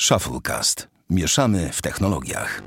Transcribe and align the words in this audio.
Shufflecast. 0.00 0.88
Mieszamy 1.10 1.70
w 1.72 1.82
technologiach. 1.82 2.62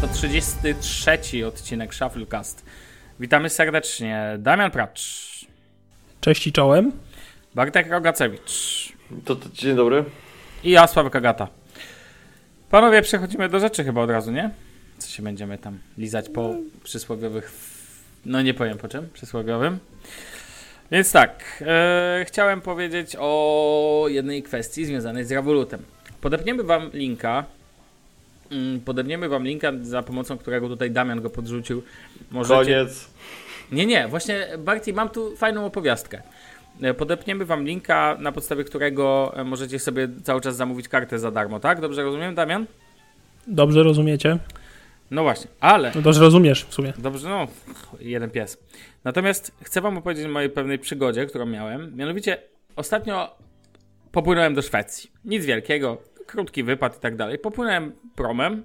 To 0.00 0.08
33 0.08 1.46
odcinek 1.46 1.94
Shufflecast. 1.94 2.64
Witamy 3.20 3.50
serdecznie. 3.50 4.36
Damian 4.38 4.70
Pracz, 4.70 5.26
Cześć 6.20 6.46
i 6.46 6.52
czołem. 6.52 6.92
Bartek 7.54 7.90
Rogacewicz 7.90 8.92
To, 9.24 9.36
to 9.36 9.48
dzień 9.54 9.76
dobry. 9.76 10.04
i 10.64 10.70
ja, 10.70 10.86
Sławek 10.86 11.16
Agata. 11.16 11.48
Panowie, 12.70 13.02
przechodzimy 13.02 13.48
do 13.48 13.60
rzeczy 13.60 13.84
chyba 13.84 14.00
od 14.00 14.10
razu, 14.10 14.32
nie? 14.32 14.50
Co 14.98 15.08
się 15.08 15.22
będziemy 15.22 15.58
tam 15.58 15.78
lizać 15.98 16.28
po 16.28 16.54
przysłowiowych... 16.84 17.75
No 18.26 18.42
nie 18.42 18.54
powiem 18.54 18.78
po 18.78 18.88
czym, 18.88 19.08
przysłowiowym. 19.12 19.78
Więc 20.90 21.12
tak, 21.12 21.62
e, 21.66 22.24
chciałem 22.28 22.60
powiedzieć 22.60 23.16
o 23.18 24.06
jednej 24.08 24.42
kwestii 24.42 24.84
związanej 24.84 25.24
z 25.24 25.32
Revolutem. 25.32 25.82
Podepniemy 26.20 26.62
wam 26.62 26.90
linka. 26.92 27.44
Mm, 28.50 28.80
Podepniemy 28.80 29.28
wam 29.28 29.44
linka, 29.44 29.72
za 29.82 30.02
pomocą 30.02 30.38
którego 30.38 30.68
tutaj 30.68 30.90
Damian 30.90 31.20
go 31.20 31.30
podrzucił. 31.30 31.82
Możecie, 32.30 32.74
Koniec. 32.74 33.08
Nie, 33.72 33.86
nie, 33.86 34.08
właśnie 34.08 34.48
Barty, 34.58 34.92
mam 34.92 35.08
tu 35.08 35.36
fajną 35.36 35.66
opowiastkę. 35.66 36.22
E, 36.82 36.94
Podepniemy 36.94 37.44
wam 37.44 37.64
linka, 37.64 38.16
na 38.20 38.32
podstawie 38.32 38.64
którego 38.64 39.32
e, 39.36 39.44
możecie 39.44 39.78
sobie 39.78 40.08
cały 40.24 40.40
czas 40.40 40.56
zamówić 40.56 40.88
kartę 40.88 41.18
za 41.18 41.30
darmo, 41.30 41.60
tak? 41.60 41.80
Dobrze 41.80 42.02
rozumiem, 42.02 42.34
Damian? 42.34 42.66
Dobrze 43.46 43.82
rozumiecie? 43.82 44.38
No 45.10 45.22
właśnie, 45.22 45.50
ale... 45.60 45.92
No 45.94 46.02
dobrze 46.02 46.20
rozumiesz 46.20 46.64
w 46.64 46.74
sumie. 46.74 46.92
Dobrze, 46.98 47.28
no, 47.28 47.46
jeden 48.00 48.30
pies. 48.30 48.58
Natomiast 49.04 49.52
chcę 49.62 49.80
wam 49.80 49.98
opowiedzieć 49.98 50.26
o 50.26 50.28
mojej 50.28 50.50
pewnej 50.50 50.78
przygodzie, 50.78 51.26
którą 51.26 51.46
miałem. 51.46 51.96
Mianowicie, 51.96 52.38
ostatnio 52.76 53.36
popłynąłem 54.12 54.54
do 54.54 54.62
Szwecji. 54.62 55.10
Nic 55.24 55.44
wielkiego, 55.44 56.02
krótki 56.26 56.62
wypad 56.62 56.96
i 56.96 57.00
tak 57.00 57.16
dalej. 57.16 57.38
Popłynąłem 57.38 57.92
promem, 58.14 58.64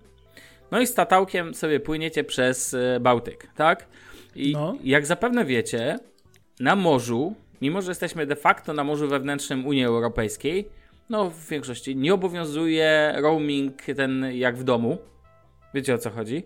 no 0.71 0.79
i 0.81 0.87
statałkiem 0.87 1.53
sobie 1.53 1.79
płyniecie 1.79 2.23
przez 2.23 2.73
e, 2.73 2.99
Bałtyk, 2.99 3.47
tak? 3.55 3.87
I 4.35 4.53
No. 4.53 4.75
jak 4.83 5.05
zapewne 5.05 5.45
wiecie, 5.45 5.99
na 6.59 6.75
morzu, 6.75 7.35
mimo 7.61 7.81
że 7.81 7.91
jesteśmy 7.91 8.25
de 8.25 8.35
facto 8.35 8.73
na 8.73 8.83
morzu 8.83 9.07
wewnętrznym 9.07 9.67
Unii 9.67 9.85
Europejskiej, 9.85 10.69
no 11.09 11.29
w 11.29 11.47
większości 11.49 11.95
nie 11.95 12.13
obowiązuje 12.13 13.13
roaming 13.17 13.81
ten 13.95 14.25
jak 14.33 14.57
w 14.57 14.63
domu. 14.63 14.97
Wiecie 15.73 15.93
o 15.93 15.97
co 15.97 16.09
chodzi? 16.09 16.43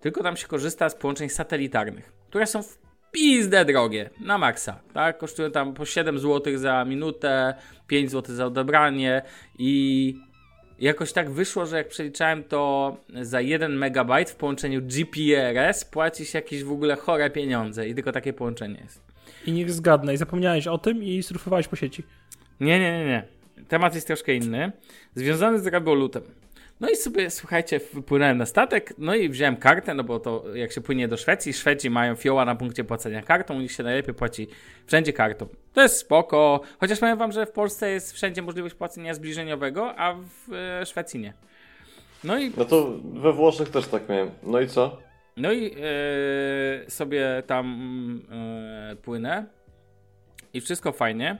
Tylko 0.00 0.22
tam 0.22 0.36
się 0.36 0.46
korzysta 0.46 0.88
z 0.88 0.94
połączeń 0.94 1.28
satelitarnych, 1.28 2.12
które 2.28 2.46
są 2.46 2.62
w 2.62 2.78
pizdę 3.12 3.64
drogie, 3.64 4.10
na 4.20 4.38
maksa, 4.38 4.80
tak? 4.94 5.18
Kosztują 5.18 5.50
tam 5.50 5.74
po 5.74 5.86
7 5.86 6.18
zł 6.18 6.58
za 6.58 6.84
minutę, 6.84 7.54
5 7.86 8.10
zł 8.10 8.36
za 8.36 8.46
odebranie 8.46 9.22
i 9.58 10.14
jakoś 10.78 11.12
tak 11.12 11.30
wyszło, 11.30 11.66
że 11.66 11.76
jak 11.76 11.88
przeliczałem 11.88 12.44
to 12.44 12.96
za 13.22 13.40
1 13.40 13.78
megabajt 13.78 14.30
w 14.30 14.36
połączeniu 14.36 14.82
GPRS 14.82 15.84
płaci 15.84 16.26
się 16.26 16.38
jakieś 16.38 16.64
w 16.64 16.72
ogóle 16.72 16.96
chore 16.96 17.30
pieniądze 17.30 17.88
i 17.88 17.94
tylko 17.94 18.12
takie 18.12 18.32
połączenie 18.32 18.80
jest. 18.80 19.12
I 19.46 19.52
niech 19.52 19.70
zgadnę. 19.70 20.14
I 20.14 20.16
zapomniałeś 20.16 20.66
o 20.66 20.78
tym 20.78 21.02
i 21.02 21.22
surfowałeś 21.22 21.68
po 21.68 21.76
sieci. 21.76 22.02
Nie, 22.60 22.80
nie, 22.80 22.98
nie, 22.98 23.04
nie. 23.04 23.24
Temat 23.68 23.94
jest 23.94 24.06
troszkę 24.06 24.34
inny, 24.34 24.72
związany 25.14 25.58
z 25.58 25.66
Revolutem. 25.66 26.22
No 26.82 26.88
i 26.88 26.96
sobie, 26.96 27.30
słuchajcie, 27.30 27.80
wypłynąłem 27.92 28.38
na 28.38 28.46
statek, 28.46 28.94
no 28.98 29.14
i 29.14 29.28
wziąłem 29.28 29.56
kartę, 29.56 29.94
no 29.94 30.04
bo 30.04 30.20
to 30.20 30.44
jak 30.54 30.72
się 30.72 30.80
płynie 30.80 31.08
do 31.08 31.16
Szwecji, 31.16 31.52
Szwedzi 31.52 31.90
mają 31.90 32.14
fioła 32.14 32.44
na 32.44 32.54
punkcie 32.54 32.84
płacenia 32.84 33.22
kartą, 33.22 33.56
u 33.56 33.60
nich 33.60 33.72
się 33.72 33.82
najlepiej 33.82 34.14
płaci 34.14 34.48
wszędzie 34.86 35.12
kartą. 35.12 35.46
To 35.72 35.82
jest 35.82 35.96
spoko, 35.96 36.60
chociaż 36.80 36.98
powiem 36.98 37.18
wam, 37.18 37.32
że 37.32 37.46
w 37.46 37.50
Polsce 37.50 37.90
jest 37.90 38.12
wszędzie 38.12 38.42
możliwość 38.42 38.74
płacenia 38.74 39.14
zbliżeniowego, 39.14 39.98
a 39.98 40.14
w 40.14 40.52
e, 40.52 40.86
Szwecji 40.86 41.20
nie. 41.20 41.32
No 42.24 42.38
i 42.38 42.52
No 42.56 42.64
to 42.64 42.98
we 43.02 43.32
Włoszech 43.32 43.70
też 43.70 43.86
tak 43.86 44.08
miałem. 44.08 44.30
No 44.42 44.60
i 44.60 44.68
co? 44.68 44.98
No 45.36 45.52
i 45.52 45.74
e, 46.86 46.90
sobie 46.90 47.42
tam 47.46 48.22
e, 48.92 48.96
płynę 48.96 49.46
i 50.54 50.60
wszystko 50.60 50.92
fajnie. 50.92 51.38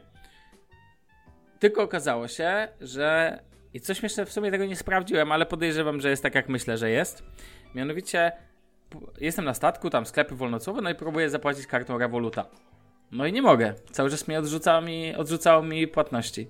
Tylko 1.58 1.82
okazało 1.82 2.28
się, 2.28 2.68
że 2.80 3.38
i 3.74 3.80
coś 3.80 3.98
śmieszne, 3.98 4.26
w 4.26 4.32
sumie 4.32 4.50
tego 4.50 4.64
nie 4.64 4.76
sprawdziłem, 4.76 5.32
ale 5.32 5.46
podejrzewam, 5.46 6.00
że 6.00 6.10
jest 6.10 6.22
tak 6.22 6.34
jak 6.34 6.48
myślę, 6.48 6.78
że 6.78 6.90
jest. 6.90 7.22
Mianowicie 7.74 8.32
jestem 9.20 9.44
na 9.44 9.54
statku, 9.54 9.90
tam 9.90 10.06
sklepy 10.06 10.34
wolnocłowe, 10.34 10.82
no 10.82 10.90
i 10.90 10.94
próbuję 10.94 11.30
zapłacić 11.30 11.66
kartą 11.66 11.98
Revoluta. 11.98 12.46
No 13.12 13.26
i 13.26 13.32
nie 13.32 13.42
mogę. 13.42 13.74
Cały 13.90 14.10
czas 14.10 14.28
mnie 14.28 14.38
odrzucało 14.38 14.80
mi, 14.80 15.14
odrzucało 15.14 15.62
mi 15.62 15.88
płatności. 15.88 16.48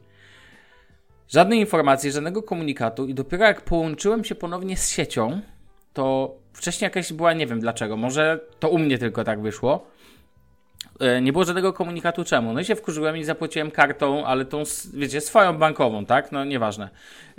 Żadnej 1.28 1.58
informacji, 1.58 2.12
żadnego 2.12 2.42
komunikatu 2.42 3.06
i 3.06 3.14
dopiero 3.14 3.44
jak 3.44 3.60
połączyłem 3.60 4.24
się 4.24 4.34
ponownie 4.34 4.76
z 4.76 4.90
siecią, 4.90 5.40
to 5.92 6.34
wcześniej 6.52 6.86
jakaś 6.86 7.12
była, 7.12 7.32
nie 7.32 7.46
wiem 7.46 7.60
dlaczego, 7.60 7.96
może 7.96 8.40
to 8.60 8.68
u 8.68 8.78
mnie 8.78 8.98
tylko 8.98 9.24
tak 9.24 9.40
wyszło. 9.40 9.86
E, 11.02 11.20
Nie 11.20 11.32
było 11.32 11.44
żadnego 11.44 11.72
komunikatu 11.72 12.24
czemu. 12.24 12.52
No 12.52 12.60
i 12.60 12.64
się 12.64 12.74
wkurzyłem 12.76 13.16
i 13.16 13.24
zapłaciłem 13.24 13.70
kartą, 13.70 14.26
ale 14.26 14.44
tą, 14.44 14.62
wiecie, 14.94 15.20
swoją 15.20 15.58
bankową, 15.58 16.06
tak? 16.06 16.32
No 16.32 16.44
nieważne. 16.44 16.88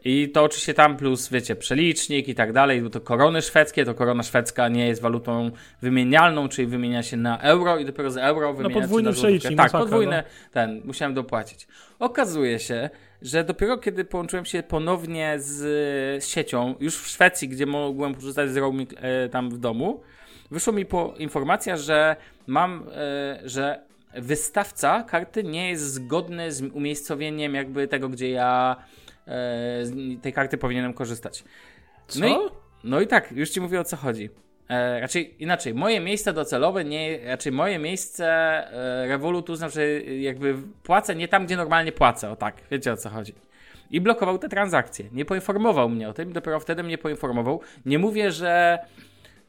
I 0.06 0.29
to 0.29 0.44
oczywiście 0.44 0.74
tam 0.74 0.97
plus, 0.97 1.29
wiecie, 1.29 1.56
przelicznik 1.56 2.28
i 2.28 2.35
tak 2.35 2.53
dalej, 2.53 2.81
bo 2.81 2.90
to 2.90 3.01
korony 3.01 3.41
szwedzkie, 3.41 3.85
to 3.85 3.94
korona 3.96 4.24
szwedzka 4.24 4.68
nie 4.68 4.88
jest 4.88 5.01
walutą 5.01 5.51
wymienialną, 5.81 6.50
czyli 6.50 6.68
wymienia 6.68 7.03
się 7.03 7.18
na 7.18 7.40
euro 7.41 7.78
i 7.78 7.85
dopiero 7.85 8.12
z 8.12 8.18
euro 8.18 8.53
wymienia 8.53 8.75
się 8.75 8.81
podwójny 8.81 9.09
na 9.09 9.13
złotówkę. 9.13 9.28
przelicznik, 9.28 9.57
Tak, 9.57 9.66
masakra, 9.66 9.80
podwójne, 9.80 10.24
ten, 10.51 10.81
musiałem 10.85 11.13
dopłacić. 11.13 11.68
Okazuje 12.00 12.59
się, 12.59 12.90
że 13.22 13.44
dopiero 13.44 13.78
kiedy 13.78 14.06
połączyłem 14.06 14.45
się 14.45 14.63
ponownie 14.63 15.35
z, 15.40 15.53
z 16.24 16.28
siecią, 16.28 16.75
już 16.80 16.95
w 16.97 17.07
Szwecji, 17.07 17.50
gdzie 17.50 17.66
mogłem 17.66 18.16
korzystać 18.16 18.50
z 18.51 18.57
roaming 18.57 18.90
e, 18.97 19.30
tam 19.30 19.50
w 19.50 19.57
domu, 19.57 20.01
wyszło 20.52 20.74
mi 20.74 20.86
po 20.86 21.14
informacja, 21.18 21.78
że 21.78 22.16
mam, 22.48 22.90
e, 22.92 23.50
że 23.50 23.81
wystawca 24.16 25.04
karty 25.04 25.44
nie 25.44 25.70
jest 25.70 25.84
zgodny 25.84 26.52
z 26.52 26.62
umiejscowieniem 26.62 27.56
jakby 27.56 27.88
tego, 27.88 28.09
gdzie 28.09 28.30
ja 28.30 28.76
e, 29.28 29.86
z 29.86 30.22
tej 30.22 30.34
karty 30.34 30.58
powinienem 30.58 30.94
korzystać. 30.94 31.44
Co? 32.08 32.20
No 32.20 32.28
i, 32.28 32.36
no 32.84 33.02
i 33.02 33.08
tak, 33.08 33.31
już 33.31 33.50
ci 33.50 33.62
mówię 33.62 33.80
o 33.80 33.84
co 33.84 33.98
chodzi. 33.98 34.30
E, 34.70 35.00
raczej 35.00 35.44
inaczej, 35.44 35.74
moje 35.74 36.00
miejsce 36.00 36.34
docelowe, 36.34 36.86
nie, 36.86 37.20
raczej 37.25 37.52
moje 37.52 37.80
miejsce 37.80 38.28
e, 38.28 39.08
Revolutu, 39.08 39.56
znaczy 39.56 40.04
jakby 40.20 40.56
płacę 40.84 41.16
nie 41.16 41.28
tam, 41.28 41.46
gdzie 41.46 41.58
normalnie 41.58 41.92
płacę, 41.92 42.31
o 42.31 42.36
tak, 42.36 42.56
wiecie 42.72 42.94
o 42.94 42.98
co 42.98 43.10
chodzi. 43.10 43.34
I 43.92 44.02
blokował 44.02 44.38
te 44.38 44.50
transakcje. 44.50 45.06
Nie 45.12 45.25
poinformował 45.25 45.90
mnie 45.90 46.10
o 46.10 46.14
tym, 46.14 46.34
dopiero 46.34 46.60
wtedy 46.60 46.84
mnie 46.84 46.98
poinformował. 46.98 47.62
Nie 47.86 48.00
mówię, 48.00 48.31
że. 48.31 48.80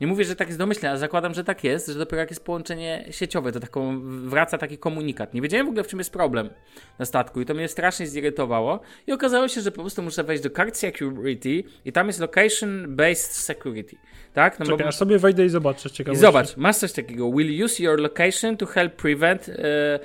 Nie 0.00 0.06
mówię, 0.06 0.24
że 0.24 0.36
tak 0.36 0.48
jest 0.48 0.58
domyślnie, 0.58 0.90
ale 0.90 0.98
zakładam, 0.98 1.34
że 1.34 1.44
tak 1.44 1.64
jest, 1.64 1.86
że 1.88 1.98
dopiero 1.98 2.20
jak 2.20 2.30
jest 2.30 2.44
połączenie 2.44 3.04
sieciowe, 3.10 3.52
to 3.52 3.60
taką 3.60 4.00
wraca 4.28 4.58
taki 4.58 4.78
komunikat. 4.78 5.34
Nie 5.34 5.42
wiedziałem 5.42 5.66
w 5.66 5.68
ogóle, 5.68 5.84
w 5.84 5.86
czym 5.88 5.98
jest 5.98 6.12
problem 6.12 6.50
na 6.98 7.04
statku 7.04 7.40
i 7.40 7.44
to 7.44 7.54
mnie 7.54 7.68
strasznie 7.68 8.06
zirytowało. 8.06 8.80
I 9.06 9.12
okazało 9.12 9.48
się, 9.48 9.60
że 9.60 9.70
po 9.72 9.80
prostu 9.80 10.02
muszę 10.02 10.24
wejść 10.24 10.42
do 10.42 10.50
Card 10.50 10.76
Security 10.76 11.64
i 11.84 11.92
tam 11.92 12.06
jest 12.06 12.20
Location 12.20 12.96
Based 12.96 13.32
Security. 13.32 13.96
Tak? 14.32 14.58
No 14.58 14.64
bo- 14.66 14.70
Czekaj, 14.72 14.88
aż 14.88 14.96
sobie 14.96 15.18
wejdę 15.18 15.44
i 15.44 15.48
zobaczę. 15.48 15.88
I 15.88 15.92
Ciekawe. 15.92 16.16
zobacz, 16.18 16.56
masz 16.56 16.76
coś 16.76 16.92
takiego. 16.92 17.30
Will 17.32 17.64
use 17.64 17.82
your 17.82 18.00
location 18.00 18.56
to 18.56 18.66
help 18.66 18.92
prevent 18.96 19.48
e, 19.48 19.54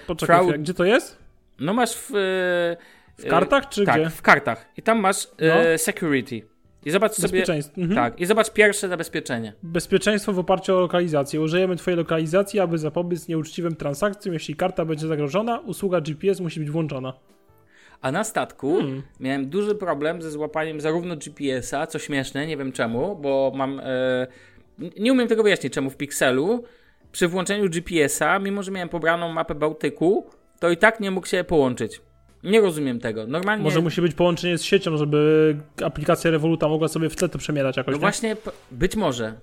Poczekaj, 0.07 0.27
fraud. 0.35 0.43
chwilę, 0.49 0.59
gdzie 0.63 0.73
to 0.73 0.85
jest? 0.85 1.17
No 1.59 1.73
masz 1.73 1.95
w... 1.95 2.11
E, 2.15 2.77
W 3.17 3.29
kartach 3.29 3.69
czy 3.69 3.85
tak, 3.85 4.01
gdzie? 4.01 4.09
w 4.09 4.21
kartach. 4.21 4.65
I 4.77 4.81
tam 4.81 4.99
masz 4.99 5.25
e, 5.25 5.71
No. 5.71 5.77
security. 5.77 6.41
I 6.85 6.91
zobacz 6.91 7.11
sobie... 7.13 7.43
Mhm. 7.77 7.95
Tak, 7.95 8.19
i 8.19 8.25
zobacz 8.25 8.49
pierwsze 8.51 8.89
zabezpieczenie. 8.89 9.53
Bezpieczeństwo 9.63 10.33
w 10.33 10.39
oparciu 10.39 10.75
o 10.75 10.79
lokalizację. 10.79 11.41
Użyjemy 11.41 11.75
Twojej 11.75 11.97
lokalizacji, 11.97 12.59
aby 12.59 12.77
zapobiec 12.77 13.27
nieuczciwym 13.27 13.75
transakcjom. 13.75 14.33
Jeśli 14.33 14.55
karta 14.55 14.85
będzie 14.85 15.07
zagrożona, 15.07 15.59
usługa 15.59 16.01
GPS 16.01 16.39
musi 16.39 16.59
być 16.59 16.69
włączona. 16.69 17.13
A 18.01 18.11
na 18.11 18.23
statku 18.23 18.75
Hmm. 18.77 19.01
miałem 19.19 19.49
duży 19.49 19.75
problem 19.75 20.21
ze 20.21 20.31
złapaniem 20.31 20.81
zarówno 20.81 21.15
GPS-a, 21.15 21.87
co 21.87 21.99
śmieszne, 21.99 22.47
nie 22.47 22.57
wiem 22.57 22.71
czemu, 22.71 23.15
bo 23.15 23.51
mam. 23.55 23.81
N- 24.79 24.89
nie 24.99 25.11
umiem 25.13 25.27
tego 25.27 25.43
wyjaśnić, 25.43 25.73
czemu 25.73 25.89
w 25.89 25.97
Pixelu 25.97 26.63
przy 27.11 27.27
włączeniu 27.27 27.69
GPS-a, 27.69 28.39
mimo 28.39 28.63
że 28.63 28.71
miałem 28.71 28.89
pobraną 28.89 29.29
mapę 29.33 29.55
Bałtyku, 29.55 30.25
to 30.59 30.69
i 30.69 30.77
tak 30.77 30.99
nie 30.99 31.11
mógł 31.11 31.27
się 31.27 31.43
połączyć. 31.43 32.01
Nie 32.43 32.61
rozumiem 32.61 32.99
tego. 32.99 33.27
Normalnie. 33.27 33.63
Może 33.63 33.81
musi 33.81 34.01
być 34.01 34.13
połączenie 34.13 34.57
z 34.57 34.63
siecią, 34.63 34.97
żeby 34.97 35.55
aplikacja 35.85 36.31
Revoluta 36.31 36.67
mogła 36.67 36.87
sobie 36.87 37.09
w 37.09 37.15
tle 37.15 37.29
to 37.29 37.37
przemierać 37.37 37.77
jakoś. 37.77 37.91
No 37.91 37.97
nie? 37.97 38.01
właśnie, 38.01 38.37
być 38.71 38.95
może. 38.95 39.33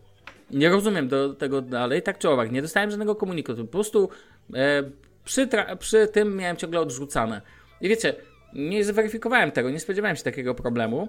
Nie 0.51 0.69
rozumiem 0.69 1.09
do 1.09 1.35
tego 1.35 1.63
dalej, 1.63 2.03
tak 2.03 2.19
czy 2.19 2.29
owak. 2.29 2.53
Nie 2.53 2.63
dostałem 2.63 2.91
żadnego 2.91 3.15
komunikatu. 3.15 3.65
Po 3.65 3.73
prostu 3.73 4.09
e, 4.55 4.83
przy, 5.25 5.49
przy 5.79 6.09
tym 6.09 6.37
miałem 6.37 6.57
ciągle 6.57 6.81
odrzucane. 6.81 7.43
I 7.81 7.89
wiecie, 7.89 8.15
nie 8.53 8.85
zweryfikowałem 8.85 9.51
tego, 9.51 9.71
nie 9.71 9.81
spodziewałem 9.81 10.17
się 10.17 10.23
takiego 10.23 10.55
problemu, 10.55 11.09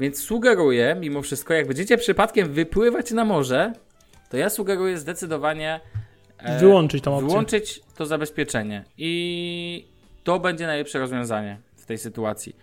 więc 0.00 0.18
sugeruję, 0.22 0.96
mimo 1.00 1.22
wszystko, 1.22 1.54
jak 1.54 1.66
będziecie 1.66 1.98
przypadkiem 1.98 2.52
wypływać 2.52 3.10
na 3.10 3.24
morze, 3.24 3.72
to 4.30 4.36
ja 4.36 4.50
sugeruję 4.50 4.98
zdecydowanie 4.98 5.80
e, 6.38 6.58
Wyłączyć 6.58 7.04
tą 7.04 7.14
opcję. 7.14 7.28
Wyłączyć 7.28 7.80
to 7.96 8.06
zabezpieczenie. 8.06 8.84
I 8.98 9.88
to 10.26 10.40
będzie 10.40 10.66
najlepsze 10.66 10.98
rozwiązanie 10.98 11.58
w 11.76 11.86
tej 11.86 11.98
sytuacji. 11.98 12.56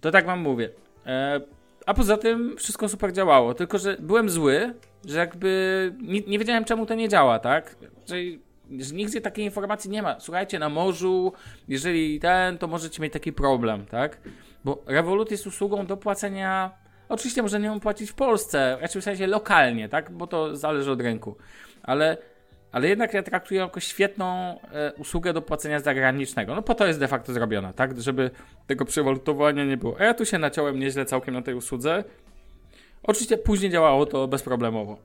To 0.00 0.10
tak 0.10 0.26
wam 0.26 0.40
mówię. 0.40 0.70
E, 1.06 1.40
a 1.86 1.94
poza 1.94 2.16
tym 2.16 2.56
wszystko 2.56 2.88
super 2.88 3.12
działało, 3.12 3.54
tylko 3.54 3.78
że 3.78 3.96
byłem 4.00 4.30
zły, 4.30 4.74
że 5.06 5.18
jakby 5.18 5.92
nie, 6.02 6.20
nie 6.20 6.38
wiedziałem 6.38 6.64
czemu 6.64 6.86
to 6.86 6.94
nie 6.94 7.08
działa, 7.08 7.38
tak? 7.38 7.76
Czyli 8.04 8.40
że 8.78 8.94
nigdzie 8.94 9.20
takiej 9.20 9.44
informacji 9.44 9.90
nie 9.90 10.02
ma. 10.02 10.20
Słuchajcie, 10.20 10.58
na 10.58 10.68
morzu, 10.68 11.32
jeżeli 11.68 12.20
ten, 12.20 12.58
to 12.58 12.68
możecie 12.68 13.02
mieć 13.02 13.12
taki 13.12 13.32
problem, 13.32 13.86
tak? 13.86 14.18
Bo 14.64 14.82
Revolut 14.86 15.30
jest 15.30 15.46
usługą 15.46 15.86
do 15.86 15.96
płacenia. 15.96 16.70
Oczywiście 17.08 17.42
można 17.42 17.58
nią 17.58 17.80
płacić 17.80 18.10
w 18.10 18.14
Polsce, 18.14 18.78
raczej 18.80 19.02
w 19.02 19.04
sensie 19.04 19.26
lokalnie, 19.26 19.88
tak? 19.88 20.10
Bo 20.10 20.26
to 20.26 20.56
zależy 20.56 20.90
od 20.90 21.00
rynku. 21.00 21.36
Ale, 21.82 22.16
ale 22.72 22.88
jednak 22.88 23.14
ja 23.14 23.22
traktuję 23.22 23.60
jako 23.60 23.80
świetną 23.80 24.60
e, 24.72 24.92
usługę 24.92 25.32
do 25.32 25.42
płacenia 25.42 25.80
zagranicznego. 25.80 26.54
No 26.54 26.62
po 26.62 26.74
to 26.74 26.86
jest 26.86 27.00
de 27.00 27.08
facto 27.08 27.32
zrobiona, 27.32 27.72
tak? 27.72 28.00
Żeby 28.00 28.30
tego 28.66 28.84
przewalutowania 28.84 29.64
nie 29.64 29.76
było. 29.76 29.96
A 30.00 30.04
ja 30.04 30.14
tu 30.14 30.24
się 30.24 30.38
naciąłem 30.38 30.78
nieźle 30.78 31.04
całkiem 31.04 31.34
na 31.34 31.42
tej 31.42 31.54
usłudze. 31.54 32.04
Oczywiście 33.02 33.38
później 33.38 33.70
działało 33.70 34.06
to 34.06 34.28
bezproblemowo. 34.28 34.98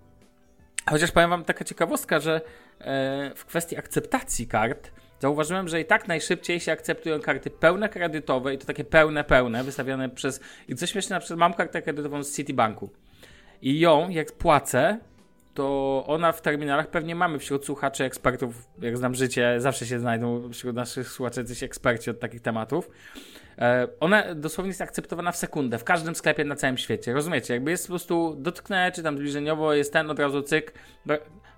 Chociaż 0.89 1.11
powiem 1.11 1.29
wam 1.29 1.43
taka 1.43 1.65
ciekawostka, 1.65 2.19
że 2.19 2.41
e, 2.79 3.31
w 3.35 3.45
kwestii 3.45 3.77
akceptacji 3.77 4.47
kart 4.47 4.91
zauważyłem, 5.19 5.67
że 5.67 5.81
i 5.81 5.85
tak 5.85 6.07
najszybciej 6.07 6.59
się 6.59 6.71
akceptują 6.71 7.19
karty 7.19 7.49
pełne 7.49 7.89
kredytowe 7.89 8.53
i 8.53 8.57
to 8.57 8.65
takie 8.65 8.83
pełne, 8.83 9.23
pełne, 9.23 9.63
wystawiane 9.63 10.09
przez... 10.09 10.39
I 10.67 10.75
co 10.75 10.87
śmieszne, 10.87 11.15
na 11.15 11.19
przykład 11.19 11.39
mam 11.39 11.53
kartę 11.53 11.81
kredytową 11.81 12.23
z 12.23 12.35
Citibanku 12.35 12.89
i 13.61 13.79
ją, 13.79 14.09
jak 14.09 14.31
płacę, 14.31 14.99
to 15.55 16.03
ona 16.07 16.31
w 16.31 16.41
terminalach 16.41 16.87
pewnie 16.87 17.15
mamy 17.15 17.39
wśród 17.39 17.65
słuchaczy, 17.65 18.03
ekspertów, 18.03 18.67
jak 18.81 18.97
znam 18.97 19.15
życie, 19.15 19.55
zawsze 19.57 19.85
się 19.85 19.99
znajdą 19.99 20.49
wśród 20.51 20.75
naszych 20.75 21.09
słuchaczy 21.09 21.39
jacyś 21.39 21.63
eksperci 21.63 22.09
od 22.09 22.19
takich 22.19 22.41
tematów. 22.41 22.89
E, 23.57 23.87
ona 23.99 24.35
dosłownie 24.35 24.69
jest 24.69 24.81
akceptowana 24.81 25.31
w 25.31 25.37
sekundę, 25.37 25.77
w 25.77 25.83
każdym 25.83 26.15
sklepie 26.15 26.43
na 26.43 26.55
całym 26.55 26.77
świecie. 26.77 27.13
Rozumiecie? 27.13 27.53
Jakby 27.53 27.71
jest 27.71 27.87
po 27.87 27.91
prostu 27.91 28.35
dotknę, 28.39 28.91
czy 28.95 29.03
tam 29.03 29.17
zbliżeniowo 29.17 29.73
jest 29.73 29.93
ten, 29.93 30.11
od 30.11 30.19
razu 30.19 30.41
cyk. 30.41 30.73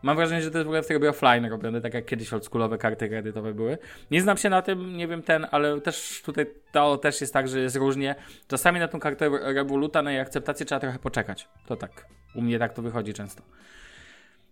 Mam 0.03 0.15
wrażenie, 0.17 0.41
że 0.41 0.51
to 0.51 0.57
jest 0.57 0.65
w 0.65 0.69
ogóle 0.69 0.83
w 0.83 0.87
trybie 0.87 1.09
offline 1.09 1.45
robione, 1.45 1.81
tak 1.81 1.93
jak 1.93 2.05
kiedyś 2.05 2.33
oldschoolowe 2.33 2.77
karty 2.77 3.09
kredytowe 3.09 3.53
były. 3.53 3.77
Nie 4.11 4.21
znam 4.21 4.37
się 4.37 4.49
na 4.49 4.61
tym, 4.61 4.97
nie 4.97 5.07
wiem 5.07 5.23
ten, 5.23 5.47
ale 5.51 5.81
też 5.81 6.21
tutaj 6.25 6.45
to 6.71 6.97
też 6.97 7.21
jest 7.21 7.33
tak, 7.33 7.47
że 7.47 7.59
jest 7.59 7.75
różnie. 7.75 8.15
Czasami 8.47 8.79
na 8.79 8.87
tą 8.87 8.99
kartę 8.99 9.29
Revoluta, 9.29 10.01
na 10.01 10.11
jej 10.11 10.19
akceptację 10.19 10.65
trzeba 10.65 10.79
trochę 10.79 10.99
poczekać. 10.99 11.49
To 11.67 11.75
tak. 11.75 12.05
U 12.35 12.41
mnie 12.41 12.59
tak 12.59 12.73
to 12.73 12.81
wychodzi 12.81 13.13
często. 13.13 13.43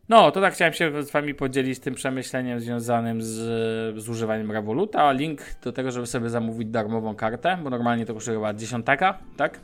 No, 0.09 0.31
to 0.31 0.41
tak 0.41 0.53
chciałem 0.53 0.73
się 0.73 1.03
z 1.03 1.11
Wami 1.11 1.33
podzielić 1.33 1.79
tym 1.79 1.95
przemyśleniem 1.95 2.59
związanym 2.59 3.21
z, 3.21 3.27
z 4.01 4.09
używaniem 4.09 4.51
Revoluta. 4.51 5.11
Link 5.11 5.41
do 5.63 5.71
tego, 5.71 5.91
żeby 5.91 6.07
sobie 6.07 6.29
zamówić 6.29 6.69
darmową 6.69 7.15
kartę, 7.15 7.57
bo 7.63 7.69
normalnie 7.69 8.05
to 8.05 8.13
kosztuje 8.13 8.37
chyba 8.37 8.53
dziesiątaka, 8.53 9.17
tak? 9.37 9.59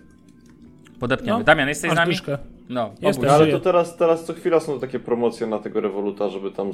Podepniemy. 0.99 1.37
No, 1.39 1.43
Damian, 1.43 1.69
jesteś 1.69 1.91
z 1.91 1.95
nami? 1.95 2.11
Dyszkę. 2.11 2.37
No, 2.69 2.91
Jestem. 3.01 3.25
No, 3.25 3.31
ale 3.33 3.47
to 3.47 3.59
teraz, 3.59 3.97
teraz 3.97 4.25
co 4.25 4.33
chwila 4.33 4.59
są 4.59 4.79
takie 4.79 4.99
promocje 4.99 5.47
na 5.47 5.59
tego 5.59 5.81
Revoluta, 5.81 6.29
żeby 6.29 6.51
tam 6.51 6.71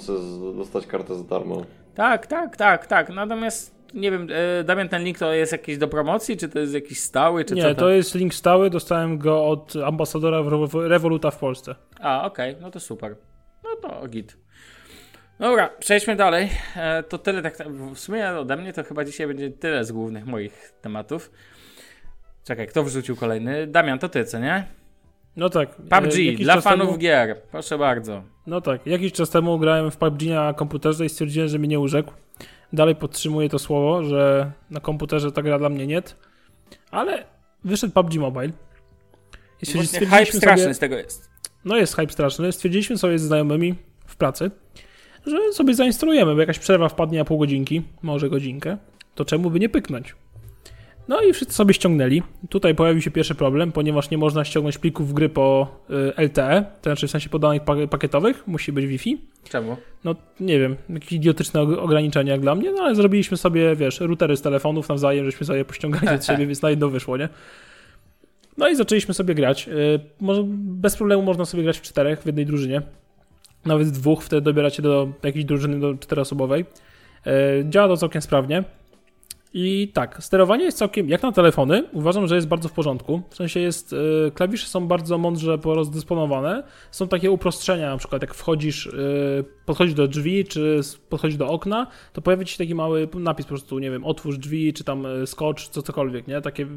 dostać 0.55 0.87
kartę 0.87 1.15
za 1.15 1.23
darmo. 1.23 1.61
Tak, 1.95 2.27
tak, 2.27 2.57
tak, 2.57 2.87
tak. 2.87 3.09
Natomiast 3.09 3.77
nie 3.93 4.11
wiem, 4.11 4.27
e, 4.59 4.63
Damian, 4.63 4.89
ten 4.89 5.03
link 5.03 5.19
to 5.19 5.33
jest 5.33 5.51
jakiś 5.51 5.77
do 5.77 5.87
promocji, 5.87 6.37
czy 6.37 6.49
to 6.49 6.59
jest 6.59 6.73
jakiś 6.73 6.99
stały, 6.99 7.45
czy 7.45 7.55
co 7.55 7.67
Nie, 7.67 7.75
to 7.75 7.89
jest 7.89 8.15
link 8.15 8.33
stały, 8.33 8.69
dostałem 8.69 9.17
go 9.17 9.45
od 9.45 9.73
ambasadora 9.85 10.37
Revo- 10.37 10.87
Revoluta 10.87 11.31
w 11.31 11.37
Polsce. 11.37 11.75
A, 11.99 12.25
okej, 12.25 12.55
no 12.61 12.71
to 12.71 12.79
super. 12.79 13.15
No 13.83 13.89
to 13.89 14.07
git. 14.07 14.37
Dobra, 15.39 15.69
przejdźmy 15.79 16.15
dalej. 16.15 16.49
E, 16.75 17.03
to 17.03 17.17
tyle, 17.17 17.41
tak 17.41 17.57
w 17.93 17.99
sumie 17.99 18.29
ode 18.29 18.57
mnie 18.57 18.73
to 18.73 18.83
chyba 18.83 19.03
dzisiaj 19.05 19.27
będzie 19.27 19.51
tyle 19.51 19.85
z 19.85 19.91
głównych 19.91 20.25
moich 20.25 20.73
tematów. 20.81 21.31
Czekaj, 22.43 22.67
kto 22.67 22.83
wrzucił 22.83 23.15
kolejny? 23.15 23.67
Damian, 23.67 23.99
to 23.99 24.09
ty, 24.09 24.25
co 24.25 24.39
nie? 24.39 24.65
No 25.35 25.49
tak. 25.49 25.69
e, 25.69 26.01
PUBG, 26.01 26.15
jakiś 26.15 26.43
dla 26.45 26.61
fanów 26.61 26.87
Temu, 26.87 26.97
gier. 26.97 27.41
Proszę 27.51 27.77
bardzo. 27.77 28.23
no 28.47 28.61
tak, 28.61 28.85
jakiś 28.87 29.11
czas 29.13 29.29
temu 29.29 29.59
grałem 29.59 29.91
w 29.91 29.97
PUBG 29.97 30.21
na 30.21 30.53
komputerze 30.53 31.05
i 31.05 31.09
stwierdziłem, 31.09 31.47
że 31.49 31.59
mnie 31.59 31.67
nie 31.67 31.79
urzekł. 31.79 32.13
Dalej 32.73 32.95
podtrzymuję 32.95 33.49
to 33.49 33.59
słowo, 33.59 34.03
że 34.03 34.51
na 34.69 34.79
komputerze 34.79 35.31
ta 35.31 35.41
gra 35.41 35.59
dla 35.59 35.69
mnie 35.69 35.87
nie. 35.87 36.01
Ale 36.91 37.25
wyszedł 37.63 37.93
PUBG 37.93 38.15
Mobile. 38.15 38.51
I 39.61 39.73
Właśnie 39.73 39.99
hype 39.99 40.25
straszny 40.25 40.63
sobie- 40.63 40.73
z 40.73 40.79
tego 40.79 40.97
jest. 40.97 41.26
No 41.67 41.77
jest 41.77 41.95
hype 41.95 42.09
straszny. 42.13 42.51
Stwierdziliśmy 42.51 42.97
sobie 42.97 43.19
ze 43.19 43.27
znajomymi 43.27 43.75
w 44.05 44.15
pracy, 44.15 44.51
że 45.25 45.53
sobie 45.53 45.73
zainstalujemy, 45.73 46.33
bo 46.35 46.39
jakaś 46.41 46.59
przerwa 46.59 46.89
wpadnie 46.89 47.17
na 47.19 47.25
pół 47.25 47.37
godzinki, 47.37 47.81
może 48.01 48.29
godzinkę, 48.29 48.77
to 49.15 49.25
czemu 49.25 49.49
by 49.51 49.59
nie 49.59 49.69
pyknąć? 49.69 50.15
No 51.07 51.21
i 51.21 51.33
wszyscy 51.33 51.53
sobie 51.53 51.73
ściągnęli. 51.73 52.23
Tutaj 52.49 52.75
pojawił 52.75 53.01
się 53.01 53.11
pierwszy 53.11 53.35
problem, 53.35 53.71
ponieważ 53.71 54.09
nie 54.09 54.17
można 54.17 54.45
ściągnąć 54.45 54.77
plików 54.77 55.13
gry 55.13 55.29
po 55.29 55.67
y, 56.17 56.21
LTE, 56.23 56.65
to 56.81 56.89
znaczy 56.89 57.07
w 57.07 57.11
sensie 57.11 57.29
podanych 57.29 57.61
pa- 57.63 57.87
pakietowych, 57.89 58.47
musi 58.47 58.71
być 58.71 58.85
Wi-Fi. 58.85 59.21
Czemu? 59.49 59.77
No 60.03 60.15
nie 60.39 60.59
wiem, 60.59 60.75
jakieś 60.89 61.11
idiotyczne 61.11 61.59
og- 61.61 61.79
ograniczenia 61.79 62.31
jak 62.31 62.41
dla 62.41 62.55
mnie, 62.55 62.71
no 62.71 62.83
ale 62.83 62.95
zrobiliśmy 62.95 63.37
sobie, 63.37 63.75
wiesz, 63.75 63.99
routery 63.99 64.37
z 64.37 64.41
telefonów 64.41 64.89
nawzajem, 64.89 65.25
żeśmy 65.25 65.45
sobie 65.45 65.65
pościągali 65.65 66.07
od 66.07 66.25
siebie, 66.27 66.47
więc 66.47 66.61
na 66.61 66.69
jedno 66.69 66.89
wyszło, 66.89 67.17
nie? 67.17 67.29
No 68.57 68.69
i 68.69 68.75
zaczęliśmy 68.75 69.13
sobie 69.13 69.35
grać. 69.35 69.67
Y, 69.67 69.99
bez 70.53 70.95
problemu 70.95 71.23
można 71.23 71.45
sobie 71.45 71.63
grać 71.63 71.77
w 71.77 71.81
czterech 71.81 72.21
w 72.21 72.25
jednej 72.25 72.45
drużynie. 72.45 72.81
Nawet 73.65 73.87
w 73.87 73.91
dwóch, 73.91 74.23
wtedy 74.23 74.41
dobieracie 74.41 74.81
do 74.81 75.11
jakiejś 75.23 75.45
drużyny 75.45 75.79
do 75.79 75.93
czteroosobowej. 75.93 76.65
Y, 77.27 77.31
Działa 77.69 77.87
to 77.87 77.97
całkiem 77.97 78.21
sprawnie. 78.21 78.63
I 79.59 79.87
tak, 79.93 80.23
sterowanie 80.23 80.63
jest 80.63 80.77
całkiem, 80.77 81.09
jak 81.09 81.23
na 81.23 81.31
telefony, 81.31 81.83
uważam, 81.93 82.27
że 82.27 82.35
jest 82.35 82.47
bardzo 82.47 82.69
w 82.69 82.71
porządku. 82.71 83.21
W 83.29 83.35
sensie 83.35 83.59
jest, 83.59 83.93
y, 83.93 84.31
klawisze 84.33 84.67
są 84.67 84.87
bardzo 84.87 85.17
mądrze 85.17 85.57
porozdysponowane. 85.57 86.63
Są 86.91 87.07
takie 87.07 87.31
uproszczenia, 87.31 87.89
na 87.89 87.97
przykład 87.97 88.21
jak 88.21 88.33
wchodzisz, 88.33 88.85
y, 88.85 89.45
podchodzisz 89.65 89.93
do 89.93 90.07
drzwi, 90.07 90.45
czy 90.45 90.79
podchodzisz 91.09 91.37
do 91.37 91.47
okna, 91.47 91.87
to 92.13 92.21
pojawia 92.21 92.43
ci 92.45 92.51
się 92.51 92.57
taki 92.57 92.75
mały 92.75 93.07
napis 93.13 93.45
po 93.45 93.49
prostu, 93.49 93.79
nie 93.79 93.91
wiem, 93.91 94.05
otwórz 94.05 94.37
drzwi, 94.37 94.73
czy 94.73 94.83
tam 94.83 95.05
y, 95.05 95.27
skocz, 95.27 95.69
co 95.69 95.81
cokolwiek, 95.81 96.27
nie? 96.27 96.41
Takie, 96.41 96.67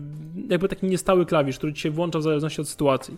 jakby 0.48 0.68
taki 0.68 0.86
niestały 0.86 1.26
klawisz, 1.26 1.58
który 1.58 1.72
ci 1.72 1.82
się 1.82 1.90
włącza 1.90 2.18
w 2.18 2.22
zależności 2.22 2.60
od 2.60 2.68
sytuacji. 2.68 3.16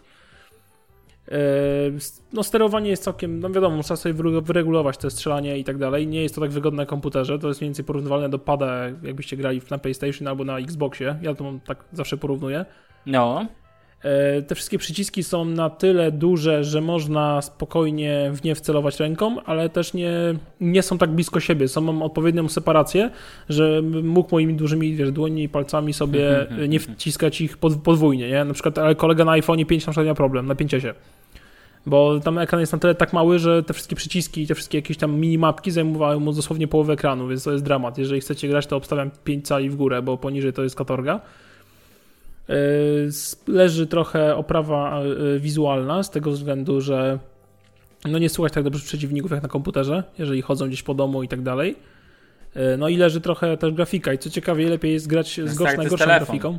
No 2.33 2.43
sterowanie 2.43 2.91
jest 2.91 3.03
całkiem, 3.05 3.41
no 3.41 3.51
wiadomo, 3.51 3.77
można 3.77 3.97
sobie 3.97 4.15
wyre- 4.15 4.43
wyregulować 4.43 4.97
te 4.99 5.11
strzelanie 5.11 5.59
i 5.59 5.65
tak 5.65 5.79
dalej. 5.79 6.07
Nie 6.07 6.23
jest 6.23 6.35
to 6.35 6.41
tak 6.41 6.51
wygodne 6.51 6.83
na 6.83 6.87
komputerze, 6.87 7.39
to 7.39 7.49
jest 7.49 7.61
mniej 7.61 7.69
więcej 7.69 7.85
porównywalne 7.85 8.29
do 8.29 8.39
pada, 8.39 8.75
jakbyście 9.03 9.37
grali 9.37 9.61
na 9.71 9.79
PlayStation 9.79 10.29
albo 10.29 10.45
na 10.45 10.59
Xboxie. 10.59 11.17
Ja 11.23 11.35
to 11.35 11.53
tak 11.67 11.85
zawsze 11.93 12.17
porównuję. 12.17 12.65
No. 13.07 13.47
E, 14.03 14.43
Te 14.43 14.55
wszystkie 14.55 14.79
przyciski 14.79 15.23
są 15.23 15.45
na 15.45 15.71
tyle 15.71 16.13
duże, 16.13 16.65
że 16.65 16.81
można 16.81 17.43
spokojnie 17.43 18.31
w 18.35 18.45
nie 18.45 18.55
wcelować 18.55 19.01
ręką, 19.01 19.43
ale 19.45 19.69
też 19.69 19.95
nie, 19.95 20.13
nie 20.61 20.83
są 20.83 20.99
tak 20.99 21.11
blisko 21.11 21.41
siebie. 21.41 21.69
Są 21.69 21.81
mam 21.81 22.03
odpowiednią 22.03 22.49
separację, 22.49 23.11
że 23.49 23.83
mógł 24.03 24.29
moimi 24.35 24.55
dużymi 24.55 24.95
wiesz, 24.95 25.13
dłońmi 25.13 25.43
i 25.43 25.49
palcami 25.49 25.93
sobie 25.93 26.51
e, 26.51 26.69
nie 26.69 26.81
wciskać 26.81 27.41
ich 27.41 27.59
pod, 27.59 27.77
podwójnie. 27.77 28.29
Nie? 28.29 28.45
Na 28.45 28.55
przykład 28.55 28.79
ale 28.79 28.95
kolega 28.95 29.25
na 29.25 29.33
iPhone 29.33 29.65
5 29.67 29.87
na 29.87 29.93
przykład 29.93 30.07
miał 30.07 30.15
problem, 30.15 30.47
napięcie 30.47 30.81
się. 30.81 30.95
Bo 31.87 32.21
tam 32.21 32.39
ekran 32.39 32.61
jest 32.61 32.73
na 32.73 32.79
tyle 32.79 32.95
tak 32.95 33.13
mały, 33.13 33.39
że 33.39 33.63
te 33.63 33.75
wszystkie 33.75 33.97
przyciski 33.97 34.43
i 34.43 34.47
te 34.47 34.55
wszystkie 34.55 34.79
jakieś 34.79 34.97
tam 34.97 35.13
minimapki 35.21 35.71
zajmowały 35.71 36.21
mu 36.21 36.33
dosłownie 36.33 36.69
połowę 36.69 36.93
ekranu, 36.93 37.29
więc 37.29 37.45
to 37.45 37.53
jest 37.53 37.65
dramat. 37.65 37.99
Jeżeli 37.99 38.21
chcecie 38.21 38.49
grać, 38.49 38.67
to 38.67 38.77
obstawiam 38.77 39.11
5 39.25 39.47
cali 39.47 39.71
w 39.71 39.77
górę, 39.77 40.03
bo 40.03 40.17
poniżej 40.17 40.53
to 40.53 40.63
jest 40.63 40.77
katorga. 40.77 41.21
S- 43.09 43.43
leży 43.49 43.87
trochę 43.87 44.37
oprawa 44.37 45.01
yy, 45.03 45.41
wizualna 45.41 46.03
z 46.03 46.11
tego 46.11 46.31
względu, 46.31 46.81
że 46.81 47.19
no 48.05 48.19
nie 48.19 48.29
słuchać 48.29 48.53
tak 48.53 48.65
dobrze 48.65 48.85
przeciwników 48.85 49.31
jak 49.31 49.43
na 49.43 49.49
komputerze, 49.49 50.03
jeżeli 50.19 50.43
chodzą 50.43 50.69
gdzieś 50.69 50.83
po 50.83 50.95
domu 50.95 51.23
i 51.23 51.29
tak 51.29 51.43
dalej. 51.43 51.77
Yy, 52.55 52.77
No 52.79 52.89
i 52.89 52.97
leży 52.97 53.21
trochę 53.21 53.57
też 53.57 53.73
grafika 53.73 54.13
i 54.13 54.19
co 54.19 54.31
ciekawie 54.31 54.69
lepiej 54.69 54.93
jest 54.93 55.07
grać 55.09 55.29
z 55.29 55.33
start 55.35 55.59
gorszą, 55.59 55.77
najgorszą 55.77 56.05
grafiką. 56.27 56.59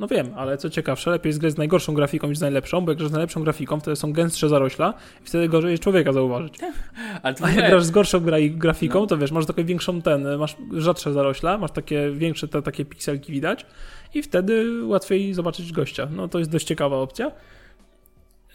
No 0.00 0.06
wiem, 0.08 0.30
ale 0.36 0.58
co 0.58 0.70
ciekawsze, 0.70 1.10
lepiej 1.10 1.30
jest 1.30 1.38
grać 1.38 1.52
z 1.52 1.56
najgorszą 1.56 1.94
grafiką 1.94 2.28
niż 2.28 2.38
z 2.38 2.40
najlepszą, 2.40 2.80
bo 2.80 2.90
jak 2.90 2.98
grasz 2.98 3.08
z 3.10 3.12
najlepszą 3.12 3.42
grafiką, 3.42 3.80
wtedy 3.80 3.96
są 3.96 4.12
gęstsze 4.12 4.48
zarośla 4.48 4.94
i 5.22 5.26
wtedy 5.26 5.48
gorzej 5.48 5.70
jest 5.70 5.82
człowieka 5.82 6.12
zauważyć. 6.12 6.54
Ale 7.22 7.34
to 7.34 7.44
A 7.44 7.50
jak 7.50 7.70
grasz 7.70 7.84
z 7.84 7.90
gorszą 7.90 8.20
gra 8.20 8.36
grafiką, 8.50 9.00
No. 9.00 9.06
to 9.06 9.18
wiesz, 9.18 9.32
masz 9.32 9.46
taką 9.46 9.64
większą 9.64 10.02
ten, 10.02 10.36
masz 10.38 10.56
rzadsze 10.72 11.12
zarośla, 11.12 11.58
masz 11.58 11.70
takie 11.70 12.10
większe 12.10 12.48
te 12.48 12.62
takie 12.62 12.84
pikselki 12.84 13.32
widać 13.32 13.66
i 14.14 14.22
wtedy 14.22 14.84
łatwiej 14.86 15.34
zobaczyć 15.34 15.72
gościa. 15.72 16.08
No 16.16 16.28
to 16.28 16.38
jest 16.38 16.50
dość 16.50 16.66
ciekawa 16.66 16.96
opcja. 16.96 17.32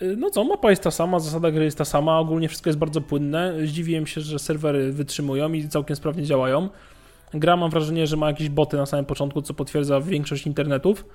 Y, 0.01 0.15
No 0.17 0.29
co, 0.29 0.43
mapa 0.43 0.69
jest 0.69 0.83
ta 0.83 0.91
sama, 0.91 1.19
zasada 1.19 1.51
gry 1.51 1.63
jest 1.65 1.77
ta 1.77 1.85
sama, 1.85 2.19
ogólnie 2.19 2.47
wszystko 2.49 2.69
jest 2.69 2.79
bardzo 2.79 3.01
płynne. 3.01 3.53
Zdziwiłem 3.63 4.07
się, 4.07 4.21
że 4.21 4.39
serwery 4.39 4.91
wytrzymują 4.91 5.53
i 5.53 5.67
całkiem 5.67 5.95
sprawnie 5.95 6.23
działają. 6.23 6.69
Gra 7.33 7.57
mam 7.57 7.71
wrażenie, 7.71 8.07
że 8.07 8.17
ma 8.17 8.27
jakieś 8.27 8.49
boty 8.49 8.77
na 8.77 8.85
samym 8.85 9.05
początku, 9.05 9.41
co 9.41 9.53
potwierdza 9.53 10.01
większość 10.01 10.47
internetów, 10.47 11.05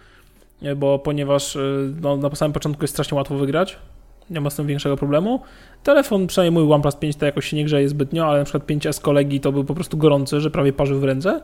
bo 0.76 0.98
ponieważ 0.98 1.56
y, 1.56 1.92
no, 2.00 2.16
na 2.16 2.34
samym 2.34 2.52
początku 2.52 2.84
jest 2.84 2.94
strasznie 2.94 3.16
łatwo 3.16 3.34
wygrać. 3.34 3.78
nie 4.30 4.40
ma 4.40 4.50
z 4.50 4.56
tym 4.56 4.66
większego 4.66 4.96
problemu. 4.96 5.40
Telefon, 5.82 6.26
przynajmniej 6.26 6.64
mój 6.64 6.74
OnePlus 6.74 6.96
5 6.96 7.16
to 7.16 7.26
jakoś 7.26 7.46
się 7.46 7.56
nie 7.56 7.64
grzeje 7.64 7.88
zbytnio, 7.88 8.26
ale 8.26 8.38
na 8.38 8.44
przykład 8.44 8.66
5S 8.66 9.00
kolegi 9.00 9.40
to 9.40 9.52
był 9.52 9.64
po 9.64 9.74
prostu 9.74 9.96
gorący, 9.96 10.40
że 10.40 10.50
prawie 10.50 10.72
parzył 10.72 11.00
w 11.00 11.04
ręce. 11.04 11.40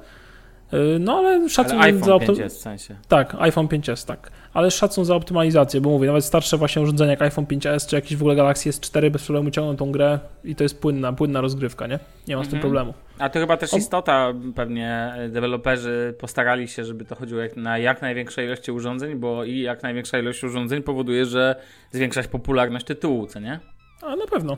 Yy, 0.72 0.98
No 1.00 1.18
ale 1.18 1.48
szacun 1.48 1.72
Ale 1.80 1.92
za 1.92 1.96
iPhone 1.96 2.12
optym... 2.12 2.26
5 2.26 2.38
jest 2.38 2.56
w 2.58 2.60
sensie. 2.60 2.96
Tak, 3.08 3.36
iPhone 3.38 3.66
5S, 3.66 4.06
tak. 4.06 4.30
Ale 4.54 4.70
szacun 4.70 5.04
za 5.04 5.14
optymalizację, 5.16 5.80
bo 5.80 5.90
mówię, 5.90 6.06
nawet 6.06 6.24
starsze 6.24 6.56
właśnie 6.56 6.82
urządzenia 6.82 7.10
jak 7.10 7.22
iPhone 7.22 7.44
5S 7.44 7.88
czy 7.88 7.96
jakiś 7.96 8.16
w 8.16 8.20
ogóle 8.22 8.36
Galaxy 8.36 8.70
S4 8.70 9.10
bez 9.10 9.24
problemu 9.24 9.50
ciągną 9.50 9.76
tą 9.76 9.92
grę 9.92 10.18
i 10.44 10.54
to 10.56 10.62
jest 10.62 10.80
płynna, 10.80 11.12
płynna 11.12 11.40
rozgrywka, 11.40 11.86
nie? 11.86 11.98
Nie 12.28 12.36
ma 12.36 12.42
z 12.44 12.46
tym 12.48 12.54
Mhm. 12.56 12.60
problemu. 12.60 12.94
A 13.18 13.28
to 13.28 13.38
chyba 13.40 13.56
też 13.56 13.72
istota, 13.72 14.32
pewnie 14.54 15.14
deweloperzy 15.28 16.14
postarali 16.18 16.68
się, 16.68 16.84
żeby 16.84 17.04
to 17.04 17.14
chodziło 17.14 17.40
jak 17.40 17.56
na 17.56 17.78
jak 17.78 18.02
największej 18.02 18.46
ilości 18.46 18.72
urządzeń, 18.72 19.14
bo 19.16 19.44
i 19.44 19.58
jak 19.60 19.82
największa 19.82 20.18
ilość 20.18 20.44
urządzeń 20.44 20.82
powoduje, 20.82 21.26
że 21.26 21.56
zwiększa 21.92 22.22
się 22.22 22.28
popularność 22.28 22.86
tytułu, 22.86 23.26
co 23.26 23.40
nie? 23.40 23.60
A 24.02 24.16
na 24.16 24.26
pewno. 24.26 24.56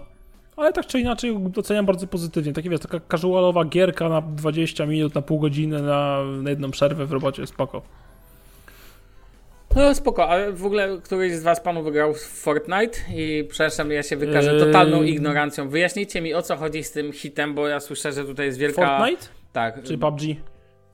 Ale 0.58 0.72
tak 0.72 0.86
czy 0.86 1.00
inaczej 1.00 1.36
doceniam 1.38 1.86
bardzo 1.86 2.06
pozytywnie. 2.06 2.52
Taki 2.52 2.70
wiesz, 2.70 2.80
taka 2.80 3.00
casualowa 3.10 3.64
gierka 3.64 4.08
na 4.08 4.20
20 4.20 4.86
minut, 4.86 5.14
na 5.14 5.22
pół 5.22 5.38
godziny, 5.38 5.82
na, 5.82 6.24
na 6.24 6.50
jedną 6.50 6.70
przerwę 6.70 7.06
w 7.06 7.12
robocie, 7.12 7.46
spoko. 7.46 7.82
No 9.76 9.94
spoko, 9.94 10.28
ale 10.28 10.52
w 10.52 10.66
ogóle 10.66 10.98
któryś 11.04 11.32
z 11.32 11.42
was 11.42 11.60
panu 11.60 11.82
wygrał 11.82 12.14
w 12.14 12.20
Fortnite 12.20 12.98
i 13.14 13.44
przepraszam, 13.50 13.90
ja 13.90 14.02
się 14.02 14.16
wykażę 14.16 14.52
Eee. 14.52 14.60
totalną 14.60 15.02
ignorancją. 15.02 15.68
Wyjaśnijcie 15.68 16.20
mi 16.20 16.34
o 16.34 16.42
co 16.42 16.56
chodzi 16.56 16.84
z 16.84 16.92
tym 16.92 17.12
hitem, 17.12 17.54
bo 17.54 17.68
ja 17.68 17.80
słyszę, 17.80 18.12
że 18.12 18.24
tutaj 18.24 18.46
jest 18.46 18.58
wielka... 18.58 18.98
Fortnite 18.98 19.26
Tak. 19.52 19.82
czy 19.82 19.98
PUBG? 19.98 20.20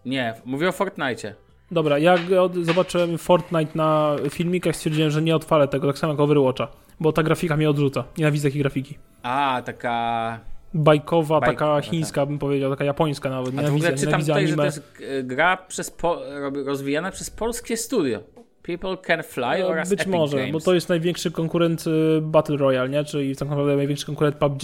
Nie, 0.04 0.35
mówię 0.44 0.68
o 0.68 0.73
Fortnite. 0.73 1.35
Dobra, 1.71 1.99
ja 1.99 2.16
zobaczyłem 2.62 3.18
Fortnite 3.18 3.73
na 3.75 4.16
filmikach, 4.30 4.76
stwierdziłem, 4.76 5.11
że 5.11 5.23
nie 5.23 5.37
odpalę 5.37 5.68
tego, 5.68 5.87
tak 5.87 5.99
samo 5.99 6.12
jak 6.12 6.21
Overwatcha, 6.21 6.68
bo 7.00 7.12
ta 7.12 7.22
grafika 7.22 7.56
mnie 7.56 7.70
odrzuca. 7.70 8.04
Nienawidzę 8.18 8.48
takiej 8.48 8.62
grafiki. 8.62 8.98
A, 9.22 9.62
taka... 9.64 10.40
Bajkowa, 10.74 11.40
Bajkowa, 11.40 11.74
taka 11.76 11.90
chińska 11.90 12.26
bym 12.26 12.38
powiedział, 12.38 12.70
taka 12.70 12.84
japońska 12.84 13.30
nawet. 13.30 13.54
A 13.58 13.62
to 13.62 13.62
w 13.62 13.74
ogóle 13.74 13.74
Nienawidzę, 13.74 14.06
czytam 14.06 14.20
nienawidzę 14.20 14.32
tutaj, 14.32 14.46
że 14.46 14.56
to 14.56 14.62
anime. 14.62 15.10
jest 15.10 15.20
e, 15.20 15.22
gra 15.22 15.56
przez 15.56 15.90
po... 15.90 16.22
rozwijana 16.66 17.10
przez 17.10 17.30
polskie 17.30 17.76
studio. 17.76 18.20
People 18.62 18.96
Can 18.96 19.22
Fly 19.22 19.58
No, 19.60 19.66
oraz 19.66 19.90
Być 19.90 20.00
Epic 20.00 20.12
może, 20.12 20.36
Games. 20.36 20.52
bo 20.52 20.60
to 20.60 20.74
jest 20.74 20.88
największy 20.88 21.30
konkurent 21.30 21.84
y, 21.86 22.20
Battle 22.22 22.56
Royale, 22.56 22.88
nie? 22.88 23.04
Czyli 23.04 23.36
tak 23.36 23.48
naprawdę 23.48 23.76
największy 23.76 24.06
konkurent 24.06 24.36
PUBG. 24.36 24.62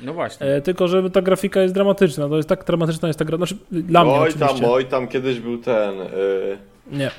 No 0.00 0.12
właśnie. 0.14 0.46
E, 0.46 0.60
tylko, 0.60 0.88
że 0.88 1.10
ta 1.10 1.22
grafika 1.22 1.62
jest 1.62 1.74
dramatyczna. 1.74 2.28
To 2.28 2.36
jest 2.36 2.48
tak 2.48 2.64
dramatyczna 2.64 3.08
jest 3.08 3.18
ta 3.18 3.24
gra. 3.24 3.36
Znaczy, 3.36 3.56
dla 3.72 4.04
mnie 4.04 4.12
Oj 4.12 4.28
oczywiście. 4.28 4.60
tam, 4.60 4.70
oj 4.70 4.84
tam 4.84 5.08
kiedyś 5.08 5.40
był 5.40 5.58
ten. 5.58 6.00
Y, 6.00 6.58
Nie. 6.90 7.10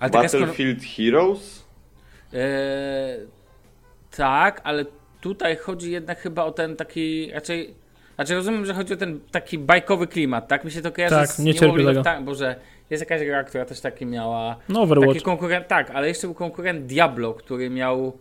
Ale 0.00 0.10
Battlefield 0.10 0.78
Heroes? 0.96 1.64
E, 2.34 3.16
tak, 4.16 4.60
ale 4.64 4.84
tutaj 5.20 5.56
chodzi 5.56 5.92
jednak 5.92 6.18
chyba 6.18 6.44
o 6.44 6.52
ten 6.52 6.76
taki 6.76 7.30
raczej. 7.34 7.74
Znaczy 8.14 8.34
rozumiem, 8.34 8.66
że 8.66 8.74
chodzi 8.74 8.94
o 8.94 8.96
ten 8.96 9.20
taki 9.30 9.58
bajkowy 9.58 10.06
klimat, 10.06 10.48
tak? 10.48 10.64
Mi 10.64 10.70
się 10.70 10.82
to 10.82 10.92
kojarzy 10.92 11.14
Tak, 11.14 11.28
z 11.28 11.38
nie 11.38 11.54
cierpię 11.54 11.84
tego. 11.84 12.00
of 12.00 12.06
Time, 12.06 12.20
bo 12.22 12.34
że 12.34 12.56
jest 12.90 13.02
jakaś 13.10 13.26
gra, 13.26 13.44
która 13.44 13.64
też 13.64 13.80
taki 13.80 14.06
miała. 14.06 14.56
No 14.68 14.80
Overwatch. 14.82 15.12
Taki 15.12 15.24
konkurent, 15.24 15.68
tak, 15.68 15.90
ale 15.90 16.08
jeszcze 16.08 16.26
był 16.26 16.34
konkurent 16.34 16.86
Diablo, 16.86 17.34
który 17.34 17.70
miał. 17.70 18.12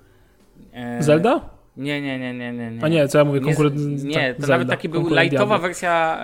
E, 0.73 1.03
Zelda? 1.03 1.41
Nie, 1.77 2.01
nie, 2.01 2.19
nie, 2.19 2.33
nie, 2.33 2.53
nie, 2.53 2.71
nie. 2.71 2.83
A 2.83 2.87
nie, 2.87 3.07
co 3.07 3.17
ja 3.17 3.23
mówię, 3.25 3.39
Nie, 3.39 3.45
konkurent 3.45 3.75
Nie, 4.03 4.13
tak, 4.13 4.35
to 4.35 4.41
Zelda, 4.41 4.53
nawet 4.53 4.69
taki 4.69 4.89
był 4.89 5.01
konkurent 5.01 5.23
lightowa 5.23 5.45
Diablo. 5.45 5.67
wersja, 5.67 6.19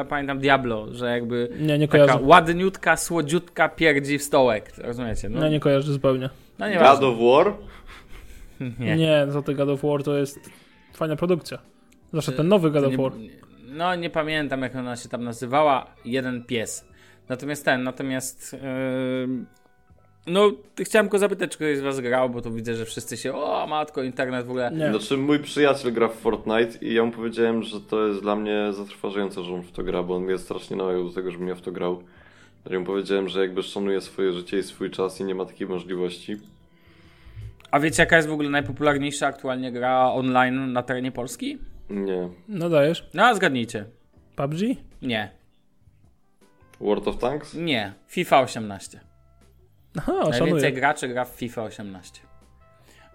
e, 0.00 0.04
pamiętam, 0.08 0.38
Diablo, 0.38 0.86
że 0.94 1.06
jakby 1.10 1.48
Nie, 1.60 1.78
nie 1.78 1.88
taka 1.88 2.04
kojarzę. 2.06 2.24
ładniutka, 2.24 2.96
słodziutka 2.96 3.68
pierdzi 3.68 4.18
w 4.18 4.22
stołek, 4.22 4.72
rozumiecie? 4.78 5.28
No, 5.28 5.40
No 5.40 5.48
nie 5.48 5.60
kojarzę 5.60 5.92
zupełnie. 5.92 6.30
no 6.58 6.68
nie 6.68 6.76
God 6.78 7.02
of 7.02 7.14
War? 7.20 7.52
nie. 8.78 8.96
Nie, 8.96 9.26
za 9.28 9.42
to 9.42 9.54
God 9.54 9.68
of 9.68 9.82
War 9.82 10.02
to 10.02 10.16
jest 10.16 10.50
fajna 10.94 11.16
produkcja. 11.16 11.58
To- 12.10 12.32
ten 12.32 12.48
nowy 12.48 12.70
God 12.70 12.84
of 12.84 12.96
War. 12.96 13.12
No, 13.68 13.94
nie 13.94 14.10
pamiętam, 14.10 14.62
jak 14.62 14.76
ona 14.76 14.96
się 14.96 15.08
tam 15.08 15.24
nazywała. 15.24 15.86
Jeden 16.04 16.44
pies. 16.44 16.88
Natomiast 17.28 17.64
ten, 17.64 17.82
natomiast. 17.82 18.52
Yy, 18.52 19.28
no, 20.26 20.52
chciałem 20.80 21.08
go 21.08 21.18
zapytać, 21.18 21.50
czy 21.50 21.56
ktoś 21.56 21.78
z 21.78 21.80
Was 21.80 22.00
grał, 22.00 22.30
bo 22.30 22.42
tu 22.42 22.52
widzę, 22.52 22.74
że 22.74 22.84
wszyscy 22.84 23.16
się. 23.16 23.34
O, 23.34 23.66
matko, 23.66 24.02
internet 24.02 24.46
w 24.46 24.50
ogóle. 24.50 24.70
Nie. 24.74 24.90
Znaczy 24.90 25.16
mój 25.16 25.38
przyjaciel 25.38 25.92
gra 25.92 26.08
w 26.08 26.14
Fortnite 26.14 26.78
i 26.80 26.94
ja 26.94 27.04
mu 27.04 27.12
powiedziałem, 27.12 27.62
że 27.62 27.80
to 27.80 28.06
jest 28.06 28.22
dla 28.22 28.36
mnie 28.36 28.72
zatrważające, 28.72 29.42
że 29.44 29.54
on 29.54 29.62
w 29.62 29.72
to 29.72 29.82
gra, 29.82 30.02
bo 30.02 30.16
on 30.16 30.22
mnie 30.22 30.38
strasznie 30.38 30.76
namawiał 30.76 31.04
do 31.04 31.14
tego, 31.14 31.30
żebym 31.30 31.48
ja 31.48 31.54
w 31.54 31.60
to 31.60 31.72
grał. 31.72 32.02
Ja 32.70 32.78
mu 32.78 32.86
powiedziałem, 32.86 33.28
że 33.28 33.40
jakby 33.40 33.62
szanuje 33.62 34.00
swoje 34.00 34.32
życie 34.32 34.58
i 34.58 34.62
swój 34.62 34.90
czas 34.90 35.20
i 35.20 35.24
nie 35.24 35.34
ma 35.34 35.44
takiej 35.44 35.68
możliwości. 35.68 36.36
A 37.70 37.80
wiecie, 37.80 38.02
jaka 38.02 38.16
jest 38.16 38.28
w 38.28 38.32
ogóle 38.32 38.50
najpopularniejsza 38.50 39.26
aktualnie 39.26 39.72
gra 39.72 40.12
online 40.12 40.72
na 40.72 40.82
terenie 40.82 41.12
Polski? 41.12 41.58
Nie. 41.90 42.28
No 42.48 42.68
dajesz. 42.68 43.08
No, 43.14 43.24
a 43.24 43.34
zgadnijcie. 43.34 43.84
PUBG? 44.36 44.60
Nie, 45.02 45.30
World 46.80 47.08
of 47.08 47.18
Tanks? 47.18 47.54
nie. 47.54 47.92
FIFA 48.08 48.40
18. 48.40 49.00
Aha, 49.98 50.12
Najwięcej 50.12 50.38
szanuję. 50.48 50.72
graczy 50.72 51.08
gra 51.08 51.24
w 51.24 51.28
FIFA 51.28 51.62
18. 51.62 52.20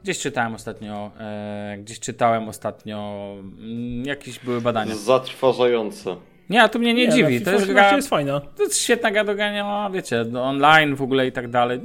Gdzieś 0.03 0.19
czytałem 0.19 0.55
ostatnio, 0.55 1.11
e, 1.19 1.77
gdzieś 1.79 1.99
czytałem 1.99 2.49
ostatnio, 2.49 3.25
mm, 3.39 4.05
jakieś 4.05 4.39
były 4.39 4.61
badania. 4.61 4.95
Zatrważające. 4.95 6.15
Nie, 6.49 6.63
a 6.63 6.69
to 6.69 6.79
mnie 6.79 6.93
nie, 6.93 7.07
no, 7.07 7.13
dziwi. 7.15 7.41
To 7.41 7.51
jest 7.51 7.63
18 7.63 7.73
gra, 7.73 7.95
jest 7.95 8.09
fajna. 8.09 8.39
To 8.39 8.63
jest 8.63 8.77
świetna 8.79 9.11
gra 9.11 9.23
do 9.23 9.35
grania, 9.35 9.89
wiecie, 9.93 10.25
online 10.41 10.95
w 10.95 11.01
ogóle 11.01 11.27
i 11.27 11.31
tak 11.31 11.49
dalej. 11.49 11.81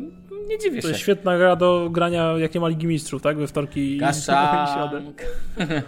Nie 0.49 0.59
dziwię 0.59 0.76
To 0.76 0.83
się. 0.83 0.88
jest 0.88 1.00
świetna 1.00 1.38
gra 1.38 1.57
do 1.57 1.91
grania, 1.91 2.38
jak 2.38 2.55
nie 2.55 2.61
ma 2.61 2.69
Ligi 2.69 2.87
Mistrzów, 2.87 3.23
tak? 3.23 3.37
We 3.37 3.47
wtorki 3.47 3.81
i 3.81 3.97
i 3.97 3.99
środę. 3.99 5.03
Kaszank. 5.03 5.23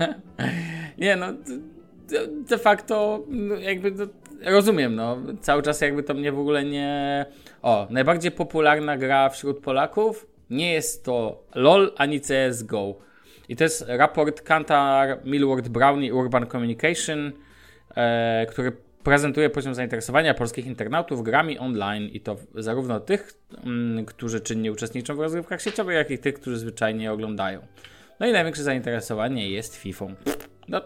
nie 0.99 1.17
no, 1.17 1.27
de, 2.09 2.27
de 2.49 2.59
facto 2.59 3.25
no, 3.29 3.55
jakby 3.55 3.91
no, 3.91 4.07
rozumiem, 4.45 4.95
no. 4.95 5.19
Cały 5.41 5.63
czas 5.63 5.81
jakby 5.81 6.03
to 6.03 6.15
mnie 6.15 6.33
w 6.33 6.39
ogóle 6.39 6.65
nie... 6.65 7.27
O, 7.63 7.87
najbardziej 7.91 8.31
popularna 8.31 8.97
gra 8.97 9.29
wśród 9.29 9.61
Polaków 9.61 10.27
nie 10.51 10.73
jest 10.73 11.05
to 11.05 11.45
LOL 11.55 11.93
ani 11.97 12.21
CSGO. 12.21 12.99
I 13.49 13.57
to 13.57 13.65
jest 13.65 13.85
raport 13.89 14.43
Kantar, 14.43 15.19
Millward 15.25 15.69
Brown 15.69 16.05
i 16.05 16.13
Urban 16.13 16.47
Communication, 16.47 17.33
e, 17.97 18.47
który 18.47 18.73
prezentuje 19.09 19.51
poziom 19.51 19.75
zainteresowania 19.75 20.35
polskich 20.35 20.67
internautów 20.67 21.23
grami 21.23 21.59
online 21.59 22.09
i 22.09 22.21
to 22.21 22.37
zarówno 22.55 23.01
tych, 23.01 23.33
mm, 23.65 24.05
którzy 24.05 24.41
czynnie 24.41 24.73
uczestniczą 24.73 25.17
w 25.17 25.21
rozgrywkach 25.21 25.63
sieciowych, 25.63 25.97
jak 25.97 26.11
i 26.11 26.19
tych, 26.19 26.35
którzy 26.35 26.59
zwyczajnie 26.59 27.13
oglądają. 27.13 27.61
No 28.21 28.27
i 28.27 28.33
największe 28.33 28.63
zainteresowanie 28.63 29.51
jest 29.51 29.77
FIFA. 29.77 30.07
No, 30.69 30.81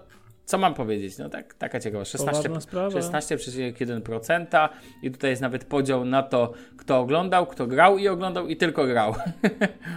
co 0.45 0.59
mam 0.59 0.75
powiedzieć? 0.75 1.19
No 1.19 1.29
tak, 1.29 1.55
taka 1.55 1.81
ciekawa. 1.81 2.05
16, 2.05 2.43
Poważna 2.43 2.61
sprawa. 2.61 2.99
16,1% 2.99 4.69
i 5.03 5.11
tutaj 5.11 5.31
jest 5.31 5.43
nawet 5.43 5.65
podział 5.65 6.05
na 6.05 6.23
to, 6.23 6.53
kto 6.77 6.99
oglądał, 6.99 7.47
kto 7.47 7.67
grał 7.67 7.99
i 7.99 8.09
oglądał 8.09 8.49
i 8.49 8.57
tylko 8.57 8.87
grał. 8.87 9.15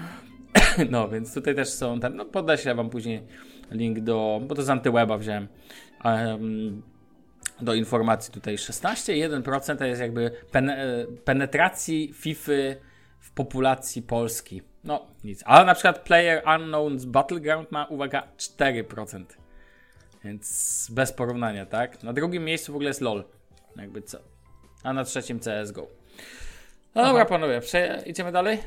no, 0.91 1.09
więc 1.09 1.33
tutaj 1.33 1.55
też 1.55 1.69
są 1.69 1.99
ten, 1.99 2.15
no 2.15 2.25
podeślę 2.25 2.75
wam 2.75 2.89
później 2.89 3.23
link 3.71 3.99
do, 3.99 4.41
bo 4.47 4.55
to 4.55 4.63
z 4.63 4.69
antyweba 4.69 5.17
wziąłem, 5.17 5.47
em, 6.03 6.81
do 7.61 7.73
informacji 7.73 8.33
tutaj 8.33 8.55
16,1% 8.55 9.77
to 9.77 9.85
jest 9.85 10.01
jakby 10.01 10.31
pene, 10.51 10.77
e, 10.77 11.05
penetracji 11.07 12.13
FIFA 12.13 12.51
w 13.19 13.31
populacji 13.31 14.01
Polski. 14.01 14.61
No, 14.83 15.07
nic. 15.23 15.43
Ale 15.45 15.65
na 15.65 15.73
przykład 15.73 15.99
Player 15.99 16.43
Unknown's 16.43 17.05
Battleground 17.05 17.71
ma, 17.71 17.85
uwaga, 17.85 18.27
4%. 18.37 19.25
Więc 20.23 20.87
bez 20.91 21.11
porównania, 21.11 21.65
tak? 21.65 22.03
Na 22.03 22.13
drugim 22.13 22.45
miejscu 22.45 22.71
w 22.73 22.75
ogóle 22.75 22.89
jest 22.89 23.01
LOL. 23.01 23.23
Jakby 23.75 24.01
co? 24.01 24.17
A 24.83 24.93
na 24.93 25.03
trzecim 25.03 25.39
CSGO. 25.39 25.87
No 26.95 27.05
dobra, 27.05 27.25
panowie, 27.25 27.61
prze... 27.61 28.03
idziemy 28.05 28.31
dalej? 28.31 28.63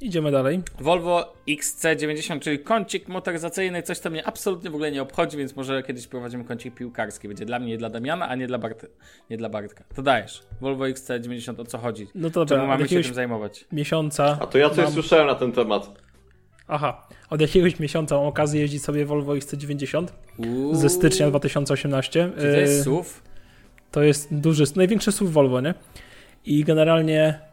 Idziemy 0.00 0.30
dalej. 0.30 0.60
Volvo 0.80 1.34
XC90, 1.48 2.40
czyli 2.40 2.58
kącik 2.58 3.08
motoryzacyjny, 3.08 3.82
coś 3.82 3.98
co 3.98 4.10
mnie 4.10 4.26
absolutnie 4.26 4.70
w 4.70 4.74
ogóle 4.74 4.92
nie 4.92 5.02
obchodzi, 5.02 5.36
więc 5.36 5.56
może 5.56 5.82
kiedyś 5.82 6.06
prowadzimy 6.06 6.44
kącik 6.44 6.74
piłkarski. 6.74 7.28
Będzie 7.28 7.44
dla 7.46 7.58
mnie 7.58 7.74
i 7.74 7.78
dla 7.78 7.90
Damiana, 7.90 8.28
a 8.28 8.34
nie 8.34 8.46
dla, 8.46 8.58
Bart... 8.58 8.86
nie 9.30 9.36
dla 9.36 9.48
Bartka. 9.48 9.84
To 9.94 10.02
dajesz. 10.02 10.42
Volvo 10.60 10.84
XC90, 10.84 11.60
o 11.60 11.64
co 11.64 11.78
chodzi? 11.78 12.06
No 12.14 12.30
to 12.30 12.40
dobra, 12.40 12.56
Czemu 12.56 12.68
mamy 12.68 12.88
się 12.88 13.02
tym 13.02 13.14
zajmować? 13.14 13.64
miesiąca... 13.72 14.38
A 14.40 14.46
to 14.46 14.58
ja 14.58 14.68
coś 14.70 14.84
mam... 14.84 14.92
słyszałem 14.92 15.26
na 15.26 15.34
ten 15.34 15.52
temat. 15.52 15.90
Aha, 16.68 17.08
od 17.30 17.40
jakiegoś 17.40 17.78
miesiąca 17.78 18.16
mam 18.16 18.24
okazję 18.26 18.60
jeździć 18.60 18.84
sobie 18.84 19.04
Volvo 19.06 19.32
XC90 19.32 20.06
Uuu, 20.38 20.74
ze 20.74 20.88
stycznia 20.88 21.28
2018. 21.30 22.30
Czy 22.36 22.40
to 22.42 22.46
jest 22.46 22.80
E, 22.80 22.82
SUV? 22.84 23.08
To 23.90 24.02
jest 24.02 24.34
duży, 24.34 24.64
największy 24.76 25.12
SUV 25.12 25.32
Volvo, 25.32 25.60
nie? 25.60 25.74
I 26.44 26.64
generalnie 26.64 27.40
y, 27.42 27.45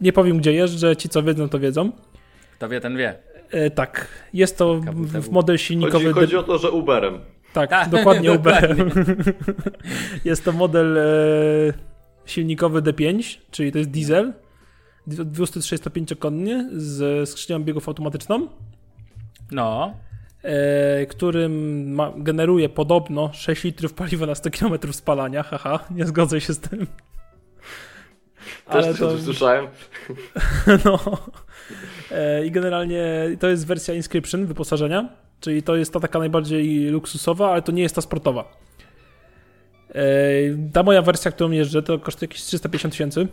nie 0.00 0.12
powiem 0.12 0.38
gdzie 0.38 0.52
jeżdżę, 0.52 0.96
ci 0.96 1.08
co 1.08 1.22
wiedzą 1.22 1.48
to 1.48 1.58
wiedzą. 1.58 1.92
Kto 2.54 2.68
wie, 2.68 2.80
ten 2.80 2.96
wie. 2.96 3.14
E, 3.50 3.70
tak, 3.70 4.08
jest 4.32 4.58
to 4.58 4.80
w, 4.94 5.30
model 5.30 5.58
silnikowy. 5.58 6.04
Chodzi, 6.04 6.14
chodzi 6.14 6.36
o 6.36 6.42
to, 6.42 6.58
że 6.58 6.70
Uberem. 6.70 7.18
Tak, 7.52 7.70
Tak, 7.70 7.88
dokładnie 7.88 8.32
Uber. 8.38 8.76
dokładnie. 8.76 9.14
jest 10.24 10.44
to 10.44 10.52
model 10.52 10.98
e, 10.98 11.02
silnikowy 12.26 12.82
D5, 12.82 13.38
czyli 13.50 13.72
to 13.72 13.78
jest 13.78 13.90
diesel. 13.90 14.32
235-konny 15.08 16.68
z 16.72 17.28
skrzynią 17.28 17.64
biegów 17.64 17.88
automatyczną. 17.88 18.48
No. 19.50 19.94
e, 20.42 21.06
którym 21.06 21.92
ma, 21.94 22.12
generuje 22.16 22.68
podobno 22.68 23.30
6 23.32 23.64
litrów 23.64 23.94
paliwa 23.94 24.26
na 24.26 24.34
100 24.34 24.50
km 24.50 24.92
spalania. 24.92 25.42
Haha, 25.42 25.78
nie 25.96 26.06
zgodzę 26.06 26.40
się 26.40 26.52
z 26.52 26.58
tym. 26.58 26.86
Też 28.70 28.84
Ale 28.84 28.94
to 28.94 29.18
słyszałem. 29.18 29.66
no. 30.84 30.98
E, 32.12 32.46
I 32.46 32.50
generalnie 32.50 33.04
to 33.40 33.48
jest 33.48 33.66
wersja 33.66 33.94
Inscription 33.94 34.46
wyposażenia, 34.46 35.08
czyli 35.40 35.62
to 35.62 35.76
jest 35.76 35.92
ta 35.92 36.00
taka 36.00 36.18
najbardziej 36.18 36.88
luksusowa, 36.88 37.50
ale 37.52 37.62
to 37.62 37.72
nie 37.72 37.82
jest 37.82 37.94
ta 37.94 38.00
sportowa. 38.00 38.44
E, 39.94 40.02
Ta 40.72 40.82
moja 40.82 41.02
wersja, 41.02 41.30
którą 41.30 41.50
jeżdżę, 41.50 41.82
to 41.82 41.98
kosztuje 41.98 42.28
jakieś 42.28 42.42
350 42.42 42.92
tysięcy. 42.94 43.28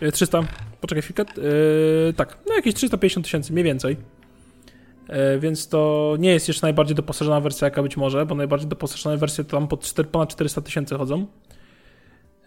E, 0.00 0.12
300, 0.12 0.42
poczekaj 0.80 1.02
chwilkę. 1.02 1.22
E, 1.22 2.12
tak, 2.12 2.38
no 2.48 2.54
jakieś 2.54 2.74
350 2.74 3.26
tysięcy, 3.26 3.52
mniej 3.52 3.64
więcej. 3.64 3.96
E, 5.08 5.38
Więc 5.38 5.68
to 5.68 6.14
nie 6.18 6.30
jest 6.32 6.48
jeszcze 6.48 6.66
najbardziej 6.66 6.96
doposażona 6.96 7.40
wersja, 7.40 7.64
jaka 7.66 7.82
być 7.82 7.96
może, 7.96 8.26
bo 8.26 8.34
najbardziej 8.34 8.68
doposażone 8.68 9.16
wersje 9.16 9.44
to 9.44 9.50
tam 9.56 9.68
pod 9.68 9.84
4, 9.84 10.08
ponad 10.08 10.28
400 10.32 10.60
tysięcy 10.60 10.94
chodzą. 10.94 11.26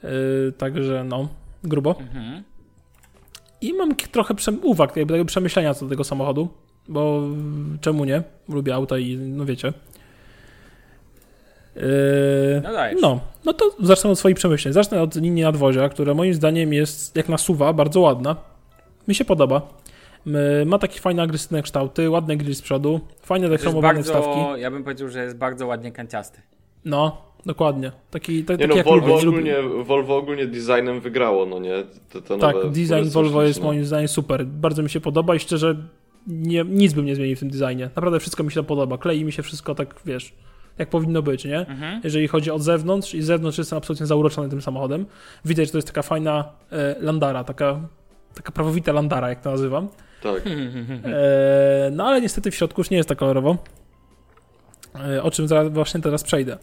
E, 0.04 0.08
Także 0.58 1.04
no, 1.04 1.30
grubo. 1.64 1.96
Mhm. 2.00 2.44
I 3.62 3.74
mam 3.74 3.96
trochę 3.96 4.34
uwag, 4.64 4.96
jakby 4.96 5.14
tego 5.14 5.26
przemyślenia 5.26 5.74
co 5.74 5.86
do 5.86 5.90
tego 5.90 6.04
samochodu, 6.04 6.48
bo 6.88 7.22
czemu 7.82 8.06
nie? 8.06 8.24
Lubię 8.50 8.76
auta 8.76 8.98
i 8.98 9.18
no 9.18 9.46
wiecie. 9.46 9.74
Yy, 11.76 11.82
No 12.64 12.72
no, 13.02 13.20
no 13.46 13.54
to 13.54 13.66
zacznę 13.80 14.10
od 14.10 14.20
swoich 14.20 14.36
przemyśleń. 14.36 14.74
Zacznę 14.74 15.02
od 15.02 15.16
linii 15.16 15.44
nadwozia, 15.44 15.90
która 15.90 16.14
moim 16.14 16.34
zdaniem 16.34 16.74
jest 16.74 17.16
jak 17.16 17.30
na 17.30 17.38
suwa, 17.38 17.74
bardzo 17.74 18.00
ładna. 18.00 18.36
Mi 19.08 19.16
się 19.16 19.26
podoba. 19.26 19.62
M- 20.28 20.68
Ma 20.68 20.80
takie 20.80 21.00
fajne, 21.00 21.24
agresywne 21.24 21.62
kształty, 21.62 22.10
ładny 22.10 22.38
grill 22.38 22.56
z 22.56 22.62
przodu, 22.62 23.00
fajne 23.22 23.50
dechromowane 23.50 24.04
wstawki. 24.04 24.62
ja 24.62 24.72
bym 24.72 24.84
powiedział, 24.84 25.10
że 25.10 25.24
jest 25.24 25.38
bardzo 25.38 25.68
ładnie 25.68 25.92
kanciasty. 25.92 26.42
No, 26.86 27.22
dokładnie. 27.46 27.92
Taki, 28.12 28.44
tak, 28.44 28.60
Nie 28.60 28.68
taki 28.68 28.70
no, 28.70 28.76
jak 28.78 28.86
Volvo 28.86 29.08
lubię. 29.08 29.20
nie 29.20 29.26
lubię- 29.26 29.60
ogólnie, 29.60 29.84
Volvo 29.84 30.18
ogólnie 30.18 30.48
designem 30.48 31.00
wygrało, 31.02 31.46
no 31.46 31.60
nie? 31.60 31.84
To, 32.10 32.22
to 32.22 32.38
Tak, 32.38 32.56
nowe 32.56 32.70
design 32.70 33.10
Volvo 33.10 33.44
jest 33.44 33.64
moim 33.64 33.86
zdaniem 33.86 34.08
super. 34.08 34.46
Bardzo 34.46 34.84
mi 34.84 34.90
się 34.90 35.00
podoba 35.02 35.36
i 35.36 35.40
szczerze 35.40 35.76
nie, 36.28 36.64
nic 36.64 36.94
bym 36.94 37.06
nie 37.06 37.16
zmienił 37.16 37.36
w 37.36 37.40
tym 37.40 37.50
designie. 37.50 37.86
Naprawdę 37.86 38.20
wszystko 38.20 38.44
mi 38.44 38.52
się 38.52 38.56
to 38.56 38.64
podoba. 38.64 38.98
Klei 38.98 39.26
mi 39.26 39.32
się 39.32 39.44
wszystko 39.44 39.76
tak, 39.76 39.96
wiesz, 40.06 40.34
jak 40.78 40.90
powinno 40.90 41.22
być, 41.22 41.46
nie? 41.46 41.60
Mhm. 41.60 42.02
Jeżeli 42.04 42.28
chodzi 42.28 42.52
o 42.52 42.60
zewnątrz 42.60 43.14
i 43.14 43.22
z 43.22 43.26
zewnątrz 43.26 43.58
jestem 43.58 43.78
absolutnie 43.78 44.06
zauroczony 44.06 44.50
tym 44.50 44.62
samochodem. 44.62 45.06
Widać, 45.46 45.66
że 45.66 45.72
to 45.72 45.78
jest 45.78 45.88
taka 45.88 46.02
fajna 46.02 46.46
e, 46.72 46.96
landara, 47.00 47.44
taka, 47.44 47.80
taka 48.34 48.52
prawowita 48.52 48.92
landara, 48.92 49.30
jak 49.30 49.42
to 49.42 49.52
nazywam. 49.52 49.88
Tak. 50.24 50.42
E, 51.06 51.90
no 51.92 52.06
ale 52.06 52.22
niestety 52.22 52.52
w 52.52 52.56
środku 52.56 52.82
już 52.82 52.90
nie 52.90 52.98
jest 52.98 53.10
tak 53.10 53.18
kolorowo. 53.18 53.58
E, 55.10 55.24
o 55.24 55.32
czym 55.32 55.48
zaraz, 55.48 55.70
właśnie 55.74 56.02
teraz 56.02 56.24
przejdę. 56.24 56.58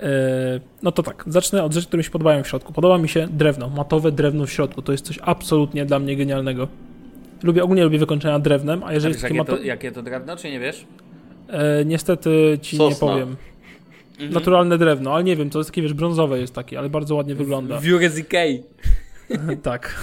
E, 0.00 0.60
no 0.82 0.92
to 0.92 1.02
tak, 1.02 1.24
zacznę 1.26 1.62
od 1.64 1.72
rzeczy, 1.74 1.86
które 1.86 1.98
mi 1.98 2.04
się 2.04 2.10
podobają 2.10 2.42
w 2.42 2.48
środku. 2.48 2.72
Podoba 2.72 2.98
mi 2.98 3.08
się 3.08 3.28
drewno, 3.30 3.68
matowe 3.68 4.12
drewno 4.12 4.46
w 4.46 4.50
środku. 4.50 4.82
To 4.82 4.92
jest 4.92 5.04
coś 5.04 5.18
absolutnie 5.22 5.84
dla 5.86 5.98
mnie 5.98 6.16
genialnego. 6.16 6.68
Lubię, 7.42 7.64
ogólnie 7.64 7.84
lubię 7.84 7.98
wykończenia 7.98 8.38
drewnem, 8.38 8.82
a 8.82 8.86
A 8.86 8.92
jeżeli 8.92 9.14
wiesz, 9.14 9.22
jest 9.22 9.22
takie 9.22 9.34
jakie, 9.38 9.50
mato... 9.52 9.62
to, 9.62 9.66
jakie 9.68 9.92
to 9.92 10.02
drewno, 10.02 10.36
czy 10.36 10.50
nie 10.50 10.60
wiesz? 10.60 10.84
e, 11.48 11.84
Niestety 11.84 12.58
ci 12.62 12.78
nie 12.78 12.90
Sosna. 12.90 13.06
powiem. 13.08 13.36
Mhm. 14.12 14.32
Naturalne 14.32 14.78
drewno, 14.78 15.14
ale 15.14 15.24
nie 15.24 15.36
wiem, 15.36 15.50
to 15.50 15.58
jest 15.58 15.70
takie, 15.70 15.82
wiesz, 15.82 15.92
brązowe 15.94 16.38
jest 16.40 16.54
takie, 16.54 16.78
ale 16.78 16.90
bardzo 16.90 17.14
ładnie 17.14 17.34
wygląda. 17.34 17.78
View 17.80 18.12
z 18.12 18.18
Ikei. 18.18 18.62
tak. 19.62 19.94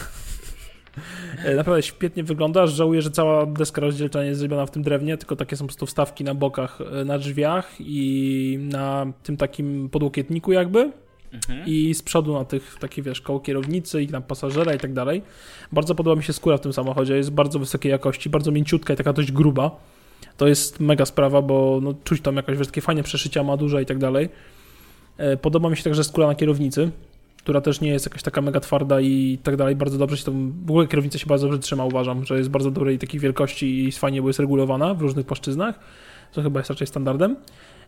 E, 1.46 1.56
Naprawdę 1.56 1.84
świetnie 1.84 2.24
wygląda. 2.24 2.68
Żałuję, 2.68 3.02
że 3.02 3.12
cała 3.12 3.46
deska 3.46 3.82
rozdzielcza 3.82 4.22
nie 4.22 4.28
jest 4.28 4.40
zrobiona 4.40 4.66
w 4.66 4.72
tym 4.72 4.84
drewnie, 4.84 5.18
tylko 5.18 5.36
takie 5.36 5.56
są 5.56 5.64
po 5.64 5.68
prostu 5.68 5.86
wstawki 5.86 6.24
na 6.24 6.34
bokach, 6.34 6.80
e, 7.02 7.06
na 7.06 7.18
drzwiach 7.18 7.72
i 7.80 8.60
na 8.62 9.06
tym 9.24 9.38
takim 9.38 9.90
podłokietniku 9.90 10.52
jakby 10.52 10.92
Mhm. 11.34 11.68
i 11.68 11.94
z 11.94 12.02
przodu 12.02 12.34
na 12.34 12.46
tych, 12.46 12.78
takie 12.80 13.02
wiesz, 13.02 13.22
koło 13.22 13.40
kierownicy 13.40 14.04
i 14.04 14.08
na 14.08 14.22
pasażera 14.22 14.74
i 14.74 14.78
tak 14.78 14.94
dalej. 14.94 15.22
Bardzo 15.72 15.96
podoba 15.96 16.16
mi 16.16 16.24
się 16.24 16.34
skóra 16.34 16.58
w 16.58 16.62
tym 16.62 16.74
samochodzie, 16.74 17.18
jest 17.18 17.32
bardzo 17.32 17.60
wysokiej 17.60 17.92
jakości, 17.92 18.30
bardzo 18.30 18.52
mięciutka 18.52 18.94
i 18.94 18.98
taka 18.98 19.14
dość 19.14 19.32
gruba. 19.32 19.72
To 20.38 20.48
jest 20.48 20.80
mega 20.80 21.06
sprawa, 21.06 21.42
bo 21.42 21.80
no, 21.84 21.94
czuć 22.04 22.22
tam 22.22 22.36
jakoś, 22.36 22.58
wiesz, 22.58 22.68
takie 22.68 22.82
fajne 22.82 23.04
przeszycia 23.04 23.44
ma 23.44 23.58
duża 23.58 23.82
i 23.82 23.86
tak 23.86 23.98
dalej. 23.98 24.30
E, 25.18 25.38
Podoba 25.38 25.70
mi 25.70 25.78
się 25.78 25.84
także 25.84 26.04
skóra 26.04 26.28
na 26.28 26.36
kierownicy, 26.36 26.92
która 27.48 27.62
też 27.62 27.82
nie 27.82 27.90
jest 27.90 28.06
jakaś 28.06 28.24
taka 28.24 28.42
mega 28.42 28.60
twarda 28.60 29.02
i 29.02 29.38
tak 29.44 29.56
dalej. 29.56 29.76
Bardzo 29.76 29.98
dobrze 29.98 30.18
się 30.18 30.24
to, 30.24 30.32
w 30.66 30.70
ogóle 30.70 30.88
kierownica 30.88 31.20
się 31.20 31.26
bardzo 31.26 31.48
dobrze 31.48 31.60
trzyma, 31.60 31.86
uważam, 31.86 32.26
że 32.26 32.38
jest 32.38 32.50
bardzo 32.50 32.72
dobrej 32.72 33.00
takiej 33.00 33.20
wielkości 33.20 33.88
i 33.88 33.92
fajnie, 33.92 34.22
bo 34.22 34.28
jest 34.30 34.40
regulowana 34.40 34.94
w 34.94 35.02
różnych 35.02 35.26
płaszczyznach, 35.26 35.80
co 36.32 36.42
chyba 36.42 36.60
jest 36.60 36.70
raczej 36.70 36.88
standardem. 36.88 37.36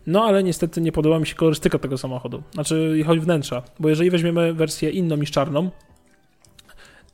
No 0.06 0.24
ale 0.24 0.42
niestety 0.42 0.80
nie 0.80 0.92
podoba 0.92 1.18
mi 1.18 1.26
się 1.26 1.34
kolorystyka 1.34 1.78
tego 1.78 1.98
samochodu, 1.98 2.42
znaczy 2.52 3.02
chodzi 3.06 3.20
wnętrza, 3.20 3.62
bo 3.80 3.88
jeżeli 3.88 4.10
weźmiemy 4.10 4.54
wersję 4.54 4.90
inną 4.90 5.16
niż 5.16 5.30
czarną, 5.30 5.70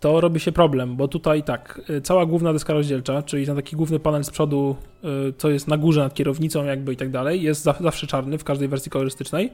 to 0.00 0.20
robi 0.20 0.40
się 0.40 0.52
problem, 0.52 0.96
bo 0.96 1.08
tutaj 1.08 1.42
tak, 1.42 1.80
y, 1.90 2.00
cała 2.00 2.26
główna 2.26 2.52
deska 2.52 2.72
rozdzielcza, 2.72 3.22
czyli 3.22 3.46
ten 3.46 3.56
taki 3.56 3.76
główny 3.76 3.98
panel 3.98 4.24
z 4.24 4.30
przodu, 4.30 4.76
y, 5.28 5.32
co 5.38 5.50
jest 5.50 5.68
na 5.68 5.76
górze 5.76 6.00
nad 6.00 6.14
kierownicą 6.14 6.64
jakby 6.64 6.92
i 6.92 6.96
tak 6.96 7.10
dalej, 7.10 7.42
jest 7.42 7.62
za- 7.62 7.76
zawsze 7.80 8.06
czarny 8.06 8.38
w 8.38 8.44
każdej 8.44 8.68
wersji 8.68 8.90
kolorystycznej. 8.90 9.52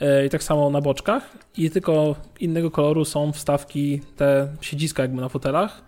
Y, 0.00 0.26
I 0.26 0.30
tak 0.30 0.42
samo 0.42 0.70
na 0.70 0.80
boczkach. 0.80 1.38
I 1.56 1.70
tylko 1.70 2.14
innego 2.40 2.70
koloru 2.70 3.04
są 3.04 3.32
wstawki, 3.32 4.00
te 4.16 4.48
siedziska 4.60 5.02
jakby 5.02 5.20
na 5.20 5.28
fotelach, 5.28 5.82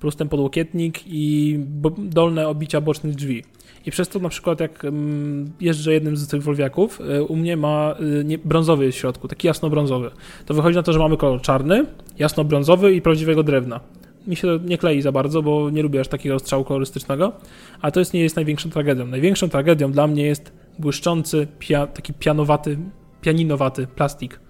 plus 0.00 0.16
ten 0.16 0.28
podłokietnik 0.28 1.00
i 1.06 1.58
dolne 1.98 2.48
obicia 2.48 2.80
bocznych 2.80 3.14
drzwi. 3.14 3.44
I 3.86 3.90
przez 3.90 4.08
to 4.08 4.18
na 4.18 4.28
przykład 4.28 4.60
jak 4.60 4.84
mm, 4.84 5.52
jeżdżę 5.60 5.92
jednym 5.92 6.16
z 6.16 6.28
tych 6.28 6.42
Volviaków, 6.42 7.00
y, 7.00 7.24
u 7.24 7.36
mnie 7.36 7.56
ma 7.56 7.94
y, 8.20 8.24
nie, 8.24 8.38
brązowy 8.38 8.84
jest 8.84 8.98
w 8.98 9.00
środku, 9.00 9.28
taki 9.28 9.46
jasno-brązowy. 9.46 10.10
To 10.46 10.54
wychodzi 10.54 10.76
na 10.76 10.82
to, 10.82 10.92
że 10.92 10.98
mamy 10.98 11.16
kolor 11.16 11.40
czarny, 11.40 11.86
jasno-brązowy 12.18 12.92
i 12.92 13.02
prawdziwego 13.02 13.42
drewna. 13.42 13.80
Mi 14.26 14.36
się 14.36 14.42
to 14.42 14.64
nie 14.64 14.78
klei 14.78 15.02
za 15.02 15.12
bardzo, 15.12 15.42
bo 15.42 15.70
nie 15.70 15.82
lubię 15.82 16.00
aż 16.00 16.08
takiego 16.08 16.38
strzału 16.38 16.64
kolorystycznego, 16.64 17.32
ale 17.80 17.92
to 17.92 18.00
jest, 18.00 18.14
nie 18.14 18.20
jest 18.20 18.36
największą 18.36 18.70
tragedią. 18.70 19.06
Największą 19.06 19.48
tragedią 19.48 19.92
dla 19.92 20.06
mnie 20.06 20.22
jest 20.22 20.52
błyszczący, 20.78 21.46
pia, 21.58 21.86
taki 21.86 22.14
pianowaty, 22.14 22.78
pianinowaty 23.20 23.86
plastik. 23.86 24.40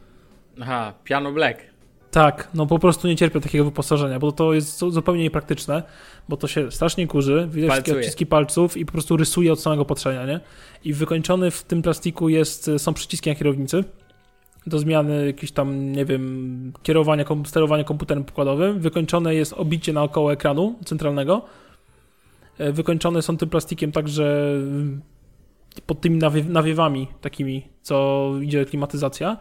Aha, 0.61 0.93
Piano 1.05 1.33
Black. 1.33 1.59
Tak, 2.11 2.49
no 2.55 2.67
po 2.67 2.79
prostu 2.79 3.09
nie 3.09 3.17
cierpię 3.17 3.41
takiego 3.41 3.65
wyposażenia, 3.65 4.19
bo 4.19 4.33
to 4.33 4.53
jest 4.55 4.79
zu- 4.79 4.91
zupełnie 4.91 5.23
niepraktyczne, 5.23 5.83
bo 6.29 6.37
to 6.37 6.47
się 6.49 6.71
strasznie 6.73 7.07
kurzy, 7.07 7.49
widać 7.51 7.71
takie 7.71 7.83
Palcuje. 7.83 7.99
odciski 8.01 8.27
palców 8.27 8.77
i 8.77 8.87
po 8.87 8.93
prostu 8.93 9.17
rysuje 9.17 9.53
od 9.53 9.61
samego 9.61 9.85
patrzenia, 9.85 10.27
nie? 10.27 10.41
I 10.85 10.93
wykończony 10.93 11.51
w 11.51 11.63
tym 11.63 11.83
plastiku 11.83 12.29
jest, 12.29 12.71
są 12.79 12.95
przyciski 12.95 13.31
na 13.31 13.37
kierownicy 13.37 13.85
do 14.67 14.79
zmiany 14.79 15.27
jakiś 15.27 15.53
tam, 15.53 15.93
nie 15.93 16.05
wiem, 16.05 16.73
kierowania, 16.83 17.25
sterowania 17.45 17.85
komputerem 17.85 18.25
pokładowym. 18.25 18.81
Wykończone 18.81 19.35
jest 19.35 19.53
obicie 19.53 19.93
naokoło 19.93 20.33
ekranu 20.33 20.79
centralnego. 20.85 21.43
E, 22.59 22.73
Wykończone 22.73 23.23
są 23.23 23.37
tym 23.37 23.49
plastikiem 23.49 23.93
także 23.93 24.55
pod 25.87 26.01
tymi 26.01 26.19
nawie- 26.19 26.49
nawiewami 26.49 27.09
takimi, 27.21 27.69
co 27.83 28.31
idzie 28.43 28.65
klimatyzacja. 28.65 29.37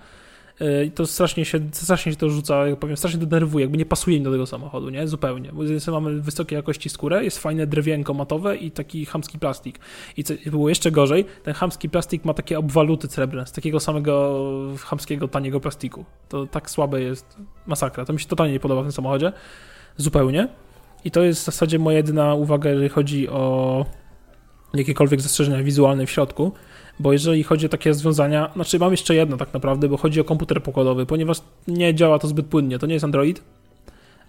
E, 0.61 0.85
I 0.85 0.91
to 0.91 1.07
strasznie 1.07 1.45
się, 1.45 1.59
strasznie 1.71 2.11
się 2.11 2.17
to 2.17 2.29
rzuca, 2.29 2.67
jak 2.67 2.79
powiem, 2.79 2.97
strasznie 2.97 3.19
denerwuje, 3.19 3.63
jakby 3.63 3.77
nie 3.77 3.85
pasuje 3.85 4.19
mi 4.19 4.23
do 4.23 4.31
tego 4.31 4.45
samochodu, 4.45 4.89
nie? 4.89 5.07
Zupełnie. 5.07 5.51
Bo 5.53 5.79
z 5.79 5.87
mamy 5.87 6.21
wysokiej 6.21 6.55
jakości 6.55 6.89
skórę, 6.89 7.23
jest 7.23 7.39
fajne 7.39 7.67
drewienko 7.67 8.13
matowe 8.13 8.57
i 8.57 8.71
taki 8.71 9.05
chamski 9.05 9.39
plastik. 9.39 9.79
I 10.17 10.23
co 10.23 10.33
było 10.45 10.69
jeszcze 10.69 10.91
gorzej, 10.91 11.25
ten 11.43 11.53
chamski 11.53 11.89
plastik 11.89 12.25
ma 12.25 12.33
takie 12.33 12.59
obwaluty 12.59 13.07
srebrne, 13.07 13.45
z 13.45 13.51
takiego 13.51 13.79
samego 13.79 14.39
chamskiego, 14.79 15.27
taniego 15.27 15.59
plastiku. 15.59 16.05
To 16.29 16.45
tak 16.45 16.69
słabe 16.69 17.01
jest, 17.01 17.37
masakra. 17.67 18.05
To 18.05 18.13
mi 18.13 18.19
się 18.19 18.27
totalnie 18.27 18.53
nie 18.53 18.59
podoba 18.59 18.81
w 18.81 18.85
tym 18.85 18.91
samochodzie. 18.91 19.31
Zupełnie. 19.97 20.47
I 21.05 21.11
to 21.11 21.23
jest 21.23 21.41
w 21.41 21.45
zasadzie 21.45 21.79
moja 21.79 21.97
jedyna 21.97 22.33
uwaga, 22.33 22.69
jeżeli 22.69 22.89
chodzi 22.89 23.29
o 23.29 23.85
jakiekolwiek 24.73 25.21
zastrzeżenia 25.21 25.63
wizualne 25.63 26.05
w 26.05 26.11
środku. 26.11 26.51
Bo 26.99 27.13
jeżeli 27.13 27.43
chodzi 27.43 27.65
o 27.65 27.69
takie 27.69 27.89
rozwiązania, 27.89 28.51
znaczy 28.55 28.79
mam 28.79 28.91
jeszcze 28.91 29.15
jedno 29.15 29.37
tak 29.37 29.53
naprawdę, 29.53 29.89
bo 29.89 29.97
chodzi 29.97 30.21
o 30.21 30.23
komputer 30.23 30.63
pokładowy, 30.63 31.05
ponieważ 31.05 31.37
nie 31.67 31.95
działa 31.95 32.19
to 32.19 32.27
zbyt 32.27 32.45
płynnie. 32.45 32.79
To 32.79 32.87
nie 32.87 32.93
jest 32.93 33.05
Android, 33.05 33.43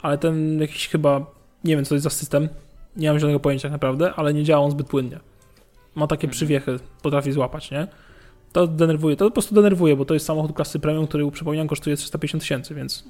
ale 0.02 0.18
ten 0.18 0.60
jakiś 0.60 0.88
chyba, 0.88 1.26
nie 1.64 1.76
wiem 1.76 1.84
co 1.84 1.88
to 1.88 1.94
jest 1.94 2.04
za 2.04 2.10
system, 2.10 2.48
nie 2.96 3.08
mam 3.08 3.18
żadnego 3.18 3.40
pojęcia 3.40 3.62
tak 3.62 3.72
naprawdę, 3.72 4.14
ale 4.14 4.34
nie 4.34 4.44
działa 4.44 4.64
on 4.64 4.70
zbyt 4.70 4.86
płynnie. 4.86 5.20
Ma 5.94 6.06
takie 6.06 6.26
Mhm. 6.26 6.32
przywiechy, 6.32 6.76
potrafi 7.02 7.32
złapać, 7.32 7.70
nie? 7.70 7.86
To 8.52 8.66
denerwuje, 8.66 9.16
to 9.16 9.24
po 9.24 9.30
prostu 9.30 9.54
denerwuje, 9.54 9.96
bo 9.96 10.04
to 10.04 10.14
jest 10.14 10.26
samochód 10.26 10.52
klasy 10.52 10.78
premium, 10.78 11.06
który 11.06 11.30
przypominam 11.30 11.68
kosztuje 11.68 11.96
350 11.96 12.42
tysięcy, 12.42 12.74
więc 12.74 13.04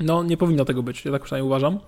no 0.00 0.22
nie 0.22 0.36
powinno 0.36 0.64
tego 0.64 0.82
być, 0.82 1.04
ja 1.04 1.12
tak 1.12 1.22
przynajmniej 1.22 1.46
uważam. 1.46 1.78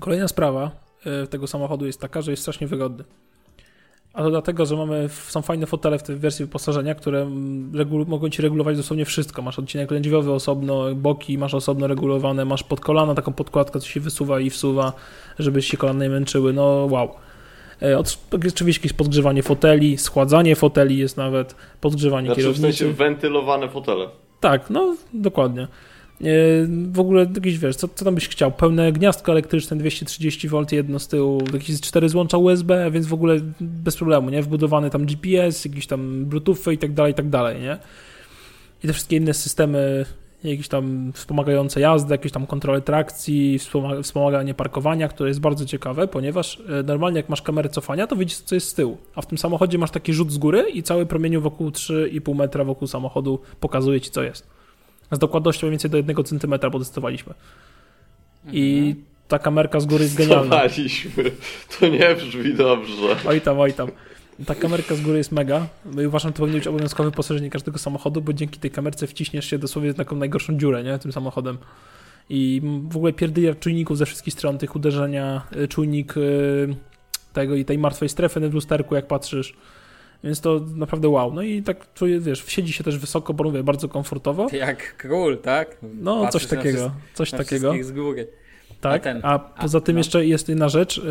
Kolejna 0.00 0.28
sprawa 0.28 0.85
tego 1.30 1.46
samochodu 1.46 1.86
jest 1.86 2.00
taka, 2.00 2.22
że 2.22 2.30
jest 2.30 2.42
strasznie 2.42 2.66
wygodny. 2.66 3.04
A 4.16 4.22
to 4.22 4.30
dlatego, 4.30 4.66
że 4.66 4.76
mamy, 4.76 5.08
są 5.08 5.42
fajne 5.42 5.66
fotele 5.66 5.98
w 5.98 6.02
tej 6.02 6.16
wersji 6.16 6.44
wyposażenia, 6.44 6.94
które 6.94 7.30
mogą 8.06 8.28
ci 8.28 8.42
regulować 8.42 8.76
dosłownie 8.76 9.04
wszystko. 9.04 9.42
Masz 9.42 9.58
odcinek 9.58 9.90
lędźwiowy 9.90 10.32
osobno, 10.32 10.94
boki 10.94 11.38
masz 11.38 11.54
osobno 11.54 11.86
regulowane, 11.86 12.44
masz 12.44 12.62
pod 12.62 12.80
kolana 12.80 13.14
taką 13.14 13.32
podkładkę, 13.32 13.80
co 13.80 13.86
się 13.86 14.00
wysuwa 14.00 14.40
i 14.40 14.50
wsuwa, 14.50 14.92
żeby 15.38 15.62
się 15.62 15.76
kolana 15.76 16.04
nie 16.04 16.10
męczyły. 16.10 16.52
No 16.52 16.62
wow. 16.90 17.10
E, 17.82 17.98
oczywiście 18.32 18.64
jakieś 18.82 18.92
podgrzewanie 18.92 19.42
foteli, 19.42 19.98
schładzanie 19.98 20.56
foteli 20.56 20.98
jest 20.98 21.16
nawet, 21.16 21.54
podgrzewanie 21.80 22.26
Znaczy 22.26 22.40
w 22.40 22.44
kierownicy. 22.44 22.78
sensie 22.78 22.94
wentylowane 22.94 23.68
fotele. 23.68 24.08
Tak, 24.40 24.70
no 24.70 24.96
dokładnie. 25.12 25.68
E, 26.20 26.24
W 26.92 27.00
ogóle 27.00 27.26
jakiś, 27.34 27.58
wiesz, 27.58 27.76
co, 27.76 27.88
co 27.88 28.04
tam 28.04 28.14
byś 28.14 28.28
chciał? 28.28 28.52
Pełne 28.52 28.92
gniazdko 28.92 29.32
elektryczne, 29.32 29.76
230V, 29.76 30.72
jedno 30.72 30.98
z 30.98 31.08
tyłu, 31.08 31.42
jakieś 31.52 31.80
cztery 31.80 32.08
złącza 32.08 32.38
USB, 32.38 32.90
więc 32.90 33.06
w 33.06 33.14
ogóle 33.14 33.36
bez 33.60 33.96
problemu, 33.96 34.30
nie? 34.30 34.42
Wbudowany 34.42 34.90
tam 34.90 35.06
GPS, 35.06 35.64
jakiś 35.64 35.86
tam 35.86 36.24
Bluetooth 36.24 36.72
i 36.72 36.78
tak 36.78 36.92
dalej, 36.92 37.12
i 37.12 37.14
tak 37.14 37.28
dalej, 37.28 37.60
nie? 37.62 37.78
I 38.84 38.86
te 38.86 38.92
wszystkie 38.92 39.16
inne 39.16 39.34
systemy, 39.34 40.06
jakieś 40.44 40.68
tam 40.68 41.12
wspomagające 41.14 41.80
jazdę, 41.80 42.14
jakieś 42.14 42.32
tam 42.32 42.46
kontrolę 42.46 42.80
trakcji, 42.80 43.58
wspomaga- 43.58 44.02
wspomaganie 44.02 44.54
parkowania, 44.54 45.08
które 45.08 45.28
jest 45.30 45.40
bardzo 45.40 45.66
ciekawe, 45.66 46.08
ponieważ 46.08 46.62
e, 46.68 46.82
normalnie 46.82 47.16
jak 47.16 47.28
masz 47.28 47.42
kamerę 47.42 47.68
cofania, 47.68 48.06
to 48.06 48.16
widzisz 48.16 48.38
co 48.38 48.54
jest 48.54 48.68
z 48.68 48.74
tyłu, 48.74 48.96
a 49.14 49.22
w 49.22 49.26
tym 49.26 49.38
samochodzie 49.38 49.78
masz 49.78 49.90
taki 49.90 50.12
rzut 50.12 50.32
z 50.32 50.38
góry 50.38 50.64
i 50.74 50.82
cały 50.82 51.06
promieniu 51.06 51.40
wokół 51.40 51.70
3,5 51.70 52.34
metra 52.34 52.64
wokół 52.64 52.88
samochodu 52.88 53.38
pokazuje 53.60 54.00
ci 54.00 54.10
co 54.10 54.22
jest. 54.22 54.55
Z 55.12 55.18
dokładnością 55.18 55.66
mniej 55.66 55.70
więcej 55.70 55.90
do 55.90 55.96
1 55.96 56.16
cm 56.24 56.70
potestowaliśmy. 56.72 57.34
I 58.52 58.94
ta 59.28 59.38
kamerka 59.38 59.80
z 59.80 59.86
góry 59.86 60.04
jest 60.04 60.16
genialna. 60.16 60.50
Cofaliśmy. 60.50 61.24
To 61.80 61.88
nie 61.88 62.14
brzmi 62.14 62.54
dobrze. 62.54 63.16
Oj 63.28 63.40
tam, 63.40 63.60
oj 63.60 63.72
tam. 63.72 63.88
Ta 64.46 64.54
kamerka 64.54 64.94
z 64.94 65.00
góry 65.00 65.18
jest 65.18 65.32
mega. 65.32 65.66
No 65.94 66.02
i 66.02 66.06
uważam, 66.06 66.28
że 66.28 66.32
to 66.32 66.38
powinien 66.38 66.60
być 66.60 66.68
obowiązkowe 66.68 67.10
wyposażenie 67.10 67.50
każdego 67.50 67.78
samochodu, 67.78 68.22
bo 68.22 68.32
dzięki 68.32 68.60
tej 68.60 68.70
kamerce 68.70 69.06
wciśniesz 69.06 69.50
się 69.50 69.58
dosłownie 69.58 69.92
w 69.92 69.96
taką 69.96 70.16
najgorszą 70.16 70.58
dziurę, 70.58 70.82
nie? 70.82 70.98
Tym 70.98 71.12
samochodem. 71.12 71.58
I 72.30 72.62
w 72.88 72.96
ogóle 72.96 73.12
pierdylia 73.12 73.54
czujników 73.54 73.98
ze 73.98 74.06
wszystkich 74.06 74.34
stron, 74.34 74.58
tych 74.58 74.76
uderzenia, 74.76 75.42
y, 75.56 75.68
czujnik 75.68 76.16
y, 76.16 76.76
tego 77.32 77.54
i 77.54 77.64
tej 77.64 77.78
martwej 77.78 78.08
strefy 78.08 78.40
w 78.48 78.54
lusterku, 78.54 78.94
jak 78.94 79.06
patrzysz. 79.06 79.54
Więc 80.24 80.40
to 80.40 80.60
naprawdę 80.76 81.08
wow. 81.08 81.34
No 81.34 81.42
i 81.42 81.62
tak 81.62 81.92
czuję, 81.94 82.20
wiesz, 82.20 82.42
wsiedzi 82.42 82.72
się 82.72 82.84
też 82.84 82.98
wysoko, 82.98 83.34
bo 83.34 83.44
mówię, 83.44 83.62
bardzo 83.62 83.88
komfortowo. 83.88 84.46
Jak 84.52 84.96
król, 84.96 85.38
tak? 85.38 85.76
No, 86.00 86.22
Patrzysz 86.22 86.42
coś 86.42 86.50
na 86.50 86.56
takiego, 86.56 86.78
wszystko- 86.78 87.00
coś 87.14 87.32
na 87.32 87.38
takiego. 87.38 87.72
z 87.82 87.92
góry. 87.92 88.28
Tak, 88.80 89.00
A 89.00 89.04
ten- 89.04 89.20
a 89.22 89.38
poza 89.38 89.80
tym 89.80 89.94
no. 89.94 90.00
jeszcze 90.00 90.26
jest 90.26 90.48
inna 90.48 90.68
rzecz. 90.68 90.96
Yy, 90.96 91.04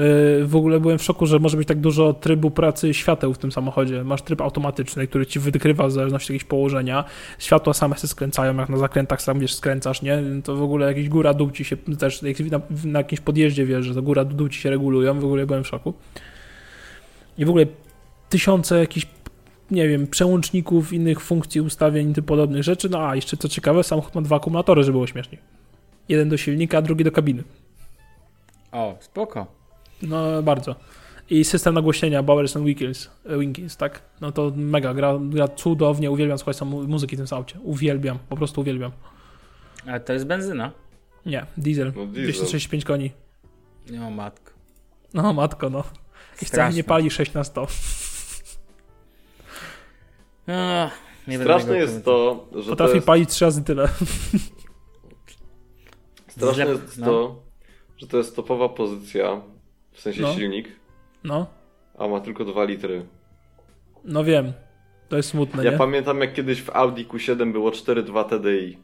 W 0.46 0.56
ogóle 0.56 0.80
byłem 0.80 0.98
w 0.98 1.04
szoku, 1.04 1.26
że 1.26 1.40
może 1.40 1.58
być 1.58 1.68
tak 1.68 1.80
dużo 1.80 2.14
trybu 2.14 2.52
pracy 2.52 2.94
świateł 2.94 3.34
w 3.34 3.38
tym 3.38 3.52
samochodzie. 3.52 4.04
Masz 4.04 4.22
tryb 4.22 4.42
automatyczny, 4.42 5.08
który 5.08 5.26
ci 5.26 5.40
wykrywa 5.40 5.88
w 5.88 5.92
zależności 5.92 6.26
od 6.26 6.30
jakiegoś 6.34 6.50
położenia. 6.50 7.04
Światła 7.40 7.74
same 7.74 7.98
się 7.98 8.08
skręcają, 8.08 8.58
jak 8.58 8.70
na 8.70 8.78
zakrętach 8.78 9.22
sam 9.22 9.40
wiesz, 9.40 9.54
skręcasz, 9.54 10.02
nie? 10.02 10.24
To 10.44 10.56
w 10.56 10.62
ogóle 10.62 10.86
jakiś 10.88 11.10
góra, 11.10 11.34
dół 11.34 11.52
ci 11.52 11.66
się 11.66 11.78
też, 11.78 12.22
jak 12.24 12.40
na, 12.40 12.62
na 12.86 13.00
jakimś 13.00 13.22
podjeździe 13.22 13.66
wiesz, 13.66 13.86
że 13.86 13.94
to 13.94 14.02
góra, 14.02 14.26
dół 14.26 14.50
ci 14.50 14.60
się 14.62 14.70
regulują. 14.70 15.20
W 15.20 15.26
ogóle 15.26 15.46
byłem 15.46 15.64
w 15.64 15.68
szoku. 15.68 15.94
I 17.38 17.46
w 17.46 17.50
ogóle 17.50 17.66
tysiące 18.30 18.80
jakichś 18.80 19.08
nie 19.72 19.88
wiem, 19.90 20.08
przełączników, 20.08 20.94
innych 20.94 21.22
funkcji, 21.22 21.62
ustawień, 21.62 22.14
tym 22.14 22.24
podobnych 22.24 22.64
rzeczy. 22.64 22.90
No 22.90 23.10
a 23.10 23.16
jeszcze 23.16 23.38
co 23.38 23.50
ciekawe, 23.50 23.84
samochód 23.84 24.16
ma 24.16 24.22
dwa 24.22 24.36
akumulatory, 24.36 24.84
żeby 24.84 24.92
było 24.92 25.08
śmieszniej. 25.08 25.42
Jeden 26.10 26.30
do 26.30 26.38
silnika, 26.38 26.78
a 26.78 26.82
drugi 26.82 27.04
do 27.04 27.12
kabiny. 27.12 27.44
O, 28.72 28.98
spoko. 29.00 29.48
No, 30.02 30.44
bardzo. 30.44 30.76
I 31.30 31.44
system 31.46 31.74
nagłośnienia 31.74 32.24
Bowers 32.24 32.56
and 32.56 32.66
Winkles, 32.66 33.12
e, 33.26 33.38
Winkles, 33.38 33.78
tak? 33.78 34.02
No 34.22 34.32
to 34.32 34.52
mega, 34.56 34.94
gra, 34.94 35.20
gra 35.22 35.48
cudownie, 35.48 36.12
uwielbiam 36.12 36.38
słuchać 36.38 36.62
muzyki 36.88 37.16
w 37.16 37.20
tym 37.30 37.38
aucie. 37.38 37.60
Uwielbiam, 37.60 38.20
po 38.30 38.36
prostu 38.36 38.62
uwielbiam. 38.62 38.92
Ale 39.88 40.00
to 40.00 40.14
jest 40.14 40.26
benzyna. 40.26 40.72
Nie, 41.26 41.46
diesel, 41.58 41.94
No, 41.96 42.06
diesel. 42.06 42.34
235 42.34 42.86
koni. 42.86 43.12
No 43.92 44.12
matko. 44.12 44.52
No, 45.14 45.34
matko, 45.34 45.70
no. 45.70 45.84
I 46.42 46.46
wcale 46.46 46.74
nie 46.74 46.84
pali 46.84 47.12
6 47.12 47.34
na 47.34 47.44
100. 47.44 47.68
Nie 50.48 50.92
będę 51.38 51.44
Straszne 51.44 51.78
jest 51.78 52.06
to, 52.06 52.48
że 52.56 52.64
to 52.64 52.70
Potrafi 52.70 52.96
jest, 52.96 53.08
palić 53.08 53.30
3 53.30 53.46
razy 53.46 53.64
tyle. 53.64 53.88
straszne 56.28 56.66
jest 56.66 56.98
no. 56.98 57.06
to, 57.06 57.42
że 57.98 58.08
to 58.08 58.18
jest 58.18 58.36
topowa 58.36 58.70
pozycja, 58.70 59.42
w 59.92 60.02
sensie 60.02 60.22
No. 60.22 60.34
silnik, 60.34 60.68
No, 61.24 61.48
a 61.98 62.08
ma 62.08 62.20
tylko 62.20 62.46
2 62.46 62.64
litry. 62.64 63.06
no 64.06 64.24
wiem. 64.24 64.54
To 65.10 65.18
jest 65.18 65.30
smutne, 65.30 65.64
Ja 65.66 65.72
nie? 65.72 65.78
pamiętam 65.78 66.22
jak 66.22 66.34
kiedyś 66.34 66.62
w 66.62 66.70
Audi 66.70 67.02
Q7 67.06 67.52
było 67.52 67.72
4.2 67.72 68.26
TDI. 68.30 68.78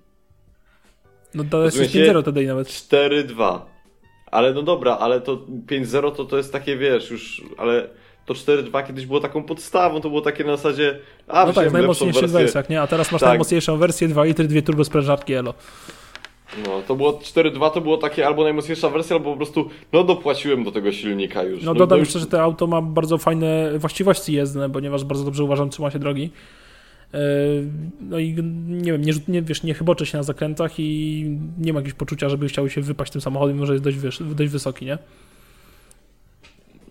No 1.33 1.43
to 1.43 1.63
jest 1.63 1.77
Rozumiecie? 1.77 2.13
5.0 2.13 2.23
TDI 2.23 2.47
nawet. 2.47 2.67
4.2. 2.67 3.59
Ale 4.25 4.53
no 4.53 4.61
dobra, 4.61 4.97
ale 4.97 5.21
to 5.21 5.37
5.0 5.37 6.11
to, 6.15 6.25
to 6.25 6.37
jest 6.37 6.53
takie, 6.53 6.77
wiesz, 6.77 7.11
już, 7.11 7.43
ale 7.57 7.89
to 8.25 8.33
4.2 8.33 8.87
kiedyś 8.87 9.05
było 9.05 9.19
taką 9.19 9.43
podstawą, 9.43 10.01
to 10.01 10.09
było 10.09 10.21
takie 10.21 10.43
na 10.43 10.57
zasadzie, 10.57 10.99
a 11.27 11.45
No 11.45 11.53
tak, 11.53 11.69
w 11.69 11.73
najmocniejszych 11.73 12.29
wersjach, 12.29 12.69
nie? 12.69 12.81
A 12.81 12.87
teraz 12.87 13.11
masz 13.11 13.21
Tak. 13.21 13.29
najmocniejszą 13.29 13.77
wersję 13.77 14.07
2 14.07 14.23
litry, 14.23 14.47
dwie 14.47 14.61
turbo 14.61 14.83
sprężarki 14.85 15.33
Elo. 15.33 15.53
No, 16.65 16.81
to 16.87 16.95
było 16.95 17.13
4.2 17.13 17.71
to 17.71 17.81
było 17.81 17.97
takie 17.97 18.27
albo 18.27 18.43
najmocniejsza 18.43 18.89
wersja, 18.89 19.15
albo 19.15 19.31
po 19.31 19.37
prostu, 19.37 19.69
no 19.93 20.03
dopłaciłem 20.03 20.63
do 20.63 20.71
tego 20.71 20.91
silnika 20.91 21.43
już. 21.43 21.63
No 21.63 21.73
dodam 21.73 21.99
już- 21.99 22.07
jeszcze, 22.07 22.19
że 22.19 22.25
to 22.25 22.41
auto 22.41 22.67
ma 22.67 22.81
bardzo 22.81 23.17
fajne 23.17 23.71
właściwości 23.79 24.33
jezdne, 24.33 24.69
ponieważ 24.69 25.03
bardzo 25.03 25.23
dobrze 25.23 25.43
uważam, 25.43 25.69
trzyma 25.69 25.91
się 25.91 25.99
drogi. 25.99 26.29
Yy, 27.13 27.19
No 28.01 28.19
i 28.19 28.27
nie 28.67 28.91
wiem, 28.91 29.01
nie, 29.01 29.13
nie, 29.27 29.41
wiesz, 29.41 29.63
nie 29.63 29.73
chybocze 29.73 30.05
się 30.05 30.17
na 30.17 30.23
zakrętach 30.23 30.71
i 30.79 31.25
nie 31.59 31.73
ma 31.73 31.79
jakiegoś 31.79 31.97
poczucia, 31.97 32.29
żeby 32.29 32.47
chciał 32.47 32.69
się 32.69 32.81
wypaść 32.81 33.11
tym 33.11 33.21
samochodem, 33.21 33.55
mimo 33.55 33.65
że 33.65 33.73
jest 33.73 33.83
dość, 33.83 33.97
wiesz, 33.97 34.23
dość 34.35 34.51
wysoki, 34.51 34.85
nie? 34.85 34.97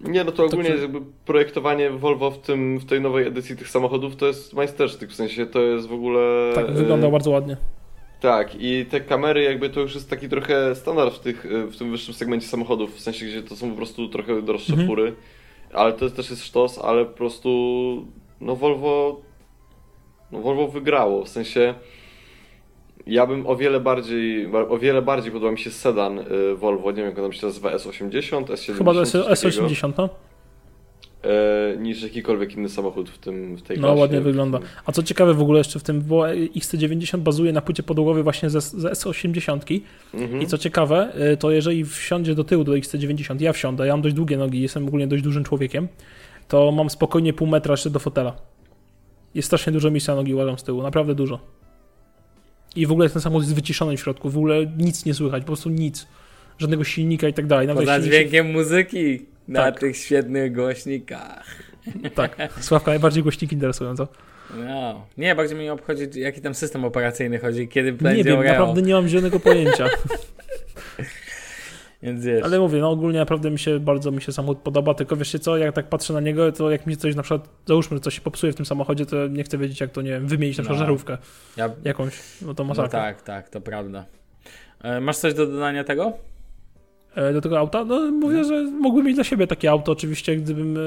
Nie, 0.00 0.24
no 0.24 0.32
to 0.32 0.44
ogólnie 0.44 0.68
Także- 0.68 0.82
jakby 0.82 1.00
projektowanie 1.26 1.90
Volvo 1.90 2.30
w, 2.30 2.38
tym, 2.38 2.78
w 2.78 2.84
tej 2.84 3.00
nowej 3.00 3.26
edycji 3.26 3.56
tych 3.56 3.68
samochodów 3.68 4.16
to 4.16 4.26
jest 4.26 4.54
majstersztyk, 4.54 5.10
w 5.10 5.14
sensie 5.14 5.46
to 5.46 5.60
jest 5.62 5.88
w 5.88 5.92
ogóle... 5.92 6.52
Tak, 6.54 6.68
e, 6.68 6.72
wygląda 6.72 7.10
bardzo 7.10 7.30
ładnie. 7.30 7.56
Tak, 8.20 8.50
i 8.58 8.86
te 8.90 9.00
kamery 9.00 9.42
jakby 9.42 9.70
to 9.70 9.80
już 9.80 9.94
jest 9.94 10.10
taki 10.10 10.28
trochę 10.28 10.74
standard 10.74 11.14
w, 11.14 11.18
tych, 11.18 11.46
e, 11.46 11.66
w 11.66 11.76
tym 11.76 11.90
wyższym 11.90 12.14
segmencie 12.14 12.46
samochodów, 12.46 12.96
w 12.96 13.00
sensie 13.00 13.26
gdzie 13.26 13.42
to 13.42 13.56
są 13.56 13.70
po 13.70 13.76
prostu 13.76 14.08
trochę 14.08 14.42
droższe 14.42 14.72
Mhm. 14.72 14.88
fury, 14.88 15.14
ale 15.72 15.92
to 15.92 16.10
też 16.10 16.30
jest 16.30 16.44
sztos, 16.44 16.78
ale 16.78 17.04
po 17.04 17.12
prostu 17.16 17.50
no 18.40 18.56
Volvo 18.56 19.20
no 20.32 20.40
Volvo 20.40 20.68
wygrało, 20.68 21.24
w 21.24 21.28
sensie 21.28 21.74
ja 23.06 23.26
bym 23.26 23.46
o 23.46 23.56
wiele 23.56 23.80
bardziej, 23.80 24.48
o 24.68 24.78
wiele 24.78 25.02
bardziej 25.02 25.32
podoba 25.32 25.52
mi 25.52 25.58
się 25.58 25.70
sedan 25.70 26.18
y, 26.18 26.24
Volvo, 26.56 26.90
nie 26.90 26.96
wiem 26.96 27.06
jak 27.06 27.18
on 27.18 27.24
tam 27.24 27.32
się 27.32 27.46
nazywa, 27.46 27.70
S80, 27.76 28.44
S70, 28.44 28.74
Chyba 28.78 28.92
to 28.94 29.00
jest 29.00 29.12
coś 29.12 29.40
takiego, 29.40 29.66
S80, 29.66 29.92
no? 29.98 30.08
e, 31.24 31.76
niż 31.76 32.02
jakikolwiek 32.02 32.56
inny 32.56 32.68
samochód 32.68 33.10
w 33.10 33.18
tym 33.18 33.56
w 33.56 33.62
tej 33.62 33.76
No, 33.78 33.82
klasie. 33.88 34.00
ładnie 34.00 34.20
wygląda. 34.20 34.58
A 34.86 34.92
co 34.92 35.02
ciekawe 35.02 35.34
w 35.34 35.40
ogóle 35.42 35.58
jeszcze 35.58 35.78
w 35.78 35.82
tym, 35.82 36.00
bo 36.02 36.22
XC90 36.26 37.18
bazuje 37.18 37.52
na 37.52 37.60
płycie 37.60 37.82
podłogowej 37.82 38.22
właśnie 38.22 38.50
ze, 38.50 38.60
ze 38.60 38.90
S80 38.90 39.80
Mhm. 40.14 40.42
i 40.42 40.46
co 40.46 40.58
ciekawe, 40.58 41.12
y, 41.32 41.36
to 41.36 41.50
jeżeli 41.50 41.84
wsiądzie 41.84 42.34
do 42.34 42.44
tyłu 42.44 42.64
do 42.64 42.72
XC90, 42.72 43.40
ja 43.40 43.52
wsiądę, 43.52 43.86
ja 43.86 43.92
mam 43.92 44.02
dość 44.02 44.14
długie 44.14 44.36
nogi, 44.36 44.60
jestem 44.62 44.86
ogólnie 44.86 45.06
dość 45.06 45.22
dużym 45.22 45.44
człowiekiem, 45.44 45.88
to 46.48 46.72
mam 46.72 46.90
spokojnie 46.90 47.32
pół 47.32 47.46
metra 47.46 47.72
jeszcze 47.72 47.90
do 47.90 47.98
fotela. 47.98 48.36
Jest 49.34 49.46
strasznie 49.46 49.72
dużo 49.72 49.90
miejsca 49.90 50.14
nogi, 50.14 50.34
uważam, 50.34 50.58
z 50.58 50.62
tyłu, 50.62 50.82
naprawdę 50.82 51.14
dużo. 51.14 51.38
I 52.76 52.86
w 52.86 52.92
ogóle 52.92 53.10
ten 53.10 53.22
samochód 53.22 53.42
jest 53.44 53.54
wyciszony 53.54 53.96
w 53.96 54.00
środku, 54.00 54.30
w 54.30 54.36
ogóle 54.36 54.66
nic 54.78 55.04
nie 55.04 55.14
słychać, 55.14 55.42
po 55.42 55.46
prostu 55.46 55.70
nic. 55.70 56.06
Żadnego 56.58 56.84
silnika 56.84 57.28
i 57.28 57.34
tak 57.34 57.46
dalej. 57.46 57.66
Nawet 57.66 57.82
Poza 57.82 57.96
jeśli- 57.96 58.10
dźwiękiem 58.10 58.50
muzyki 58.52 59.26
na 59.48 59.60
Tak. 59.62 59.80
tych 59.80 59.96
świetnych 59.96 60.52
głośnikach. 60.54 61.44
Tak, 62.14 62.36
Sławka, 62.60 62.90
najbardziej 62.90 63.22
głośniki 63.22 63.54
interesują, 63.54 63.96
co? 63.96 64.08
No. 64.66 65.06
Nie, 65.18 65.34
bardziej 65.34 65.56
mnie 65.58 65.72
obchodzi, 65.72 66.20
jaki 66.20 66.40
tam 66.40 66.54
system 66.54 66.84
operacyjny 66.84 67.38
chodzi, 67.38 67.68
kiedy 67.68 67.92
Nie 67.92 67.98
będzie 67.98 68.24
wiem, 68.24 68.38
Oreo. 68.38 68.52
naprawdę 68.52 68.82
nie 68.82 68.94
mam 68.94 69.08
zielonego 69.08 69.40
pojęcia. 69.40 69.86
Więc 72.02 72.24
wiesz, 72.24 72.44
Ale 72.44 72.58
mówię, 72.60 72.80
no 72.80 72.90
ogólnie 72.90 73.18
naprawdę 73.18 73.50
mi 73.50 73.58
się 73.58 73.80
bardzo 73.80 74.10
mi 74.10 74.22
się 74.22 74.32
samochód 74.32 74.58
podoba, 74.58 74.94
tylko 74.94 75.16
wiesz 75.16 75.32
co, 75.40 75.56
jak 75.56 75.74
tak 75.74 75.88
patrzę 75.88 76.12
na 76.12 76.20
niego, 76.20 76.52
to 76.52 76.70
jak 76.70 76.86
mi 76.86 76.96
coś 76.96 77.16
na 77.16 77.22
przykład, 77.22 77.48
załóżmy, 77.66 77.96
że 77.96 78.00
coś 78.00 78.14
się 78.14 78.20
popsuje 78.20 78.52
w 78.52 78.56
tym 78.56 78.66
samochodzie, 78.66 79.06
to 79.06 79.26
nie 79.26 79.44
chcę 79.44 79.58
wiedzieć, 79.58 79.80
jak 79.80 79.90
to, 79.90 80.02
nie 80.02 80.10
wiem, 80.10 80.26
wymienić 80.26 80.58
na 80.58 80.62
przykład 80.62 80.78
No. 80.80 80.84
żarówkę 80.86 81.18
ja, 81.56 81.70
jakąś, 81.84 82.12
no 82.42 82.54
to 82.54 82.62
no 82.64 82.68
masakra. 82.68 83.00
tak, 83.00 83.22
tak, 83.22 83.48
to 83.48 83.60
prawda. 83.60 84.04
E, 84.82 85.00
Masz 85.00 85.16
coś 85.16 85.34
do 85.34 85.46
dodania 85.46 85.84
tego? 85.84 86.12
E, 87.14 87.32
Do 87.32 87.40
tego 87.40 87.58
auta? 87.58 87.84
No 87.84 88.10
mówię, 88.10 88.44
że 88.44 88.62
mógłbym 88.62 89.06
mieć 89.06 89.14
dla 89.14 89.24
siebie 89.24 89.46
takie 89.46 89.70
auto, 89.70 89.92
oczywiście, 89.92 90.36
gdybym 90.36 90.76
e, 90.76 90.80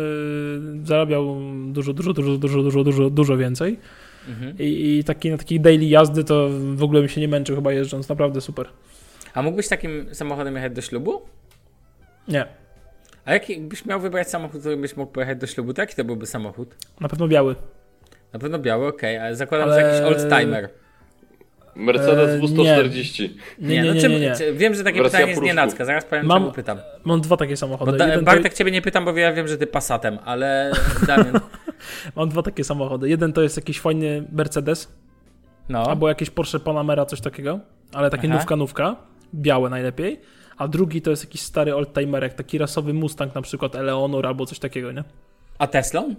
zarabiał 0.88 1.36
dużo, 1.68 1.94
dużo, 1.94 2.14
dużo, 2.14 2.38
dużo, 2.38 2.64
dużo, 2.64 2.84
dużo, 2.84 3.10
dużo 3.10 3.38
więcej 3.38 3.80
Mhm. 4.30 4.56
I, 4.60 4.98
i 5.00 5.04
taki, 5.04 5.30
na 5.30 5.38
takiej 5.38 5.60
daily 5.60 5.86
jazdy 5.86 6.24
to 6.24 6.50
w 6.76 6.84
ogóle 6.84 7.00
bym 7.00 7.10
się 7.10 7.22
nie 7.22 7.28
męczył 7.28 7.56
chyba 7.56 7.72
jeżdżąc, 7.74 8.10
naprawdę 8.10 8.42
super. 8.42 8.68
A 9.34 9.42
mógłbyś 9.42 9.68
takim 9.68 10.16
samochodem 10.16 10.56
jechać 10.56 10.74
do 10.74 10.82
ślubu? 10.82 11.22
Nie, 12.28 12.46
A 13.26 13.34
jaki 13.34 13.58
byś 13.62 13.86
miał 13.86 14.00
wybrać 14.00 14.30
samochód, 14.30 14.60
który 14.60 14.78
byś 14.78 14.96
mógł 14.98 15.12
pojechać 15.12 15.38
do 15.38 15.48
ślubu, 15.48 15.74
to 15.74 15.82
jaki 15.82 15.96
to 15.96 16.04
byłby 16.04 16.26
samochód? 16.26 16.76
na 17.00 17.10
pewno 17.10 17.28
biały. 17.28 17.56
Na 18.34 18.40
pewno 18.40 18.60
biały, 18.60 18.88
okej, 18.88 19.18
ale 19.18 19.36
zakładam, 19.36 19.70
Ale- 19.70 19.82
że 19.82 19.88
jakiś 19.88 20.02
oldtimer. 20.24 20.70
Mercedes 21.76 22.30
E, 22.30 22.40
W140. 22.40 23.30
Nie, 23.60 23.82
nie, 23.82 23.84
no 23.84 23.94
nie, 23.94 24.10
nie, 24.10 24.20
nie. 24.20 24.36
czy- 24.36 24.54
Wiem, 24.54 24.76
że 24.76 24.84
takie 24.84 24.98
Wersja 25.02 25.18
pytanie 25.20 25.32
jest 25.32 25.42
nienacka, 25.44 25.86
zaraz 25.86 26.06
powiem, 26.06 26.26
Mam- 26.26 26.42
czemu 26.42 26.52
pytam. 26.54 26.78
Mam 27.04 27.22
dwa 27.22 27.38
takie 27.38 27.54
Bo 27.54 27.58
samochody. 27.58 27.98
da, 27.98 28.06
Jeden 28.06 28.20
to- 28.20 28.26
Bartek 28.26 28.54
ciebie 28.54 28.72
nie 28.72 28.82
pytam, 28.82 29.06
bo 29.06 29.18
ja 29.18 29.34
wiem, 29.34 29.48
że 29.48 29.58
ty 29.58 29.68
Passatem, 29.68 30.18
ale 30.26 30.72
Damian, 31.08 31.40
Mam 32.16 32.30
dwa 32.30 32.42
takie 32.44 32.64
samochody. 32.64 33.10
Jeden 33.10 33.34
to 33.34 33.42
jest 33.42 33.58
jakiś 33.58 33.80
fajny 33.80 34.28
Mercedes, 34.32 34.92
no. 35.70 35.84
albo 35.90 36.10
jakieś 36.10 36.30
Porsche 36.30 36.60
Panamera, 36.60 37.06
coś 37.06 37.22
takiego, 37.22 37.60
ale 37.94 38.10
takie 38.10 38.28
Aha. 38.28 38.38
nówka, 38.38 38.56
nówka, 38.56 38.96
białe 39.34 39.70
najlepiej. 39.70 40.20
A 40.58 40.68
drugi 40.68 41.02
to 41.02 41.10
jest 41.10 41.24
jakiś 41.24 41.42
stary 41.42 41.76
oldtimerek, 41.76 42.34
taki 42.34 42.58
rasowy 42.58 42.94
Mustang 42.94 43.36
na 43.36 43.42
przykład 43.42 43.76
Eleonor 43.76 44.28
albo 44.28 44.46
coś 44.46 44.60
takiego, 44.60 44.92
nie? 44.92 45.04
A 45.60 45.68
Teslą? 45.68 46.16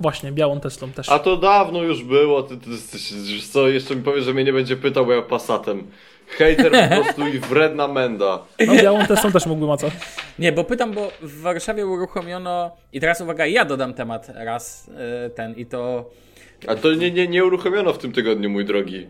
Właśnie, 0.00 0.32
białą 0.32 0.60
Teslą 0.60 0.92
też. 0.92 1.08
A 1.08 1.18
to 1.18 1.36
dawno 1.36 1.82
już 1.82 2.04
było, 2.04 2.42
ty, 2.42 2.56
ty 2.56 2.70
wiesz 3.26 3.46
co, 3.46 3.68
jeszcze 3.68 3.96
mi 3.96 4.02
powiesz, 4.02 4.24
że 4.24 4.34
mnie 4.34 4.44
nie 4.44 4.52
będzie 4.52 4.76
pytał, 4.76 5.06
bo 5.06 5.12
ja 5.12 5.22
Passatem. 5.22 5.86
Hater 6.28 6.72
po 6.72 7.02
prostu 7.02 7.26
i 7.26 7.38
wredna 7.38 7.88
menda. 7.88 8.42
No 8.66 8.74
białą 8.74 9.06
Teslą 9.06 9.32
też 9.32 9.46
mógłbym, 9.46 9.70
a 9.70 9.76
co? 9.76 9.86
Nie, 10.38 10.52
bo 10.52 10.64
pytam, 10.64 10.92
bo 10.92 11.10
w 11.22 11.40
Warszawie 11.40 11.86
uruchomiono, 11.86 12.76
i 12.92 13.00
teraz 13.00 13.20
uwaga, 13.20 13.46
ja 13.46 13.64
dodam 13.64 13.94
temat 13.94 14.30
raz 14.34 14.88
y, 15.26 15.30
ten 15.30 15.54
i 15.54 15.66
to, 15.66 16.10
A 16.66 16.74
to 16.74 16.94
nie, 16.94 17.10
nie, 17.10 17.28
nie 17.28 17.44
uruchomiono 17.44 17.92
w 17.92 17.98
tym 17.98 18.12
tygodniu, 18.12 18.50
mój 18.50 18.64
drogi. 18.64 19.06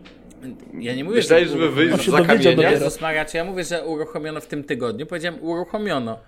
Ja 0.79 0.95
nie 0.95 1.03
mówię, 1.03 1.15
Myślałeś, 1.15 1.47
że 1.47 1.53
żeby 1.53 1.71
wyjść 1.71 1.93
On 1.93 1.99
się 1.99 2.11
za 2.11 2.17
dowiedział 2.17 2.37
kamienia? 2.37 2.55
dopiero. 2.55 2.85
Jezus 2.85 3.01
Maria, 3.01 3.25
czy 3.25 3.37
ja 3.37 3.43
mówię, 3.43 3.63
że 3.63 3.83
uruchomiono 3.85 4.41
w 4.41 4.47
tym 4.47 4.63
tygodniu? 4.63 5.05
Powiedziałem 5.05 5.43
uruchomiono, 5.43 6.19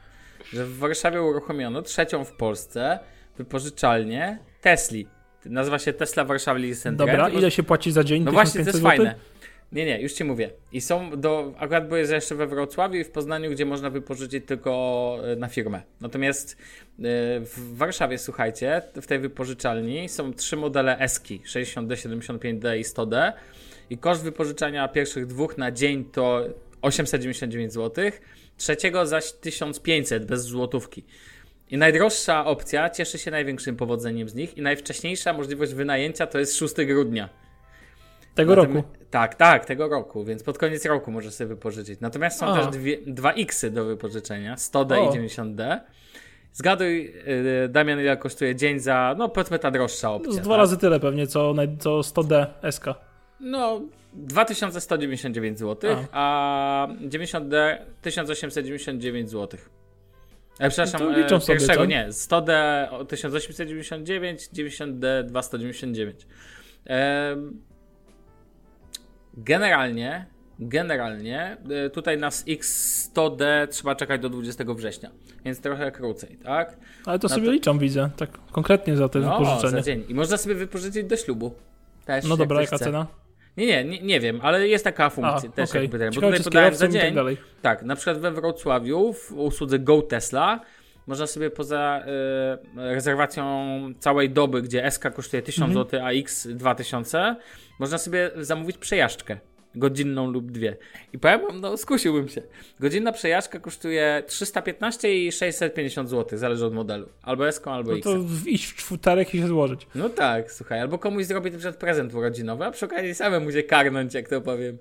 że 0.54 0.66
w 0.66 0.78
Warszawie 0.78 1.22
uruchomiono 1.22 1.82
trzecią 1.82 2.26
w 2.26 2.32
Polsce 2.32 3.00
wypożyczalnię 3.38 4.38
Tesli. 4.62 5.08
Nazywa 5.46 5.80
się 5.80 5.94
Tesla 5.94 6.26
Warszawa 6.26 6.60
Lease 6.60 6.82
Center. 6.82 7.08
Dobra, 7.08 7.30
ile 7.30 7.52
się 7.52 7.64
płaci 7.64 7.92
za 7.92 8.04
dzień? 8.04 8.24
No 8.24 8.32
właśnie, 8.32 8.54
to 8.54 8.70
jest 8.70 8.72
1500 8.72 8.82
złotych? 8.82 8.98
fajne. 8.98 9.36
Nie, 9.72 9.86
nie, 9.86 10.02
już 10.02 10.14
ci 10.14 10.24
mówię. 10.24 10.50
I 10.72 10.82
są 10.82 11.20
do. 11.20 11.54
Akurat 11.58 11.88
były 11.88 12.00
jeszcze 12.00 12.36
we 12.36 12.48
Wrocławiu 12.48 12.96
i 12.96 13.04
w 13.04 13.12
Poznaniu, 13.12 13.52
gdzie 13.52 13.66
można 13.66 13.90
wypożyczyć 13.90 14.46
tylko 14.46 15.18
e, 15.24 15.36
na 15.36 15.48
firmę. 15.48 15.82
Natomiast 16.02 16.54
e, 16.54 16.58
w 17.40 17.78
Warszawie, 17.78 18.18
słuchajcie, 18.18 18.82
w 18.96 19.08
tej 19.08 19.20
wypożyczalni 19.20 20.10
są 20.10 20.34
trzy 20.34 20.56
modele 20.56 21.00
Eski 21.00 21.42
60D, 21.46 21.88
75D 21.88 22.78
i 22.78 22.84
100D. 22.84 23.34
I 23.90 23.98
koszt 23.98 24.24
wypożyczania 24.24 24.88
pierwszych 24.88 25.26
dwóch 25.26 25.58
na 25.58 25.72
dzień 25.72 26.06
to 26.06 26.42
899 26.82 27.74
zł, 27.74 28.06
trzeciego 28.58 29.06
zaś 29.06 29.32
1500 29.32 30.26
bez 30.26 30.44
złotówki. 30.44 31.04
I 31.72 31.78
najdroższa 31.78 32.46
opcja 32.46 32.90
cieszy 32.90 33.18
się 33.18 33.32
największym 33.32 33.76
powodzeniem 33.76 34.30
z 34.30 34.36
nich 34.36 34.58
i 34.58 34.62
najwcześniejsza 34.62 35.34
możliwość 35.34 35.74
wynajęcia 35.74 36.28
to 36.28 36.40
jest 36.40 36.56
6 36.56 36.76
grudnia. 36.76 37.30
Tego 38.36 38.56
roku. 38.56 38.84
Tak, 39.12 39.36
tak, 39.36 39.66
tego 39.66 39.88
roku, 39.88 40.24
więc 40.24 40.44
pod 40.44 40.58
koniec 40.58 40.86
roku 40.86 41.12
możesz 41.12 41.34
sobie 41.34 41.48
wypożyczyć. 41.48 42.00
Natomiast 42.00 42.40
są 42.40 42.46
A. 42.46 42.56
też 42.56 42.68
dwie, 42.68 42.98
dwa 43.08 43.34
X 43.34 43.66
do 43.72 43.86
wypożyczenia, 43.86 44.56
100D 44.56 44.94
O. 44.94 45.16
i 45.16 45.28
90D. 45.28 45.80
Zgaduj, 46.54 47.14
yy, 47.28 47.70
Damian, 47.70 48.00
ile 48.00 48.18
kosztuje 48.18 48.56
dzień 48.56 48.80
za, 48.80 49.16
no 49.18 49.30
powiedzmy 49.30 49.60
ta 49.60 49.72
droższa 49.72 50.12
opcja. 50.12 50.32
Z 50.32 50.40
dwa 50.40 50.54
tak? 50.54 50.58
razy 50.58 50.78
tyle 50.78 51.00
pewnie, 51.00 51.28
co, 51.28 51.54
co 51.80 51.90
100D 52.00 52.46
SK. 52.72 52.86
No, 53.40 53.82
2199 54.14 55.60
zł, 55.60 55.96
a 56.12 56.88
90D 57.02 57.78
1899 58.02 59.30
zł. 59.30 59.60
E, 60.60 60.70
przepraszam, 60.70 61.02
to 61.02 61.10
liczą 61.18 61.36
e, 61.36 61.42
sobie, 61.42 61.58
pierwszego 61.60 61.82
co? 61.82 61.86
nie, 61.86 62.08
100D 62.10 62.52
o 62.92 63.06
1899, 63.06 64.50
90D 64.54 65.24
2199. 65.24 66.28
Em, 66.86 67.62
generalnie, 69.34 70.26
generalnie 70.60 71.58
e, 71.86 71.90
tutaj 71.90 72.18
nas 72.18 72.46
X100D 72.46 73.68
trzeba 73.68 73.96
czekać 73.96 74.22
do 74.22 74.30
20 74.30 74.64
września, 74.68 75.12
więc 75.46 75.62
trochę 75.62 75.92
krócej, 75.92 76.38
tak? 76.44 76.78
Ale 77.06 77.20
to 77.20 77.28
No 77.28 77.36
sobie 77.36 77.46
to- 77.46 77.52
liczą, 77.52 77.78
widzę, 77.80 78.10
tak 78.18 78.30
konkretnie 78.52 78.96
za 78.98 79.10
te 79.10 79.20
No, 79.20 79.40
wypożyczenie. 79.40 79.72
za 79.72 79.82
dzień. 79.82 80.04
I 80.10 80.14
można 80.14 80.38
sobie 80.38 80.56
wypożyczyć 80.56 81.04
do 81.08 81.18
ślubu. 81.18 81.56
Też, 82.06 82.26
No 82.26 82.38
dobra, 82.38 82.62
jaka 82.62 82.76
chce. 82.76 82.86
cena? 82.86 83.08
Nie, 83.58 83.66
nie, 83.66 83.84
nie, 83.86 84.00
nie 84.02 84.20
wiem, 84.20 84.40
ale 84.44 84.68
jest 84.68 84.84
taka 84.84 85.10
funkcja 85.10 85.50
A, 85.50 85.54
też 85.56 85.70
okej. 85.70 85.82
jakby 85.82 86.00
ten, 86.00 86.10
bo 86.14 86.22
tutaj 86.22 86.44
podałem 86.44 86.76
za 86.76 86.88
dzień. 86.88 87.16
tak. 87.16 87.26
Tak, 87.62 87.84
na 87.84 87.96
przykład 87.96 88.18
we 88.18 88.32
Wrocławiu 88.32 89.14
w 89.14 89.32
usłudze 89.32 89.80
Go 89.80 90.02
Tesla 90.02 90.60
można 91.08 91.28
sobie 91.28 91.50
poza 91.50 92.04
y, 92.78 92.94
rezerwacją 92.94 93.46
całej 94.00 94.30
doby, 94.30 94.62
gdzie 94.62 94.92
SK 94.92 95.04
kosztuje 95.14 95.42
1000 95.42 95.70
Mhm. 95.70 95.86
zł, 95.86 96.02
a 96.06 96.12
X 96.12 96.48
2000, 96.52 97.36
można 97.80 97.98
sobie 97.98 98.32
zamówić 98.38 98.78
przejażdżkę. 98.78 99.38
Godzinną 99.76 100.32
lub 100.32 100.52
dwie. 100.52 100.78
I 101.14 101.20
powiem 101.20 101.42
wam, 101.42 101.62
no 101.62 101.78
skusiłbym 101.78 102.28
się. 102.30 102.42
Godzinna 102.80 103.12
przejażdżka 103.12 103.60
kosztuje 103.60 104.24
315 104.28 105.26
i 105.26 105.32
650 105.32 106.10
zł, 106.10 106.38
zależy 106.40 106.66
od 106.66 106.74
modelu. 106.74 107.10
Albo 107.22 107.52
SK, 107.52 107.68
albo 107.68 107.92
No 107.92 107.98
X. 107.98 108.04
to 108.04 108.20
w- 108.20 108.48
iść 108.48 108.66
w 108.66 108.76
czwórek 108.76 109.36
i 109.36 109.38
się 109.40 109.48
złożyć. 109.48 109.88
No 109.96 110.10
tak, 110.10 110.52
słuchaj, 110.52 110.80
albo 110.80 110.98
komuś 110.98 111.26
zrobić 111.26 111.54
na 111.54 111.60
przykład 111.60 111.78
prezent 111.78 112.14
urodzinowy, 112.14 112.66
a 112.66 112.72
przy 112.72 112.86
okazji 112.86 113.16
samemu 113.16 113.52
się 113.52 113.64
karnąć, 113.64 114.14
jak 114.14 114.30
to 114.30 114.42
powiem. 114.42 114.78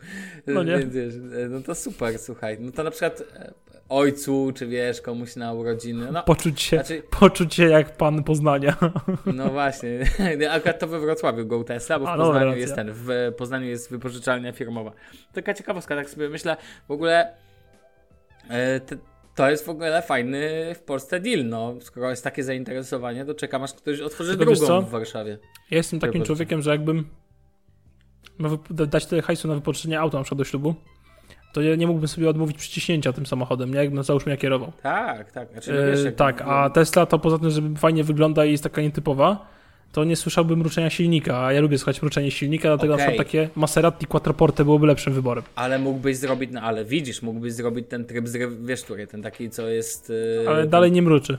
No 0.47 0.63
nie. 0.63 0.79
Więc, 0.79 0.95
wiesz, 0.95 1.15
no 1.51 1.61
to 1.61 1.75
super, 1.75 2.19
słuchaj. 2.19 2.57
No 2.61 2.73
to 2.73 2.83
na 2.83 2.91
przykład 2.91 3.21
e, 3.37 3.53
ojcu, 3.95 4.53
czy 4.55 4.67
wiesz, 4.67 5.01
komuś 5.01 5.37
na 5.37 5.53
urodziny. 5.53 6.13
No, 6.13 6.23
Poczuć 6.23 6.63
się, 6.63 6.77
Znaczy- 6.77 7.03
poczuć 7.11 7.55
się 7.55 7.69
jak 7.69 7.97
pan 7.97 8.25
Poznania. 8.25 8.77
no 9.35 9.51
właśnie. 9.51 9.89
Akurat 10.51 10.79
to 10.79 10.87
we 10.87 11.01
Wrocławiu 11.01 11.47
Go 11.47 11.65
Tesla, 11.65 11.99
bo 11.99 12.05
w 12.05 12.09
A, 12.09 12.17
Poznaniu 12.17 12.57
jest 12.57 12.75
ten, 12.75 12.91
w 12.93 13.09
Poznaniu 13.37 13.67
jest 13.67 13.91
wypożyczalnia 13.91 14.53
firmowa. 14.53 14.93
Taka 15.33 15.55
ciekawostka, 15.55 15.97
tak 15.97 16.11
sobie 16.11 16.29
myślę, 16.29 16.57
w 16.89 16.91
ogóle 16.91 17.35
e, 18.49 18.81
te, 18.81 18.97
to 19.35 19.51
jest 19.51 19.67
w 19.67 19.69
ogóle 19.69 20.03
fajny 20.03 20.75
w 20.75 20.83
Polsce 20.83 21.21
deal, 21.21 21.47
no. 21.47 21.75
Skoro 21.81 22.11
jest 22.11 22.25
takie 22.25 22.45
zainteresowanie, 22.45 23.25
to 23.25 23.35
czekam 23.35 23.63
aż 23.63 23.75
ktoś 23.75 24.01
otworzy 24.01 24.37
Tylko 24.37 24.55
drugą 24.55 24.81
w 24.81 24.91
Warszawie. 24.91 25.39
Ja 25.71 25.77
jestem 25.77 26.01
takim 26.01 26.23
człowiekiem, 26.23 26.63
że 26.63 26.71
jakbym 26.71 27.05
miał 28.39 28.59
dać 28.71 29.07
tyle 29.07 29.23
hajsu 29.23 29.49
na 29.49 29.55
wypożyczenie 29.55 30.01
auta 30.01 30.19
na 30.19 30.25
przykład 30.25 30.39
do 30.39 30.45
ślubu, 30.45 30.75
to 31.55 31.63
ja 31.63 31.75
nie 31.77 31.87
mógłbym 31.87 32.09
sobie 32.09 32.29
odmówić 32.31 32.57
przyciśnięcia 32.57 33.13
tym 33.13 33.27
samochodem, 33.27 33.71
nie? 33.71 33.77
Jakbym 33.79 34.03
załóżmy 34.03 34.33
ja 34.33 34.37
kierował. 34.37 34.73
Tak, 34.83 35.33
tak. 35.33 35.49
Znaczy, 35.53 35.79
E, 35.83 35.91
wiesz, 35.91 36.05
jak- 36.05 36.15
tak, 36.15 36.43
a 36.47 36.71
Tesla 36.71 37.07
to 37.07 37.19
poza 37.19 37.39
tym, 37.39 37.51
że 37.51 37.61
fajnie 37.77 38.05
wygląda 38.05 38.45
i 38.45 38.51
jest 38.51 38.63
taka 38.65 38.83
nietypowa, 38.83 39.47
to 39.93 40.05
nie 40.05 40.17
słyszałbym 40.17 40.59
mruczenia 40.59 40.91
silnika, 40.91 41.45
a 41.45 41.53
ja 41.53 41.61
lubię 41.61 41.79
słuchać 41.79 42.03
mruczenia 42.03 42.31
silnika, 42.31 42.69
dlatego 42.69 42.95
Okej. 42.95 43.07
na 43.11 43.17
takie 43.25 43.49
Maserati 43.55 44.07
Quattroporte 44.07 44.65
byłoby 44.65 44.87
lepszym 44.87 45.13
wyborem. 45.13 45.45
Ale 45.55 45.79
mógłbyś 45.79 46.17
zrobić, 46.17 46.51
no 46.53 46.61
ale 46.61 46.85
widzisz, 46.85 47.23
mógłbyś 47.23 47.53
zrobić 47.53 47.87
ten 47.89 48.05
tryb, 48.05 48.29
z, 48.29 48.39
wiesz, 48.67 48.83
który, 48.85 49.07
ten 49.07 49.23
taki, 49.23 49.51
co 49.51 49.69
jest... 49.69 50.09
yy, 50.43 50.49
Ale 50.49 50.67
dalej 50.67 50.93
nie 50.93 51.03
mruczy. 51.03 51.39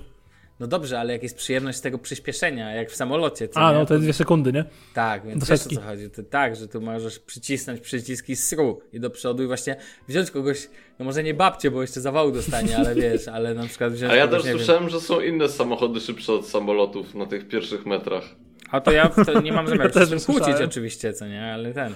No 0.59 0.67
dobrze, 0.67 0.99
ale 0.99 1.13
jak 1.13 1.23
jest 1.23 1.37
przyjemność 1.37 1.77
z 1.77 1.81
tego 1.81 1.97
przyspieszenia, 1.97 2.71
jak 2.75 2.91
w 2.91 2.95
samolocie, 2.95 3.47
co 3.47 3.59
A, 3.59 3.71
nie? 3.71 3.77
no 3.79 3.85
to 3.85 3.93
jest 3.93 4.05
dwie 4.05 4.13
sekundy, 4.13 4.53
nie? 4.53 4.65
Tak, 4.93 5.25
więc 5.25 5.39
do 5.39 5.45
wiesz 5.45 5.65
o 5.65 5.69
co 5.69 5.81
chodzi. 5.81 6.09
To 6.09 6.23
tak, 6.23 6.55
że 6.55 6.67
tu 6.67 6.81
możesz 6.81 7.19
przycisnąć 7.19 7.81
przyciski 7.81 8.35
sru 8.35 8.81
i 8.93 8.99
do 8.99 9.09
przodu 9.09 9.43
i 9.43 9.47
właśnie 9.47 9.75
wziąć 10.07 10.31
kogoś, 10.31 10.69
no 10.99 11.05
może 11.05 11.23
nie 11.23 11.33
babcie, 11.33 11.71
bo 11.71 11.81
jeszcze 11.81 12.01
zawału 12.01 12.31
dostanie, 12.31 12.77
ale 12.77 12.95
wiesz, 13.01 13.27
ale 13.27 13.53
na 13.53 13.65
przykład 13.67 13.93
wziąć 13.93 14.11
A 14.13 14.15
ja 14.15 14.23
kogoś, 14.27 14.37
też 14.37 14.45
nie 14.45 14.49
wiem. 14.49 14.59
słyszałem, 14.65 14.89
że 14.89 15.01
są 15.01 15.19
inne 15.21 15.49
samochody 15.49 15.99
szybsze 15.99 16.33
od 16.33 16.47
samolotów 16.47 17.15
na 17.15 17.25
tych 17.25 17.47
pierwszych 17.47 17.85
metrach. 17.85 18.23
A 18.71 18.81
to 18.81 18.91
ja 18.91 19.09
to 19.09 19.41
nie 19.41 19.51
mam 19.53 19.67
zamiaru 19.69 19.89
też 19.93 20.01
się 20.01 20.05
z 20.05 20.09
tym 20.09 20.19
słyszałem. 20.19 20.43
kłócić 20.53 20.65
oczywiście, 20.69 21.13
co 21.13 21.27
nie, 21.27 21.53
ale 21.53 21.73
ten. 21.73 21.93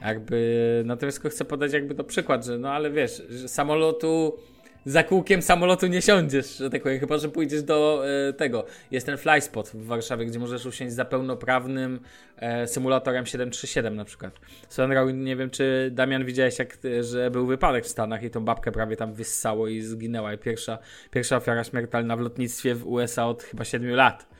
Jakby, 0.00 0.82
natomiast 0.86 1.18
tylko 1.18 1.34
chcę 1.34 1.44
podać 1.44 1.72
jakby 1.72 1.94
to 1.94 2.04
przykład, 2.04 2.44
że 2.44 2.58
no 2.58 2.72
ale 2.72 2.90
wiesz, 2.90 3.22
że 3.30 3.48
samolotu, 3.48 4.36
za 4.84 5.02
kółkiem 5.02 5.42
samolotu 5.42 5.86
nie 5.86 6.02
siądziesz, 6.02 6.56
że 6.56 6.70
tak 6.70 6.82
powiem, 6.82 7.00
chyba, 7.00 7.18
że 7.18 7.28
pójdziesz 7.28 7.62
do 7.62 8.04
e, 8.28 8.32
tego. 8.32 8.66
Jest 8.90 9.06
ten 9.06 9.18
flyspot 9.18 9.68
w 9.68 9.86
Warszawie, 9.86 10.26
gdzie 10.26 10.38
możesz 10.38 10.66
usiąść 10.66 10.94
za 10.94 11.04
pełnoprawnym 11.04 12.00
e, 12.36 12.66
symulatorem 12.66 13.26
737 13.26 13.96
na 13.96 14.04
przykład. 14.04 14.40
Sonrał, 14.68 15.10
nie 15.10 15.36
wiem, 15.36 15.50
czy 15.50 15.90
Damian 15.92 16.24
widziałeś, 16.24 16.58
jak, 16.58 16.78
e, 16.84 17.02
że 17.02 17.30
był 17.30 17.46
wypadek 17.46 17.84
w 17.84 17.88
Stanach 17.88 18.22
i 18.22 18.30
tą 18.30 18.44
babkę 18.44 18.72
prawie 18.72 18.96
tam 18.96 19.14
wyssało 19.14 19.68
i 19.68 19.80
zginęła. 19.80 20.34
I 20.34 20.38
pierwsza, 20.38 20.78
pierwsza 21.10 21.36
ofiara 21.36 21.64
śmiertelna 21.64 22.16
w 22.16 22.20
lotnictwie 22.20 22.74
w 22.74 22.86
USA 22.86 23.26
od 23.26 23.42
chyba 23.42 23.64
7 23.64 23.90
lat. 23.90 24.33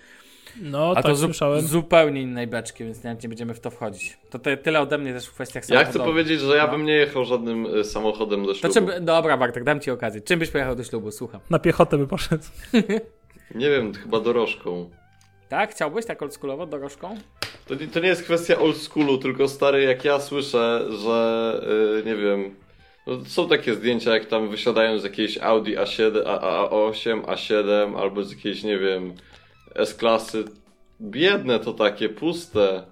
No, 0.63 0.91
A 0.91 0.95
tak 0.95 1.05
to 1.05 1.15
zu- 1.17 1.25
słyszałem. 1.25 1.61
zupełnie 1.61 2.23
innej 2.23 2.47
beczki, 2.47 2.85
więc 2.85 3.05
nawet 3.05 3.23
nie 3.23 3.29
będziemy 3.29 3.55
w 3.55 3.61
to 3.61 3.71
wchodzić. 3.71 4.17
To 4.31 4.39
te, 4.39 4.57
tyle 4.57 4.81
ode 4.81 4.99
mnie 4.99 5.13
też 5.13 5.27
w 5.27 5.33
kwestiach 5.35 5.63
Ja 5.63 5.69
samochodowych. 5.69 6.03
chcę 6.03 6.11
powiedzieć, 6.13 6.41
że 6.41 6.57
ja 6.57 6.67
No. 6.67 6.73
bym 6.73 6.85
nie 6.87 6.93
jechał 6.93 7.25
żadnym 7.25 7.67
y, 7.77 7.85
samochodem 7.85 8.43
do 8.43 8.49
To 8.49 8.55
ślubu. 8.55 8.75
czym, 8.75 9.05
dobra, 9.05 9.37
Bartek, 9.37 9.65
dam 9.65 9.81
ci 9.81 9.91
okazję. 9.91 10.21
Czym 10.21 10.39
byś 10.39 10.51
pojechał 10.51 10.77
do 10.77 10.85
ślubu? 10.85 11.11
Słucham. 11.11 11.41
Na 11.51 11.59
piechotę 11.59 11.99
by 11.99 12.07
poszedł. 12.07 12.45
Nie 13.55 13.71
wiem, 13.71 13.95
chyba 13.95 14.21
dorożką. 14.21 14.91
Tak? 15.49 15.71
Chciałbyś 15.71 16.07
tak 16.07 16.23
oldschoolowo, 16.23 16.67
dorożką? 16.67 17.17
To 17.67 17.75
nie, 17.75 17.87
to 17.89 18.01
nie 18.01 18.09
jest 18.09 18.23
kwestia 18.23 18.59
old 18.59 18.77
schoolu, 18.77 19.19
tylko 19.19 19.49
stary, 19.49 19.83
jak 19.83 20.05
ja 20.05 20.21
słyszę, 20.21 20.85
że 21.05 21.61
y, 22.03 22.07
nie 22.07 22.17
wiem. 22.17 22.55
No, 23.07 23.25
są 23.25 23.49
takie 23.49 23.75
zdjęcia, 23.75 24.15
jak 24.15 24.25
tam 24.27 24.49
wysiadają 24.49 24.99
z 24.99 25.05
jakiejś 25.05 25.39
Audi 25.39 25.73
A7, 25.77 26.23
A, 26.27 26.69
A8, 26.69 27.23
A7 27.23 28.01
albo 28.01 28.23
z 28.25 28.31
jakiejś, 28.33 28.63
nie 28.63 28.79
wiem, 28.79 29.15
S-klasy. 29.75 30.45
Biedne 31.01 31.59
to 31.59 31.73
takie, 31.73 32.09
puste. 32.09 32.83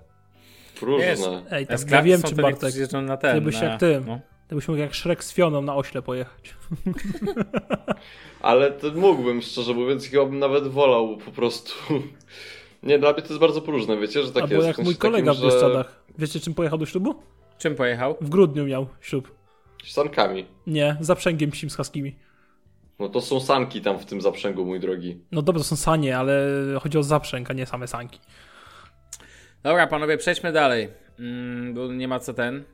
Próżne. 0.80 1.42
Ej, 1.50 1.66
Te 1.66 1.70
tak, 1.70 1.70
ja 1.70 1.78
sklepy 1.78 2.04
wiem, 2.08 2.20
są 2.20 2.28
czy 2.28 2.34
Bartek, 2.34 2.74
na 2.92 3.16
ten. 3.16 3.34
ty 3.34 3.40
byś 3.40 3.60
na, 3.60 3.64
jak 3.64 3.80
ty. 3.80 4.02
No. 4.06 4.20
to 4.48 4.54
byś 4.54 4.68
mógł 4.68 4.80
jak 4.80 4.94
Shrek 4.96 5.24
z 5.24 5.32
Fioną 5.32 5.62
na 5.62 5.76
ośle 5.76 6.02
pojechać. 6.02 6.54
Ale 8.40 8.70
to 8.72 8.90
mógłbym, 8.94 9.42
szczerze 9.42 9.74
mówiąc, 9.74 10.06
chyba 10.06 10.24
bym 10.26 10.38
nawet 10.38 10.68
wolał 10.68 11.16
po 11.16 11.30
prostu. 11.30 11.72
Nie, 12.82 12.98
dla 12.98 13.12
mnie 13.12 13.22
to 13.22 13.28
jest 13.28 13.40
bardzo 13.40 13.60
próżne, 13.62 13.96
wiecie, 13.96 14.22
że 14.22 14.32
tak 14.32 14.42
Albo 14.42 14.54
jest. 14.54 14.66
jak 14.66 14.78
mój 14.78 14.96
kolega 14.96 15.32
takim, 15.32 15.48
w 15.48 15.50
że- 15.50 15.56
Bieszczadach. 15.56 16.04
Wiecie, 16.18 16.40
czym 16.40 16.54
pojechał 16.54 16.78
do 16.78 16.86
ślubu? 16.86 17.14
Czym 17.58 17.74
pojechał? 17.74 18.16
W 18.20 18.28
grudniu 18.28 18.64
miał 18.66 18.86
ślub. 19.00 19.34
Sankami. 19.84 20.46
Nie, 20.66 20.96
zaprzęgiem 21.00 21.50
psim 21.50 21.70
z 21.70 21.76
haskimi. 21.76 22.16
No 23.02 23.08
to 23.08 23.20
są 23.20 23.40
sanki 23.40 23.80
tam 23.80 23.98
w 23.98 24.06
tym 24.06 24.20
zaprzęgu, 24.20 24.64
mój 24.64 24.80
drogi. 24.80 25.20
No 25.32 25.42
dobrze, 25.42 25.60
to 25.60 25.64
są 25.68 25.76
sanie, 25.76 26.18
ale 26.18 26.46
chodzi 26.82 26.98
o 26.98 27.02
zaprzęg, 27.02 27.50
a 27.50 27.54
nie 27.54 27.66
same 27.66 27.86
sanki. 27.86 28.20
Dobra, 29.62 29.86
panowie, 29.86 30.18
przejdźmy 30.18 30.52
dalej. 30.52 30.88
Mm, 31.18 31.74
bo 31.74 31.86
nie 31.92 32.08
ma 32.08 32.18
co 32.18 32.34
ten. 32.34 32.64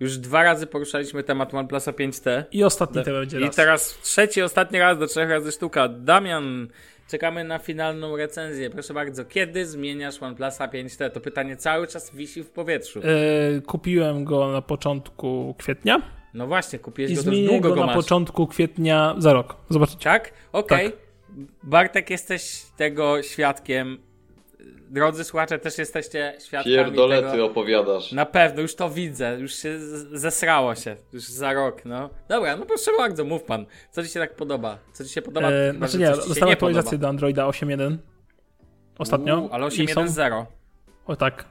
Już 0.00 0.18
dwa 0.18 0.42
razy 0.42 0.66
poruszaliśmy 0.66 1.22
temat 1.22 1.54
OnePlusa 1.54 1.92
5T. 1.92 2.44
I 2.52 2.64
ostatni 2.64 3.04
to 3.04 3.10
będzie 3.10 3.40
I 3.40 3.44
raz. 3.44 3.56
teraz 3.56 3.98
trzeci, 4.02 4.42
ostatni 4.42 4.78
raz 4.78 4.98
do 4.98 5.06
trzech 5.06 5.30
razy 5.30 5.52
sztuka. 5.52 5.88
Damian, 5.88 6.68
czekamy 7.10 7.44
na 7.44 7.58
finalną 7.58 8.16
recenzję. 8.16 8.70
Proszę 8.70 8.94
bardzo, 8.94 9.24
kiedy 9.24 9.66
zmieniasz 9.66 10.22
OnePlusa 10.22 10.68
5T? 10.68 11.10
To 11.10 11.20
pytanie 11.20 11.56
cały 11.56 11.86
czas 11.86 12.14
wisi 12.16 12.42
w 12.42 12.50
powietrzu. 12.50 13.00
E, 13.00 13.60
kupiłem 13.60 14.24
go 14.24 14.52
na 14.52 14.62
początku 14.62 15.54
kwietnia 15.58 16.21
No 16.34 16.46
właśnie, 16.46 16.78
kupiłeś 16.78 17.10
i 17.12 17.14
go 17.14 17.22
to 17.22 17.30
już 17.32 17.46
długo 17.48 17.68
go 17.68 17.74
go 17.74 17.80
na 17.80 17.86
masz. 17.86 17.94
początku 17.96 18.46
kwietnia 18.46 19.14
za 19.18 19.32
rok. 19.32 19.56
Zobaczycie. 19.70 20.04
Tak? 20.04 20.32
Okej. 20.52 20.90
Tak. 20.90 21.00
Bartek, 21.62 22.10
jesteś 22.10 22.62
tego 22.76 23.22
świadkiem. 23.22 23.98
Drodzy 24.90 25.24
słuchacze, 25.24 25.58
też 25.58 25.78
jesteście 25.78 26.34
świadkami 26.46 26.76
Pierdolety 26.76 27.30
tego. 27.30 27.44
opowiadasz. 27.46 28.12
Na 28.12 28.26
pewno, 28.26 28.62
już 28.62 28.74
to 28.74 28.90
widzę, 28.90 29.36
już 29.40 29.54
się 29.54 29.78
zesrało 30.12 30.74
się, 30.74 30.96
już 31.12 31.22
za 31.22 31.52
rok, 31.52 31.84
no. 31.84 32.10
Dobra, 32.28 32.56
no 32.56 32.66
proszę 32.66 32.90
bardzo, 32.98 33.24
mów 33.24 33.42
pan, 33.42 33.66
co 33.90 34.02
ci 34.02 34.08
się 34.08 34.20
tak 34.20 34.36
podoba? 34.36 34.78
Co 34.92 35.04
ci 35.04 35.10
się 35.10 35.22
podoba? 35.22 35.50
E, 35.50 35.72
chyba, 35.72 35.78
znaczy 35.86 35.98
nie, 35.98 36.06
coś 36.06 36.16
ci 36.16 36.22
się 36.22 36.28
dostałem 36.28 36.48
nie 36.48 36.52
aktualizację 36.52 36.90
podoba. 36.90 37.02
do 37.02 37.08
Androida 37.08 37.46
8.1 37.46 37.96
ostatnio. 38.98 39.38
Uuu, 39.40 39.48
ale 39.52 39.68
I 39.68 39.70
są- 39.88 40.04
8.1.0. 40.04 40.44
O 41.06 41.16
tak, 41.16 41.44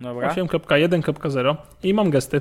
Dobra. 0.00 0.28
8.1.0 0.34 1.56
i 1.82 1.94
mam 1.94 2.10
gesty. 2.10 2.40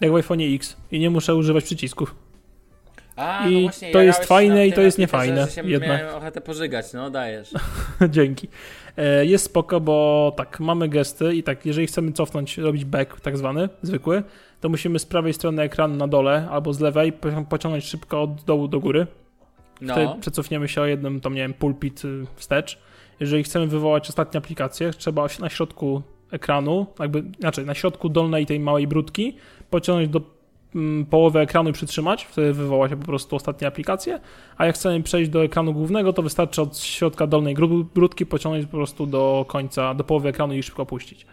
Jak 0.00 0.12
w 0.12 0.14
iPhone 0.14 0.40
X 0.54 0.76
i 0.92 0.98
nie 1.00 1.10
muszę 1.10 1.34
używać 1.34 1.64
przycisków. 1.64 2.14
A, 3.16 3.48
I 3.48 3.54
no 3.54 3.60
właśnie, 3.60 3.90
to 3.92 4.02
jest 4.02 4.24
fajne 4.24 4.66
i 4.66 4.72
to 4.72 4.80
jest 4.80 4.98
niefajne 4.98 5.46
że 5.46 5.52
się 5.52 5.68
jednak. 5.68 6.00
miałem 6.00 6.16
ochotę 6.16 6.40
pożygać, 6.40 6.92
no 6.92 7.10
dajesz. 7.10 7.50
Dzięki. 8.10 8.48
E, 8.96 9.26
Jest 9.26 9.44
spoko, 9.44 9.80
bo 9.80 10.32
tak, 10.36 10.60
mamy 10.60 10.88
gesty 10.88 11.34
i 11.34 11.42
tak, 11.42 11.66
jeżeli 11.66 11.86
chcemy 11.86 12.12
cofnąć, 12.12 12.58
robić 12.58 12.84
back 12.84 13.20
tak 13.20 13.38
zwany, 13.38 13.68
zwykły, 13.82 14.22
to 14.60 14.68
musimy 14.68 14.98
z 14.98 15.06
prawej 15.06 15.32
strony 15.34 15.62
ekranu 15.62 15.96
na 15.96 16.08
dole 16.08 16.48
albo 16.50 16.72
z 16.72 16.80
lewej 16.80 17.12
po- 17.12 17.44
pociągnąć 17.48 17.84
szybko 17.84 18.22
od 18.22 18.44
dołu 18.44 18.68
do 18.68 18.80
góry. 18.80 19.06
No, 19.80 19.94
Wtedy 19.94 20.12
przecofniemy 20.20 20.68
się 20.68 20.80
o 20.80 20.86
jednym, 20.86 21.20
tam 21.20 21.34
nie 21.34 21.40
wiem, 21.42 21.54
pulpit 21.54 22.04
y, 22.04 22.24
wstecz. 22.36 22.78
Jeżeli 23.20 23.42
chcemy 23.42 23.66
wywołać 23.66 24.08
ostatnią 24.08 24.38
aplikację, 24.38 24.90
trzeba 24.90 25.26
na 25.40 25.48
środku 25.48 26.02
ekranu, 26.30 26.86
jakby, 27.00 27.24
znaczy 27.40 27.64
na 27.66 27.74
środku 27.74 28.08
dolnej 28.08 28.46
tej 28.46 28.60
małej 28.60 28.86
brudki, 28.86 29.36
pociągnąć 29.70 30.08
do 30.08 30.20
mm, 30.74 31.06
połowy 31.06 31.40
ekranu 31.40 31.70
i 31.70 31.72
przytrzymać, 31.72 32.24
wtedy 32.24 32.52
wywoła 32.52 32.88
się 32.88 32.96
po 32.96 33.06
prostu 33.06 33.36
ostatnia 33.36 33.68
aplikację, 33.68 34.20
a 34.56 34.66
jak 34.66 34.74
chcemy 34.74 35.02
przejść 35.02 35.30
do 35.30 35.44
ekranu 35.44 35.72
głównego, 35.72 36.12
to 36.12 36.22
wystarczy 36.22 36.62
od 36.62 36.78
środka 36.78 37.26
dolnej 37.26 37.54
gru- 37.56 37.84
brudki 37.94 38.26
pociągnąć 38.26 38.66
po 38.66 38.76
prostu 38.76 39.06
do 39.06 39.44
końca, 39.48 39.94
do 39.94 40.04
połowy 40.04 40.28
ekranu 40.28 40.54
i 40.54 40.62
szybko 40.62 40.86
puścić. 40.86 41.26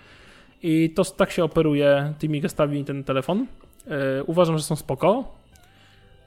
I 0.63 0.89
to 0.89 1.05
tak 1.05 1.31
się 1.31 1.43
operuje 1.43 2.13
tymi 2.19 2.41
gestami 2.41 2.85
ten 2.85 3.03
telefon. 3.03 3.45
Yy, 3.87 3.93
uważam, 4.25 4.57
że 4.57 4.63
są 4.63 4.75
spoko. 4.75 5.23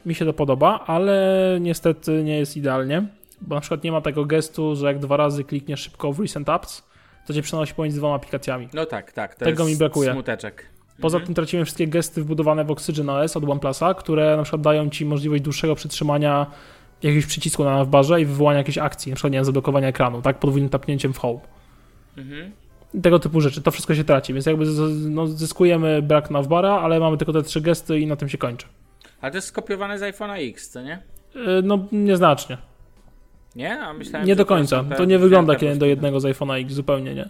Mi 0.07 0.15
się 0.15 0.25
to 0.25 0.33
podoba, 0.33 0.81
ale 0.87 1.59
niestety 1.61 2.25
nie 2.25 2.39
jest 2.39 2.57
idealnie, 2.57 3.07
bo 3.41 3.55
na 3.55 3.61
przykład 3.61 3.85
nie 3.85 3.93
ma 3.93 4.01
tego 4.01 4.25
gestu, 4.25 4.77
że 4.77 4.87
jak 4.87 4.99
dwa 4.99 5.17
razy 5.17 5.45
klikniesz 5.45 5.81
szybko 5.81 6.13
w 6.13 6.21
Recent 6.21 6.49
Apps, 6.49 6.83
to 7.27 7.35
cię 7.35 7.43
przenosi 7.43 7.75
pomiędzy 7.75 7.99
dwoma 7.99 8.15
aplikacjami. 8.15 8.69
no 8.75 8.87
tak, 8.87 9.13
tak, 9.13 9.35
Tego 9.35 9.65
mi 9.65 9.77
brakuje. 9.77 10.13
smuteczek. 10.13 10.65
Poza 11.01 11.17
Mhm. 11.17 11.27
tym 11.27 11.35
traciłem 11.35 11.65
wszystkie 11.65 11.87
gesty 11.87 12.23
wbudowane 12.23 12.65
w 12.65 12.71
Oxygen 12.71 13.11
OS 13.11 13.37
od 13.37 13.45
OnePlusa, 13.45 13.95
które 13.95 14.37
na 14.37 14.43
przykład 14.43 14.63
dają 14.63 14.91
ci 14.91 15.05
możliwość 15.05 15.43
dłuższego 15.43 15.75
przytrzymania 15.75 16.47
jakiegoś 17.03 17.27
przycisku 17.27 17.65
na 17.65 17.75
navbarze 17.77 18.21
i 18.21 18.25
wywołania 18.27 18.59
jakiejś 18.59 18.79
akcji, 18.79 19.11
na 19.11 19.17
przykład 19.17 19.33
nie 19.33 19.37
wiem, 19.39 19.45
zablokowania 19.45 19.89
ekranu, 19.89 20.23
tak, 20.23 20.39
podwójnym 20.39 20.69
tapnięciem 20.71 21.13
w 21.13 21.19
home. 21.19 21.41
Mhm. 22.17 22.51
Tego 23.03 23.19
typu 23.19 23.41
rzeczy, 23.41 23.63
to 23.63 23.71
wszystko 23.71 23.95
się 23.95 24.05
traci, 24.05 24.35
więc 24.35 24.47
jakby 24.47 24.65
no, 25.09 25.27
zyskujemy 25.27 26.03
brak 26.03 26.31
navbara, 26.31 26.71
ale 26.81 27.01
mamy 27.01 27.17
tylko 27.17 27.33
te 27.33 27.43
trzy 27.43 27.61
gesty 27.61 27.99
i 28.01 28.07
na 28.07 28.17
tym 28.17 28.29
się 28.29 28.39
kończy. 28.39 28.67
Ale 29.21 29.33
to 29.33 29.39
jest 29.39 29.49
skopiowane 29.49 29.99
z 29.99 30.03
iPhone'a 30.03 30.49
X, 30.51 30.71
co 30.71 30.83
nie? 30.83 31.03
Yy, 31.35 31.43
No, 31.65 31.79
nieznacznie. 31.93 32.59
Nie? 33.57 33.81
A 33.81 33.93
myślałem, 33.93 34.29
Nie 34.29 34.37
do 34.37 34.45
to 34.45 34.49
końca. 34.49 34.85
te- 34.85 34.97
To 34.97 35.05
nie 35.05 35.19
wygląda 35.19 35.57
kiedy 35.57 35.77
do 35.77 35.87
jednego 35.87 36.21
z 36.21 36.25
iPhone'a 36.25 36.61
X, 36.63 36.73
zupełnie 36.73 37.15
nie. 37.15 37.29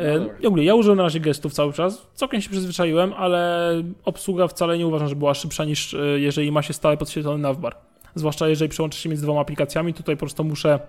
No 0.00 0.06
E. 0.06 0.40
I 0.40 0.46
ogólnie, 0.46 0.64
ja 0.64 0.74
użyłem 0.74 0.96
na 0.96 1.02
razie 1.02 1.20
gestów 1.20 1.52
cały 1.52 1.72
czas. 1.72 2.06
Całkiem 2.14 2.40
się 2.40 2.50
przyzwyczaiłem, 2.50 3.12
ale 3.12 3.72
obsługa 4.04 4.48
wcale 4.48 4.78
nie 4.78 4.86
uważam, 4.86 5.08
że 5.08 5.16
była 5.16 5.34
szybsza 5.34 5.64
niż 5.64 5.94
e, 5.94 5.98
jeżeli 5.98 6.52
ma 6.52 6.62
się 6.62 6.72
stale 6.72 6.96
podświetlony 6.96 7.42
navbar. 7.42 7.76
Zwłaszcza 8.14 8.48
jeżeli 8.48 8.68
przełączę 8.68 8.98
się 8.98 9.08
między 9.08 9.22
dwoma 9.22 9.40
aplikacjami, 9.40 9.94
tutaj 9.94 10.16
po 10.16 10.20
prostu 10.20 10.44
muszę 10.44 10.80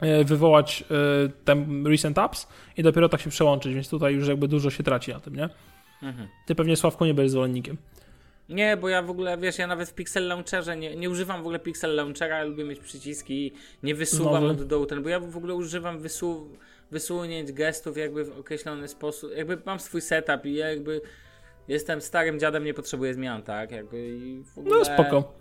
e, 0.00 0.24
wywołać 0.24 0.84
ten 1.44 1.86
Recent 1.86 2.18
Apps 2.18 2.48
i 2.76 2.82
dopiero 2.82 3.08
tak 3.08 3.20
się 3.20 3.30
przełączyć, 3.30 3.74
więc 3.74 3.88
tutaj 3.88 4.14
już 4.14 4.28
jakby 4.28 4.48
dużo 4.48 4.70
się 4.70 4.82
traci 4.82 5.12
na 5.12 5.20
tym, 5.20 5.36
nie? 5.36 5.48
Mhm. 6.02 6.28
Ty 6.46 6.54
pewnie 6.54 6.76
Sławko 6.76 7.06
nie 7.06 7.14
będziesz 7.14 7.32
zwolennikiem. 7.32 7.76
Nie, 8.48 8.76
bo 8.76 8.88
ja 8.88 9.02
w 9.02 9.10
ogóle, 9.10 9.38
wiesz, 9.38 9.58
ja 9.58 9.66
nawet 9.66 9.88
w 9.88 9.94
Pixel 9.94 10.28
Launcherze 10.28 10.76
nie, 10.76 10.96
nie 10.96 11.10
używam 11.10 11.36
w 11.36 11.40
ogóle 11.40 11.58
Pixel 11.58 11.94
Launchera, 11.94 12.38
ja 12.38 12.44
lubię 12.44 12.64
mieć 12.64 12.80
przyciski, 12.80 13.52
nie 13.82 13.94
wysuwam 13.94 14.44
Znowu. 14.44 14.60
od 14.60 14.66
dołu 14.68 14.86
ten, 14.86 15.02
bo 15.02 15.08
ja 15.08 15.20
w 15.20 15.36
ogóle 15.36 15.54
używam 15.54 15.98
wysu, 15.98 16.48
wysunięć 16.90 17.52
gestów 17.52 17.96
jakby 17.96 18.24
w 18.24 18.38
określony 18.38 18.88
sposób, 18.88 19.30
jakby 19.36 19.58
mam 19.66 19.80
swój 19.80 20.00
setup 20.00 20.46
i 20.46 20.54
ja 20.54 20.68
jakby 20.70 21.00
jestem 21.68 22.00
starym 22.00 22.40
dziadem, 22.40 22.64
nie 22.64 22.74
potrzebuję 22.74 23.14
zmian, 23.14 23.42
tak, 23.42 23.70
jakby 23.70 24.08
i 24.08 24.42
w 24.54 24.58
ogóle... 24.58 24.78
No 24.78 24.84
spoko. 24.84 25.32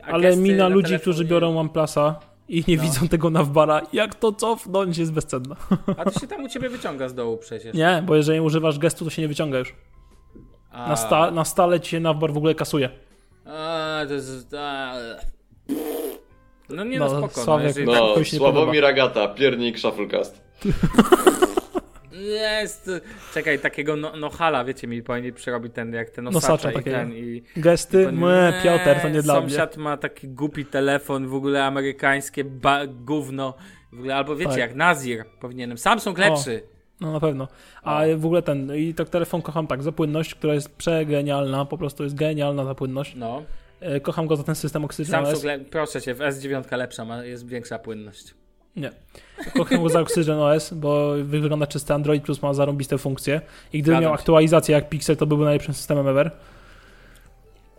e, 0.00 0.04
Ale 0.04 0.36
mina 0.36 0.64
na 0.64 0.68
ludzi, 0.68 0.98
którzy 1.00 1.24
biorą 1.24 1.58
OnePlusa 1.58 2.20
i 2.48 2.64
nie 2.68 2.76
No. 2.76 2.82
widzą 2.82 3.08
tego 3.08 3.30
navbara, 3.30 3.82
jak 3.92 4.14
to 4.14 4.32
cofnąć 4.32 4.98
jest 4.98 5.12
bezcenna. 5.12 5.56
A 5.96 6.04
to 6.10 6.20
się 6.20 6.26
tam 6.26 6.44
u 6.44 6.48
ciebie 6.48 6.68
wyciąga 6.68 7.08
z 7.08 7.14
dołu 7.14 7.36
przecież. 7.38 7.74
Nie, 7.74 8.02
bo 8.06 8.16
jeżeli 8.16 8.40
używasz 8.40 8.78
gestu, 8.78 9.04
to 9.04 9.10
się 9.10 9.22
nie 9.22 9.28
wyciąga 9.28 9.58
już. 9.58 9.74
A, 10.70 10.88
Na, 10.88 10.96
sta, 10.96 11.30
na 11.30 11.44
stale 11.44 11.80
ci 11.80 11.90
się 11.90 12.00
navbar 12.00 12.32
w 12.32 12.36
ogóle 12.36 12.54
kasuje. 12.54 12.90
A, 13.44 14.00
to 14.08 14.14
jest... 14.14 14.54
A, 14.58 14.94
no 16.68 16.84
nie 16.84 16.98
No, 16.98 17.04
no, 17.04 17.10
spoko, 17.10 17.32
no, 17.36 17.42
Sławek, 17.44 17.66
jeżeli 17.66 17.86
tak 17.86 17.96
No, 17.96 18.16
nie 18.18 18.24
Sławomir 18.24 18.84
Agata, 18.84 19.28
piernik 19.28 19.78
Shufflecast. 19.78 20.45
Jest. 22.12 22.90
Czekaj, 23.34 23.58
takiego 23.58 23.96
no, 23.96 24.16
nohala, 24.16 24.64
wiecie, 24.64 24.86
mi 24.86 25.02
powinni 25.02 25.32
przerobić 25.32 25.72
ten, 25.74 25.92
jak 25.92 26.10
ten 26.10 26.24
Nosacza 26.24 26.48
nosacza 26.52 26.70
i 26.70 26.74
takiego. 26.74 26.96
ten 26.96 27.12
i... 27.12 27.42
Gesty? 27.56 28.04
Pan- 28.04 28.14
Mę, 28.16 28.60
Piotr, 28.64 29.00
to 29.02 29.08
nie 29.08 29.22
dla 29.22 29.40
mnie. 29.40 29.50
Sąsiad 29.50 29.76
ma 29.76 29.96
taki 29.96 30.28
głupi 30.28 30.64
telefon, 30.64 31.28
w 31.28 31.34
ogóle 31.34 31.64
amerykańskie 31.64 32.44
ba- 32.44 32.86
gówno. 32.86 33.54
W 33.92 33.98
ogóle, 33.98 34.16
albo 34.16 34.36
wiecie, 34.36 34.50
Tak. 34.50 34.58
jak 34.58 34.74
Nazir 34.74 35.24
powinienem. 35.40 35.78
Samsung 35.78 36.18
lepszy. 36.18 36.62
No 37.00 37.12
na 37.12 37.20
pewno. 37.20 37.48
A 37.82 38.02
w 38.16 38.26
ogóle 38.26 38.42
ten, 38.42 38.76
i 38.76 38.94
tak 38.94 39.08
telefon 39.08 39.42
kocham 39.42 39.66
tak, 39.66 39.82
za 39.82 39.92
płynność, 39.92 40.34
która 40.34 40.54
jest 40.54 40.76
przegenialna, 40.76 41.64
po 41.64 41.78
prostu 41.78 42.02
jest 42.02 42.16
genialna 42.16 42.64
ta 42.64 42.74
płynność. 42.74 43.14
No. 43.16 43.42
E, 43.80 44.00
Kocham 44.00 44.26
go 44.26 44.36
za 44.36 44.42
ten 44.42 44.54
system 44.54 44.84
Oxygen 44.84 45.10
Samsung, 45.10 45.44
le- 45.44 45.58
proszę 45.58 46.02
cię, 46.02 46.14
w 46.14 46.18
S9 46.18 46.76
lepsza, 46.76 47.04
ma, 47.04 47.24
jest 47.24 47.48
większa 47.48 47.78
płynność. 47.78 48.34
Nie. 48.76 48.90
Kocham 49.56 49.82
go 49.82 49.88
za 49.88 50.00
Oxygen 50.00 50.38
OS, 50.38 50.72
bo 50.74 51.12
wygląda 51.24 51.66
czysty 51.66 51.94
Android 51.94 52.22
plus 52.22 52.42
ma 52.42 52.54
zarąbiste 52.54 52.98
funkcje. 52.98 53.40
I 53.72 53.78
gdyby 53.82 53.86
Zgadzam 53.92 54.02
miał 54.02 54.10
się. 54.10 54.20
aktualizację 54.20 54.74
jak 54.74 54.88
Pixel, 54.88 55.16
to 55.16 55.26
byłby 55.26 55.44
najlepszym 55.44 55.74
systemem 55.74 56.08
ever. 56.08 56.30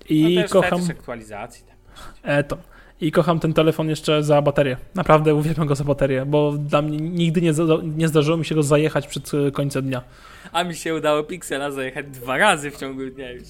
I 0.09 0.23
no 0.23 0.29
to 0.29 0.41
jest 0.41 0.53
kocham... 0.53 0.81
aktualizacji. 0.91 1.65
tak. 1.65 2.03
E, 2.23 2.43
to. 2.43 2.57
I 3.01 3.11
kocham 3.11 3.39
ten 3.39 3.53
telefon 3.53 3.89
jeszcze 3.89 4.23
za 4.23 4.41
baterię. 4.41 4.77
Naprawdę 4.95 5.35
uwielbiam 5.35 5.67
go 5.67 5.75
za 5.75 5.83
baterię, 5.83 6.25
bo 6.25 6.51
dla 6.51 6.81
mnie 6.81 6.97
nigdy 6.97 7.41
nie, 7.41 7.53
nie 7.83 8.07
zdarzyło 8.07 8.37
mi 8.37 8.45
się 8.45 8.55
go 8.55 8.63
zajechać 8.63 9.07
przed 9.07 9.31
e, 9.33 9.51
końcem 9.51 9.85
dnia. 9.85 10.01
A 10.51 10.63
mi 10.63 10.75
się 10.75 10.95
udało 10.95 11.23
Pixela 11.23 11.71
zajechać 11.71 12.05
dwa 12.05 12.37
razy 12.37 12.71
w 12.71 12.77
ciągu 12.77 13.09
dnia 13.09 13.31
już. 13.31 13.43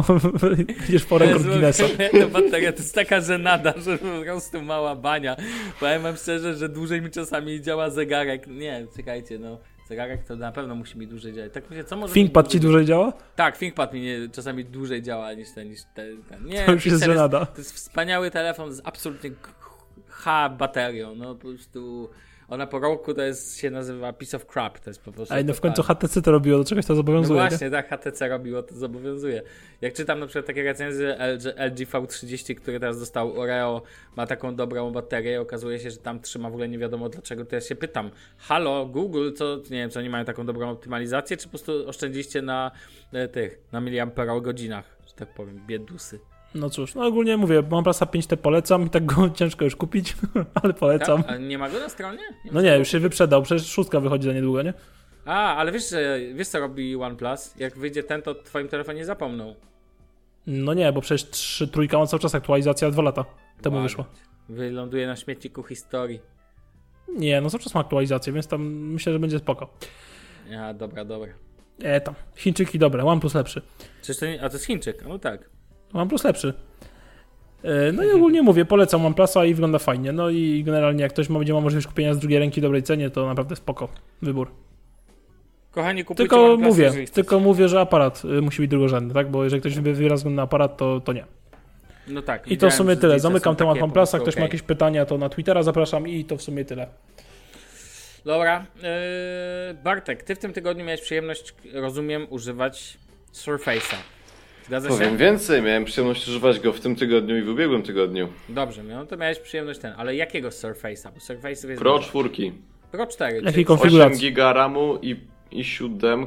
Idziesz 0.88 1.04
po 1.04 1.18
rekord 1.18 1.42
Guinnessa. 1.42 1.84
Ta 2.20 2.28
bateria 2.28 2.72
to 2.72 2.78
jest 2.78 2.94
taka 2.94 3.20
żenada, 3.20 3.74
że 3.84 3.98
po 3.98 4.22
prostu 4.24 4.62
mała 4.62 4.96
bania. 4.96 5.36
Powiem 5.80 6.02
wam 6.02 6.16
szczerze, 6.16 6.54
że 6.54 6.68
dłużej 6.68 7.02
mi 7.02 7.10
czasami 7.10 7.60
działa 7.60 7.90
zegarek. 7.90 8.46
Nie, 8.46 8.86
czekajcie, 8.96 9.38
no. 9.38 9.58
Zegarek 9.88 10.24
to 10.24 10.36
na 10.36 10.52
pewno 10.52 10.74
musi 10.74 10.98
mi 10.98 11.06
dłużej 11.06 11.32
działać. 11.32 11.52
Tak 11.52 11.70
myślę, 11.70 11.84
co 11.84 11.96
może 11.96 12.14
ThinkPad 12.14 12.48
ci 12.48 12.60
dłużej 12.60 12.84
działa? 12.84 13.12
Tak, 13.36 13.58
ThinkPad 13.58 13.92
mi 13.92 14.00
nie, 14.00 14.28
czasami 14.32 14.64
dłużej 14.64 15.02
działa 15.02 15.32
niż 15.32 15.48
ten, 15.54 15.68
niż 15.68 15.80
ten. 15.94 16.22
ten. 16.22 16.44
Nie, 16.46 16.64
To 16.66 16.72
już 16.72 16.86
jest 16.86 17.04
żenada. 17.04 17.46
To 17.46 17.58
jest 17.58 17.72
wspaniały 17.72 18.30
telefon 18.30 18.72
z 18.72 18.80
absolutnie 18.84 19.30
H 20.08 20.48
baterią. 20.48 21.14
No 21.14 21.34
po 21.34 21.48
prostu 21.48 22.10
Ona 22.48 22.66
po 22.66 22.78
roku 22.78 23.14
to 23.14 23.22
jest, 23.22 23.58
się 23.58 23.70
nazywa 23.70 24.12
piece 24.12 24.36
of 24.36 24.46
crap, 24.46 24.78
to 24.78 24.90
jest 24.90 25.02
po 25.02 25.12
prostu... 25.12 25.34
Ej, 25.34 25.44
no 25.44 25.54
w 25.54 25.60
końcu. 25.60 25.82
HTC 25.82 26.22
to 26.22 26.30
robiło, 26.30 26.58
do 26.58 26.64
czegoś 26.64 26.86
to 26.86 26.92
No 26.92 26.96
zobowiązuje. 26.96 27.42
nie? 27.42 27.48
właśnie, 27.48 27.70
tak 27.70 27.88
HTC 27.88 28.28
robiło, 28.28 28.62
to 28.62 28.74
zobowiązuje. 28.74 29.42
Jak 29.80 29.94
czytam 29.94 30.20
na 30.20 30.26
przykład 30.26 30.46
takie 30.46 30.62
recenzje 30.62 31.16
LG, 31.18 31.44
LG 31.56 31.88
V30, 31.90 32.54
które 32.54 32.80
teraz 32.80 32.98
dostał 33.00 33.40
Oreo, 33.40 33.82
ma 34.16 34.26
taką 34.26 34.56
dobrą 34.56 34.90
baterię 34.90 35.40
okazuje 35.40 35.78
się, 35.80 35.90
że 35.90 35.96
tam 35.96 36.20
trzyma 36.20 36.48
w 36.50 36.52
ogóle 36.52 36.68
nie 36.68 36.78
wiadomo 36.78 37.08
dlaczego, 37.08 37.44
to 37.44 37.54
ja 37.54 37.60
się 37.60 37.74
pytam, 37.74 38.10
halo 38.38 38.86
Google, 38.86 39.32
co, 39.32 39.56
nie 39.56 39.62
wiem, 39.78 39.90
czy 39.90 39.98
oni 39.98 40.08
mają 40.10 40.24
taką 40.24 40.46
dobrą 40.46 40.70
optymalizację, 40.70 41.36
czy 41.36 41.44
po 41.44 41.50
prostu 41.50 41.88
oszczędziliście 41.88 42.42
na 42.42 42.70
e, 43.12 43.28
tych, 43.28 43.58
na 43.72 43.80
miliamperogodzinach, 43.80 44.96
że 45.06 45.12
tak 45.14 45.34
powiem, 45.34 45.60
biedusy. 45.66 46.20
No 46.54 46.70
cóż, 46.70 46.94
no 46.94 47.06
ogólnie 47.06 47.36
mówię, 47.36 47.62
OnePlusa 47.70 48.06
5T 48.06 48.36
polecam 48.36 48.86
i 48.86 48.90
tak 48.90 49.06
go 49.06 49.30
ciężko 49.38 49.64
już 49.64 49.76
kupić, 49.76 50.16
ale 50.62 50.74
polecam. 50.74 51.22
Tak? 51.22 51.32
A 51.32 51.36
nie 51.36 51.58
ma 51.58 51.70
go 51.70 51.78
na 51.78 51.88
stronie? 51.88 52.22
Nie 52.44 52.52
No 52.52 52.60
nie, 52.60 52.78
już 52.78 52.88
się 52.88 52.98
wyprzedał, 52.98 53.42
przecież 53.42 53.66
szóstka 53.66 54.00
wychodzi 54.00 54.24
za 54.26 54.32
niedługo, 54.32 54.62
nie? 54.62 54.74
A, 55.24 55.56
ale 55.56 55.72
wiesz, 55.72 55.90
że, 55.90 56.18
wiesz 56.34 56.48
co 56.48 56.60
robi 56.60 56.96
OnePlus? 56.96 57.54
Jak 57.56 57.78
wyjdzie 57.78 58.02
ten, 58.02 58.22
to 58.22 58.34
w 58.34 58.42
twoim 58.42 58.68
telefonie 58.68 59.04
zapomną. 59.04 59.54
No 60.46 60.74
nie, 60.74 60.92
bo 60.92 61.00
przecież 61.00 61.30
trzy, 61.30 61.68
trójka 61.68 61.98
ma 61.98 62.06
cały 62.06 62.20
czas 62.20 62.34
aktualizacja, 62.34 62.90
dwa 62.90 63.02
lata 63.02 63.24
temu 63.62 63.76
Ładnie. 63.76 63.88
wyszła. 63.88 64.04
Wyląduje 64.48 65.06
na 65.06 65.16
śmietniku 65.16 65.62
historii. 65.62 66.20
Nie, 67.08 67.40
no 67.40 67.50
cały 67.50 67.62
czas 67.62 67.74
ma 67.74 67.80
aktualizację, 67.80 68.32
więc 68.32 68.46
tam 68.46 68.62
myślę, 68.66 69.12
że 69.12 69.18
będzie 69.18 69.38
spoko. 69.38 69.74
Ja, 70.50 70.74
dobra, 70.74 71.04
dobra. 71.04 71.32
E, 71.82 72.00
tam, 72.00 72.14
Chińczyki 72.36 72.78
dobre, 72.78 73.04
OnePlus 73.04 73.34
lepszy. 73.34 73.62
Czyż 74.02 74.18
to 74.18 74.26
nie, 74.26 74.42
a 74.42 74.48
to 74.48 74.54
jest 74.54 74.64
Chińczyk, 74.64 75.04
no 75.08 75.18
tak. 75.18 75.50
OnePlus 75.94 76.24
lepszy. 76.24 76.54
E, 77.62 77.92
No 77.92 78.04
i 78.04 78.10
ogólnie 78.10 78.42
mówię, 78.42 78.64
polecam 78.64 79.06
OnePlusa 79.06 79.44
i 79.44 79.54
wygląda 79.54 79.78
fajnie. 79.78 80.12
No 80.12 80.30
i 80.30 80.62
generalnie 80.66 81.02
jak 81.02 81.12
ktoś 81.12 81.28
ma, 81.28 81.38
będzie 81.38 81.52
ma 81.52 81.60
możliwość 81.60 81.86
kupienia 81.86 82.14
z 82.14 82.18
drugiej 82.18 82.38
ręki 82.38 82.60
w 82.60 82.62
dobrej 82.62 82.82
cenie, 82.82 83.10
to 83.10 83.26
naprawdę 83.26 83.56
spoko 83.56 83.88
wybór. 84.22 84.50
Kochani, 85.70 86.04
kupujcie 86.04 86.28
Tylko 86.28 86.44
OnePlus, 86.44 86.76
mówię, 86.76 86.92
tylko 87.12 87.40
mówię, 87.40 87.68
że 87.68 87.80
aparat 87.80 88.22
y, 88.24 88.42
musi 88.42 88.62
być 88.62 88.70
drugorzędny, 88.70 89.14
tak? 89.14 89.30
Bo 89.30 89.44
jeżeli 89.44 89.60
ktoś 89.60 89.78
wybiera 89.78 90.16
wzgląd 90.16 90.36
na 90.36 90.42
aparat, 90.42 90.76
to, 90.76 91.00
to 91.00 91.12
nie. 91.12 91.24
No 92.08 92.22
tak. 92.22 92.48
I 92.48 92.58
to 92.58 92.70
w 92.70 92.74
sumie 92.74 92.96
tyle. 92.96 93.20
Zamykam 93.20 93.56
temat 93.56 93.82
OnePlusa. 93.82 94.18
Ktoś 94.18 94.34
ma 94.34 94.38
okej. 94.38 94.44
jakieś 94.44 94.62
pytania, 94.62 95.06
to 95.06 95.18
na 95.18 95.28
Twittera 95.28 95.62
zapraszam 95.62 96.08
i 96.08 96.24
to 96.24 96.36
w 96.36 96.42
sumie 96.42 96.64
tyle. 96.64 96.86
Dobra. 98.24 98.66
Yy, 98.76 99.74
Bartek, 99.74 100.22
ty 100.22 100.34
w 100.34 100.38
tym 100.38 100.52
tygodniu 100.52 100.84
miałeś 100.84 101.00
przyjemność, 101.00 101.54
rozumiem, 101.72 102.26
używać 102.30 102.98
Surface'a. 103.32 103.96
Zgadza 104.66 104.88
Powiem 104.88 105.10
się? 105.10 105.16
więcej, 105.16 105.62
miałem 105.62 105.84
przyjemność 105.84 106.28
używać 106.28 106.60
go 106.60 106.72
w 106.72 106.80
tym 106.80 106.96
tygodniu 106.96 107.36
i 107.36 107.42
w 107.42 107.48
ubiegłym 107.48 107.82
tygodniu. 107.82 108.28
Dobrze, 108.48 108.82
no 108.82 109.06
to 109.06 109.16
miałeś 109.16 109.38
przyjemność 109.38 109.80
ten, 109.80 109.94
ale 109.96 110.16
jakiego 110.16 110.48
Surface'a? 110.48 111.10
Bo 111.12 111.18
Surface'ów 111.18 111.68
jest 111.68 111.82
Pro 111.82 111.96
dużo. 111.98 112.08
4, 112.08 112.52
Pro 112.92 113.06
4, 113.06 113.36
Jakiej 113.36 113.52
czyli 113.52 113.64
konf- 113.66 113.72
8 113.74 113.78
Konfiguracji. 113.80 114.20
giga 114.20 114.52
RAMu 114.52 114.98
i, 115.02 115.16
i 115.50 115.64
7. 115.64 116.26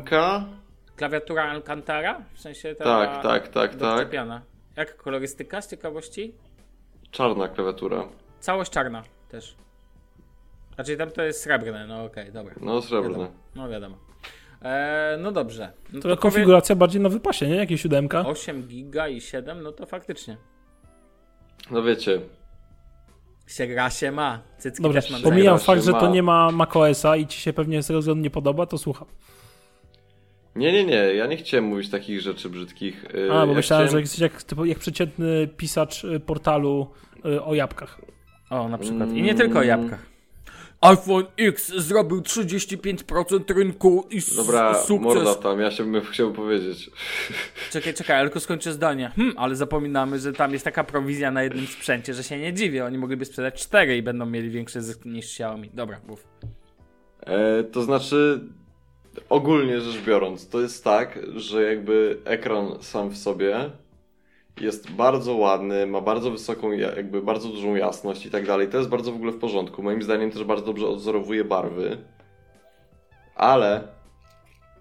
klawiatura 0.96 1.44
Alcantara? 1.44 2.22
W 2.34 2.40
sensie 2.40 2.76
ta 2.76 2.84
Tak, 2.84 3.24
tak, 3.24 3.48
tak, 3.48 3.72
tak. 3.72 3.80
doczepiana. 3.80 4.42
Jak 4.76 4.98
kolorystyka 4.98 5.62
z 5.62 5.70
ciekawości? 5.70 6.34
Czarna 7.12 7.48
klawiatura. 7.48 8.08
Całość 8.40 8.72
czarna 8.72 9.04
też. 9.30 9.56
Znaczy 10.76 10.98
tam 10.98 11.12
to 11.12 11.24
jest 11.24 11.42
srebrne, 11.44 11.88
no 11.88 12.04
okej, 12.04 12.32
dobra. 12.32 12.56
No 12.62 12.82
srebrne. 12.82 13.10
Wiadomo. 13.18 13.32
No 13.56 13.70
wiadomo. 13.70 13.98
Eee, 14.62 15.18
no 15.22 15.32
dobrze. 15.32 15.72
No 15.94 16.02
To 16.02 16.10
powie- 16.10 16.18
konfiguracja 16.22 16.76
bardziej 16.76 17.02
na 17.02 17.10
wypasie, 17.10 17.48
nie? 17.48 17.56
Jakieś 17.56 17.82
siódemka. 17.82 18.26
8 18.28 18.64
giga 18.68 19.08
i 19.08 19.22
7, 19.22 19.62
no 19.64 19.72
to 19.72 19.86
faktycznie. 19.86 20.38
No 21.72 21.84
wiecie, 21.84 22.22
Się 23.48 23.68
gra 23.68 23.90
się 23.90 24.12
ma. 24.12 24.40
Cycki 24.58 24.84
Dobra, 24.84 25.02
też 25.02 25.12
mam 25.12 25.22
pomijam 25.22 25.60
fakt, 25.60 25.84
że 25.84 25.92
to 25.92 26.02
ma. 26.02 26.10
nie 26.10 26.24
ma 26.24 26.52
macOSa 26.52 27.16
i 27.18 27.28
ci 27.28 27.40
się 27.42 27.54
pewnie 27.54 27.84
z 27.84 27.88
tego 27.88 28.00
względu 28.00 28.24
nie 28.24 28.30
podoba, 28.30 28.66
to 28.66 28.78
słucham. 28.78 29.08
Nie, 30.56 30.72
nie, 30.74 30.86
nie, 30.86 30.94
ja 30.96 31.28
nie 31.28 31.38
chciałem 31.38 31.66
mówić 31.66 31.90
takich 31.90 32.22
rzeczy 32.22 32.50
brzydkich. 32.50 33.06
Yy, 33.14 33.32
A, 33.32 33.46
bo 33.46 33.52
ja 33.52 33.58
myślałem, 33.58 33.86
że 33.86 33.88
chciałem- 33.90 34.02
jesteś 34.02 34.20
jak, 34.20 34.44
typu- 34.44 34.66
jak 34.66 34.80
przeciętny 34.80 35.48
pisacz 35.58 36.04
y, 36.04 36.20
portalu 36.20 36.88
y, 37.26 37.44
o 37.44 37.56
jabłkach. 37.56 38.02
O, 38.50 38.70
na 38.70 38.78
przykład. 38.78 39.10
I 39.10 39.22
nie 39.22 39.36
tylko 39.36 39.60
o 39.60 39.64
jabłkach. 39.64 40.06
iPhone 40.82 41.26
X 41.38 41.74
zrobił 41.76 42.22
35% 42.22 43.56
rynku 43.56 44.08
i 44.10 44.20
Dobra, 44.36 44.74
sukces. 44.74 45.16
morda 45.16 45.36
tam, 45.36 45.60
ja 45.60 45.72
się 45.72 45.92
bym 45.92 46.02
chciał 46.02 46.34
powiedzieć. 46.34 46.92
Czekaj, 47.72 47.94
czekaj, 47.94 48.24
tylko 48.24 48.40
skończę 48.40 48.74
zdanie. 48.74 49.12
Hmm, 49.16 49.38
ale 49.38 49.56
zapominamy, 49.56 50.20
że 50.20 50.34
tam 50.34 50.54
jest 50.54 50.66
taka 50.66 50.84
prowizja 50.84 51.32
na 51.32 51.44
jednym 51.44 51.68
sprzęcie, 51.68 52.14
że 52.14 52.24
się 52.24 52.38
nie 52.38 52.54
dziwię. 52.54 52.86
Oni 52.86 52.98
mogliby 52.98 53.26
sprzedać 53.26 53.62
4 53.62 53.98
i 53.98 54.02
będą 54.02 54.26
mieli 54.26 54.50
większy 54.50 54.82
zysk 54.82 55.06
niż 55.06 55.26
Xiaomi. 55.26 55.70
Dobra, 55.74 56.00
mów. 56.08 56.28
E, 57.20 57.64
to 57.64 57.84
znaczy, 57.84 58.40
ogólnie 59.30 59.82
rzecz 59.82 60.02
biorąc, 60.02 60.50
to 60.50 60.62
jest 60.62 60.84
tak, 60.84 61.20
że 61.36 61.64
jakby 61.64 62.18
ekran 62.26 62.68
sam 62.82 63.10
w 63.10 63.18
sobie 63.18 63.72
jest 64.62 64.92
bardzo 64.92 65.34
ładny, 65.36 65.88
ma 65.88 66.02
bardzo 66.02 66.32
wysoką, 66.32 66.72
ja- 66.72 66.96
jakby 66.96 67.22
bardzo 67.22 67.50
dużą 67.50 67.76
jasność 67.76 68.26
i 68.26 68.32
tak 68.32 68.46
dalej. 68.46 68.68
To 68.70 68.78
jest 68.78 68.90
bardzo 68.90 69.12
w 69.12 69.16
ogóle 69.16 69.32
w 69.32 69.38
porządku. 69.40 69.84
Moim 69.84 70.02
zdaniem 70.04 70.32
też 70.32 70.44
bardzo 70.44 70.66
dobrze 70.66 70.88
odwzorowuje 70.88 71.44
barwy, 71.44 71.98
ale 73.36 73.88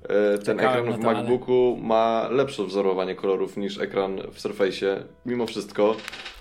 e, 0.02 0.38
ten 0.38 0.56
Czekałem 0.58 0.88
ekran 0.88 1.00
w. 1.00 1.04
MacBooku 1.04 1.78
ma 1.82 2.28
lepsze 2.30 2.64
wzorowanie 2.64 3.14
kolorów 3.14 3.56
niż 3.56 3.78
ekran 3.78 4.16
w 4.32 4.38
Surface'ie, 4.40 5.02
mimo 5.26 5.46
wszystko. 5.46 5.96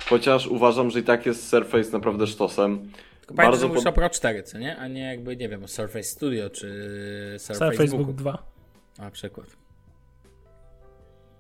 Chociaż 0.10 0.48
uważam, 0.48 0.90
że 0.92 1.00
i 1.00 1.04
tak 1.04 1.26
jest 1.26 1.50
Surface 1.50 1.92
naprawdę 1.92 2.28
sztosem. 2.28 2.78
Tylko 3.20 3.36
pamiętaj, 3.36 3.46
Bardzo 3.46 3.62
że 3.62 3.68
mówisz 3.68 3.84
pod- 3.84 3.94
o 3.94 3.96
Pro 3.96 4.10
4, 4.10 4.44
co 4.44 4.58
nie? 4.58 4.78
A 4.78 4.88
nie 4.88 5.02
jakby, 5.02 5.36
nie 5.38 5.50
wiem, 5.50 5.64
o 5.64 5.68
Surface 5.68 6.04
Studio 6.04 6.50
czy 6.50 6.68
Surface 7.38 7.76
Surface. 7.78 7.98
Book 7.98 8.12
2. 8.12 8.44
Na 8.98 9.12
przykład. 9.12 9.48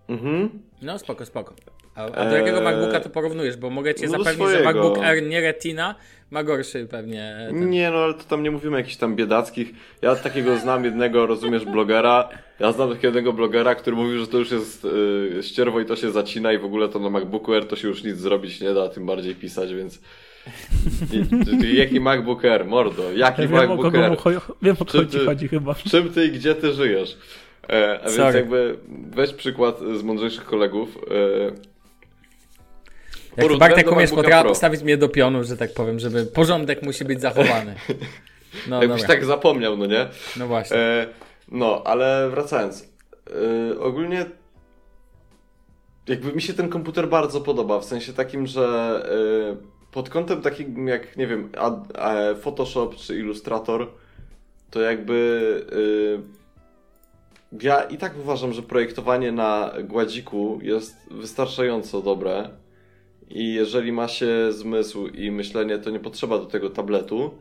Mhm. 0.07 0.49
No 0.81 0.99
spoko, 0.99 1.25
spoko. 1.25 1.53
A, 1.95 2.05
a 2.05 2.29
do 2.29 2.35
jakiego 2.37 2.57
Eee, 2.57 2.63
MacBooka 2.63 2.99
to 2.99 3.09
porównujesz? 3.09 3.57
Bo 3.57 3.69
mogę 3.69 3.95
cię 3.95 4.07
no 4.07 4.23
zapewnić, 4.23 4.49
że. 4.49 4.63
MacBook 4.63 4.97
Air 4.97 5.23
nie 5.23 5.41
Retina 5.41 5.95
ma 6.31 6.43
gorszy 6.43 6.87
pewnie. 6.91 7.47
Ten. 7.49 7.69
Nie, 7.69 7.91
no 7.91 7.97
ale 7.97 8.13
to 8.13 8.23
tam 8.23 8.43
nie 8.43 8.51
mówimy 8.51 8.77
jakichś 8.77 8.95
tam 8.95 9.15
biedackich. 9.15 9.71
Ja 10.01 10.15
takiego 10.15 10.57
znam 10.57 10.85
jednego, 10.85 11.25
rozumiesz, 11.25 11.65
blogera. 11.65 12.29
Ja 12.59 12.71
znam 12.71 12.89
takiego 12.89 13.07
jednego 13.07 13.33
blogera, 13.33 13.75
który 13.75 13.95
mówił, 13.95 14.19
że 14.19 14.27
to 14.27 14.37
już 14.37 14.51
jest 14.51 14.83
yy, 14.83 15.43
ścierwo 15.43 15.79
i 15.79 15.85
to 15.85 15.95
się 15.95 16.11
zacina 16.11 16.53
i 16.53 16.57
w 16.57 16.65
ogóle 16.65 16.89
to 16.89 16.99
na 16.99 17.09
MacBooku 17.09 17.53
Air 17.53 17.67
to 17.67 17.75
się 17.75 17.87
już 17.87 18.03
nic 18.03 18.17
zrobić 18.17 18.61
nie 18.61 18.73
da, 18.73 18.89
tym 18.89 19.05
bardziej 19.05 19.35
pisać, 19.35 19.73
więc... 19.73 20.01
I, 21.63 21.75
jaki 21.77 21.99
MacBook 21.99 22.45
Air, 22.45 22.65
mordo? 22.65 23.11
Jaki 23.11 23.41
Ja 23.41 23.47
wiem, 23.47 23.57
o 23.57 23.61
MacBook 23.61 23.81
kogo, 23.81 24.05
Air? 24.05 24.17
cho- 24.17 24.53
wiem, 24.61 24.75
o 24.79 24.85
kogo 24.85 25.05
ci 25.05 25.19
chodzi 25.19 25.47
chyba. 25.47 25.73
W 25.73 25.83
czym 25.83 26.09
ty 26.09 26.25
i 26.25 26.31
gdzie 26.31 26.55
ty 26.55 26.73
żyjesz? 26.73 27.17
E, 27.69 27.99
a 27.99 28.03
więc 28.03 28.15
Sorry. 28.15 28.39
jakby 28.39 28.77
weź 29.09 29.33
przykład 29.33 29.79
z 29.79 30.03
mądrzejszych 30.03 30.45
kolegów. 30.45 30.97
E, 30.97 31.74
Jak 33.37 33.57
Bartek 33.57 33.91
umiesz 33.91 34.11
Pro. 34.11 34.43
postawić 34.43 34.83
mnie 34.83 34.97
do 34.97 35.09
pionu, 35.09 35.43
że 35.43 35.57
tak 35.57 35.73
powiem, 35.73 35.99
żeby 35.99 36.25
porządek 36.25 36.81
musi 36.81 37.05
być 37.05 37.21
zachowany. 37.21 37.75
No 38.67 38.81
jakbyś 38.81 39.01
dobra, 39.01 39.15
tak 39.15 39.25
zapomniał, 39.25 39.77
no 39.77 39.85
nie? 39.85 40.07
no 40.37 40.47
właśnie. 40.47 40.77
E, 40.77 41.07
no, 41.51 41.81
ale 41.85 42.29
wracając. 42.29 42.89
E, 43.73 43.79
ogólnie 43.79 44.25
jakby 46.07 46.33
mi 46.33 46.41
się 46.41 46.53
ten 46.53 46.69
komputer 46.69 47.09
bardzo 47.09 47.41
podoba, 47.41 47.79
w 47.79 47.85
sensie 47.85 48.13
takim, 48.13 48.47
że 48.47 48.65
e, 49.51 49.91
pod 49.91 50.09
kątem 50.09 50.41
takim 50.41 50.87
jak, 50.87 51.17
nie 51.17 51.27
wiem, 51.27 51.49
ad, 51.57 51.87
e, 51.95 52.35
Photoshop 52.35 52.95
czy 52.95 53.15
Illustrator, 53.15 53.87
to 54.71 54.81
jakby 54.81 55.65
e, 56.21 56.45
ja 57.61 57.83
i 57.83 57.97
tak 57.97 58.17
uważam, 58.19 58.53
że 58.53 58.61
projektowanie 58.61 59.31
na 59.31 59.71
gładziku 59.83 60.59
jest 60.61 60.95
wystarczająco 61.11 62.01
dobre 62.01 62.49
i 63.29 63.53
jeżeli 63.53 63.91
ma 63.91 64.07
się 64.07 64.51
zmysł 64.51 65.07
i 65.07 65.31
myślenie, 65.31 65.77
to 65.77 65.89
nie 65.89 65.99
potrzeba 65.99 66.39
do 66.39 66.45
tego 66.45 66.69
tabletu. 66.69 67.31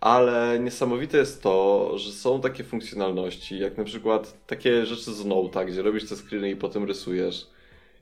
Ale 0.00 0.58
niesamowite 0.60 1.18
jest 1.18 1.42
to, 1.42 1.92
że 1.98 2.12
są 2.12 2.40
takie 2.40 2.64
funkcjonalności, 2.64 3.58
jak 3.58 3.78
na 3.78 3.84
przykład 3.84 4.46
takie 4.46 4.86
rzeczy 4.86 5.12
z 5.14 5.24
Note'a, 5.24 5.66
gdzie 5.66 5.82
robisz 5.82 6.08
te 6.08 6.16
screeny 6.16 6.50
i 6.50 6.56
potem 6.56 6.84
rysujesz. 6.84 7.46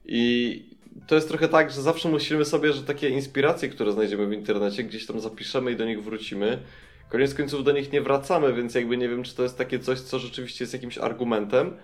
I 0.05 0.62
to 1.07 1.14
jest 1.14 1.29
trochę 1.29 1.49
tak, 1.49 1.70
że 1.70 1.83
zawsze 1.83 2.09
myślimy 2.09 2.45
sobie, 2.45 2.72
że 2.72 2.83
takie 2.83 3.09
inspiracje, 3.09 3.68
które 3.68 3.93
znajdziemy 3.93 4.27
w 4.27 4.33
internecie, 4.33 4.85
gdzieś 4.85 5.07
tam 5.07 5.20
zapiszemy 5.20 5.72
i 5.72 5.77
do 5.77 5.85
nich 5.85 6.03
wrócimy. 6.03 6.59
Koniec 7.09 7.35
końców 7.35 7.64
do 7.64 7.72
nich 7.72 7.93
nie 7.93 8.01
wracamy, 8.01 8.53
więc 8.53 8.74
jakby 8.74 8.97
nie 8.97 9.09
wiem, 9.09 9.22
czy 9.22 9.37
to 9.37 9.43
jest 9.43 9.59
takie 9.59 9.79
coś, 9.79 10.01
co 10.01 10.18
rzeczywiście 10.18 10.64
jest 10.64 10.72
jakimś 10.72 10.99
argumentem. 10.99 11.77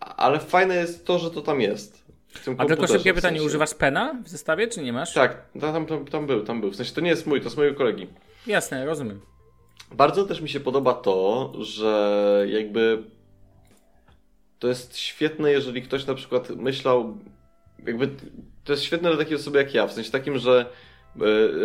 Ale 0.00 0.40
fajne 0.40 0.76
jest 0.76 1.06
to, 1.06 1.18
że 1.18 1.30
to 1.30 1.40
tam 1.40 1.60
jest. 1.60 2.04
W 2.28 2.48
A 2.58 2.64
tylko 2.64 2.86
szybkie 2.86 3.12
w 3.12 3.16
pytanie, 3.16 3.36
sensie. 3.36 3.46
używasz 3.46 3.74
pena 3.74 4.14
w 4.24 4.28
zestawie, 4.28 4.68
czy 4.68 4.82
nie 4.82 4.92
masz? 4.92 5.12
Tak, 5.14 5.42
tam, 5.60 5.86
tam, 5.86 6.04
tam 6.04 6.26
był, 6.26 6.44
tam 6.44 6.60
był. 6.60 6.70
W 6.70 6.76
sensie 6.76 6.94
to 6.94 7.00
nie 7.00 7.10
jest 7.10 7.26
mój, 7.26 7.40
to 7.40 7.44
jest 7.44 7.56
mojego 7.56 7.76
kolegi. 7.78 8.06
Jasne, 8.46 8.86
rozumiem. 8.86 9.20
Bardzo 9.92 10.24
też 10.24 10.40
mi 10.40 10.48
się 10.48 10.60
podoba 10.60 10.94
to, 10.94 11.52
że 11.58 12.44
jakby 12.48 13.02
to 14.58 14.68
jest 14.68 14.96
świetne, 14.96 15.50
jeżeli 15.50 15.82
ktoś 15.82 16.06
na 16.06 16.14
przykład 16.14 16.50
myślał, 16.50 17.18
jakby 17.86 18.08
to 18.64 18.72
jest 18.72 18.84
świetne 18.84 19.08
dla 19.08 19.18
takiej 19.18 19.36
osoby 19.36 19.58
jak 19.58 19.74
ja, 19.74 19.86
w 19.86 19.92
sensie 19.92 20.10
takim, 20.10 20.38
że 20.38 20.66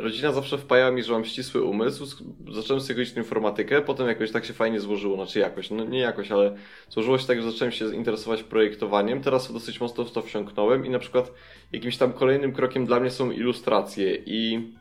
rodzina 0.02 0.32
zawsze 0.32 0.58
wpajała 0.58 0.92
mi, 0.92 1.04
że 1.04 1.14
mam 1.14 1.26
ścisły 1.26 1.64
umysł. 1.64 2.06
Zacząłem 2.52 2.82
sobie 2.82 3.00
chodzić 3.00 3.18
informatykę, 3.18 3.82
potem 3.82 4.08
jakoś 4.08 4.32
tak 4.32 4.46
się 4.46 4.54
fajnie 4.54 4.80
złożyło, 4.80 5.16
znaczy 5.16 5.40
jakoś, 5.40 5.72
no 5.72 5.84
nie 5.84 6.00
jakoś, 6.00 6.32
ale 6.32 6.56
złożyło 6.90 7.18
się 7.18 7.28
tak, 7.28 7.42
że 7.42 7.52
zacząłem 7.52 7.72
się 7.72 7.96
interesować 7.96 8.44
projektowaniem. 8.44 9.22
Teraz 9.22 9.54
dosyć 9.54 9.82
mocno 9.82 10.06
w 10.06 10.12
to 10.12 10.22
wsiąknąłem 10.22 10.86
i 10.86 10.90
na 10.90 11.00
przykład 11.00 11.32
jakimś 11.72 11.98
tam 11.98 12.14
kolejnym 12.14 12.54
krokiem 12.54 12.86
dla 12.86 13.00
mnie 13.00 13.12
są 13.12 13.32
ilustracje 13.32 14.16
i 14.26 14.72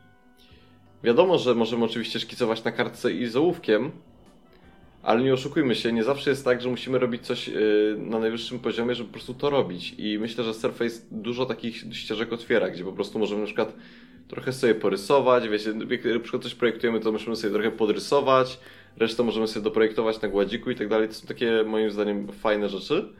wiadomo, 1.03 1.37
że 1.37 1.55
możemy 1.55 1.85
oczywiście 1.85 2.19
szkicować 2.19 2.63
na 2.63 2.71
kartce 2.71 3.11
i 3.11 3.27
z 3.27 3.35
ołówkiem, 3.35 3.91
ale 5.03 5.23
nie 5.23 5.33
oszukujmy 5.33 5.75
się, 5.75 5.93
nie 5.93 6.03
zawsze 6.03 6.29
jest 6.29 6.45
tak, 6.45 6.61
że 6.61 6.69
musimy 6.69 6.99
robić 6.99 7.21
coś 7.21 7.49
y, 7.49 7.95
na 7.97 8.19
najwyższym 8.19 8.59
poziomie, 8.59 8.95
żeby 8.95 9.07
po 9.07 9.13
prostu 9.13 9.33
to 9.33 9.49
robić. 9.49 9.95
I 9.97 10.19
myślę, 10.19 10.43
że 10.43 10.53
Surface 10.53 11.01
dużo 11.11 11.45
takich 11.45 11.75
ścieżek 11.91 12.33
otwiera, 12.33 12.69
gdzie 12.69 12.83
po 12.83 12.93
prostu 12.93 13.19
możemy 13.19 13.41
na 13.41 13.45
przykład 13.45 13.75
trochę 14.27 14.53
sobie 14.53 14.75
porysować, 14.75 15.49
wiecie, 15.49 15.73
jak 15.89 16.05
na 16.05 16.19
przykład 16.19 16.43
coś 16.43 16.55
projektujemy, 16.55 16.99
to 16.99 17.11
możemy 17.11 17.35
sobie 17.35 17.53
trochę 17.53 17.71
podrysować, 17.71 18.59
resztę 18.97 19.23
możemy 19.23 19.47
sobie 19.47 19.63
doprojektować 19.63 20.21
na 20.21 20.27
gładziku 20.27 20.71
i 20.71 20.75
tak 20.75 20.87
dalej. 20.87 21.07
To 21.07 21.13
są 21.13 21.27
takie 21.27 21.63
moim 21.65 21.91
zdaniem 21.91 22.27
fajne 22.27 22.69
rzeczy. 22.69 23.13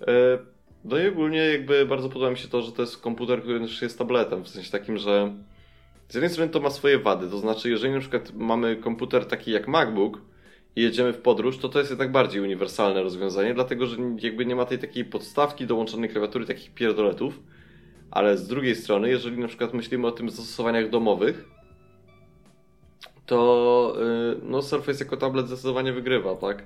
E, 0.00 0.38
no 0.84 0.98
i 0.98 1.08
ogólnie 1.08 1.38
jakby 1.38 1.86
bardzo 1.86 2.08
podoba 2.08 2.30
mi 2.30 2.38
się 2.38 2.48
to, 2.48 2.62
że 2.62 2.72
to 2.72 2.82
jest 2.82 2.98
komputer, 2.98 3.42
który 3.42 3.60
też 3.60 3.82
jest 3.82 3.98
tabletem, 3.98 4.44
w 4.44 4.48
sensie 4.48 4.70
takim, 4.70 4.98
że 4.98 5.34
z 6.08 6.14
jednej 6.14 6.30
strony 6.30 6.50
to 6.50 6.60
ma 6.60 6.70
swoje 6.70 6.98
wady, 6.98 7.30
to 7.30 7.38
znaczy 7.38 7.70
jeżeli 7.70 7.92
na 7.92 8.00
przykład 8.00 8.32
mamy 8.34 8.76
komputer 8.76 9.26
taki 9.26 9.50
jak 9.50 9.68
MacBook 9.68 10.20
i 10.76 10.82
jedziemy 10.82 11.12
w 11.12 11.18
podróż, 11.18 11.58
to 11.58 11.68
to 11.68 11.78
jest 11.78 11.90
jednak 11.90 12.12
bardziej 12.12 12.40
uniwersalne 12.40 13.02
rozwiązanie, 13.02 13.54
dlatego 13.54 13.86
że 13.86 13.96
jakby 14.22 14.46
nie 14.46 14.56
ma 14.56 14.64
tej 14.64 14.78
takiej 14.78 15.04
podstawki 15.04 15.66
dołączonej 15.66 16.10
klawiatury, 16.10 16.46
takich 16.46 16.74
pierdoletów, 16.74 17.40
ale 18.10 18.38
z 18.38 18.48
drugiej 18.48 18.76
strony, 18.76 19.08
jeżeli 19.08 19.38
na 19.38 19.48
przykład 19.48 19.74
myślimy 19.74 20.06
o 20.06 20.12
tym 20.12 20.30
zastosowaniach 20.30 20.90
domowych, 20.90 21.44
to 23.26 23.96
yy, 23.98 24.40
no 24.42 24.62
Surface 24.62 25.04
jako 25.04 25.16
tablet 25.16 25.46
zdecydowanie 25.46 25.92
wygrywa, 25.92 26.34
tak? 26.34 26.64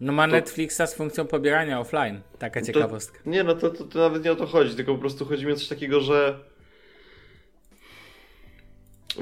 No 0.00 0.12
ma 0.12 0.26
to... 0.26 0.32
Netflixa 0.32 0.82
z 0.86 0.94
funkcją 0.94 1.26
pobierania 1.26 1.80
offline. 1.80 2.20
Taka 2.38 2.62
ciekawostka. 2.62 3.18
To, 3.24 3.30
nie, 3.30 3.44
no 3.44 3.54
to, 3.54 3.70
to, 3.70 3.84
to, 3.84 3.98
nawet 3.98 4.24
nie 4.24 4.32
o 4.32 4.36
to 4.36 4.46
chodzi, 4.46 4.74
tylko 4.74 4.94
po 4.94 5.00
prostu 5.00 5.24
chodzi 5.24 5.46
mi 5.46 5.52
o 5.52 5.56
coś 5.56 5.68
takiego, 5.68 6.00
że 6.00 6.38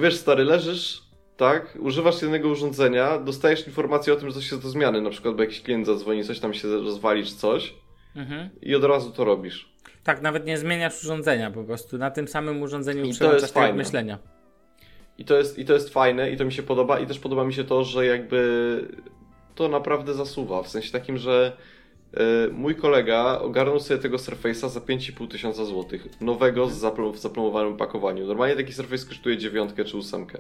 wiesz, 0.01 0.17
stary, 0.17 0.45
leżysz, 0.45 1.03
tak, 1.37 1.79
używasz 1.81 2.23
jednego 2.23 2.49
urządzenia, 2.49 3.19
dostajesz 3.19 3.67
informację 3.67 4.13
o 4.13 4.17
tym, 4.17 4.29
że 4.29 4.35
coś 4.35 4.51
jest 4.51 4.63
do 4.63 4.69
zmiany, 4.69 5.01
na 5.01 5.11
przykład, 5.11 5.37
bo 5.37 5.43
jakiś 5.43 5.63
klient 5.63 5.87
zadzwoni, 5.87 6.25
coś 6.25 6.41
tam 6.41 6.55
się 6.55 6.69
rozwali 6.69 7.25
czy 7.25 7.35
coś 7.35 7.75
mhm. 8.17 8.51
i 8.63 8.75
od 8.75 8.85
razu 8.85 9.11
to 9.11 9.25
robisz. 9.25 9.74
Tak, 10.05 10.23
nawet 10.23 10.47
nie 10.47 10.59
zmieniasz 10.59 11.05
urządzenia 11.05 11.51
po 11.51 11.65
prostu. 11.65 11.99
Na 11.99 12.11
tym 12.11 12.29
samym 12.29 12.63
urządzeniu 12.63 13.11
przełączasz 13.11 13.53
tryb 13.53 13.75
myślenia. 13.75 14.19
I 15.19 15.25
to, 15.25 15.39
jest, 15.39 15.59
I 15.59 15.65
to 15.65 15.73
jest 15.75 15.89
fajne 15.89 16.31
i 16.31 16.37
to 16.37 16.45
mi 16.45 16.53
się 16.53 16.63
podoba 16.63 17.01
i 17.01 17.07
też 17.07 17.19
podoba 17.19 17.45
mi 17.45 17.55
się 17.55 17.65
to, 17.65 17.85
że 17.85 18.07
jakby 18.07 18.89
to 19.55 19.69
naprawdę 19.69 20.15
zasuwa. 20.15 20.63
W 20.63 20.69
sensie 20.69 20.93
takim, 20.93 21.19
że 21.19 21.57
yy, 22.13 22.21
mój 22.53 22.77
kolega 22.77 23.39
ogarnął 23.39 23.81
sobie 23.81 24.01
tego 24.01 24.17
Surface'a 24.17 24.69
za 24.69 24.81
5,5 24.81 25.29
tysiąca 25.29 25.65
złotych. 25.65 26.09
Nowego 26.21 26.67
z 26.67 26.75
zaplom 26.75 27.13
w 27.13 27.19
zaplomowanym 27.19 27.77
pakowaniu. 27.77 28.27
Normalnie 28.27 28.57
taki 28.57 28.73
Surface 28.73 29.07
kosztuje 29.07 29.39
dziewiątkę 29.39 29.85
czy 29.85 29.97
ósemkę. 29.97 30.39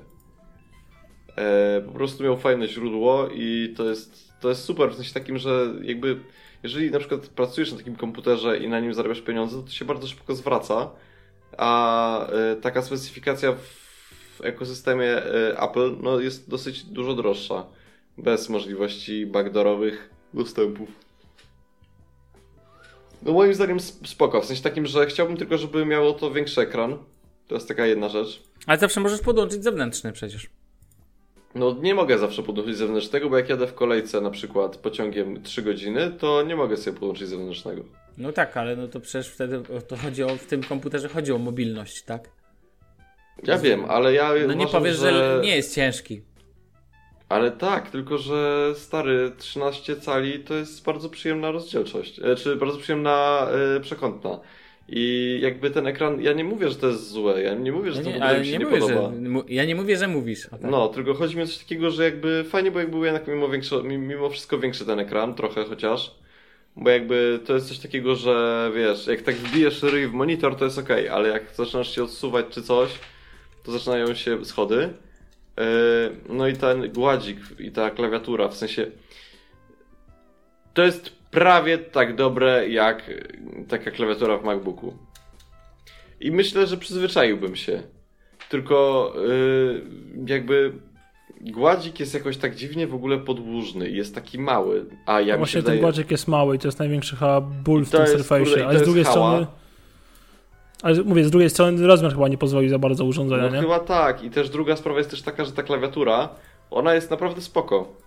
E, 1.37 1.81
po 1.81 1.93
prostu 1.93 2.25
miał 2.25 2.37
fajne 2.37 2.69
źródło 2.69 3.29
i 3.35 3.75
to 3.77 3.89
jest, 3.89 4.41
to 4.41 4.49
jest 4.49 4.65
super. 4.65 4.91
W 4.91 4.95
sensie 4.95 5.15
takim, 5.15 5.39
że 5.39 5.75
jakby 5.83 6.21
jeżeli 6.65 6.91
na 6.91 6.99
przykład 6.99 7.27
pracujesz 7.27 7.73
na 7.73 7.79
takim 7.79 7.97
komputerze 7.97 8.59
i 8.59 8.69
na 8.69 8.81
nim 8.81 8.95
zarabiasz 8.95 9.21
pieniądze, 9.21 9.63
to, 9.63 9.71
się 9.71 9.85
bardzo 9.85 10.07
szybko 10.07 10.35
zwraca, 10.35 10.91
a 11.59 12.27
y, 12.53 12.61
taka 12.61 12.83
specyfikacja 12.83 13.53
w, 13.53 14.41
ekosystemie 14.43 15.27
y, 15.27 15.59
Apple 15.59 15.97
no, 16.03 16.21
jest 16.21 16.51
dosyć 16.51 16.85
dużo 16.85 17.15
droższa, 17.15 17.67
bez 18.19 18.49
możliwości 18.49 19.27
backdoorowych 19.27 20.11
dostępów. 20.35 20.89
No 23.23 23.33
moim 23.33 23.55
zdaniem 23.55 23.81
spoko, 23.81 24.41
w 24.41 24.45
sensie 24.45 24.63
takim, 24.63 24.87
że 24.87 25.07
chciałbym 25.07 25.37
tylko, 25.37 25.59
żeby 25.59 25.87
miało 25.87 26.13
to 26.13 26.31
większy 26.31 26.61
ekran. 26.61 26.99
To 27.49 27.55
jest 27.55 27.69
taka 27.69 27.87
jedna 27.87 28.09
rzecz. 28.09 28.43
Ale 28.67 28.79
zawsze 28.79 29.01
możesz 29.01 29.21
podłączyć 29.21 29.65
zewnętrzny 29.65 30.13
przecież. 30.13 30.51
No 31.55 31.77
nie 31.83 31.95
mogę 31.95 32.19
zawsze 32.19 32.43
podłączyć 32.43 32.77
zewnętrznego, 32.77 33.31
bo 33.31 33.37
jak 33.37 33.49
jadę 33.49 33.67
w 33.67 33.75
kolejce 33.75 34.21
na 34.21 34.31
przykład 34.31 34.77
pociągiem 34.77 35.43
3 35.43 35.63
godziny, 35.63 36.11
to 36.19 36.43
nie 36.43 36.57
mogę 36.57 36.77
sobie 36.77 36.99
podłączyć 36.99 37.29
zewnętrznego. 37.29 37.83
No 38.19 38.33
tak, 38.33 38.57
ale 38.57 38.77
no 38.77 38.89
to 38.89 39.01
przecież 39.01 39.29
wtedy 39.29 39.63
to 39.89 39.97
chodzi 39.97 40.23
o, 40.23 40.29
w 40.29 40.47
tym 40.47 40.63
komputerze 40.63 41.09
chodzi 41.09 41.33
o 41.33 41.39
mobilność, 41.39 42.03
tak? 42.03 42.31
Ja 43.43 43.59
wiem, 43.59 43.85
ale 43.85 44.15
ja 44.15 44.29
No 44.29 44.35
uważam, 44.35 44.59
nie 44.59 44.67
powiesz, 44.67 44.97
że... 44.97 45.11
że 45.11 45.41
nie 45.45 45.57
jest 45.57 45.75
ciężki. 45.75 46.23
Ale 47.29 47.51
tak, 47.51 47.91
tylko 47.91 48.19
że 48.19 48.73
stary 48.77 49.33
13 49.39 49.97
cali 49.97 50.41
to 50.41 50.55
jest 50.55 50.85
bardzo 50.85 51.09
przyjemna 51.09 51.51
rozdzielczość, 51.51 52.21
e, 52.25 52.37
czy 52.37 52.57
bardzo 52.57 52.79
przyjemna 52.79 53.47
yy, 53.75 53.81
przekątna. 53.81 54.41
I 54.89 55.39
jakby 55.43 55.71
ten 55.71 55.87
ekran, 55.87 56.21
ja 56.21 56.33
nie 56.33 56.45
mówię, 56.45 56.69
że 56.69 56.77
to 56.77 56.87
jest 56.87 57.11
złe, 57.11 57.43
ja 57.43 57.55
nie 57.55 57.73
mówię, 57.73 57.93
że 57.93 58.03
to 58.03 58.11
nie, 58.11 58.41
mi 58.41 58.47
się 58.47 58.53
nie, 58.53 58.59
nie 58.59 58.67
podoba. 58.67 58.95
Że, 58.95 59.55
ja 59.55 59.65
nie 59.65 59.75
mówię, 59.75 59.97
że 59.97 60.09
mówisz. 60.09 60.49
Tak. 60.51 60.61
No, 60.63 60.89
tylko 60.89 61.15
chodzi 61.15 61.37
mi 61.37 61.43
o 61.43 61.47
coś 61.47 61.59
takiego, 61.59 61.91
że 61.91 62.05
jakby 62.05 62.45
fajnie, 62.49 62.71
bo 62.71 62.79
jakby 62.79 62.93
był 62.97 63.05
jednak 63.05 63.29
mimo, 63.29 63.49
większy, 63.49 63.83
mimo 63.83 64.31
wszystko 64.31 64.59
większy 64.59 64.87
ten 64.87 64.99
ekran, 64.99 65.35
trochę 65.35 65.65
chociaż. 65.65 66.15
Bo 66.77 66.91
jakby 66.91 67.41
to 67.47 67.55
jest 67.55 67.69
coś 67.69 67.79
takiego, 67.79 68.17
że 68.17 68.71
wiesz, 68.75 69.07
jak 69.07 69.23
tak 69.23 69.35
wbijesz 69.35 69.83
ryj 69.83 70.09
w 70.09 70.13
monitor, 70.13 70.57
to 70.57 70.65
jest 70.65 70.79
ok, 70.79 70.89
ale 71.11 71.29
jak 71.29 71.43
zaczynasz 71.55 71.95
się 71.95 72.05
odsuwać 72.05 72.47
czy 72.51 72.63
coś, 72.63 72.91
to 73.63 73.73
zaczynają 73.73 74.15
się 74.15 74.45
schody. 74.45 74.89
Yy, 75.57 75.65
no 76.29 76.49
i 76.49 76.57
ten 76.57 76.93
gładzik 76.93 77.39
i 77.59 77.71
ta 77.71 77.91
klawiatura, 77.91 78.49
w 78.49 78.57
sensie 78.57 78.87
to 80.75 80.83
jest 80.83 81.13
prawie 81.35 81.79
tak 81.79 82.17
dobre 82.17 82.69
jak 82.69 83.11
taka 83.69 83.91
klawiatura 83.91 84.39
w 84.39 84.45
MacBooku. 84.45 84.95
I 86.21 86.31
myślę, 86.31 86.67
że 86.67 86.77
przyzwyczaiłbym 86.77 87.57
się. 87.57 87.83
Tylko 88.49 89.13
yy, 89.29 89.83
jakby 90.27 90.73
gładzik 91.41 92.01
jest 92.01 92.15
jakoś 92.15 92.37
tak 92.37 92.55
dziwnie 92.55 92.87
w 92.87 92.95
ogóle 92.95 93.19
podłużny 93.19 93.91
jest 93.91 94.15
taki 94.15 94.39
mały. 94.39 94.87
A 95.07 95.21
ja 95.21 95.35
no 95.35 95.39
Właśnie 95.39 95.63
ten 95.63 95.81
gładzik 95.81 96.11
jest 96.11 96.29
mały 96.29 96.57
i 96.57 96.59
to 96.59 96.69
jest 96.69 96.79
największy 96.79 97.17
chyba 97.17 97.41
ból 97.41 97.85
w 97.85 97.91
tym 97.91 98.01
Surface'ie. 98.01 98.63
Ale 98.63 98.79
z 98.79 98.83
drugiej 98.83 99.05
hała. 99.05 99.15
strony. 99.15 99.47
Ale 100.83 101.03
mówię, 101.03 101.25
z 101.25 101.31
drugiej 101.31 101.51
strony 101.51 101.87
rozmiar 101.87 102.13
chyba 102.13 102.29
nie 102.29 102.39
pozwoli 102.39 102.69
za 102.69 102.79
bardzo 102.79 103.05
urządzenia, 103.05 103.43
no, 103.43 103.51
nie? 103.51 103.61
chyba 103.61 103.79
tak. 103.79 104.25
I 104.25 104.31
też 104.31 104.51
druga 104.51 104.77
sprawa 104.77 104.99
jest 104.99 105.11
też 105.11 105.23
taka, 105.23 105.45
że 105.45 105.53
ta 105.53 105.63
klawiatura, 105.63 106.29
ona 106.71 106.95
jest 106.95 107.11
naprawdę 107.11 107.41
spoko. 107.41 108.04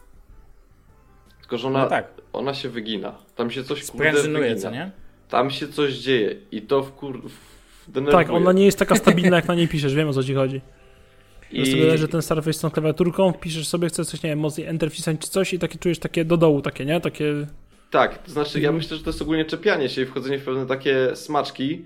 Tylko, 1.48 1.58
że 1.58 1.68
ona, 1.68 1.80
no 1.80 1.89
tak. 1.89 2.08
ona 2.34 2.54
się 2.54 2.70
wygina. 2.70 3.16
Tam 3.36 3.52
się 3.52 3.64
coś 3.64 3.84
Sprężynuje, 3.84 4.56
co 4.56 4.72
nie? 4.72 4.91
Tam 5.30 5.52
się 5.52 5.68
coś 5.68 5.93
dzieje 5.93 6.36
i 6.52 6.62
to 6.62 6.84
w 6.84 6.91
kur... 6.91 7.22
Denerwuje. 7.88 8.26
Tak, 8.26 8.36
ona 8.36 8.52
nie 8.52 8.66
jest 8.66 8.80
taka 8.80 8.95
stabilna, 8.95 9.36
jak 9.36 9.48
na 9.48 9.56
niej 9.56 9.68
piszesz, 9.68 9.95
wiem 9.95 10.10
o 10.10 10.14
co 10.14 10.24
ci 10.24 10.34
chodzi. 10.34 10.62
I... 11.52 11.66
sobie 11.66 11.86
leży 11.86 12.08
ten 12.08 12.22
Surface 12.22 12.54
z 12.54 12.60
tą 12.60 12.72
klawiaturką, 12.72 13.34
piszesz 13.34 13.68
sobie, 13.68 13.88
chcesz 13.88 14.08
coś, 14.08 14.24
nie 14.24 14.30
wiem, 14.30 14.39
mocniej 14.39 14.68
enter 14.68 14.91
wcisnąć 14.91 15.22
czy 15.22 15.30
coś 15.30 15.54
i 15.54 15.60
takie 15.60 15.80
czujesz 15.80 16.00
takie 16.00 16.26
do 16.26 16.38
dołu 16.38 16.62
takie, 16.62 16.86
nie? 16.86 17.02
Takie... 17.02 17.34
Tak, 17.91 18.18
to 18.18 18.32
znaczy 18.32 18.60
ja 18.60 18.72
myślę, 18.72 18.98
że 18.98 19.04
to 19.04 19.10
jest 19.10 19.22
ogólnie 19.22 19.45
czepianie 19.45 19.89
się 19.89 20.02
i 20.02 20.06
wchodzenie 20.06 20.39
w 20.39 20.43
pewne 20.43 20.66
takie 20.66 21.16
smaczki, 21.16 21.86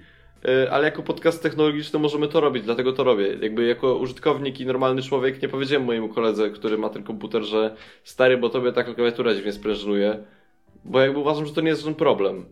ale 0.72 0.86
jako 0.86 1.04
podcast 1.04 1.44
technologiczny 1.44 2.00
możemy 2.00 2.28
to 2.28 2.40
robić, 2.40 2.64
dlatego 2.64 2.94
to 2.94 3.04
robię. 3.04 3.38
Jakby 3.42 3.66
jako 3.66 3.96
użytkownik 3.96 4.60
i 4.60 4.66
normalny 4.66 5.02
człowiek 5.02 5.42
nie 5.42 5.50
powiedziałem 5.50 5.86
mojemu 5.86 6.10
koledze, 6.10 6.50
który 6.50 6.78
ma 6.78 6.90
ten 6.90 7.04
komputer, 7.04 7.44
że 7.44 7.76
stary, 8.04 8.38
bo 8.38 8.50
tobie 8.50 8.72
taka 8.72 8.94
klawiatura 8.94 9.36
dziwnie 9.36 9.52
sprężynuje, 9.52 10.18
bo 10.86 11.00
jakby 11.00 11.20
uważam, 11.20 11.46
że 11.46 11.54
to 11.54 11.62
nie 11.62 11.70
jest 11.70 11.82
żaden 11.82 11.96
problem. 11.96 12.46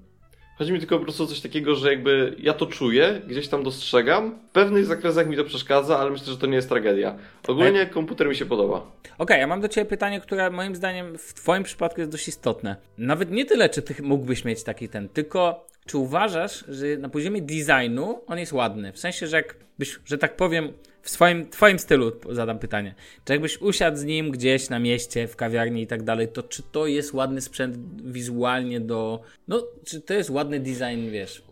Chodzi 0.58 0.74
mi 0.74 0.80
tylko 0.80 0.98
po 0.98 1.04
prostu 1.04 1.24
o 1.24 1.28
coś 1.28 1.42
takiego, 1.42 1.76
że 1.76 1.90
jakby 1.90 2.36
ja 2.40 2.54
to 2.54 2.66
czuję, 2.66 3.22
gdzieś 3.28 3.48
tam 3.48 3.64
dostrzegam, 3.64 4.40
w 4.50 4.52
pewnych 4.52 4.86
zakresach 4.86 5.28
mi 5.28 5.38
to 5.38 5.44
przeszkadza, 5.44 6.00
ale 6.00 6.12
myślę, 6.12 6.28
że 6.28 6.38
to 6.38 6.48
nie 6.48 6.56
jest 6.56 6.70
tragedia. 6.70 7.16
Ogólnie 7.48 7.86
komputer 7.86 8.28
mi 8.28 8.36
się 8.36 8.46
podoba. 8.46 8.78
Okej, 8.78 9.14
okay, 9.18 9.38
ja 9.38 9.48
mam 9.48 9.62
do 9.62 9.68
Ciebie 9.68 9.86
pytanie, 9.86 10.22
które 10.22 10.50
moim 10.50 10.76
zdaniem 10.76 11.18
w 11.18 11.34
Twoim 11.34 11.64
przypadku 11.64 12.00
jest 12.00 12.12
dość 12.12 12.28
istotne. 12.28 12.76
Nawet 12.98 13.32
nie 13.32 13.46
tyle, 13.46 13.70
czy 13.70 13.82
Ty 13.82 14.04
mógłbyś 14.04 14.46
mieć 14.46 14.64
taki 14.64 14.90
ten, 14.90 15.10
tylko 15.10 15.66
czy 15.90 15.98
uważasz, 15.98 16.64
że 16.68 16.98
na 16.98 17.10
poziomie 17.10 17.42
designu 17.42 18.22
on 18.28 18.40
jest 18.40 18.54
ładny? 18.54 18.94
W 18.94 19.00
sensie, 19.00 19.28
że 19.28 19.38
jakbyś, 19.38 20.00
że 20.06 20.18
tak 20.18 20.36
powiem, 20.36 20.74
w 21.02 21.10
swoim 21.10 21.50
twoim 21.50 21.80
stylu 21.80 22.12
zadam 22.30 22.60
pytanie. 22.60 22.96
Czy 23.26 23.34
jakbyś 23.34 23.62
usiadł 23.62 23.98
z 23.98 24.04
nim 24.04 24.32
gdzieś 24.32 24.70
na 24.70 24.80
mieście, 24.80 25.28
w 25.28 25.36
kawiarni 25.36 25.82
i 25.82 25.88
tak 25.88 26.04
dalej, 26.04 26.28
to 26.28 26.44
czy 26.44 26.64
to 26.72 26.88
jest 26.88 27.14
ładny 27.14 27.42
sprzęt 27.42 27.78
wizualnie 28.04 28.80
do... 28.80 29.22
No, 29.48 29.68
czy 29.86 30.02
to 30.02 30.14
jest 30.14 30.30
ładny 30.30 30.60
design, 30.60 31.10
wiesz? 31.12 31.44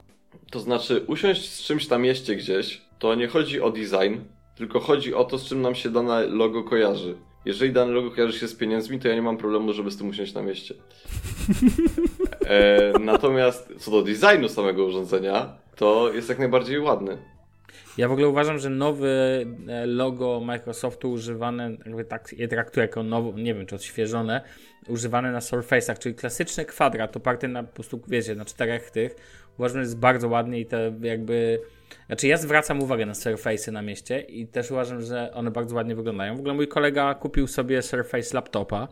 To 0.51 0.59
znaczy, 0.59 1.03
usiąść 1.07 1.49
z 1.49 1.63
czymś 1.63 1.89
na 1.89 1.97
mieście 1.97 2.35
gdzieś, 2.35 2.81
to 2.99 3.15
nie 3.15 3.27
chodzi 3.27 3.61
o 3.61 3.71
design, 3.71 4.15
tylko 4.55 4.79
chodzi 4.79 5.13
o 5.13 5.23
to, 5.23 5.37
z 5.37 5.45
czym 5.45 5.61
nam 5.61 5.75
się 5.75 5.89
dane 5.89 6.27
logo 6.27 6.63
kojarzy. 6.63 7.15
Jeżeli 7.47 7.73
dane 7.73 7.91
logo 7.91 8.11
kojarzy 8.11 8.39
się 8.39 8.47
z 8.47 8.55
pieniędzmi, 8.55 8.99
to 8.99 9.07
ja 9.07 9.15
nie 9.15 9.21
mam 9.21 9.37
problemu, 9.37 9.73
żeby 9.73 9.91
z 9.91 9.97
tym 9.97 10.09
usiąść 10.09 10.33
na 10.33 10.41
mieście. 10.41 10.75
E, 12.49 12.93
natomiast 12.99 13.73
co 13.77 13.91
do 13.91 14.01
designu 14.01 14.49
samego 14.49 14.85
urządzenia, 14.85 15.57
to 15.75 16.13
jest 16.13 16.29
jak 16.29 16.39
najbardziej 16.39 16.79
ładny. 16.79 17.17
Ja 17.97 18.07
w 18.07 18.11
ogóle 18.11 18.27
uważam, 18.27 18.59
że 18.59 18.69
nowy 18.69 19.45
e, 19.67 19.85
logo 19.85 20.39
Microsoftu 20.39 21.11
używane, 21.11 21.77
jakby 21.85 22.05
tak 22.05 22.33
je 22.37 22.47
traktuję 22.47 22.85
jako 22.85 23.03
nowo, 23.03 23.39
nie 23.39 23.55
wiem 23.55 23.65
czy 23.65 23.75
odświeżone, 23.75 24.41
używane 24.87 25.31
na 25.31 25.39
Surface'ach, 25.39 25.99
czyli 25.99 26.15
klasyczny 26.15 26.65
kwadrat 26.65 27.17
oparty 27.17 27.47
na 27.47 27.63
po 27.63 27.73
prostu, 27.73 28.01
wiecie, 28.07 28.35
na 28.35 28.45
czterech 28.45 28.91
tych. 28.91 29.15
Uważam, 29.57 29.75
że 29.75 29.81
jest 29.81 29.99
bardzo 29.99 30.27
ładny 30.27 30.59
i 30.59 30.65
te 30.65 30.93
jakby... 31.01 31.59
Znaczy 32.07 32.27
ja 32.27 32.37
zwracam 32.37 32.83
uwagę 32.83 33.05
na 33.05 33.13
Surface'y 33.13 33.71
na 33.71 33.81
mieście 33.81 34.19
i 34.19 34.47
też 34.47 34.71
uważam, 34.71 35.01
że 35.01 35.33
one 35.33 35.51
bardzo 35.51 35.75
ładnie 35.75 35.95
wyglądają. 35.95 36.35
W 36.35 36.39
ogóle 36.39 36.53
mój 36.53 36.67
kolega 36.67 37.15
kupił 37.15 37.47
sobie 37.47 37.81
Surface 37.81 38.35
laptopa 38.35 38.87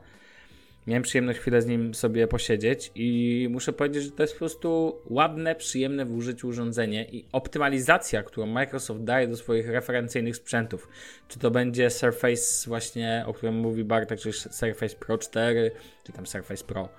Miałem 0.87 1.03
przyjemność 1.03 1.39
chwilę 1.39 1.61
z 1.61 1.65
nim 1.65 1.93
sobie 1.93 2.27
posiedzieć 2.27 2.91
i 2.95 3.47
muszę 3.51 3.73
powiedzieć, 3.73 4.03
że 4.03 4.11
to 4.11 4.23
jest 4.23 4.33
po 4.33 4.39
prostu 4.39 5.01
ładne, 5.05 5.55
przyjemne 5.55 6.05
w 6.05 6.15
użyciu 6.15 6.47
urządzenie 6.47 7.05
i 7.05 7.25
optymalizacja, 7.31 8.23
którą 8.23 8.47
Microsoft 8.47 9.03
daje 9.03 9.27
do 9.27 9.37
swoich 9.37 9.69
referencyjnych 9.69 10.35
sprzętów. 10.35 10.87
Czy 11.27 11.39
to 11.39 11.51
będzie 11.51 11.89
Surface 11.89 12.69
właśnie, 12.69 13.23
o 13.27 13.33
którym 13.33 13.55
mówi 13.55 13.83
Bartek, 13.83 14.19
czy 14.19 14.33
Surface 14.33 14.95
Pro 14.95 15.17
4, 15.17 15.71
czy 16.03 16.13
tam 16.13 16.27
Surface 16.27 16.65
Pro, 16.65 16.89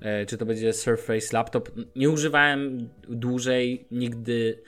e, 0.00 0.26
czy 0.26 0.38
to 0.38 0.46
będzie 0.46 0.72
Surface 0.72 1.36
Laptop. 1.36 1.70
Nie 1.96 2.10
używałem 2.10 2.88
dłużej 3.08 3.86
nigdy 3.90 4.58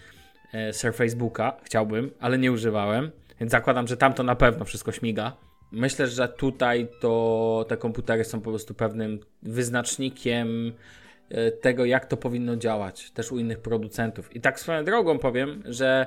e, 0.57 0.73
Surface 0.73 1.17
Booka, 1.17 1.57
chciałbym, 1.65 2.11
ale 2.21 2.39
nie 2.39 2.53
używałem, 2.53 3.11
więc 3.41 3.53
zakładam, 3.53 3.87
że 3.87 3.97
tam 3.97 4.15
to 4.15 4.23
na 4.23 4.37
pewno 4.37 4.65
wszystko 4.65 4.93
śmiga. 4.93 5.37
Myślę, 5.73 6.07
że 6.07 6.29
tutaj 6.29 6.89
to 7.01 7.65
te 7.69 7.77
komputery 7.77 8.25
są 8.25 8.41
po 8.41 8.51
prostu 8.51 8.75
pewnym 8.75 9.21
wyznacznikiem 9.43 10.73
e, 11.29 11.51
tego, 11.51 11.85
jak 11.85 12.07
to 12.07 12.17
powinno 12.17 12.57
działać, 12.57 13.11
też 13.11 13.33
u 13.33 13.39
innych 13.39 13.59
producentów. 13.59 14.37
I 14.37 14.41
tak 14.41 14.61
swoją 14.61 14.85
drogą 14.85 15.19
powiem, 15.19 15.63
że 15.65 16.07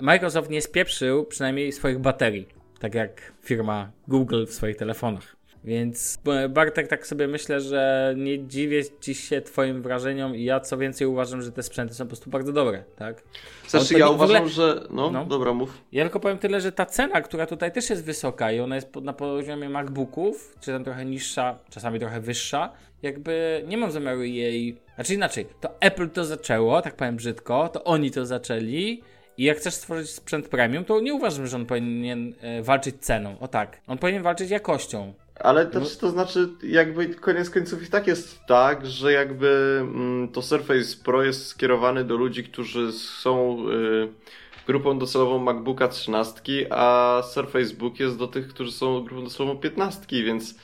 Microsoft 0.00 0.50
nie 0.50 0.62
spieprzył 0.62 1.24
przynajmniej 1.24 1.72
swoich 1.72 1.98
baterii, 1.98 2.48
tak 2.80 2.94
jak 2.94 3.32
firma 3.42 3.90
Google 4.08 4.46
w 4.46 4.50
swoich 4.50 4.76
telefonach. 4.76 5.36
Więc 5.64 6.18
Bartek, 6.48 6.88
tak 6.88 7.06
sobie 7.06 7.28
myślę, 7.28 7.60
że 7.60 8.14
nie 8.16 8.46
dziwię 8.46 8.82
ci 9.00 9.14
się 9.14 9.40
twoim 9.40 9.82
wrażeniom 9.82 10.36
i 10.36 10.44
ja 10.44 10.60
co 10.60 10.78
więcej 10.78 11.06
uważam, 11.06 11.42
że 11.42 11.52
te 11.52 11.62
sprzęty 11.62 11.94
są 11.94 12.04
po 12.04 12.08
prostu 12.08 12.30
bardzo 12.30 12.52
dobre, 12.52 12.84
tak? 12.96 13.22
Znaczy 13.68 13.98
ja 13.98 14.08
uważam, 14.08 14.36
ogóle... 14.36 14.50
że... 14.50 14.82
No, 14.90 15.10
no, 15.10 15.24
dobra, 15.24 15.54
mów. 15.54 15.82
Ja 15.92 16.04
tylko 16.04 16.20
powiem 16.20 16.38
tyle, 16.38 16.60
że 16.60 16.72
ta 16.72 16.86
cena, 16.86 17.20
która 17.20 17.46
tutaj 17.46 17.72
też 17.72 17.90
jest 17.90 18.04
wysoka 18.04 18.52
i 18.52 18.60
ona 18.60 18.74
jest 18.74 18.96
na 18.96 19.12
poziomie 19.12 19.68
MacBooków, 19.68 20.54
czy 20.60 20.72
tam 20.72 20.84
trochę 20.84 21.04
niższa, 21.04 21.58
czasami 21.70 22.00
trochę 22.00 22.20
wyższa, 22.20 22.72
jakby 23.02 23.64
nie 23.66 23.76
mam 23.76 23.90
zamiaru 23.90 24.22
jej... 24.22 24.80
Znaczy 24.94 25.14
inaczej, 25.14 25.46
to 25.60 25.80
Apple 25.80 26.10
to 26.10 26.24
zaczęło, 26.24 26.82
tak 26.82 26.96
powiem 26.96 27.16
brzydko, 27.16 27.68
to 27.68 27.84
oni 27.84 28.10
to 28.10 28.26
zaczęli 28.26 29.02
i 29.38 29.44
jak 29.44 29.56
chcesz 29.56 29.74
stworzyć 29.74 30.10
sprzęt 30.10 30.48
premium, 30.48 30.84
to 30.84 31.00
nie 31.00 31.14
uważam, 31.14 31.46
że 31.46 31.56
on 31.56 31.66
powinien 31.66 32.34
e, 32.40 32.62
walczyć 32.62 32.96
ceną. 33.00 33.38
O 33.40 33.48
tak. 33.48 33.80
On 33.86 33.98
powinien 33.98 34.22
walczyć 34.22 34.50
jakością. 34.50 35.14
Ale 35.40 35.66
też 35.66 35.96
to 35.96 36.10
znaczy, 36.10 36.48
jakby 36.62 37.14
koniec 37.14 37.50
końców 37.50 37.82
i 37.82 37.90
tak 37.90 38.06
jest 38.06 38.44
tak, 38.46 38.86
że 38.86 39.12
jakby 39.12 39.78
mm, 39.80 40.28
to 40.28 40.42
Surface 40.42 40.96
Pro 41.04 41.22
jest 41.22 41.46
skierowany 41.46 42.04
do 42.04 42.16
ludzi, 42.16 42.44
którzy 42.44 42.92
są 42.92 43.58
y, 43.70 44.08
grupą 44.66 44.98
docelową 44.98 45.38
MacBooka 45.38 45.88
13, 45.88 46.66
a 46.70 47.22
Surface 47.32 47.74
Book 47.74 48.00
jest 48.00 48.18
do 48.18 48.26
tych, 48.26 48.48
którzy 48.48 48.72
są 48.72 49.04
grupą 49.04 49.24
docelową 49.24 49.58
15, 49.58 50.24
więc 50.24 50.54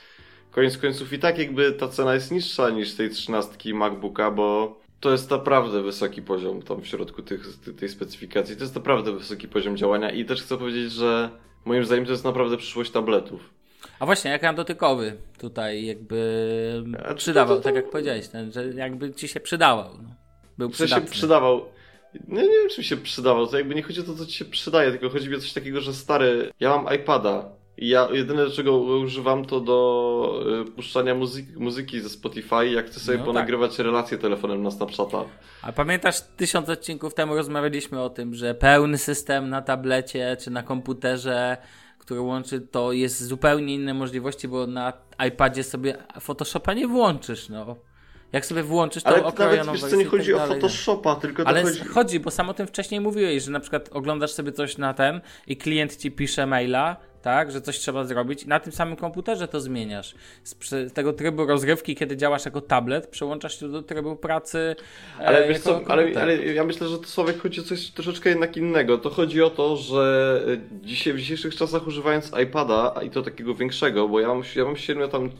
koniec 0.50 0.78
końców 0.78 1.12
i 1.12 1.18
tak 1.18 1.38
jakby 1.38 1.72
ta 1.72 1.88
cena 1.88 2.14
jest 2.14 2.30
niższa 2.30 2.70
niż 2.70 2.94
tej 2.94 3.10
13 3.10 3.74
MacBooka, 3.74 4.30
bo 4.30 4.76
to 5.00 5.10
jest 5.10 5.30
naprawdę 5.30 5.82
wysoki 5.82 6.22
poziom 6.22 6.62
tam 6.62 6.80
w 6.80 6.86
środku 6.86 7.22
tych, 7.22 7.46
tej 7.78 7.88
specyfikacji. 7.88 8.56
To 8.56 8.62
jest 8.62 8.74
naprawdę 8.74 9.12
wysoki 9.12 9.48
poziom 9.48 9.76
działania 9.76 10.10
i 10.10 10.24
też 10.24 10.42
chcę 10.42 10.58
powiedzieć, 10.58 10.92
że 10.92 11.30
moim 11.64 11.84
zdaniem 11.84 12.04
to 12.04 12.10
jest 12.10 12.24
naprawdę 12.24 12.56
przyszłość 12.56 12.90
tabletów. 12.90 13.61
A 13.98 14.06
właśnie, 14.06 14.34
ekran 14.34 14.54
dotykowy 14.54 15.16
tutaj 15.38 15.84
jakby 15.84 16.84
przydawał, 17.16 17.56
to, 17.56 17.62
to, 17.62 17.64
tak 17.64 17.74
jak 17.74 17.90
powiedziałeś, 17.90 18.28
ten, 18.28 18.52
że 18.52 18.66
jakby 18.66 19.14
ci 19.14 19.28
się 19.28 19.40
przydawał. 19.40 19.90
No. 20.02 20.14
Był 20.58 20.70
w 20.70 20.76
się 20.76 21.00
przydawał. 21.00 21.64
No, 22.28 22.42
nie 22.42 22.48
wiem, 22.48 22.68
czy 22.70 22.80
mi 22.80 22.84
się 22.84 22.96
przydawał. 22.96 23.46
To 23.46 23.58
jakby 23.58 23.74
nie 23.74 23.82
chodzi 23.82 24.00
o 24.00 24.04
to, 24.04 24.14
co 24.14 24.26
ci 24.26 24.32
się 24.32 24.44
przydaje, 24.44 24.90
tylko 24.90 25.10
chodzi 25.10 25.28
mi 25.28 25.36
o 25.36 25.40
coś 25.40 25.52
takiego, 25.52 25.80
że 25.80 25.94
stary, 25.94 26.50
ja 26.60 26.68
mam 26.76 26.94
iPada. 26.94 27.48
I 27.76 27.88
ja 27.88 28.08
jedyne, 28.12 28.50
czego 28.50 28.78
używam, 28.78 29.44
to 29.44 29.60
do 29.60 30.44
y, 30.68 30.70
puszczania 30.70 31.14
muzyki, 31.14 31.52
muzyki 31.56 32.00
ze 32.00 32.08
Spotify, 32.08 32.68
jak 32.68 32.86
chcę 32.86 33.00
sobie 33.00 33.18
no, 33.18 33.24
ponagrywać 33.24 33.76
tak. 33.76 33.86
relacje 33.86 34.18
telefonem 34.18 34.62
na 34.62 34.70
Snapchata. 34.70 35.24
A 35.62 35.72
pamiętasz, 35.72 36.20
tysiąc 36.36 36.68
odcinków 36.68 37.14
temu 37.14 37.36
rozmawialiśmy 37.36 38.00
o 38.00 38.10
tym, 38.10 38.34
że 38.34 38.54
pełny 38.54 38.98
system 38.98 39.48
na 39.48 39.62
tablecie 39.62 40.36
czy 40.40 40.50
na 40.50 40.62
komputerze 40.62 41.56
które 42.02 42.20
łączy, 42.20 42.60
to 42.60 42.92
jest 42.92 43.24
zupełnie 43.24 43.74
inne 43.74 43.94
możliwości, 43.94 44.48
bo 44.48 44.66
na 44.66 44.92
iPadzie 45.28 45.64
sobie 45.64 45.96
Photoshopa 46.20 46.74
nie 46.74 46.88
włączysz, 46.88 47.48
no. 47.48 47.76
Jak 48.32 48.46
sobie 48.46 48.62
włączysz, 48.62 49.02
to 49.02 49.08
Ale 49.08 49.32
to 49.32 49.44
nawet, 49.44 49.72
wiesz, 49.72 49.80
to 49.80 49.96
nie 49.96 50.04
chodzi 50.04 50.32
tak 50.32 50.36
o 50.36 50.38
dalej, 50.38 50.60
Photoshopa, 50.60 51.14
tylko 51.14 51.46
Ale 51.46 51.62
chodzi... 51.62 51.84
chodzi, 51.84 52.20
bo 52.20 52.30
sam 52.30 52.48
o 52.48 52.54
tym 52.54 52.66
wcześniej 52.66 53.00
mówiłeś, 53.00 53.42
że 53.42 53.50
na 53.50 53.60
przykład 53.60 53.88
oglądasz 53.92 54.32
sobie 54.32 54.52
coś 54.52 54.78
na 54.78 54.94
ten 54.94 55.20
i 55.46 55.56
klient 55.56 55.96
ci 55.96 56.10
pisze 56.10 56.46
maila, 56.46 56.96
tak, 57.22 57.52
że 57.52 57.60
coś 57.60 57.78
trzeba 57.78 58.04
zrobić 58.04 58.42
i 58.42 58.48
na 58.48 58.60
tym 58.60 58.72
samym 58.72 58.96
komputerze 58.96 59.48
to 59.48 59.60
zmieniasz. 59.60 60.14
Z, 60.44 60.94
tego 60.94 61.12
trybu 61.12 61.46
rozrywki, 61.46 61.94
kiedy 61.94 62.16
działasz 62.16 62.44
jako 62.44 62.60
tablet, 62.60 63.06
przełączasz 63.06 63.60
się 63.60 63.68
do 63.68 63.82
trybu 63.82 64.16
pracy. 64.16 64.76
E, 65.20 65.26
ale 65.26 65.48
wiesz 65.48 65.60
co, 65.60 65.80
ale, 65.88 66.20
ale, 66.20 66.36
ja 66.36 66.64
myślę, 66.64 66.88
że 66.88 66.98
to 66.98 67.04
Sławek 67.04 67.38
chodzi 67.38 67.60
o 67.60 67.64
coś 67.64 67.90
troszeczkę 67.90 68.30
jednak 68.30 68.56
innego. 68.56 68.98
To 68.98 69.10
chodzi 69.10 69.42
o 69.42 69.50
to, 69.50 69.76
że 69.76 70.42
e, 70.48 70.86
dzisiaj, 70.86 71.12
w 71.12 71.18
dzisiejszych 71.18 71.56
czasach 71.56 71.86
używając 71.86 72.32
iPada, 72.42 72.94
i 73.06 73.10
to 73.10 73.22
takiego 73.22 73.54
większego, 73.54 74.08
bo 74.08 74.20
ja 74.20 74.28
mam, 74.28 74.42
ja 74.56 74.64
mam 74.64 74.76
średnio 74.76 75.08
tam 75.08 75.30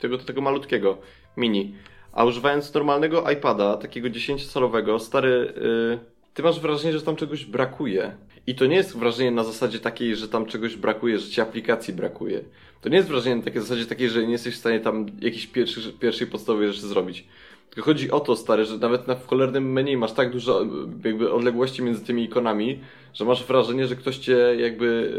tego, 0.00 0.18
tego 0.18 0.40
malutkiego 0.40 0.98
mini, 1.36 1.74
a 2.12 2.24
używając 2.24 2.74
normalnego 2.74 3.30
iPada, 3.30 3.76
takiego 3.76 4.08
10-calowego, 4.08 4.98
stary, 4.98 5.52
yy, 5.56 5.98
ty 6.34 6.42
masz 6.42 6.60
wrażenie, 6.60 6.92
że 6.92 7.02
tam 7.02 7.16
czegoś 7.16 7.44
brakuje. 7.44 8.12
I 8.46 8.54
to 8.54 8.66
nie 8.66 8.76
jest 8.76 8.96
wrażenie 8.96 9.30
na 9.30 9.44
zasadzie 9.44 9.78
takiej, 9.78 10.16
że 10.16 10.28
tam 10.28 10.46
czegoś 10.46 10.76
brakuje, 10.76 11.18
że 11.18 11.30
ci 11.30 11.40
aplikacji 11.40 11.94
brakuje. 11.94 12.40
To 12.80 12.88
nie 12.88 12.96
jest 12.96 13.08
wrażenie 13.08 13.36
na 13.36 13.42
takiej 13.42 13.60
zasadzie 13.62 13.86
takiej, 13.86 14.10
że 14.10 14.26
nie 14.26 14.32
jesteś 14.32 14.54
w 14.54 14.58
stanie 14.58 14.80
tam 14.80 15.06
jakiejś 15.20 15.46
pierwszej, 15.46 15.92
pierwszej 15.92 16.26
podstawowej 16.26 16.72
rzeczy 16.72 16.86
zrobić. 16.86 17.26
Tylko 17.70 17.86
chodzi 17.86 18.10
o 18.10 18.20
to, 18.20 18.36
stary, 18.36 18.64
że 18.64 18.78
nawet 18.78 19.06
na 19.06 19.14
w 19.14 19.26
cholernym 19.26 19.72
menu 19.72 19.96
masz 19.96 20.12
tak 20.12 20.32
dużo 20.32 20.66
jakby 21.04 21.32
odległości 21.32 21.82
między 21.82 22.04
tymi 22.04 22.24
ikonami, 22.24 22.80
że 23.14 23.24
masz 23.24 23.44
wrażenie, 23.44 23.86
że 23.86 23.96
ktoś 23.96 24.18
cię 24.18 24.36
jakby 24.58 25.12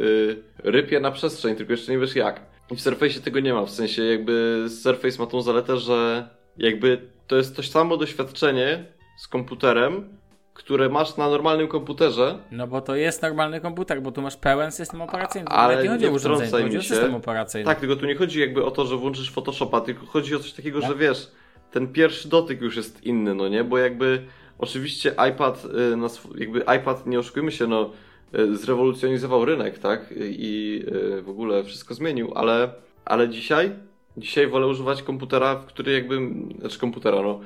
yy, 0.63 0.71
rypie 0.71 0.99
na 0.99 1.11
przestrzeń, 1.11 1.55
tylko 1.55 1.73
jeszcze 1.73 1.91
nie 1.91 1.99
wiesz 1.99 2.15
jak. 2.15 2.41
I 2.71 2.75
w 2.75 2.81
Surface 2.81 3.19
tego 3.19 3.39
nie 3.39 3.53
ma, 3.53 3.65
w 3.65 3.71
sensie 3.71 4.03
jakby 4.03 4.65
Surface 4.69 5.19
ma 5.19 5.25
tą 5.27 5.41
zaletę, 5.41 5.77
że 5.77 6.29
jakby 6.57 7.01
to 7.27 7.37
jest 7.37 7.55
to 7.55 7.63
samo 7.63 7.97
doświadczenie 7.97 8.85
z 9.17 9.27
komputerem, 9.27 10.17
które 10.63 10.89
masz 10.89 11.17
na 11.17 11.29
normalnym 11.29 11.67
komputerze. 11.67 12.37
No 12.51 12.67
bo 12.67 12.81
to 12.81 12.95
jest 12.95 13.21
normalny 13.21 13.61
komputer, 13.61 14.01
bo 14.01 14.11
tu 14.11 14.21
masz 14.21 14.37
pełen 14.37 14.71
system 14.71 15.01
operacyjny. 15.01 15.47
Ale 15.47 15.83
nie 15.83 15.89
chodzi 15.89 16.07
o 16.07 16.11
urządzenie, 16.11 16.63
chodzi 16.63 16.77
o 16.77 16.81
system 16.81 17.15
operacyjny. 17.15 17.65
Tak, 17.65 17.79
tylko 17.79 17.95
tu 17.95 18.05
nie 18.05 18.15
chodzi 18.15 18.39
jakby 18.39 18.65
o 18.65 18.71
to, 18.71 18.85
że 18.85 18.97
włączysz 18.97 19.31
Photoshopa, 19.31 19.81
tylko 19.81 20.05
chodzi 20.05 20.35
o 20.35 20.39
coś 20.39 20.53
takiego, 20.53 20.81
tak? 20.81 20.89
że 20.89 20.95
wiesz, 20.95 21.31
ten 21.71 21.87
pierwszy 21.87 22.29
dotyk 22.29 22.61
już 22.61 22.75
jest 22.75 23.03
inny, 23.03 23.35
no 23.35 23.47
nie? 23.47 23.63
Bo 23.63 23.77
jakby 23.77 24.25
oczywiście 24.59 25.15
iPad, 25.29 25.65
y, 25.65 26.39
jakby 26.39 26.59
iPad, 26.59 27.07
nie 27.07 27.19
oszukujmy 27.19 27.51
się, 27.51 27.67
no 27.67 27.89
y, 28.35 28.57
zrewolucjonizował 28.57 29.45
rynek, 29.45 29.79
tak? 29.79 30.13
I 30.17 30.83
y, 31.17 31.21
w 31.21 31.29
ogóle 31.29 31.63
wszystko 31.63 31.93
zmienił, 31.93 32.31
ale, 32.35 32.73
ale 33.05 33.29
dzisiaj, 33.29 33.71
dzisiaj 34.17 34.47
wolę 34.47 34.67
używać 34.67 35.03
komputera, 35.03 35.55
w 35.55 35.65
który 35.65 35.91
jakby, 35.91 36.19
znaczy 36.59 36.79
komputera, 36.79 37.21
no. 37.21 37.39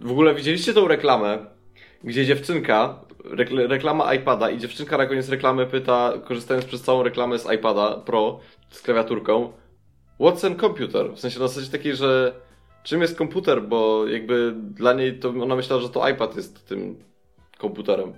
W 0.00 0.10
ogóle 0.10 0.34
widzieliście 0.34 0.74
tą 0.74 0.88
reklamę 0.88 1.54
gdzie 2.04 2.26
dziewczynka, 2.26 3.00
reklama 3.68 4.14
iPada 4.14 4.50
i 4.50 4.58
dziewczynka 4.58 4.98
na 4.98 5.06
koniec 5.06 5.28
reklamy 5.28 5.66
pyta, 5.66 6.12
korzystając 6.24 6.66
przez 6.66 6.82
całą 6.82 7.02
reklamę 7.02 7.38
z 7.38 7.52
iPada 7.52 7.96
Pro 7.96 8.40
z 8.70 8.82
klawiaturką, 8.82 9.52
what's 10.20 10.46
an 10.46 10.56
computer? 10.56 11.12
W 11.12 11.20
sensie 11.20 11.40
na 11.40 11.48
zasadzie 11.48 11.70
takiej, 11.70 11.96
że 11.96 12.34
czym 12.82 13.02
jest 13.02 13.16
komputer, 13.16 13.62
bo 13.62 14.06
jakby 14.06 14.54
dla 14.56 14.92
niej 14.92 15.18
to 15.18 15.28
ona 15.28 15.56
myślała, 15.56 15.82
że 15.82 15.88
to 15.88 16.08
iPad 16.08 16.36
jest 16.36 16.68
tym 16.68 16.96
komputerem. 17.58 18.12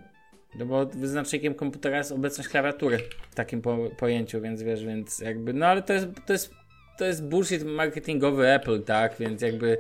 No 0.59 0.67
bo 0.67 0.87
wyznacznikiem 0.87 1.55
komputera 1.55 1.99
jest 1.99 2.13
obecność 2.13 2.49
klawiatury 2.49 2.99
w 3.31 3.35
takim 3.35 3.63
po, 3.63 3.79
pojęciu, 3.99 4.41
więc 4.41 4.63
wiesz, 4.63 4.85
więc 4.85 5.19
jakby, 5.19 5.53
no 5.53 5.67
ale 5.67 5.83
to 5.83 5.93
jest, 5.93 6.07
to 6.27 6.33
jest 6.33 6.55
to 6.99 7.05
jest 7.05 7.25
bullshit 7.29 7.65
marketingowy 7.65 8.49
Apple, 8.49 8.83
tak? 8.83 9.15
Więc 9.21 9.43
jakby 9.43 9.79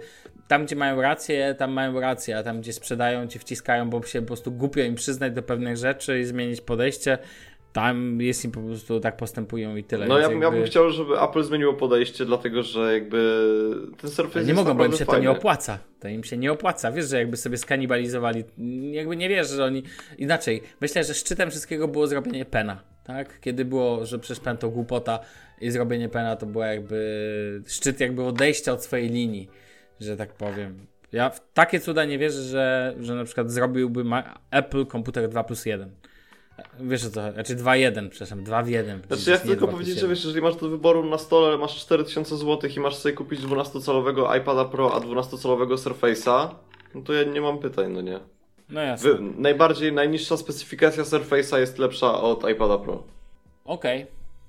tam, 0.48 0.64
gdzie 0.66 0.76
mają 0.76 1.00
rację, 1.00 1.54
tam 1.58 1.72
mają 1.72 2.00
rację, 2.00 2.38
a 2.38 2.42
tam, 2.42 2.60
gdzie 2.60 2.72
sprzedają, 2.72 3.26
ci 3.28 3.38
wciskają, 3.38 3.90
bo 3.90 4.02
się 4.02 4.20
po 4.20 4.26
prostu 4.26 4.52
głupio 4.52 4.80
im 4.80 4.94
przyznać 4.94 5.32
do 5.32 5.42
pewnych 5.42 5.76
rzeczy 5.76 6.20
i 6.20 6.24
zmienić 6.24 6.60
podejście, 6.60 7.18
tam 7.72 8.20
jest 8.20 8.44
im 8.44 8.50
po 8.52 8.60
prostu 8.60 9.00
tak 9.00 9.16
postępują 9.16 9.76
i 9.76 9.84
tyle. 9.84 10.06
No 10.06 10.18
ja, 10.18 10.28
bym- 10.28 10.42
ja 10.42 10.50
bym 10.50 10.54
jakby- 10.58 10.70
chciał, 10.70 10.90
żeby 10.90 11.20
Apple 11.20 11.42
zmieniło 11.42 11.74
podejście, 11.74 12.24
dlatego 12.24 12.62
że 12.62 12.94
jakby 12.94 13.40
ten 14.00 14.10
Surface 14.10 14.40
nie 14.40 14.46
jest 14.46 14.56
mogą, 14.56 14.74
bo 14.74 14.84
im 14.84 14.92
się 14.92 14.98
to 14.98 15.12
fajny. 15.12 15.22
nie 15.26 15.30
opłaca. 15.30 15.78
To 16.00 16.08
im 16.08 16.24
się 16.24 16.36
nie 16.36 16.52
opłaca. 16.52 16.92
Wiesz, 16.92 17.08
że 17.08 17.18
jakby 17.18 17.36
sobie 17.36 17.56
skanibalizowali, 17.58 18.44
jakby 18.92 19.16
nie 19.16 19.28
wiesz, 19.28 19.48
że 19.48 19.64
oni... 19.64 19.82
Inaczej, 20.18 20.62
myślę, 20.80 21.04
że 21.04 21.14
szczytem 21.14 21.50
wszystkiego 21.50 21.88
było 21.88 22.06
zrobienie 22.06 22.44
pena, 22.44 22.80
tak? 23.07 23.40
Kiedy 23.40 23.64
było, 23.64 24.07
że 24.07 24.18
przecież 24.18 24.40
pen 24.44 24.57
to 24.57 24.70
głupota 24.70 25.20
i 25.61 25.70
zrobienie 25.70 26.09
pena 26.09 26.36
to 26.36 26.46
było 26.46 26.64
jakby 26.64 27.62
szczyt 27.66 28.00
jakby 28.00 28.22
odejścia 28.24 28.72
od 28.72 28.84
swojej 28.84 29.09
linii, 29.09 29.48
że 30.00 30.16
tak 30.16 30.32
powiem. 30.32 30.86
Ja 31.12 31.30
w 31.30 31.52
takie 31.52 31.80
cuda 31.80 32.04
nie 32.04 32.18
wierzę, 32.18 32.42
że, 32.42 32.94
że 33.00 33.14
na 33.14 33.24
przykład 33.24 33.50
zrobiłby 33.50 34.04
Apple 34.50 34.86
komputer 34.86 35.28
2 35.28 35.44
plus 35.44 35.66
1. 35.66 35.90
Wiesz 36.80 37.04
o 37.04 37.11
co? 37.11 37.32
Znaczy 37.32 37.57
2.1, 37.57 38.09
przepraszam, 38.09 38.44
2 38.44 38.62
w 38.62 38.68
1. 38.68 39.02
Znaczy 39.07 39.30
ja 39.30 39.36
chcę 39.36 39.48
tylko 39.48 39.68
powiedzieć, 39.68 39.98
że 39.98 40.09
wiesz, 40.09 40.24
jeżeli 40.24 40.42
masz 40.42 40.57
do 40.57 40.68
wyboru 40.68 41.11
na 41.11 41.18
stole, 41.18 41.59
masz 41.59 41.76
4000 41.76 42.36
zł 42.36 42.70
i 42.76 42.80
masz 42.80 42.96
sobie 42.96 43.14
kupić 43.14 43.40
12-calowego 43.40 44.36
iPada 44.40 44.64
Pro, 44.64 44.94
a 44.94 45.00
12-calowego 45.00 45.74
Surface'a, 45.74 46.48
no 46.94 47.02
to 47.02 47.12
ja 47.12 47.24
nie 47.24 47.40
mam 47.40 47.59
pytań, 47.59 47.92
no 47.92 48.00
nie. 48.00 48.20
No 48.68 48.80
jasne. 48.80 49.10
Wy, 49.10 49.18
najbardziej, 49.38 49.92
najniższa 49.92 50.36
specyfikacja 50.36 51.02
Surface'a 51.02 51.58
jest 51.58 51.78
lepsza 51.78 52.20
od 52.22 52.50
iPada 52.50 52.78
Pro. 52.78 53.02
Okej. 53.64 54.06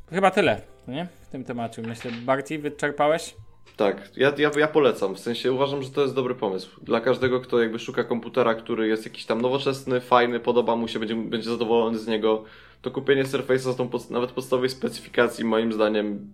Chyba 0.10 0.32
tyle, 0.32 0.62
nie? 0.88 1.08
W 1.22 1.28
tym 1.28 1.44
temacie. 1.44 1.82
Myślę, 1.82 2.12
Barty, 2.12 2.60
wyczerpałeś? 2.60 3.36
Tak, 3.78 4.10
ja, 4.16 4.34
ja, 4.38 4.52
ja 4.58 4.68
polecam, 4.68 5.16
w 5.16 5.20
sensie 5.20 5.52
uważam, 5.52 5.84
że 5.84 5.90
to 5.90 6.02
jest 6.02 6.16
dobry 6.16 6.36
pomysł. 6.36 6.82
Dla 6.84 7.02
każdego, 7.02 7.42
kto 7.42 7.62
jakby 7.62 7.80
szuka 7.80 8.04
komputera, 8.04 8.56
który 8.56 8.88
jest 8.88 9.06
jakiś 9.06 9.26
tam 9.26 9.42
nowoczesny, 9.42 10.02
fajny, 10.02 10.40
podoba 10.40 10.76
mu 10.76 10.88
się, 10.88 11.00
będzie, 11.00 11.16
będzie 11.16 11.50
zadowolony 11.50 12.00
z 12.00 12.08
niego, 12.08 12.44
to 12.82 12.92
kupienie 12.92 13.24
Surface'a 13.24 13.74
z 13.74 13.76
tą 13.76 13.90
pod, 13.90 14.10
nawet 14.10 14.32
podstawowej 14.32 14.70
specyfikacji 14.70 15.46
moim 15.46 15.74
zdaniem 15.74 16.32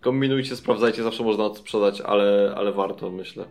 kombinujcie, 0.00 0.56
sprawdzajcie, 0.56 1.02
zawsze 1.02 1.24
można 1.24 1.44
odsprzedać, 1.44 2.00
ale, 2.00 2.54
ale 2.56 2.72
warto, 2.72 3.10
myślę. 3.10 3.44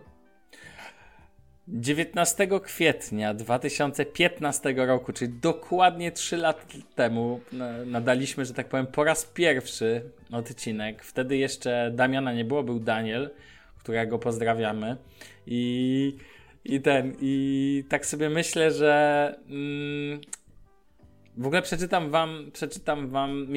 19 1.74 2.48
kwietnia 2.64 3.34
2015 3.34 4.74
roku, 4.78 5.14
czyli 5.14 5.34
dokładnie 5.42 6.12
3 6.12 6.38
lata 6.38 6.62
temu, 6.96 7.40
na- 7.52 7.86
nadaliśmy, 7.86 8.46
że 8.46 8.54
tak 8.54 8.70
powiem, 8.70 8.88
po 8.88 9.04
raz 9.04 9.26
pierwszy 9.26 10.02
odcinek. 10.32 11.04
Wtedy 11.04 11.38
jeszcze 11.38 11.92
Damiana 11.96 12.34
nie 12.34 12.46
było, 12.46 12.64
był 12.64 12.80
Daniel, 12.80 13.30
którego 13.80 14.20
pozdrawiamy. 14.20 14.98
I, 15.48 16.16
i 16.66 16.82
ten, 16.82 17.16
i 17.22 17.84
tak 17.90 18.06
sobie 18.06 18.30
myślę, 18.30 18.72
że. 18.72 19.36
Mm, 19.50 20.22
w 21.40 21.46
ogóle 21.46 21.62
przeczytam 21.62 22.10
wam, 22.10 22.50
przeczytam 22.54 23.10
wam, 23.10 23.48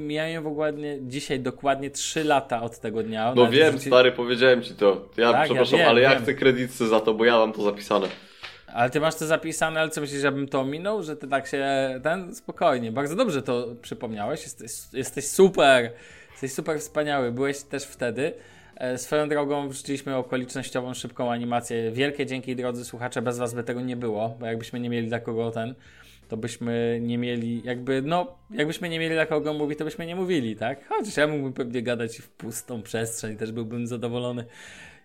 mijają 0.00 0.42
w 0.42 0.46
ogóle 0.46 0.72
dzisiaj 1.00 1.40
dokładnie 1.40 1.90
3 1.90 2.24
lata 2.24 2.62
od 2.62 2.78
tego 2.80 3.02
dnia. 3.02 3.32
No 3.34 3.42
Nawet 3.42 3.58
wiem, 3.58 3.78
stary, 3.78 4.12
powiedziałem 4.12 4.62
ci 4.62 4.74
to. 4.74 5.08
Ja 5.16 5.32
Tak, 5.32 5.40
ja 5.40 5.44
przepraszam, 5.44 5.78
wiem, 5.78 5.88
ale 5.88 6.00
ja 6.00 6.10
wiem. 6.10 6.22
chcę 6.22 6.34
kredyty 6.34 6.88
za 6.88 7.00
to, 7.00 7.14
bo 7.14 7.24
ja 7.24 7.38
mam 7.38 7.52
to 7.52 7.62
zapisane. 7.62 8.06
Ale 8.66 8.90
ty 8.90 9.00
masz 9.00 9.14
to 9.14 9.26
zapisane, 9.26 9.80
ale 9.80 9.90
co 9.90 10.00
myślisz, 10.00 10.20
żebym 10.20 10.48
to 10.48 10.60
ominął? 10.60 11.02
Że 11.02 11.16
ty 11.16 11.28
tak 11.28 11.46
się. 11.46 11.64
Ten 12.02 12.34
spokojnie. 12.34 12.92
Bardzo 12.92 13.16
dobrze 13.16 13.42
to 13.42 13.66
przypomniałeś. 13.82 14.42
Jesteś, 14.42 14.70
jesteś 14.92 15.24
super. 15.28 15.90
Jesteś 16.32 16.52
super 16.52 16.78
wspaniały. 16.78 17.32
Byłeś 17.32 17.62
też 17.62 17.84
wtedy. 17.84 18.32
E, 18.76 18.98
Swoją 18.98 19.28
drogą 19.28 19.68
wrzuciliśmy 19.68 20.16
okolicznościową, 20.16 20.94
szybką 20.94 21.30
animację. 21.32 21.90
Wielkie 21.90 22.26
dzięki, 22.26 22.56
drodzy 22.56 22.84
słuchacze. 22.84 23.22
Bez 23.22 23.38
was 23.38 23.54
by 23.54 23.64
tego 23.64 23.80
nie 23.80 23.96
było, 23.96 24.36
bo 24.40 24.46
jakbyśmy 24.46 24.80
nie 24.80 24.90
mieli 24.90 25.08
dla 25.08 25.20
kogo 25.20 25.50
ten, 25.50 25.74
to 26.28 26.36
byśmy 26.36 26.98
nie 27.02 27.18
mieli, 27.18 27.62
jakby, 27.64 28.02
no, 28.02 28.38
jakbyśmy 28.50 28.88
nie 28.88 28.98
mieli 28.98 29.14
dla 29.14 29.26
kogo 29.26 29.52
mówić, 29.52 29.78
to 29.78 29.84
byśmy 29.84 30.06
nie 30.06 30.16
mówili, 30.16 30.56
tak? 30.56 30.88
Chociaż 30.88 31.16
ja 31.16 31.26
mógłbym 31.26 31.52
pewnie 31.52 31.82
gadać 31.82 32.18
w 32.18 32.28
pustą 32.28 32.82
przestrzeń, 32.82 33.36
też 33.36 33.52
byłbym 33.52 33.86
zadowolony. 33.86 34.44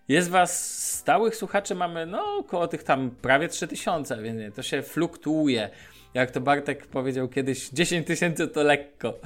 Jest 0.08 0.30
was 0.30 0.78
stałych 0.98 1.36
słuchaczy, 1.36 1.74
mamy 1.74 2.06
no 2.06 2.36
około 2.38 2.68
tych 2.68 2.82
tam 2.82 3.10
prawie 3.10 3.48
3000, 3.48 4.22
więc 4.22 4.54
to 4.54 4.62
się 4.62 4.82
fluktuuje. 4.82 5.70
Jak 6.14 6.30
to 6.30 6.40
Bartek 6.40 6.86
powiedział 6.86 7.28
kiedyś, 7.28 7.68
10 7.68 8.06
tysięcy 8.06 8.48
to 8.48 8.62
lekko. 8.62 9.18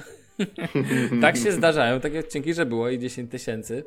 tak 1.21 1.37
się 1.37 1.51
zdarzają 1.51 1.99
takie 1.99 2.19
odcinki, 2.19 2.53
że 2.53 2.65
było 2.65 2.89
i 2.89 2.99
10 2.99 3.31
tysięcy. 3.31 3.83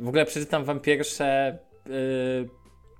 W 0.00 0.08
ogóle 0.08 0.26
przeczytam 0.26 0.64
wam 0.64 0.80
pierwsze, 0.80 1.58
yy, 1.86 1.92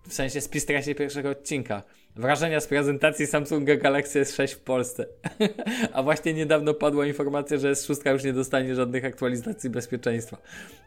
w 0.08 0.14
sensie 0.14 0.40
spis 0.40 0.66
treści 0.66 0.94
pierwszego 0.94 1.30
odcinka. 1.30 1.82
Wrażenia 2.16 2.61
z 2.61 2.66
prezentacji 2.66 3.26
Samsunga 3.26 3.76
Galaxy 3.76 4.22
S6 4.22 4.54
w 4.54 4.61
Polsce. 4.61 5.06
A 5.92 6.02
właśnie 6.02 6.34
niedawno 6.34 6.74
padła 6.74 7.06
informacja, 7.06 7.58
że 7.58 7.72
S6 7.72 8.12
już 8.12 8.24
nie 8.24 8.32
dostanie 8.32 8.74
żadnych 8.74 9.04
aktualizacji 9.04 9.70
bezpieczeństwa. 9.70 10.36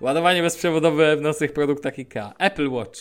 Ładowanie 0.01 0.41
bezprzewodowe 0.41 1.17
w 1.17 1.21
nocnych 1.21 1.53
produktach 1.53 1.99
IKEA. 1.99 2.33
Apple 2.39 2.69
Watch. 2.69 2.99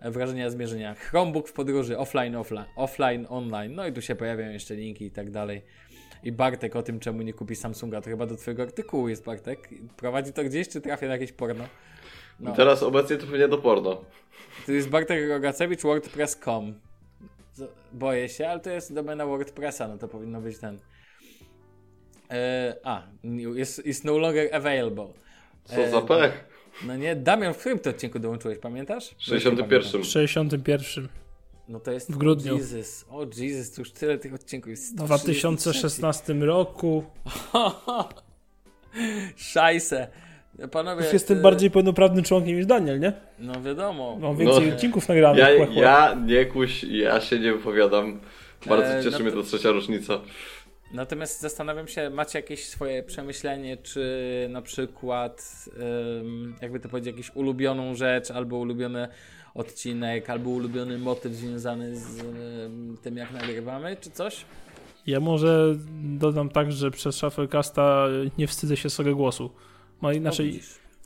Wrażenia 0.00 0.50
zmierzenia. 0.50 0.94
Chromebook 0.94 1.48
w 1.48 1.52
podróży 1.52 1.98
offline, 1.98 2.36
offline, 2.36 2.64
offline, 2.76 3.26
online. 3.28 3.74
No 3.74 3.86
i 3.86 3.92
tu 3.92 4.02
się 4.02 4.14
pojawiają 4.14 4.52
jeszcze 4.52 4.74
linki 4.74 5.04
i 5.04 5.10
tak 5.10 5.30
dalej. 5.30 5.62
I 6.22 6.32
Bartek 6.32 6.76
o 6.76 6.82
tym, 6.82 7.00
czemu 7.00 7.22
nie 7.22 7.32
kupi 7.32 7.56
Samsunga. 7.56 8.00
To 8.00 8.10
chyba 8.10 8.26
do 8.26 8.36
twojego 8.36 8.62
artykułu 8.62 9.08
jest 9.08 9.24
Bartek. 9.24 9.68
Prowadzi 9.96 10.32
to 10.32 10.44
gdzieś, 10.44 10.68
czy 10.68 10.80
trafia 10.80 11.06
na 11.06 11.12
jakieś 11.12 11.32
porno? 11.32 11.64
No. 12.40 12.52
Teraz 12.52 12.82
obecnie 12.82 13.16
to 13.16 13.26
pewnie 13.26 13.48
do 13.48 13.58
porno. 13.58 14.04
To 14.66 14.72
jest 14.72 14.88
Bartek 14.88 15.28
Rogacewicz, 15.28 15.82
wordpress.com. 15.82 16.74
Boję 17.92 18.28
się, 18.28 18.48
ale 18.48 18.60
to 18.60 18.70
jest 18.70 18.94
domena 18.94 19.26
WordPressa, 19.26 19.88
no 19.88 19.98
to 19.98 20.08
powinno 20.08 20.40
być 20.40 20.58
ten. 20.58 20.78
E, 22.30 22.76
a, 22.84 23.02
jest, 23.54 23.86
jest 23.86 24.04
no 24.04 24.18
longer 24.18 24.54
available. 24.54 25.08
Co 25.64 25.76
E, 25.76 25.90
za 25.90 26.00
pech. 26.00 26.44
No 26.86 26.96
nie, 26.96 27.16
Damian, 27.16 27.54
w 27.54 27.58
którym 27.58 27.78
to 27.78 27.90
odcinku 27.90 28.18
dołączyłeś, 28.18 28.58
pamiętasz? 28.58 29.14
61. 29.18 30.02
W 30.02 30.06
61. 30.06 31.08
No 31.68 31.80
to 31.80 31.92
jest 31.92 32.12
W 32.12 32.16
grudniu. 32.16 32.54
O 32.54 32.58
Jesus, 32.58 33.04
o 33.10 33.26
Jesus, 33.36 33.72
to 33.72 33.80
już 33.80 33.92
tyle 33.92 34.18
tych 34.18 34.34
odcinków 34.34 34.70
jest. 34.70 34.82
W 34.82 34.86
133. 34.86 35.24
2016 35.24 36.34
roku. 36.34 37.04
Szajse. 39.36 40.08
Panowie. 40.72 41.04
Już 41.04 41.12
jestem 41.12 41.38
e, 41.38 41.40
bardziej 41.40 41.70
pełnoprawnym 41.70 42.24
członkiem 42.24 42.56
niż 42.56 42.66
Daniel, 42.66 43.00
nie? 43.00 43.12
No 43.38 43.62
wiadomo. 43.62 44.16
Mam 44.20 44.36
więcej 44.36 44.66
No. 44.68 44.74
odcinków 44.74 45.08
nagranych. 45.08 45.38
Ja, 45.40 45.56
chłe, 45.56 45.66
chłe. 45.66 45.82
ja 45.82 46.16
nie 46.26 46.46
kuś, 46.46 46.84
ja 46.84 47.20
się 47.20 47.38
nie 47.38 47.52
wypowiadam. 47.52 48.20
Bardzo 48.66 48.88
E, 48.88 49.02
cieszy 49.04 49.18
no 49.18 49.24
mnie 49.24 49.30
to- 49.32 49.42
ta 49.42 49.46
trzecia 49.48 49.70
rocznica. 49.72 50.20
Natomiast 50.92 51.40
zastanawiam 51.40 51.88
się, 51.88 52.10
macie 52.10 52.38
jakieś 52.38 52.64
swoje 52.68 53.02
przemyślenie, 53.02 53.76
czy 53.76 54.06
na 54.50 54.62
przykład, 54.62 55.64
jakby 56.62 56.80
to 56.80 56.88
powiedzieć, 56.88 57.16
jakąś 57.16 57.36
ulubioną 57.36 57.94
rzecz, 57.94 58.30
albo 58.30 58.56
ulubiony 58.56 59.08
odcinek, 59.54 60.30
albo 60.30 60.50
ulubiony 60.50 60.98
motyw 60.98 61.32
związany 61.32 61.96
z 61.96 62.20
ym, 62.20 62.96
tym, 63.02 63.16
jak 63.16 63.32
nagrywamy, 63.32 63.96
czy 64.00 64.10
coś? 64.10 64.44
Ja 65.06 65.20
może 65.20 65.74
dodam 66.02 66.48
tak, 66.48 66.72
że 66.72 66.90
przez 66.90 67.14
Shufflecasta 67.16 68.06
nie 68.38 68.46
wstydzę 68.46 68.76
się 68.76 68.90
swojego 68.90 69.16
głosu. 69.16 69.50
No 70.02 70.12
inaczej 70.12 70.60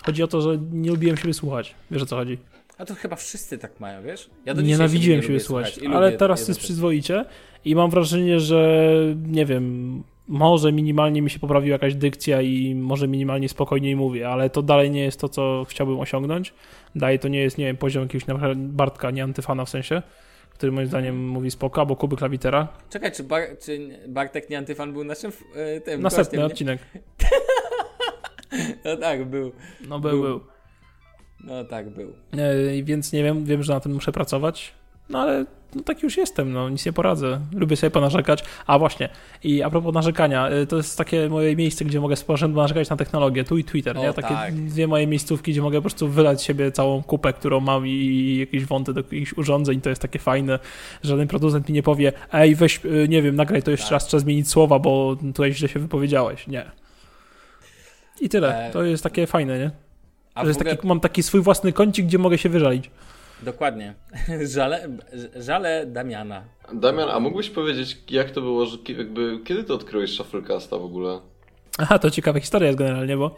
chodzi 0.05 0.23
o 0.23 0.27
to, 0.27 0.41
że 0.41 0.59
nie 0.73 0.91
lubiłem 0.91 1.17
siebie 1.17 1.35
słuchać. 1.35 1.75
Wiesz 1.91 2.03
o 2.03 2.07
co 2.07 2.17
chodzi? 2.17 2.39
A 2.79 2.85
to 2.85 2.95
chyba 2.95 3.17
wszyscy 3.17 3.59
tak 3.59 3.81
mają, 3.81 4.03
wiesz? 4.03 4.31
Ja 4.45 4.55
do 4.55 4.63
Nienawidziłem 4.63 5.17
nie 5.17 5.23
siebie 5.23 5.35
lubię 5.35 5.45
słuchać, 5.45 5.79
i 5.79 5.87
ale 5.87 6.13
teraz 6.13 6.49
jest 6.49 6.61
przyzwoicie 6.61 7.25
i 7.65 7.75
mam 7.75 7.91
wrażenie, 7.91 8.41
że 8.41 8.91
nie 9.27 9.47
wiem, 9.47 10.03
może 10.29 10.73
minimalnie 10.73 11.23
mi 11.23 11.31
się 11.31 11.39
poprawiła 11.39 11.73
jakaś 11.73 11.95
dykcja 11.95 12.43
i 12.43 12.75
może 12.75 13.09
minimalnie 13.09 13.49
spokojniej 13.49 13.97
mówię, 13.97 14.29
ale 14.29 14.51
to 14.51 14.63
dalej 14.63 14.91
nie 14.91 15.05
jest 15.05 15.21
to, 15.21 15.29
co 15.29 15.65
chciałbym 15.69 16.01
osiągnąć. 16.01 16.55
Dalej 16.95 17.19
to 17.19 17.29
nie 17.29 17.41
jest, 17.41 17.59
nie 17.59 17.65
wiem, 17.65 17.77
poziom 17.77 18.03
jakiegoś 18.03 18.27
na 18.27 18.35
przykład 18.35 18.59
Bartka, 18.59 19.11
nie 19.11 19.25
antyfana 19.25 19.65
w 19.65 19.71
sensie, 19.71 20.03
który 20.51 20.73
moim 20.73 20.87
zdaniem 20.87 21.29
mówi 21.29 21.51
spoko, 21.51 21.81
albo 21.81 21.97
Kuby 21.97 22.17
Klawitera. 22.17 22.69
Czekaj, 22.91 23.13
czy, 23.13 23.25
Bar 23.25 23.43
czy 23.61 23.89
Bartek 24.09 24.51
nie 24.51 24.59
Antyfan 24.59 24.93
był 24.93 25.05
naszym 25.05 25.31
y, 25.77 25.81
tym 25.81 26.03
Następny 26.03 26.39
gościem, 26.39 26.53
odcinek. 26.53 26.81
No 28.85 28.97
tak, 28.97 29.25
był. 29.25 29.53
No 29.89 30.01
był, 30.01 30.11
Był. 30.11 30.23
był. 30.23 30.41
No 31.45 31.65
tak, 31.65 31.91
był. 31.91 32.13
E, 32.33 32.83
więc 32.83 33.13
nie 33.13 33.23
wiem, 33.23 33.45
wiem, 33.45 33.63
że 33.63 33.73
na 33.73 33.81
tym 33.81 33.93
muszę 33.93 34.13
pracować, 34.13 34.75
no 35.09 35.19
ale 35.21 35.45
no, 35.75 35.83
tak 35.83 36.03
już 36.03 36.17
jestem, 36.17 36.53
no 36.53 36.69
nic 36.69 36.87
nie 36.87 36.93
poradzę. 36.93 37.41
Lubię 37.53 37.77
sobie 37.77 37.91
ponarzekać. 37.91 38.45
A 38.67 38.79
właśnie, 38.79 39.09
i 39.45 39.63
a 39.63 39.71
propos 39.71 39.95
narzekania, 39.95 40.49
e, 40.49 40.67
to 40.67 40.77
jest 40.77 40.99
takie 40.99 41.29
moje 41.29 41.57
miejsce, 41.57 41.85
gdzie 41.85 42.01
mogę 42.01 42.17
porządku 42.17 42.61
narzekać 42.61 42.91
na 42.91 42.97
technologię, 42.97 43.45
tu 43.45 43.59
i 43.59 43.65
Twitter, 43.65 43.99
O, 43.99 44.03
nie? 44.03 44.13
Takie 44.13 44.29
tak. 44.29 44.55
dwie 44.55 44.87
moje 44.87 45.07
miejscówki, 45.07 45.53
gdzie 45.53 45.63
mogę 45.63 45.79
po 45.79 45.83
prostu 45.83 46.09
wylać 46.09 46.43
siebie 46.43 46.73
całą 46.73 47.03
kupę, 47.03 47.33
którą 47.33 47.61
mam 47.61 47.87
i 47.87 48.37
jakieś 48.41 48.65
wąty 48.65 48.95
do 48.95 49.01
jakichś 49.01 49.33
urządzeń, 49.33 49.81
to 49.81 49.89
jest 49.89 50.03
takie 50.03 50.19
fajne, 50.19 50.59
żaden 51.03 51.29
producent 51.29 51.69
mi 51.69 51.75
nie 51.75 51.83
powie, 51.83 52.13
ej 52.33 52.55
weź, 52.55 52.81
e, 53.05 53.09
nie 53.09 53.23
wiem, 53.23 53.37
nagraj 53.37 53.63
to 53.63 53.71
jeszcze 53.71 53.87
Tak. 53.87 53.93
raz, 53.93 54.07
trzeba 54.07 54.21
zmienić 54.21 54.49
słowa, 54.49 54.79
bo 54.79 55.17
tutaj 55.17 55.53
źle 55.55 55.69
się 55.69 55.81
wypowiedziałeś. 55.81 56.47
Nie. 56.47 56.71
I 58.21 58.29
tyle. 58.29 58.67
E, 58.69 58.73
To 58.73 58.85
jest 58.85 59.03
takie 59.03 59.27
fajne, 59.27 59.59
nie? 59.59 59.71
A 60.35 60.45
Że 60.45 60.51
ogóle, 60.51 60.71
taki, 60.77 60.87
mam 60.87 61.01
taki 61.01 61.23
swój 61.23 61.41
własny 61.41 61.73
kącik, 61.73 62.07
gdzie 62.07 62.19
mogę 62.19 62.39
się 62.39 62.49
wyżalić. 62.49 62.91
Dokładnie. 63.43 63.95
Żale, 64.55 64.89
żale 65.37 65.87
Damiana. 65.87 66.43
Damian, 66.73 67.09
a 67.11 67.21
mógłbyś 67.21 67.51
powiedzieć, 67.51 67.99
jak 68.11 68.31
to 68.31 68.41
było, 68.41 68.67
że 68.67 68.77
jakby, 68.89 69.39
kiedy 69.45 69.65
ty 69.65 69.75
odkryłeś 69.75 70.15
Shufflecasta 70.15 70.79
w 70.79 70.85
ogóle? 70.85 71.21
Aha, 71.79 71.99
to 71.99 72.11
ciekawa 72.11 72.41
historia 72.41 72.67
jest 72.67 72.79
generalnie, 72.79 73.17
bo 73.17 73.37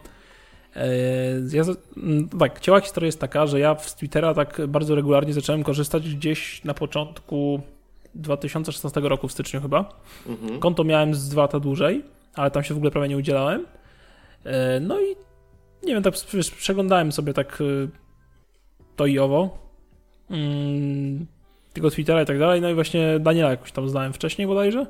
e, 0.77 0.89
ja, 1.53 1.63
tak, 2.39 2.61
ciała 2.61 2.81
historia 2.81 3.07
jest 3.07 3.21
taka, 3.21 3.47
że 3.47 3.61
ja 3.61 3.79
z 3.79 3.95
Twittera 3.95 4.35
tak 4.35 4.67
bardzo 4.69 4.95
regularnie 4.95 5.33
zacząłem 5.33 5.63
korzystać 5.63 6.15
gdzieś 6.15 6.65
na 6.65 6.75
początku 6.75 7.61
2016 8.15 9.01
roku, 9.01 9.29
w 9.29 9.33
styczniu 9.33 9.61
chyba. 9.61 9.95
Mhm. 10.27 10.61
Konto 10.61 10.85
miałem 10.85 11.15
z 11.15 11.29
dwa 11.29 11.43
lata 11.43 11.61
dłużej, 11.61 12.05
ale 12.35 12.51
tam 12.51 12.65
się 12.65 12.75
w 12.75 12.77
ogóle 12.77 12.91
prawie 12.91 13.09
nie 13.09 13.17
udzielałem. 13.17 13.67
E, 14.45 14.81
no 14.81 15.01
i 15.01 15.17
nie 15.83 15.95
wiem, 15.95 16.03
tak 16.03 16.15
przeglądałem 16.57 17.13
sobie 17.13 17.35
tak 17.35 17.59
e, 17.61 17.89
to 18.97 19.07
i 19.07 19.19
owo 19.19 19.59
mm, 20.31 21.27
tego 21.73 21.91
Twittera 21.91 22.23
i 22.23 22.27
tak 22.27 22.39
dalej. 22.39 22.61
No 22.61 22.71
i 22.71 22.75
właśnie 22.75 23.19
Daniela 23.21 23.51
jakoś 23.51 23.73
tam 23.73 23.89
znałem 23.89 24.13
wcześniej 24.13 24.49
bodajże. 24.49 24.87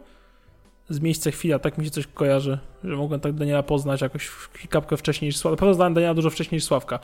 Z 0.88 1.00
miejsca 1.00 1.30
chwila, 1.30 1.58
tak 1.58 1.78
mi 1.78 1.84
się 1.84 1.90
coś 1.90 2.06
kojarzy, 2.06 2.58
że 2.84 2.96
mogłem 2.96 3.20
tak 3.20 3.32
Daniela 3.32 3.62
poznać 3.62 4.00
jakoś 4.00 4.30
kapkę 4.68 4.96
wcześniej 4.96 5.28
niż 5.28 5.36
Sławka. 5.36 5.56
Pewno 5.56 5.74
znałem 5.74 5.94
Daniela 5.94 6.14
dużo 6.14 6.30
wcześniej 6.30 6.56
niż 6.56 6.64
Sławka. 6.64 6.98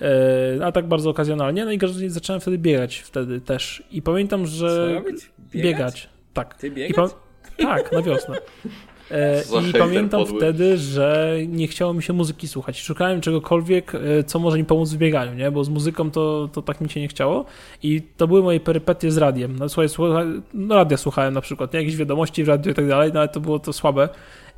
Yy, 0.00 0.64
a 0.64 0.72
tak 0.72 0.86
bardzo 0.88 1.10
okazjonalnie. 1.10 1.64
No 1.64 1.72
i 1.72 1.78
zacząłem 2.08 2.40
wtedy 2.40 2.58
biegać 2.58 2.98
wtedy 2.98 3.40
też. 3.40 3.82
I 3.90 4.02
pamiętam, 4.02 4.46
że... 4.46 4.68
Co 4.68 4.94
robić? 4.94 5.30
Biegać? 5.38 5.64
biegać 5.64 6.08
tak. 6.32 6.54
Ty 6.54 6.70
biegać? 6.70 7.10
Tak, 7.56 7.92
na 7.92 8.02
wiosnę. 8.02 8.36
E, 9.10 9.42
I 9.68 9.72
pamiętam 9.72 10.26
wtedy, 10.26 10.78
że 10.78 11.36
nie 11.48 11.68
chciało 11.68 11.94
mi 11.94 12.02
się 12.02 12.12
muzyki 12.12 12.48
słuchać. 12.48 12.80
Szukałem 12.80 13.20
czegokolwiek, 13.20 13.94
e, 13.94 14.24
co 14.24 14.38
może 14.38 14.58
mi 14.58 14.64
pomóc 14.64 14.90
w 14.90 14.96
bieganiu, 14.96 15.34
nie? 15.34 15.50
bo 15.50 15.64
z 15.64 15.68
muzyką 15.68 16.10
to, 16.10 16.48
to 16.52 16.62
tak 16.62 16.80
mi 16.80 16.90
się 16.90 17.00
nie 17.00 17.08
chciało. 17.08 17.44
I 17.82 18.02
to 18.16 18.28
były 18.28 18.42
moje 18.42 18.60
perypetie 18.60 19.10
z 19.10 19.16
radiem. 19.16 19.58
No, 19.58 19.68
słuchaj, 19.68 19.88
słuchaj, 19.88 20.26
no 20.54 20.74
radia 20.74 20.96
słuchałem 20.96 21.34
na 21.34 21.40
przykład, 21.40 21.72
nie? 21.72 21.80
jakieś 21.80 21.96
wiadomości 21.96 22.44
w 22.44 22.48
radiu 22.48 22.72
i 22.72 22.74
tak 22.74 22.88
dalej, 22.88 23.10
no 23.14 23.20
ale 23.20 23.28
to 23.28 23.40
było 23.40 23.58
to 23.58 23.72
słabe. 23.72 24.08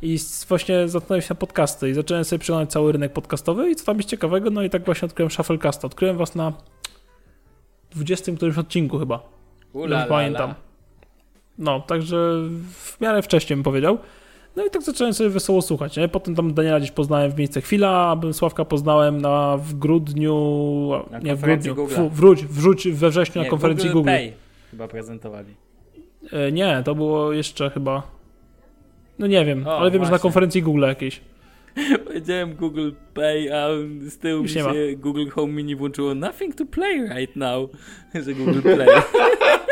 I 0.02 0.18
właśnie 0.48 0.88
zatknąłem 0.88 1.22
się 1.22 1.28
na 1.30 1.34
podcasty 1.34 1.90
i 1.90 1.94
zacząłem 1.94 2.24
sobie 2.24 2.38
przeglądać 2.38 2.72
cały 2.72 2.92
rynek 2.92 3.12
podcastowy 3.12 3.70
i 3.70 3.76
co 3.76 3.84
tam 3.84 3.96
jest 3.96 4.08
ciekawego, 4.08 4.50
no 4.50 4.62
i 4.62 4.70
tak 4.70 4.84
właśnie 4.84 5.06
odkryłem 5.06 5.30
Shufflecasta. 5.30 5.86
Odkryłem 5.86 6.16
was 6.16 6.34
na 6.34 6.52
20 7.90 8.32
którymś 8.32 8.58
odcinku 8.58 8.98
chyba. 8.98 9.22
Ula, 9.72 10.06
pamiętam. 10.06 10.54
No, 11.58 11.80
także 11.80 12.16
w 12.72 13.00
miarę 13.00 13.22
wcześniej 13.22 13.56
bym 13.56 13.64
powiedział. 13.64 13.98
No 14.56 14.66
i 14.66 14.70
tak 14.70 14.82
zacząłem 14.82 15.14
sobie 15.14 15.30
wesoło 15.30 15.62
słuchać. 15.62 15.96
Nie? 15.96 16.08
Potem 16.08 16.34
tam 16.34 16.54
Daniela 16.54 16.78
gdzieś 16.78 16.90
poznałem 16.90 17.30
w 17.30 17.38
miejsce 17.38 17.60
chwila, 17.60 18.20
Sławka 18.32 18.64
poznałem 18.64 19.20
na, 19.20 19.56
w 19.56 19.74
grudniu. 19.74 20.34
Na 21.10 21.18
nie, 21.18 21.34
w 21.34 21.40
grudniu. 21.40 21.86
Fu, 21.88 22.08
wróć, 22.08 22.44
wrzuć 22.46 22.88
we 22.88 23.10
wrześniu 23.10 23.40
nie, 23.40 23.44
na 23.44 23.50
konferencji 23.50 23.90
Google. 23.90 23.98
Google. 23.98 24.10
Pay 24.10 24.44
chyba 24.74 24.88
prezentowali. 24.88 25.54
E, 26.32 26.52
nie, 26.52 26.82
to 26.84 26.94
było 26.94 27.32
jeszcze 27.32 27.70
chyba. 27.70 28.02
No 29.18 29.26
nie 29.26 29.44
wiem, 29.44 29.66
o, 29.66 29.78
ale 29.78 29.90
wiem, 29.90 29.98
właśnie. 29.98 30.06
że 30.06 30.12
na 30.12 30.18
konferencji 30.18 30.62
Google 30.62 30.82
jakiejś. 30.82 31.20
Powiedziałem 32.06 32.54
Google 32.54 32.90
Pay, 33.14 33.54
a 33.56 33.68
z 34.08 34.18
tyłu 34.18 34.42
mi 34.42 34.48
się 34.48 34.72
Google 34.96 35.28
Home 35.28 35.52
Mini 35.52 35.76
włączyło 35.76 36.14
Nothing 36.14 36.54
to 36.54 36.66
play 36.66 37.00
right 37.00 37.36
now, 37.36 37.70
że 38.24 38.34
Google 38.34 38.60
Play. 38.62 38.88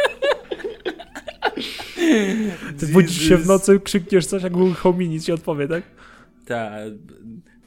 Ty 2.78 2.86
budzisz 2.86 3.28
się 3.28 3.36
w 3.36 3.46
nocy, 3.46 3.80
krzykniesz 3.80 4.26
coś, 4.26 4.42
Home 4.76 5.04
nic 5.04 5.26
ci 5.26 5.32
odpowie, 5.32 5.68
tak? 5.68 5.82
Tak, 6.46 6.82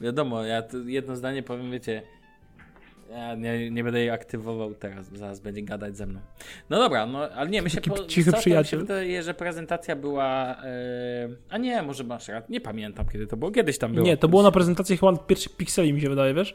wiadomo, 0.00 0.44
ja 0.44 0.62
jedno 0.86 1.16
zdanie 1.16 1.42
powiem, 1.42 1.70
wiecie, 1.70 2.02
ja 3.10 3.34
nie, 3.34 3.70
nie 3.70 3.84
będę 3.84 3.98
jej 3.98 4.10
aktywował 4.10 4.74
teraz, 4.74 5.06
zaraz 5.12 5.40
będzie 5.40 5.62
gadać 5.62 5.96
ze 5.96 6.06
mną. 6.06 6.20
No 6.70 6.78
dobra, 6.78 7.06
no 7.06 7.28
ale 7.30 7.50
nie, 7.50 7.62
my 7.62 7.70
się 7.70 7.80
po, 7.80 8.04
cichy 8.04 8.32
przyjaciel. 8.32 8.80
Mi 8.80 8.86
się 8.86 8.86
wydaje, 8.86 9.22
że 9.22 9.34
prezentacja 9.34 9.96
była. 9.96 10.56
Yy, 11.28 11.36
a 11.50 11.58
nie, 11.58 11.82
może 11.82 12.04
masz 12.04 12.28
rację, 12.28 12.52
nie 12.52 12.60
pamiętam 12.60 13.06
kiedy 13.12 13.26
to 13.26 13.36
było. 13.36 13.50
Kiedyś 13.50 13.78
tam 13.78 13.92
było. 13.92 14.06
Nie, 14.06 14.16
to 14.16 14.28
było 14.28 14.42
na 14.42 14.50
prezentacji 14.50 14.96
chyba 14.96 15.16
pierwszych 15.16 15.56
pikseli, 15.56 15.92
mi 15.92 16.00
się 16.00 16.08
wydaje, 16.08 16.34
wiesz? 16.34 16.54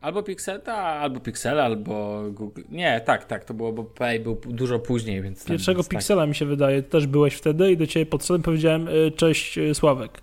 Albo 0.00 0.22
Pixel, 0.22 0.60
albo 1.00 1.20
Pixel, 1.20 1.60
albo 1.60 2.22
Google. 2.30 2.62
Nie, 2.68 3.00
tak, 3.00 3.24
tak, 3.24 3.44
to 3.44 3.54
było, 3.54 3.72
bo 3.72 3.84
Play 3.84 4.20
był 4.20 4.40
dużo 4.46 4.78
później, 4.78 5.22
więc. 5.22 5.44
Pierwszego 5.44 5.78
więc 5.78 5.88
Pixela 5.88 6.22
tak. 6.22 6.28
mi 6.28 6.34
się 6.34 6.46
wydaje, 6.46 6.82
też 6.82 7.06
byłeś 7.06 7.34
wtedy 7.34 7.72
i 7.72 7.76
do 7.76 7.86
ciebie 7.86 8.06
podszedłem 8.06 8.42
powiedziałem 8.42 8.88
y, 8.88 9.10
cześć 9.10 9.58
y, 9.58 9.74
Sławek. 9.74 10.20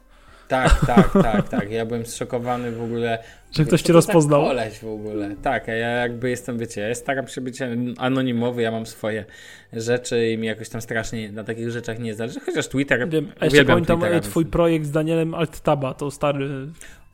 Tak, 0.48 0.86
tak, 0.86 1.14
tak, 1.32 1.50
tak. 1.50 1.72
Ja 1.72 1.86
byłem 1.86 2.06
zszokowany 2.06 2.72
w 2.72 2.84
ogóle. 2.84 3.24
Że 3.52 3.66
ktoś 3.66 3.82
cię 3.82 3.94
rozpoznał. 3.94 4.42
Tak 4.42 4.50
koleś 4.50 4.80
w 4.80 4.88
ogóle. 4.88 5.36
Tak, 5.42 5.70
a 5.70 5.74
ja 5.74 5.90
jakby 5.90 6.30
jestem, 6.30 6.58
wiecie, 6.58 6.82
ja 6.82 6.96
staram 6.96 7.28
się 7.28 7.42
być 7.42 7.60
anonimowy, 7.98 8.62
ja 8.62 8.72
mam 8.72 8.86
swoje 8.86 9.26
rzeczy 9.74 10.32
i 10.32 10.38
mi 10.38 10.48
jakoś 10.48 10.70
tam 10.70 10.82
strasznie 10.82 11.32
na 11.32 11.44
takich 11.44 11.70
rzeczach 11.70 12.00
nie 12.00 12.16
zależy, 12.16 12.40
chociaż 12.40 12.68
Twitter. 12.68 13.10
Wiem, 13.10 13.32
a 13.40 13.46
jeszcze 13.46 13.66
pamiętam 13.66 14.00
Twittera, 14.00 14.20
twój 14.20 14.44
więc... 14.44 14.54
projekt 14.54 14.86
z 14.86 14.92
Danielem 14.92 15.34
Alttaba, 15.34 15.94
to 15.94 16.12
stary. 16.12 16.50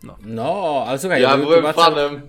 No, 0.03 0.18
no 0.26 0.84
ale 0.88 0.99
słuchaj, 0.99 1.22
ja 1.22 1.38
byłem 1.38 1.74
fanem. 1.74 2.22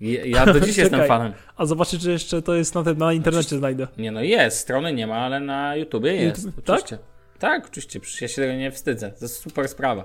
Ja, 0.00 0.46
do 0.46 0.60
dziś 0.60 0.76
jestem 0.86 1.06
fanem. 1.08 1.32
A 1.56 1.66
zobaczyć, 1.66 2.02
czy 2.02 2.10
jeszcze 2.10 2.42
to 2.42 2.54
jest 2.54 2.74
na, 2.74 2.82
tym, 2.82 2.98
na 2.98 3.12
internecie 3.12 3.58
znajdę. 3.58 3.86
Nie 3.98 4.12
no 4.12 4.22
jest, 4.22 4.58
strony 4.58 4.92
nie 4.92 5.06
ma, 5.06 5.16
ale 5.16 5.40
na 5.40 5.76
YouTubie 5.76 6.14
jest. 6.14 6.44
YouTube, 6.44 6.62
oczywiście. 6.68 6.96
Tak? 6.96 7.16
Tak, 7.38 7.66
oczywiście, 7.66 8.00
ja 8.24 8.28
się 8.28 8.42
tego 8.42 8.54
nie 8.54 8.70
wstydzę. 8.70 9.10
To 9.10 9.24
jest 9.24 9.36
super 9.36 9.68
sprawa. 9.68 10.04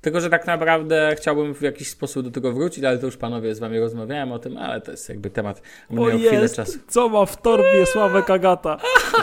Tylko, 0.00 0.20
że 0.20 0.30
tak 0.30 0.46
naprawdę 0.46 1.14
chciałbym 1.16 1.54
w 1.54 1.62
jakiś 1.62 1.88
sposób 1.88 2.24
do 2.24 2.30
tego 2.30 2.52
wrócić, 2.52 2.84
ale 2.84 2.98
to 2.98 3.06
już 3.06 3.16
panowie 3.16 3.54
z 3.54 3.58
wami 3.58 3.78
rozmawiałem 3.78 4.32
o 4.32 4.38
tym, 4.38 4.56
ale 4.56 4.80
to 4.80 4.90
jest 4.90 5.08
jakby 5.08 5.30
temat. 5.30 5.62
O 5.98 6.08
jest, 6.08 6.56
czasu. 6.56 6.78
co 6.88 7.08
ma 7.08 7.26
w 7.26 7.42
torbie 7.42 7.86
Sławek 7.86 8.30
Agata? 8.30 8.78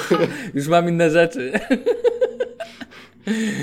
już 0.53 0.67
mam 0.67 0.89
inne 0.89 1.09
rzeczy. 1.09 1.51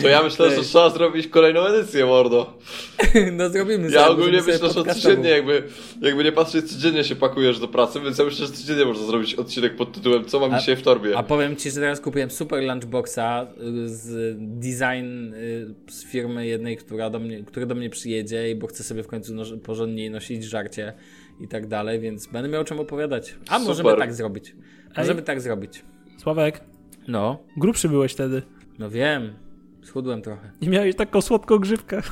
To 0.03 0.09
ja 0.09 0.23
myślę, 0.23 0.51
że 0.55 0.63
trzeba 0.63 0.91
zrobić 0.91 1.27
kolejną 1.27 1.67
edycję, 1.67 2.07
mordo. 2.07 2.59
No 3.33 3.51
zrobimy 3.51 3.91
Ja 3.91 4.09
ogólnie 4.09 4.43
myślę, 4.47 4.69
że 4.73 4.85
codziennie 4.85 5.31
jakby, 5.31 5.63
jakby 6.01 6.25
nie 6.25 6.33
patrzeć, 6.33 6.73
codziennie 6.73 7.05
się 7.05 7.17
pakujesz 7.17 7.59
do 7.59 7.69
pracy, 7.69 8.01
więc 8.01 8.19
ja 8.19 8.25
myślę, 8.25 8.47
że 8.47 8.53
codziennie 8.53 8.85
można 8.85 9.07
zrobić 9.07 9.35
odcinek 9.35 9.77
pod 9.77 9.93
tytułem 9.93 10.25
Co 10.25 10.41
mam 10.41 10.55
a, 10.55 10.59
dzisiaj 10.59 10.77
w 10.77 10.83
torbie. 10.83 11.17
A 11.17 11.23
powiem 11.23 11.57
Ci, 11.57 11.71
że 11.71 11.81
teraz 11.81 12.01
kupiłem 12.01 12.31
super 12.31 12.63
lunchboxa 12.63 13.47
y, 13.87 13.89
z 13.89 14.37
design 14.39 15.35
y, 15.35 15.75
z 15.91 16.05
firmy 16.05 16.47
jednej, 16.47 16.77
która 16.77 17.11
do 17.11 17.19
mnie, 17.19 17.45
który 17.45 17.67
do 17.67 17.75
mnie 17.75 17.91
przyjedzie, 17.91 18.57
bo 18.57 18.67
chcę 18.67 18.85
sobie 18.85 19.03
w 19.03 19.07
końcu 19.07 19.35
no, 19.35 19.45
porządniej 19.65 20.11
nosić 20.11 20.45
żarcie 20.45 20.93
i 21.41 21.49
tak 21.49 21.67
dalej, 21.67 22.01
więc 22.01 22.27
będę 22.27 22.49
miał 22.49 22.61
o 22.61 22.65
czym 22.65 22.81
opowiadać. 22.81 23.35
A 23.49 23.59
super. 23.59 23.69
możemy 23.69 23.97
tak 23.97 24.15
zrobić. 24.15 24.55
Możemy 24.97 25.21
Ej. 25.21 25.27
tak 25.27 25.41
zrobić. 25.41 25.85
Sławek. 26.19 26.61
No. 27.09 27.39
Grubszy 27.57 27.89
byłeś 27.89 28.13
wtedy. 28.13 28.43
No 28.79 28.91
wiem. 28.91 29.48
Schudłem 29.89 30.23
trochę. 30.23 30.51
I 30.61 30.69
miałeś 30.69 30.97
taką 30.97 31.21
słodką 31.21 31.59
grzywkę. 31.59 32.03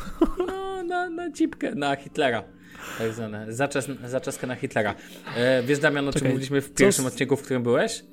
No, 0.46 0.82
na, 0.82 1.10
na 1.10 1.32
cipkę, 1.32 1.74
na 1.74 1.96
Hitlera. 1.96 2.42
Tak 2.98 3.12
zwane. 3.12 3.52
Zaczes, 3.52 3.88
zaczeskę 4.06 4.46
na 4.46 4.54
Hitlera. 4.54 4.94
E, 5.36 5.62
wiesz, 5.62 5.78
Damian, 5.78 6.08
o 6.08 6.12
czym 6.12 6.26
mówiliśmy 6.26 6.60
w 6.60 6.74
pierwszym 6.74 7.04
z... 7.04 7.08
odcinku, 7.08 7.36
w 7.36 7.42
którym 7.42 7.62
byłeś? 7.62 8.04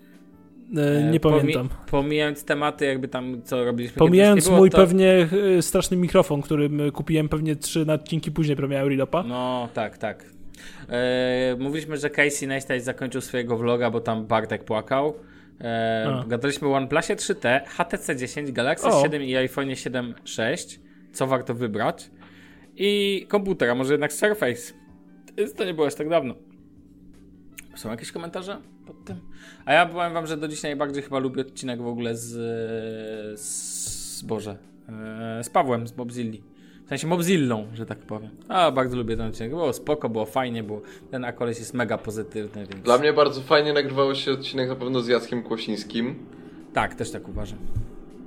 E, 0.77 1.11
nie 1.11 1.19
pamiętam. 1.19 1.69
pomijając 1.91 2.45
tematy, 2.45 2.85
jakby 2.85 3.07
tam 3.07 3.41
co 3.43 3.65
robiliśmy. 3.65 3.97
Pomijając 3.97 4.49
mój 4.49 4.69
to... 4.69 4.77
pewnie 4.77 5.27
e, 5.57 5.61
straszny 5.61 5.97
mikrofon, 5.97 6.41
który 6.41 6.91
kupiłem 6.91 7.29
pewnie 7.29 7.55
trzy 7.55 7.85
odcinki 7.91 8.31
później, 8.31 8.57
premiera 8.57 8.87
Rilopa. 8.87 9.23
No, 9.23 9.69
tak, 9.73 9.97
tak. 9.97 10.25
E, 10.89 11.55
mówiliśmy, 11.59 11.97
że 11.97 12.09
Casey 12.09 12.47
Neistat 12.47 12.81
zakończył 12.81 13.21
swojego 13.21 13.57
vloga, 13.57 13.91
bo 13.91 14.01
tam 14.01 14.25
Bartek 14.25 14.63
płakał. 14.63 15.13
E, 15.63 16.23
gadaliśmy 16.27 16.67
o 16.67 16.73
OnePlusie 16.73 17.15
3T, 17.15 17.65
HTC 17.65 18.15
10, 18.15 18.51
Galaxy 18.51 18.87
o. 18.87 19.01
7 19.03 19.23
i 19.23 19.35
iPhone 19.35 19.75
7 19.75 20.15
6. 20.23 20.79
Co 21.13 21.27
warto 21.27 21.53
wybrać? 21.53 22.11
I 22.75 23.25
komputer, 23.29 23.69
a 23.69 23.75
może 23.75 23.93
jednak 23.93 24.13
Surface. 24.13 24.73
To 25.57 25.65
nie 25.65 25.73
było 25.73 25.87
aż 25.87 25.95
tak 25.95 26.09
dawno. 26.09 26.35
Są 27.75 27.91
jakieś 27.91 28.11
komentarze 28.11 28.61
pod 28.85 29.05
tym? 29.05 29.21
A 29.65 29.73
ja 29.73 29.85
powiem 29.85 30.13
wam, 30.13 30.27
że 30.27 30.37
do 30.37 30.47
dziś 30.47 30.63
najbardziej 30.63 31.03
chyba 31.03 31.19
lubię 31.19 31.41
odcinek 31.41 31.81
w 31.81 31.87
ogóle 31.87 32.17
z, 32.17 33.39
z 33.39 34.21
Boże, 34.21 34.57
e, 34.89 35.43
z 35.43 35.49
Pawłem, 35.49 35.87
z 35.87 35.91
Bobzilli. 35.91 36.43
W 36.85 36.89
sensie 36.89 37.07
Mobzillą, 37.07 37.67
że 37.73 37.85
tak 37.85 37.97
powiem. 37.97 38.29
A, 38.47 38.71
bardzo 38.71 38.97
lubię 38.97 39.17
ten 39.17 39.27
odcinek. 39.27 39.49
Było 39.49 39.73
spoko, 39.73 40.09
było 40.09 40.25
fajnie, 40.25 40.63
bo 40.63 40.81
ten 41.11 41.25
akoles 41.25 41.59
jest 41.59 41.73
mega 41.73 41.97
pozytywny, 41.97 42.65
więc... 42.65 42.83
Dla 42.83 42.97
mnie 42.97 43.13
bardzo 43.13 43.41
fajnie 43.41 43.73
nagrywało 43.73 44.15
się 44.15 44.31
odcinek 44.31 44.69
na 44.69 44.75
pewno 44.75 45.01
z 45.01 45.07
Jackiem 45.07 45.43
Kłosińskim. 45.43 46.15
Tak, 46.73 46.95
też 46.95 47.11
tak 47.11 47.29
uważam. 47.29 47.59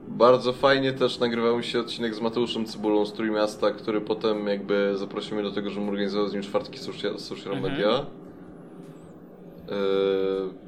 Bardzo 0.08 0.52
fajnie 0.52 0.92
też 0.92 1.18
nagrywał 1.18 1.62
się 1.62 1.80
odcinek 1.80 2.14
z 2.14 2.20
Mateuszem 2.20 2.66
Cybulą 2.66 3.06
z 3.06 3.12
Trójmiasta, 3.12 3.70
który 3.70 4.00
potem 4.00 4.46
jakby 4.46 4.92
zaprosił 4.96 5.34
mnie 5.34 5.44
do 5.44 5.52
tego, 5.52 5.70
żebym 5.70 5.88
organizował 5.88 6.28
z 6.28 6.32
nim 6.32 6.42
czwartki 6.42 6.78
social, 6.78 7.18
social 7.18 7.54
mhm. 7.54 7.72
media. 7.72 8.06
Yy... 9.68 10.65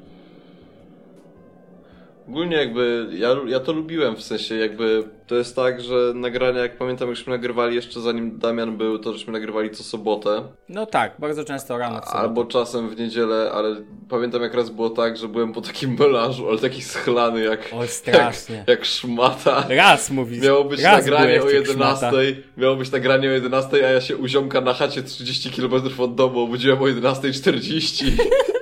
Ogólnie 2.29 2.57
jakby 2.57 3.07
ja, 3.11 3.35
ja 3.47 3.59
to 3.59 3.73
lubiłem, 3.73 4.15
w 4.15 4.23
sensie 4.23 4.55
jakby 4.55 5.03
to 5.27 5.35
jest 5.35 5.55
tak, 5.55 5.81
że 5.81 6.11
nagrania, 6.15 6.59
jak 6.59 6.77
pamiętam, 6.77 7.15
żeśmy 7.15 7.33
nagrywali 7.33 7.75
jeszcze 7.75 8.01
zanim 8.01 8.39
Damian 8.39 8.77
był, 8.77 8.99
to 8.99 9.13
żeśmy 9.13 9.33
nagrywali 9.33 9.71
co 9.71 9.83
sobotę. 9.83 10.43
No 10.69 10.85
tak, 10.85 11.15
bardzo 11.19 11.43
często 11.45 11.77
rano. 11.77 12.01
Albo 12.01 12.45
czasem 12.45 12.89
w 12.89 12.99
niedzielę, 12.99 13.51
ale 13.53 13.75
pamiętam 14.09 14.41
jak 14.41 14.53
raz 14.53 14.69
było 14.69 14.89
tak, 14.89 15.17
że 15.17 15.27
byłem 15.27 15.53
po 15.53 15.61
takim 15.61 15.95
melanżu, 15.99 16.49
ale 16.49 16.57
taki 16.57 16.81
schlany 16.81 17.43
jak, 17.43 17.69
Oj, 17.73 17.87
strasznie. 17.87 18.55
jak, 18.55 18.67
jak 18.67 18.85
szmata. 18.85 19.65
Raz 19.69 20.09
mówisz. 20.09 20.43
Miało 20.43 20.63
być 20.63 20.81
raz 20.81 20.97
nagranie 21.05 21.35
o 21.35 21.39
byłeś 21.39 21.53
jak 21.53 21.67
11, 21.67 21.99
szmata. 21.99 22.17
miało 22.57 22.75
być 22.75 22.91
nagranie 22.91 23.29
o 23.29 23.31
11, 23.31 23.87
a 23.87 23.91
ja 23.91 24.01
się 24.01 24.17
u 24.17 24.27
ziomka 24.27 24.61
na 24.61 24.73
chacie 24.73 25.03
30 25.03 25.51
km 25.51 25.73
od 25.97 26.15
domu 26.15 26.39
obudziłem 26.39 26.81
o 26.81 26.85
11.40. 26.85 28.11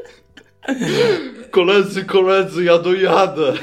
koledzy, 1.52 2.06
koledzy, 2.06 2.64
ja 2.64 2.78
dojadę. 2.78 3.54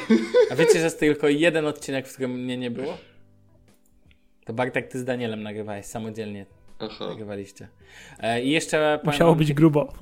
A 0.50 0.54
wiecie, 0.54 0.78
że 0.78 0.84
jest 0.84 1.00
tylko 1.00 1.28
jeden 1.28 1.66
odcinek, 1.66 2.08
w 2.08 2.12
którym 2.12 2.30
mnie 2.30 2.56
nie 2.56 2.70
było? 2.70 2.98
To 4.44 4.52
Bartek, 4.52 4.88
ty 4.88 4.98
z 4.98 5.04
Danielem 5.04 5.42
nagrywałeś 5.42 5.86
samodzielnie. 5.86 6.46
Aha. 6.78 7.08
Nagrywaliście. 7.08 7.68
E, 8.20 8.42
I 8.42 8.50
jeszcze 8.50 8.98
powiem 9.02 9.14
Musiało 9.14 9.34
być 9.34 9.52
grubo. 9.52 9.92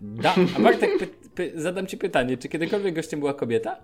Da, 0.00 0.34
a 0.56 0.60
Bartek, 0.60 0.98
py, 0.98 1.06
py, 1.34 1.52
zadam 1.54 1.86
ci 1.86 1.96
pytanie, 1.96 2.36
czy 2.36 2.48
kiedykolwiek 2.48 2.94
gościem 2.94 3.20
była 3.20 3.34
kobieta? 3.34 3.76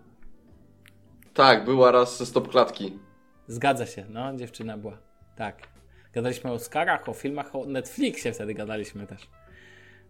Tak, 1.34 1.64
była 1.64 1.92
raz 1.92 2.18
ze 2.18 2.26
stop 2.26 2.48
klatki. 2.48 2.98
Zgadza 3.46 3.86
się, 3.86 4.04
no, 4.08 4.36
dziewczyna 4.36 4.78
była. 4.78 4.98
Tak. 5.36 5.68
Gadaliśmy 6.12 6.50
o 6.50 6.54
Oscarach, 6.54 7.08
o 7.08 7.12
filmach, 7.12 7.56
o 7.56 7.64
Netflixie 7.64 8.32
wtedy 8.32 8.54
gadaliśmy 8.54 9.06
też. 9.06 9.28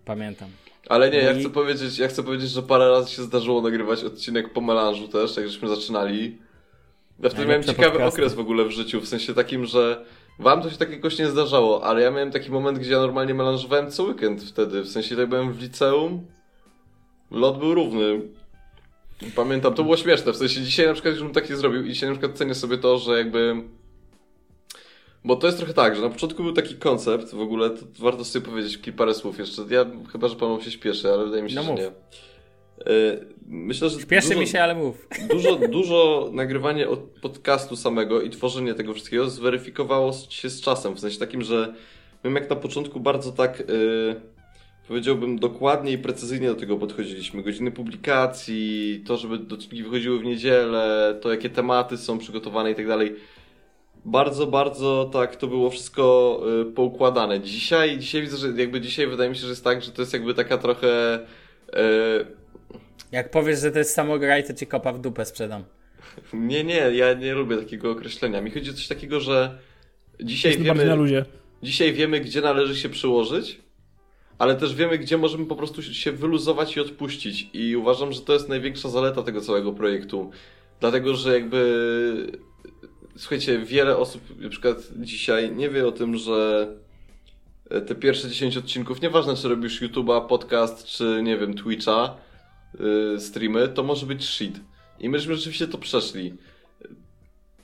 Pamiętam. 0.04 0.48
Ale 0.88 1.10
nie, 1.10 1.18
ja 1.18 1.34
chcę 1.34 1.50
powiedzieć, 1.50 1.98
ja 1.98 2.08
chcę 2.08 2.22
powiedzieć, 2.22 2.50
że 2.50 2.62
parę 2.62 2.90
razy 2.90 3.10
się 3.10 3.22
zdarzyło 3.22 3.62
nagrywać 3.62 4.04
odcinek 4.04 4.52
po 4.52 4.60
melanżu 4.60 5.08
też, 5.08 5.36
jak 5.36 5.48
żeśmy 5.48 5.68
zaczynali. 5.68 6.38
Ja 7.20 7.30
wtedy 7.30 7.46
miałem 7.46 7.62
ciekawy 7.62 7.90
podcasty. 7.90 8.20
okres 8.20 8.34
w 8.34 8.40
ogóle 8.40 8.64
w 8.64 8.70
życiu, 8.70 9.00
w 9.00 9.08
sensie 9.08 9.34
takim, 9.34 9.66
że 9.66 10.04
wam 10.38 10.62
to 10.62 10.70
się 10.70 10.76
tak 10.76 10.90
jakoś 10.90 11.18
nie 11.18 11.28
zdarzało, 11.28 11.84
ale 11.84 12.02
ja 12.02 12.10
miałem 12.10 12.30
taki 12.30 12.50
moment, 12.50 12.78
gdzie 12.78 12.92
ja 12.92 12.98
normalnie 12.98 13.34
melanżowałem 13.34 13.90
co 13.90 14.02
weekend 14.02 14.42
wtedy, 14.42 14.82
w 14.82 14.88
sensie 14.88 15.16
tak 15.16 15.28
byłem 15.28 15.52
w 15.52 15.62
liceum, 15.62 16.26
lot 17.30 17.58
był 17.58 17.74
równy. 17.74 18.20
Pamiętam, 19.36 19.74
to 19.74 19.82
było 19.82 19.96
śmieszne, 19.96 20.32
w 20.32 20.36
sensie 20.36 20.60
dzisiaj 20.60 20.86
na 20.86 20.92
przykład 20.92 21.14
już 21.14 21.22
bym 21.22 21.32
tak 21.32 21.50
nie 21.50 21.56
zrobił 21.56 21.84
i 21.84 21.88
dzisiaj 21.88 22.08
na 22.08 22.14
przykład 22.14 22.38
cenię 22.38 22.54
sobie 22.54 22.78
to, 22.78 22.98
że 22.98 23.18
jakby... 23.18 23.62
Bo 25.24 25.36
to 25.36 25.46
jest 25.46 25.58
trochę 25.58 25.74
tak, 25.74 25.96
że 25.96 26.02
na 26.02 26.08
początku 26.10 26.42
był 26.42 26.52
taki 26.52 26.74
koncept, 26.74 27.34
w 27.34 27.40
ogóle 27.40 27.70
to 27.70 27.76
warto 27.98 28.24
sobie 28.24 28.46
powiedzieć 28.46 28.78
kilka 28.78 28.98
parę 28.98 29.14
słów 29.14 29.38
jeszcze. 29.38 29.62
Ja 29.70 29.86
chyba, 30.12 30.28
że 30.28 30.36
panu 30.36 30.60
się 30.62 30.70
śpieszy, 30.70 31.08
ale 31.12 31.24
wydaje 31.24 31.42
mi 31.42 31.50
się, 31.50 31.56
No 31.56 31.62
że 31.62 31.70
mów. 31.70 31.80
nie. 31.80 31.86
E, 31.86 31.92
Myślę, 33.46 33.88
że 33.90 34.00
Śpieszy 34.00 34.28
dużo, 34.28 34.40
mi 34.40 34.46
się, 34.46 34.62
ale 34.62 34.74
mów. 34.74 35.08
Dużo, 35.30 35.56
dużo 35.78 36.30
nagrywanie 36.32 36.88
od 36.88 37.00
podcastu 37.00 37.76
samego 37.76 38.22
i 38.22 38.30
tworzenie 38.30 38.74
tego 38.74 38.92
wszystkiego 38.94 39.30
zweryfikowało 39.30 40.12
się 40.30 40.50
z 40.50 40.60
czasem. 40.60 40.94
W 40.94 41.00
sensie 41.00 41.18
takim, 41.18 41.42
że 41.42 41.74
my 42.24 42.40
jak 42.40 42.50
na 42.50 42.56
początku 42.56 43.00
bardzo 43.00 43.32
tak 43.32 43.60
e, 43.60 43.64
powiedziałbym 44.88 45.38
dokładnie 45.38 45.92
i 45.92 45.98
precyzyjnie 45.98 46.48
do 46.48 46.54
tego 46.54 46.76
podchodziliśmy. 46.76 47.42
Godziny 47.42 47.70
publikacji, 47.70 49.02
to 49.06 49.16
żeby 49.16 49.54
odcinki 49.54 49.82
wychodziły 49.82 50.18
w 50.18 50.24
niedzielę, 50.24 51.18
to 51.22 51.30
jakie 51.30 51.50
tematy 51.50 51.96
są 51.98 52.18
przygotowane 52.18 52.70
i 52.70 52.74
tak 52.74 52.86
dalej. 52.88 53.16
Bardzo, 54.04 54.46
bardzo 54.46 55.10
tak 55.12 55.36
to 55.36 55.46
było 55.46 55.70
wszystko 55.70 56.40
y, 56.62 56.72
poukładane. 56.72 57.40
Dzisiaj, 57.40 57.98
dzisiaj 57.98 58.22
widzę, 58.22 58.36
że 58.36 58.48
jakby 58.56 58.80
dzisiaj 58.80 59.06
wydaje 59.06 59.30
mi 59.30 59.36
się, 59.36 59.42
że 59.42 59.48
jest 59.48 59.64
tak, 59.64 59.82
że 59.82 59.90
to 59.92 60.02
jest 60.02 60.12
jakby 60.12 60.34
taka 60.34 60.58
trochę 60.58 61.18
y, 61.18 62.26
Jak 63.12 63.30
powiesz, 63.30 63.60
że 63.60 63.70
to 63.70 63.78
jest 63.78 63.94
samograj, 63.94 64.44
to 64.46 64.54
ci 64.54 64.66
kopa 64.66 64.92
w 64.92 65.00
dupę 65.00 65.24
sprzedam. 65.24 65.64
Nie, 66.32 66.64
nie, 66.64 66.76
ja 66.76 67.14
nie 67.14 67.34
lubię 67.34 67.56
takiego 67.56 67.90
określenia. 67.90 68.40
Mi 68.40 68.50
chodzi 68.50 68.70
o 68.70 68.72
coś 68.72 68.88
takiego, 68.88 69.20
że 69.20 69.58
dzisiaj 70.20 70.58
na 70.58 70.74
wiemy, 70.74 70.96
luzie. 70.96 71.24
dzisiaj 71.62 71.92
wiemy, 71.92 72.20
gdzie 72.20 72.40
należy 72.40 72.76
się 72.76 72.88
przyłożyć, 72.88 73.60
ale 74.38 74.56
też 74.56 74.74
wiemy, 74.74 74.98
gdzie 74.98 75.18
możemy 75.18 75.46
po 75.46 75.56
prostu 75.56 75.82
się 75.82 76.12
wyluzować 76.12 76.76
i 76.76 76.80
odpuścić. 76.80 77.50
I 77.52 77.76
uważam, 77.76 78.12
że 78.12 78.20
to 78.20 78.32
jest 78.32 78.48
największa 78.48 78.88
zaleta 78.88 79.22
tego 79.22 79.40
całego 79.40 79.72
projektu. 79.72 80.30
Dlatego, 80.80 81.14
że 81.14 81.34
jakby 81.34 81.62
słuchajcie, 83.16 83.58
wiele 83.58 83.96
osób 83.96 84.40
na 84.40 84.48
przykład 84.48 84.76
dzisiaj 84.96 85.52
nie 85.52 85.70
wie 85.70 85.86
o 85.86 85.92
tym, 85.92 86.16
że 86.16 86.68
te 87.80 87.94
pierwsze 87.94 88.28
10 88.28 88.56
odcinków, 88.56 89.02
nieważne 89.02 89.36
czy 89.36 89.48
robisz 89.48 89.82
YouTube'a, 89.82 90.26
podcast, 90.26 90.86
czy 90.86 91.20
nie 91.22 91.38
wiem, 91.38 91.54
Twitcha, 91.54 92.16
yy, 92.80 93.20
streamy, 93.20 93.68
to 93.68 93.82
może 93.82 94.06
być 94.06 94.24
shit. 94.24 94.60
I 95.00 95.08
myśmy 95.08 95.36
rzeczywiście 95.36 95.68
to 95.68 95.78
przeszli. 95.78 96.34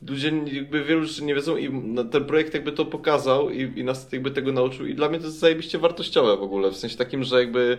Ludzie 0.08 0.32
jakby 0.52 0.84
wielu 0.84 1.04
rzeczy 1.04 1.24
nie 1.24 1.34
wiedzą 1.34 1.56
i 1.56 1.70
ten 2.10 2.24
projekt 2.24 2.54
jakby 2.54 2.72
to 2.72 2.84
pokazał 2.84 3.50
i, 3.50 3.80
i 3.80 3.84
nas 3.84 4.12
jakby 4.12 4.30
tego 4.30 4.52
nauczył 4.52 4.86
i 4.86 4.94
dla 4.94 5.08
mnie 5.08 5.18
to 5.18 5.24
jest 5.24 5.38
zajebiście 5.38 5.78
wartościowe 5.78 6.36
w 6.36 6.42
ogóle, 6.42 6.70
w 6.70 6.76
sensie 6.76 6.96
takim, 6.96 7.24
że 7.24 7.40
jakby 7.40 7.78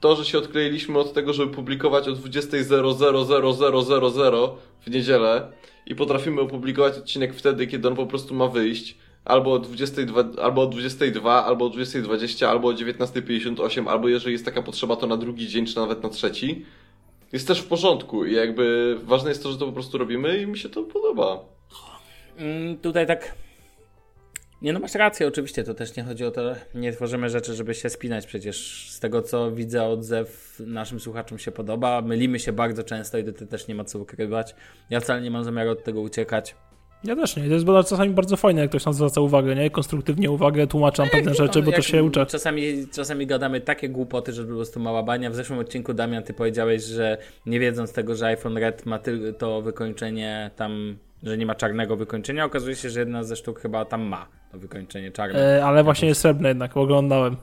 to, 0.00 0.16
że 0.16 0.24
się 0.24 0.38
odkleiliśmy 0.38 0.98
od 0.98 1.12
tego, 1.12 1.32
żeby 1.32 1.54
publikować 1.54 2.08
o 2.08 2.12
20.000000 2.12 4.50
w 4.80 4.90
niedzielę 4.90 5.52
i 5.86 5.94
potrafimy 5.94 6.40
opublikować 6.40 6.98
odcinek 6.98 7.34
wtedy, 7.34 7.66
kiedy 7.66 7.88
on 7.88 7.96
po 7.96 8.06
prostu 8.06 8.34
ma 8.34 8.48
wyjść, 8.48 8.96
albo 9.24 9.52
o 9.52 9.58
22, 9.58 10.24
albo 10.42 10.62
o 10.62 10.66
22, 10.66 11.44
albo 11.44 11.66
o 11.66 11.70
20.20, 11.70 12.46
albo 12.46 12.68
o 12.68 12.72
19.58, 12.72 13.88
albo 13.88 14.08
jeżeli 14.08 14.32
jest 14.32 14.44
taka 14.44 14.62
potrzeba, 14.62 14.96
to 14.96 15.06
na 15.06 15.16
drugi 15.16 15.48
dzień, 15.48 15.66
czy 15.66 15.76
nawet 15.76 16.02
na 16.02 16.08
trzeci, 16.08 16.64
jest 17.32 17.48
też 17.48 17.60
w 17.60 17.66
porządku 17.66 18.24
i 18.24 18.34
jakby 18.34 18.96
ważne 19.04 19.28
jest 19.28 19.42
to, 19.42 19.52
że 19.52 19.58
to 19.58 19.66
po 19.66 19.72
prostu 19.72 19.98
robimy 19.98 20.42
i 20.42 20.46
mi 20.46 20.58
się 20.58 20.68
to 20.68 20.82
podoba. 20.82 21.44
Mm, 22.36 22.78
tutaj 22.78 23.06
tak. 23.06 23.47
Nie 24.62 24.72
no, 24.72 24.80
masz 24.80 24.94
rację, 24.94 25.26
oczywiście, 25.26 25.64
to 25.64 25.74
też 25.74 25.96
nie 25.96 26.02
chodzi 26.02 26.24
o 26.24 26.30
to, 26.30 26.54
nie 26.74 26.92
tworzymy 26.92 27.30
rzeczy, 27.30 27.54
żeby 27.54 27.74
się 27.74 27.90
spinać, 27.90 28.26
przecież 28.26 28.86
z 28.90 29.00
tego 29.00 29.22
co 29.22 29.52
widzę 29.52 29.84
odzew 29.84 30.60
naszym 30.66 31.00
słuchaczom 31.00 31.38
się 31.38 31.52
podoba, 31.52 32.02
mylimy 32.02 32.38
się 32.38 32.52
bardzo 32.52 32.84
często 32.84 33.18
i 33.18 33.24
to 33.24 33.46
też 33.46 33.68
nie 33.68 33.74
ma 33.74 33.84
co 33.84 33.98
ukrywać. 33.98 34.54
Ja 34.90 35.00
wcale 35.00 35.20
nie 35.20 35.30
mam 35.30 35.44
zamiaru 35.44 35.70
od 35.70 35.84
tego 35.84 36.00
uciekać. 36.00 36.54
Ja 37.04 37.16
też 37.16 37.36
nie. 37.36 37.48
To 37.48 37.54
jest 37.54 37.66
czasami 37.88 38.10
bardzo 38.10 38.36
fajne, 38.36 38.60
jak 38.60 38.70
ktoś 38.70 38.84
nam 38.84 38.94
zwraca 38.94 39.20
uwagę, 39.20 39.54
nie? 39.54 39.70
Konstruktywnie 39.70 40.30
uwagę, 40.30 40.66
tłumaczy 40.66 41.02
nam 41.02 41.10
pewne 41.10 41.34
rzeczy, 41.34 41.62
bo 41.62 41.70
No, 41.70 41.76
też 41.76 41.86
się 41.86 42.04
uczę. 42.04 42.26
Czasami, 42.26 42.88
czasami 42.92 43.26
gadamy 43.26 43.60
takie 43.60 43.88
głupoty, 43.88 44.32
że 44.32 44.44
po 44.44 44.48
prostu 44.54 44.80
mała 44.80 45.02
bania. 45.02 45.30
W 45.30 45.34
zeszłym 45.34 45.58
odcinku, 45.58 45.94
Damian, 45.94 46.22
ty 46.22 46.34
powiedziałeś, 46.34 46.84
że 46.84 47.18
nie 47.46 47.60
wiedząc 47.60 47.92
tego, 47.92 48.14
że 48.14 48.26
iPhone 48.26 48.58
Red 48.58 48.86
ma 48.86 48.98
to 49.38 49.62
wykończenie 49.62 50.50
tam, 50.56 50.98
że 51.22 51.38
nie 51.38 51.46
ma 51.46 51.54
czarnego 51.54 51.96
wykończenia, 51.96 52.44
okazuje 52.44 52.76
się, 52.76 52.90
że 52.90 53.00
jedna 53.00 53.24
ze 53.24 53.36
sztuk 53.36 53.60
chyba 53.60 53.84
tam 53.84 54.02
ma 54.02 54.28
to 54.52 54.58
wykończenie 54.58 55.10
czarne. 55.10 55.58
E, 55.58 55.64
ale 55.64 55.84
właśnie 55.84 56.08
jest 56.08 56.20
srebrne 56.20 56.48
jednak, 56.48 56.74
bo 56.74 56.80
oglądałem. 56.80 57.36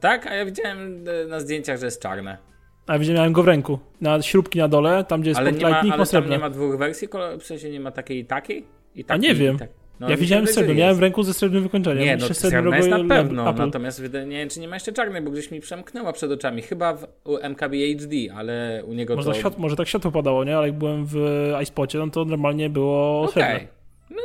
Tak, 0.00 0.26
a 0.26 0.34
ja 0.34 0.44
widziałem 0.44 1.04
e, 1.24 1.26
na 1.26 1.40
zdjęciach, 1.40 1.78
że 1.78 1.86
jest 1.86 2.02
czarne. 2.02 2.38
A 2.86 2.98
widziałem 2.98 3.32
go 3.32 3.42
w 3.42 3.46
ręku. 3.46 3.78
Na 4.00 4.22
śrubki 4.22 4.58
na 4.58 4.68
dole, 4.68 5.04
tam 5.04 5.20
gdzie 5.20 5.30
jest 5.30 5.40
Ale, 5.40 5.52
nie 5.52 5.70
ma, 5.70 5.80
ale 5.80 5.96
ma 5.96 6.04
srebrne. 6.04 6.36
nie 6.36 6.40
ma 6.40 6.50
dwóch 6.50 6.78
wersji, 6.78 7.08
w 7.40 7.44
sensie 7.44 7.70
nie 7.70 7.80
ma 7.80 7.90
takiej 7.90 8.18
i 8.18 8.24
takiej? 8.24 8.66
I 8.94 9.04
A 9.08 9.16
nie 9.16 9.34
wiem. 9.34 9.56
I 9.56 9.58
tak. 9.58 9.70
No, 10.00 10.10
ja 10.10 10.16
widziałem 10.16 10.46
srebrny, 10.46 10.74
miałem 10.74 10.96
w 10.96 11.00
ręku 11.00 11.22
ze 11.22 11.34
srebrnym 11.34 11.62
wykończeniem. 11.62 12.04
Nie, 12.04 12.16
no 12.16 12.34
srebrna 12.34 12.76
jest 12.76 12.88
na 12.88 13.04
pewno, 13.04 13.50
Apple. 13.50 13.58
natomiast 13.58 14.02
nie 14.02 14.36
wiem, 14.36 14.48
czy 14.48 14.60
nie 14.60 14.68
ma 14.68 14.76
jeszcze 14.76 14.92
czarnej, 14.92 15.22
bo 15.22 15.30
gdzieś 15.30 15.50
mi 15.50 15.60
przemknęła 15.60 16.12
przed 16.12 16.30
oczami. 16.30 16.62
Chyba 16.62 16.94
w 16.94 17.06
MKB 17.42 17.76
HD, 17.98 18.16
ale 18.36 18.82
u 18.86 18.94
niego 18.94 19.16
Może, 19.16 19.30
to... 19.30 19.34
świat, 19.38 19.58
może 19.58 19.76
tak 19.76 19.88
światło 19.88 20.10
padało, 20.10 20.44
nie? 20.44 20.56
Ale 20.56 20.66
jak 20.66 20.78
byłem 20.78 21.06
w 21.06 21.16
iSpocie, 21.62 21.98
no 21.98 22.10
to 22.10 22.24
normalnie 22.24 22.70
było 22.70 23.22
Okej. 23.22 23.32
srebrne. 23.32 23.68
No, 24.10 24.22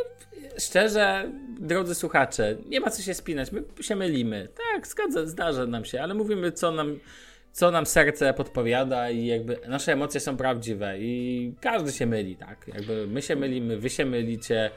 szczerze, 0.60 1.32
drodzy 1.60 1.96
słuchacze, 1.96 2.58
nie 2.70 2.80
ma 2.80 2.90
co 2.90 3.02
się 3.02 3.14
spinać, 3.14 3.52
my 3.52 3.64
się 3.82 3.96
mylimy. 3.96 4.48
Tak, 4.74 4.88
zgadza, 4.88 5.26
zdarza 5.26 5.66
nam 5.66 5.86
się, 5.86 6.02
ale 6.02 6.14
mówimy, 6.14 6.52
co 6.52 6.72
nam, 6.72 7.00
co 7.52 7.72
nam 7.72 7.86
serce 7.86 8.34
podpowiada 8.34 9.10
i 9.10 9.26
jakby 9.26 9.60
nasze 9.68 9.94
emocje 9.94 10.20
są 10.20 10.38
prawdziwe 10.38 11.00
i 11.00 11.54
każdy 11.62 11.92
się 11.92 12.06
myli, 12.06 12.36
tak? 12.36 12.68
Jakby 12.74 13.08
my 13.08 13.22
się 13.22 13.36
mylimy, 13.36 13.78
wy 13.78 13.90
się 13.90 14.06
mylicie, 14.06 14.72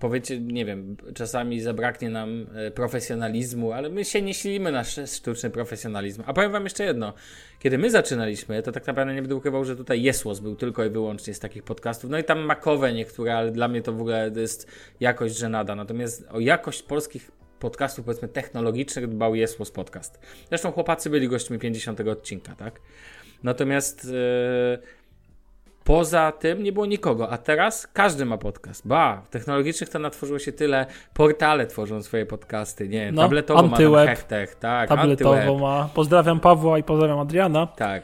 powiecie, 0.00 0.40
nie 0.40 0.64
wiem, 0.64 0.96
czasami 1.14 1.60
zabraknie 1.60 2.10
nam 2.10 2.46
e, 2.54 2.70
profesjonalizmu, 2.70 3.72
ale 3.72 3.88
my 3.88 4.04
się 4.04 4.22
nie 4.22 4.34
silimy 4.34 4.72
na 4.72 4.80
sz- 4.80 5.16
sztuczny 5.16 5.50
profesjonalizm. 5.50 6.22
A 6.26 6.32
powiem 6.32 6.52
wam 6.52 6.64
jeszcze 6.64 6.84
jedno. 6.84 7.12
Kiedy 7.58 7.78
my 7.78 7.90
zaczynaliśmy, 7.90 8.62
to 8.62 8.72
tak 8.72 8.86
naprawdę 8.86 9.14
nie 9.14 9.22
będę 9.22 9.36
ukrywał, 9.36 9.64
że 9.64 9.76
tutaj 9.76 10.02
Jesłos 10.02 10.40
był 10.40 10.56
tylko 10.56 10.84
i 10.84 10.90
wyłącznie 10.90 11.34
z 11.34 11.38
takich 11.38 11.62
podcastów. 11.62 12.10
No 12.10 12.18
i 12.18 12.24
tam 12.24 12.40
makowe 12.40 12.92
niektóre, 12.92 13.36
ale 13.36 13.50
dla 13.50 13.68
mnie 13.68 13.82
to 13.82 13.92
w 13.92 14.00
ogóle 14.00 14.30
jest 14.36 14.66
jakość 15.00 15.36
żenada. 15.36 15.74
Natomiast 15.74 16.26
o 16.30 16.40
jakość 16.40 16.82
polskich 16.82 17.30
podcastów, 17.58 18.04
powiedzmy 18.04 18.28
technologicznych, 18.28 19.08
dbał 19.08 19.34
Jesłos 19.34 19.70
Podcast. 19.70 20.20
Zresztą 20.48 20.72
chłopacy 20.72 21.10
byli 21.10 21.28
gośćmi 21.28 21.58
50 21.58 22.00
odcinka, 22.00 22.54
tak? 22.54 22.80
Natomiast 23.42 24.04
e, 24.04 24.99
Poza 25.90 26.32
tym 26.32 26.62
nie 26.62 26.72
było 26.72 26.86
nikogo, 26.86 27.30
a 27.30 27.38
teraz 27.38 27.86
każdy 27.92 28.24
ma 28.24 28.38
podcast. 28.38 28.88
Ba, 28.88 29.22
w 29.24 29.28
technologicznych 29.28 29.90
to 29.90 29.98
natworzyło 29.98 30.38
się 30.38 30.52
tyle, 30.52 30.86
portale 31.14 31.66
tworzą 31.66 32.02
swoje 32.02 32.26
podcasty, 32.26 32.88
nie, 32.88 33.12
No, 33.12 33.22
tabletowo 33.22 33.62
ma 33.62 33.68
Antyweb, 33.68 33.94
tam 34.06 34.06
Hechtech, 34.06 34.54
tak, 34.54 34.88
Tabletowo 34.88 35.34
Antyweb, 35.36 35.60
ma. 35.60 35.88
Pozdrawiam 35.94 36.40
Pawła 36.40 36.78
i 36.78 36.82
pozdrawiam 36.82 37.18
Adriana. 37.18 37.66
tak. 37.66 38.02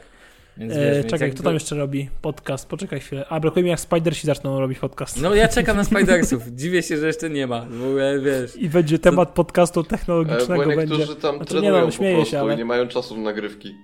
Więc, 0.57 0.73
E, 0.73 0.91
wiesz, 0.95 1.05
czekaj, 1.05 1.31
kto 1.31 1.43
tam 1.43 1.53
jeszcze 1.53 1.75
robi 1.75 2.09
podcast? 2.21 2.69
Poczekaj 2.69 2.99
chwilę. 2.99 3.25
A, 3.29 3.39
brakuje 3.39 3.63
mi 3.63 3.69
jak 3.69 3.79
Spidersi 3.79 4.27
zaczną 4.27 4.59
robić 4.59 4.79
podcast. 4.79 5.21
No 5.21 5.35
ja 5.35 5.47
czekam 5.47 5.77
na 5.77 5.83
Spidersów. 5.91 6.43
Dziwię 6.47 6.83
się, 6.83 6.97
że 6.97 7.07
jeszcze 7.07 7.29
nie 7.29 7.47
ma. 7.47 7.61
W 7.69 7.83
ogóle, 7.85 8.19
wiesz. 8.19 8.55
I 8.55 8.69
będzie 8.69 8.99
temat 8.99 9.29
podcastu 9.29 9.79
E, 9.79 9.83
technologicznego 9.83 10.63
Bo 10.63 10.75
będzie. 10.75 10.95
niektórzy 10.97 11.15
tam 11.15 11.35
Znaczy, 11.35 11.53
nie 11.55 11.61
trenują 11.61 11.85
no, 11.85 11.91
po 11.91 11.97
prostu 11.97 12.31
się, 12.31 12.39
ale- 12.39 12.53
i 12.53 12.57
nie 12.57 12.65
mają 12.65 12.87
czasu 12.87 13.17
na 13.17 13.23
nagrywki. 13.23 13.75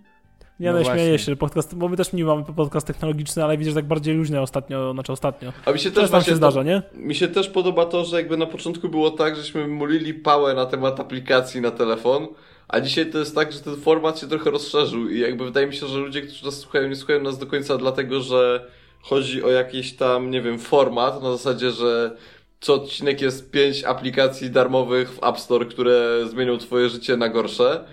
Nie 0.64 0.74
No 0.74 0.84
śmieję 0.84 1.20
się, 1.20 1.36
podcast, 1.36 1.76
bo 1.76 1.90
my 1.90 1.98
też 1.98 2.14
nie 2.14 2.26
mamy 2.26 2.44
podcast 2.44 2.88
technologiczny, 2.88 3.44
ale 3.44 3.58
widzisz, 3.58 3.74
tak 3.74 3.86
bardziej 3.86 4.16
luźne 4.16 4.42
ostatnio, 4.42 4.94
znaczy 4.94 5.12
ostatnio. 5.12 5.54
A 5.66 5.72
mi 5.72 5.80
się 5.80 5.92
też 5.92 6.10
właśnie 6.10 6.32
się 6.32 6.36
zdarza, 6.36 6.64
nie? 6.64 6.82
Mi 6.94 7.16
się 7.16 7.28
też 7.28 7.50
podoba 7.50 7.86
to, 7.86 8.06
że 8.06 8.18
jakby 8.18 8.38
na 8.38 8.46
początku 8.46 8.90
było 8.90 9.12
tak, 9.12 9.36
żeśmy 9.36 9.68
mulili 9.68 10.14
pałę 10.14 10.54
na 10.54 10.66
temat 10.66 11.00
aplikacji 11.00 11.62
na 11.62 11.72
telefon, 11.72 12.28
a 12.68 12.82
dzisiaj 12.82 13.06
to 13.06 13.20
jest 13.20 13.36
tak, 13.36 13.52
że 13.52 13.60
ten 13.60 13.76
format 13.76 14.20
się 14.20 14.28
trochę 14.28 14.52
rozszerzył 14.52 15.10
i 15.10 15.20
jakby 15.20 15.46
wydaje 15.46 15.68
mi 15.68 15.76
się, 15.76 15.88
że 15.88 16.00
ludzie, 16.00 16.22
którzy 16.22 16.46
nas 16.46 16.60
słuchają, 16.60 16.90
nie 16.90 16.96
słuchają 16.96 17.22
nas 17.22 17.38
do 17.38 17.46
końca 17.46 17.78
dlatego, 17.78 18.22
że 18.22 18.68
chodzi 19.02 19.44
o 19.44 19.50
jakiś 19.50 19.96
tam, 19.96 20.32
nie 20.32 20.42
wiem, 20.42 20.60
format 20.60 21.24
na 21.24 21.32
zasadzie, 21.32 21.72
że 21.72 22.18
co 22.62 22.74
odcinek 22.74 23.22
jest 23.22 23.52
pięć 23.52 23.84
aplikacji 23.84 24.50
darmowych 24.50 25.12
w 25.12 25.24
App 25.24 25.40
Store, 25.40 25.66
które 25.66 26.26
zmienią 26.30 26.58
twoje 26.58 26.90
życie 26.90 27.18
na 27.18 27.30
gorsze. 27.30 27.84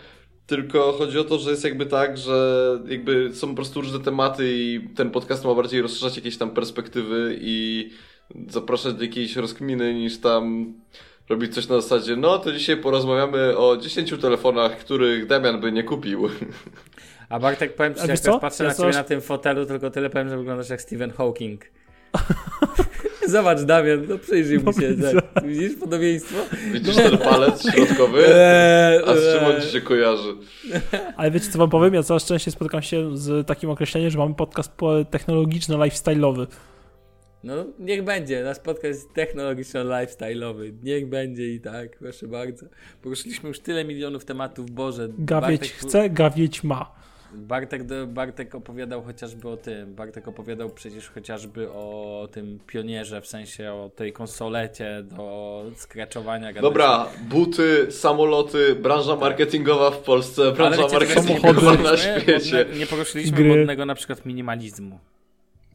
Tylko 0.50 0.92
chodzi 0.92 1.18
o 1.18 1.24
to, 1.24 1.38
że 1.38 1.50
jest 1.50 1.64
jakby 1.64 1.86
tak, 1.86 2.18
że 2.18 2.78
jakby 2.86 3.34
są 3.34 3.48
po 3.48 3.54
prostu 3.54 3.80
różne 3.80 4.00
tematy 4.00 4.44
i 4.52 4.88
ten 4.96 5.10
podcast 5.10 5.44
ma 5.44 5.54
bardziej 5.54 5.82
rozszerzać 5.82 6.16
jakieś 6.16 6.38
tam 6.38 6.50
perspektywy 6.50 7.38
i 7.40 7.90
zapraszać 8.48 8.94
do 8.94 9.02
jakiejś 9.04 9.36
rozkminy 9.36 9.94
niż 9.94 10.18
tam 10.20 10.74
robić 11.28 11.54
coś 11.54 11.68
na 11.68 11.80
zasadzie, 11.80 12.16
no 12.16 12.38
to 12.38 12.52
dzisiaj 12.52 12.76
porozmawiamy 12.76 13.56
o 13.56 13.76
10 13.76 14.14
telefonach, 14.20 14.78
których 14.78 15.26
Damian 15.26 15.60
by 15.60 15.72
nie 15.72 15.84
kupił. 15.84 16.28
A 17.28 17.38
Bartek, 17.38 17.74
powiem 17.74 17.94
ci, 17.94 18.00
jak 18.08 18.40
patrzę 18.40 18.64
Ja 18.64 18.70
na 18.70 18.76
ciebie 18.76 18.88
coś- 18.88 18.96
na 18.96 19.04
tym 19.04 19.20
fotelu, 19.20 19.66
tylko 19.66 19.90
tyle 19.90 20.10
powiem, 20.10 20.28
że 20.28 20.36
wyglądasz 20.38 20.70
jak 20.70 20.82
Stephen 20.82 21.10
Hawking. 21.10 21.64
Zobacz, 23.30 23.60
Damian, 23.62 24.06
no 24.08 24.18
przyjrzyj 24.18 24.58
No 24.64 24.72
się. 24.72 24.94
Tak. 25.34 25.44
Widzisz 25.46 25.74
podobieństwo? 25.80 26.36
Widzisz 26.72 26.96
ten 26.96 27.18
palec 27.18 27.62
środkowy? 27.74 28.24
Eee, 28.36 29.02
A 29.06 29.14
z 29.16 29.34
czym 29.36 29.44
on 29.44 29.52
eee. 29.56 29.62
ci 29.62 29.68
się 29.68 29.80
kojarzy? 29.80 30.34
Ale 31.16 31.30
wiecie 31.30 31.46
co 31.50 31.58
wam 31.58 31.70
powiem? 31.70 31.94
Ja 31.94 32.02
coraz 32.02 32.24
częściej 32.26 32.52
spotykam 32.52 32.82
się 32.82 33.16
z 33.16 33.46
takim 33.46 33.70
określeniem, 33.70 34.10
że 34.10 34.18
mamy 34.18 34.34
podcast 34.34 34.72
po- 34.72 35.04
technologiczno-lifestyle'owy. 35.04 36.46
No, 37.44 37.54
niech 37.78 38.04
będzie. 38.04 38.42
Nasz 38.44 38.58
podcast 38.58 38.84
jest 38.84 39.08
technologiczno-lifestyle'owy. 39.14 40.72
Niech 40.82 41.08
będzie 41.08 41.48
i 41.54 41.60
tak, 41.60 41.98
proszę 41.98 42.28
bardzo. 42.28 42.66
Poruszyliśmy 43.02 43.48
już 43.48 43.60
tyle 43.60 43.84
milionów 43.84 44.24
tematów, 44.24 44.70
Boże. 44.70 45.08
Gawieć 45.18 45.60
Bartek- 45.60 45.86
chce, 45.86 46.10
gawieć 46.10 46.64
ma. 46.64 46.92
Bartek, 47.34 47.82
Bartek 48.06 48.54
opowiadał 48.54 49.02
chociażby 49.02 49.48
o 49.48 49.56
tym. 49.56 49.94
Bartek 49.94 50.28
opowiadał 50.28 50.70
przecież 50.70 51.10
chociażby 51.10 51.70
o 51.72 52.28
tym 52.32 52.58
pionierze, 52.66 53.20
w 53.20 53.26
sensie 53.26 53.72
o 53.72 53.90
tej 53.96 54.12
konsolecie 54.12 55.02
do 55.02 55.62
skraczowania. 55.76 56.52
Dobra, 56.52 57.06
buty, 57.28 57.86
samoloty, 57.92 58.74
branża 58.74 59.16
marketingowa 59.16 59.90
w 59.90 59.98
Polsce, 59.98 60.52
branża 60.52 60.82
wiecie, 60.82 60.94
nie 61.00 61.06
marketingowa 61.06 61.74
na 61.74 61.96
świecie. 61.96 62.64
Modne- 62.64 62.78
Nie 62.78 62.86
poruszyliśmy 62.86 63.36
Gry. 63.36 63.48
modnego 63.56 63.86
na 63.86 63.94
przykład 63.94 64.26
minimalizmu. 64.26 64.98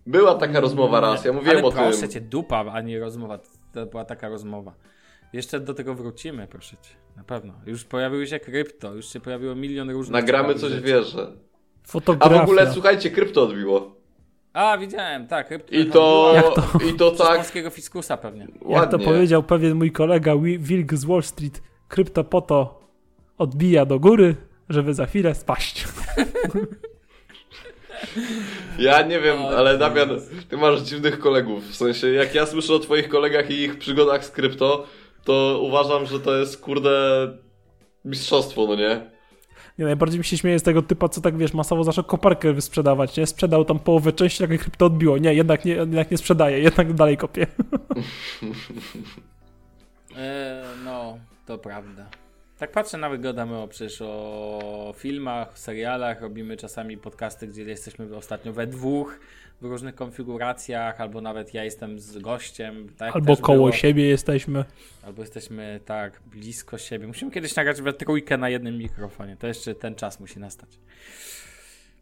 Była 0.07 0.35
taka 0.35 0.59
rozmowa 0.59 0.99
raz, 0.99 1.25
ja 1.25 1.33
mówiłem 1.33 1.57
Ale 1.57 1.65
o 1.67 1.71
proszę 1.71 1.99
tym. 2.01 2.09
cię, 2.09 2.21
dupa, 2.21 2.65
a 2.73 2.81
nie 2.81 2.99
rozmowa. 2.99 3.39
To 3.73 3.85
była 3.85 4.05
taka 4.05 4.29
rozmowa. 4.29 4.73
Jeszcze 5.35 5.59
do 5.59 5.73
tego 5.73 5.95
wrócimy, 5.95 6.47
proszę 6.47 6.75
cię. 6.81 6.89
Na 7.17 7.23
pewno. 7.23 7.53
Już 7.65 7.83
pojawiły 7.83 8.27
się 8.27 8.39
krypto, 8.39 8.93
już 8.93 9.05
się 9.13 9.19
pojawiło 9.19 9.55
milion 9.55 9.89
różnych 9.89 10.13
Nagramy 10.13 10.53
coś 10.55 10.69
rzeczy. 10.69 10.81
w 10.81 10.85
wierze. 10.85 11.31
A 11.83 11.87
Fotografia. 11.87 12.39
w 12.39 12.41
ogóle, 12.43 12.73
słuchajcie, 12.73 13.09
krypto 13.11 13.43
odbiło. 13.43 13.95
A, 14.53 14.77
widziałem, 14.77 15.27
tak. 15.27 15.47
Krypto 15.47 15.75
I 15.75 15.85
to, 15.85 16.31
Jak 16.35 16.45
to? 16.55 16.61
i 16.89 16.93
to 16.93 17.11
tak 17.11 17.37
polskiego 17.37 17.69
fiskusa 17.69 18.17
pewnie. 18.17 18.41
Jak 18.41 18.59
to 18.61 18.67
ładnie. 18.69 19.05
powiedział 19.05 19.43
pewien 19.43 19.75
mój 19.75 19.91
kolega 19.91 20.35
Wi- 20.37 20.59
Wilk 20.59 20.93
z 20.93 21.05
Wall 21.05 21.23
Street, 21.23 21.61
krypto 21.87 22.23
po 22.23 22.41
to 22.41 22.79
odbija 23.37 23.85
do 23.85 23.99
góry, 23.99 24.35
żeby 24.69 24.93
za 24.93 25.05
chwilę 25.05 25.35
spaść. 25.35 25.87
Ja 28.79 29.01
nie 29.01 29.19
wiem, 29.19 29.41
O, 29.41 29.57
ale 29.57 29.77
Damian, 29.77 30.09
ty 30.49 30.57
masz 30.57 30.81
dziwnych 30.81 31.19
kolegów. 31.19 31.63
W 31.67 31.75
sensie, 31.75 32.07
jak 32.11 32.35
ja 32.35 32.45
słyszę 32.45 32.73
o 32.73 32.79
twoich 32.79 33.09
kolegach 33.09 33.49
i 33.51 33.53
ich 33.53 33.77
przygodach 33.79 34.25
z 34.25 34.31
krypto, 34.31 34.87
to 35.25 35.59
uważam, 35.63 36.05
że 36.05 36.19
to 36.19 36.37
jest, 36.37 36.61
kurde, 36.61 37.27
mistrzostwo, 38.05 38.67
no 38.67 38.75
nie? 38.75 39.15
Nie, 39.77 39.85
najbardziej 39.85 40.19
mi 40.19 40.25
się 40.25 40.37
śmieje 40.37 40.59
z 40.59 40.63
tego 40.63 40.81
typa, 40.81 41.09
co 41.09 41.21
tak 41.21 41.37
wiesz, 41.37 41.53
masowo 41.53 41.83
zaczął 41.83 42.03
koparkę 42.03 42.53
wysprzedawać, 42.53 43.17
nie? 43.17 43.27
Sprzedał 43.27 43.65
tam 43.65 43.79
połowę 43.79 44.13
części, 44.13 44.43
jak 44.43 44.61
krypto 44.61 44.85
odbiło. 44.85 45.17
Nie, 45.17 45.33
jednak 45.33 45.65
nie, 45.65 45.73
jednak 45.73 46.11
nie 46.11 46.17
sprzedaje, 46.17 46.59
jednak 46.59 46.93
dalej 46.93 47.17
kopie. 47.17 47.47
E, 50.17 50.63
no, 50.85 51.17
to 51.45 51.57
prawda. 51.57 52.09
Tak 52.57 52.71
patrzę 52.71 52.97
na 52.97 53.09
wygodę, 53.09 53.43
o 53.43 53.67
przecież 53.67 54.01
o 54.01 54.93
filmach, 54.97 55.59
serialach, 55.59 56.21
robimy 56.21 56.57
czasami 56.57 56.97
podcasty, 56.97 57.47
gdzie 57.47 57.63
jesteśmy 57.63 58.15
ostatnio 58.15 58.53
we 58.53 58.67
dwóch, 58.67 59.19
w 59.61 59.65
różnych 59.65 59.95
konfiguracjach, 59.95 61.01
albo 61.01 61.21
nawet 61.21 61.53
ja 61.53 61.63
jestem 61.63 61.99
z 61.99 62.17
gościem. 62.17 62.89
Tak 62.97 63.15
Albo 63.15 63.37
koło 63.37 63.57
było. 63.57 63.71
siebie 63.71 64.07
jesteśmy. 64.07 64.65
Albo 65.03 65.21
jesteśmy 65.21 65.79
tak 65.85 66.21
blisko 66.25 66.77
siebie. 66.77 67.07
Musimy 67.07 67.31
kiedyś 67.31 67.55
nagrać 67.55 67.81
we 67.81 67.93
trójkę 67.93 68.37
na 68.37 68.49
jednym 68.49 68.77
mikrofonie. 68.77 69.37
To 69.37 69.47
jeszcze 69.47 69.75
ten 69.75 69.95
czas 69.95 70.19
musi 70.19 70.39
nastać. 70.39 70.69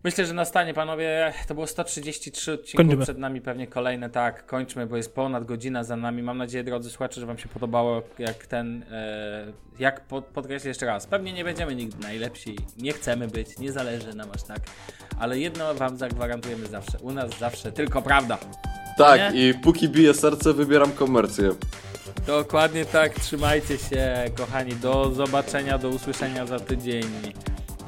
Myślę, 0.04 0.26
że 0.26 0.34
nastanie, 0.34 0.74
panowie. 0.74 1.34
To 1.48 1.54
było 1.54 1.68
133 1.68 2.54
odcinków, 2.54 2.78
Kończymy. 2.78 3.04
przed 3.04 3.18
nami 3.18 3.42
pewnie 3.42 3.68
kolejne. 3.68 4.10
Tak, 4.10 4.46
kończmy, 4.46 4.88
bo 4.88 4.98
jest 4.98 5.16
ponad 5.16 5.46
godzina 5.46 5.84
za 5.84 5.96
nami. 5.96 6.24
Mam 6.24 6.38
nadzieję, 6.38 6.64
drodzy 6.64 6.90
słuchacze, 6.90 7.22
że 7.22 7.28
wam 7.28 7.38
się 7.38 7.50
podobało, 7.50 8.02
jak 8.20 8.48
ten, 8.48 8.84
e, 8.92 9.46
jak 9.80 10.02
pod, 10.08 10.26
podkreślę 10.26 10.68
jeszcze 10.68 10.86
raz. 10.86 11.08
Pewnie 11.08 11.34
nie 11.34 11.44
będziemy 11.44 11.76
nigdy 11.76 11.98
najlepsi, 12.04 12.56
nie 12.78 12.94
chcemy 12.94 13.28
być, 13.28 13.60
nie 13.60 13.72
zależy 13.72 14.14
nam 14.14 14.30
aż 14.36 14.44
tak. 14.44 14.60
Ale 15.20 15.40
jedno 15.40 15.74
wam 15.74 15.98
zagwarantujemy 15.98 16.68
zawsze. 16.68 16.98
U 17.02 17.12
nas 17.12 17.40
zawsze 17.40 17.72
tylko 17.72 18.02
prawda. 18.02 18.38
Tak, 18.98 19.34
Nie? 19.34 19.50
i 19.50 19.54
póki 19.54 19.90
bije 19.90 20.14
serce, 20.14 20.54
wybieram 20.54 20.92
komercję. 20.92 21.50
Dokładnie 22.28 22.86
tak, 22.86 23.14
trzymajcie 23.20 23.78
się, 23.78 24.16
kochani. 24.38 24.76
Do 24.76 25.12
zobaczenia, 25.12 25.78
do 25.78 25.90
usłyszenia 25.90 26.46
za 26.46 26.60
tydzień. 26.60 27.04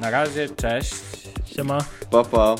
Na 0.00 0.10
razie, 0.10 0.48
cześć. 0.48 0.94
Chamar. 1.56 1.88
Pau, 2.10 2.22
pau. 2.22 2.56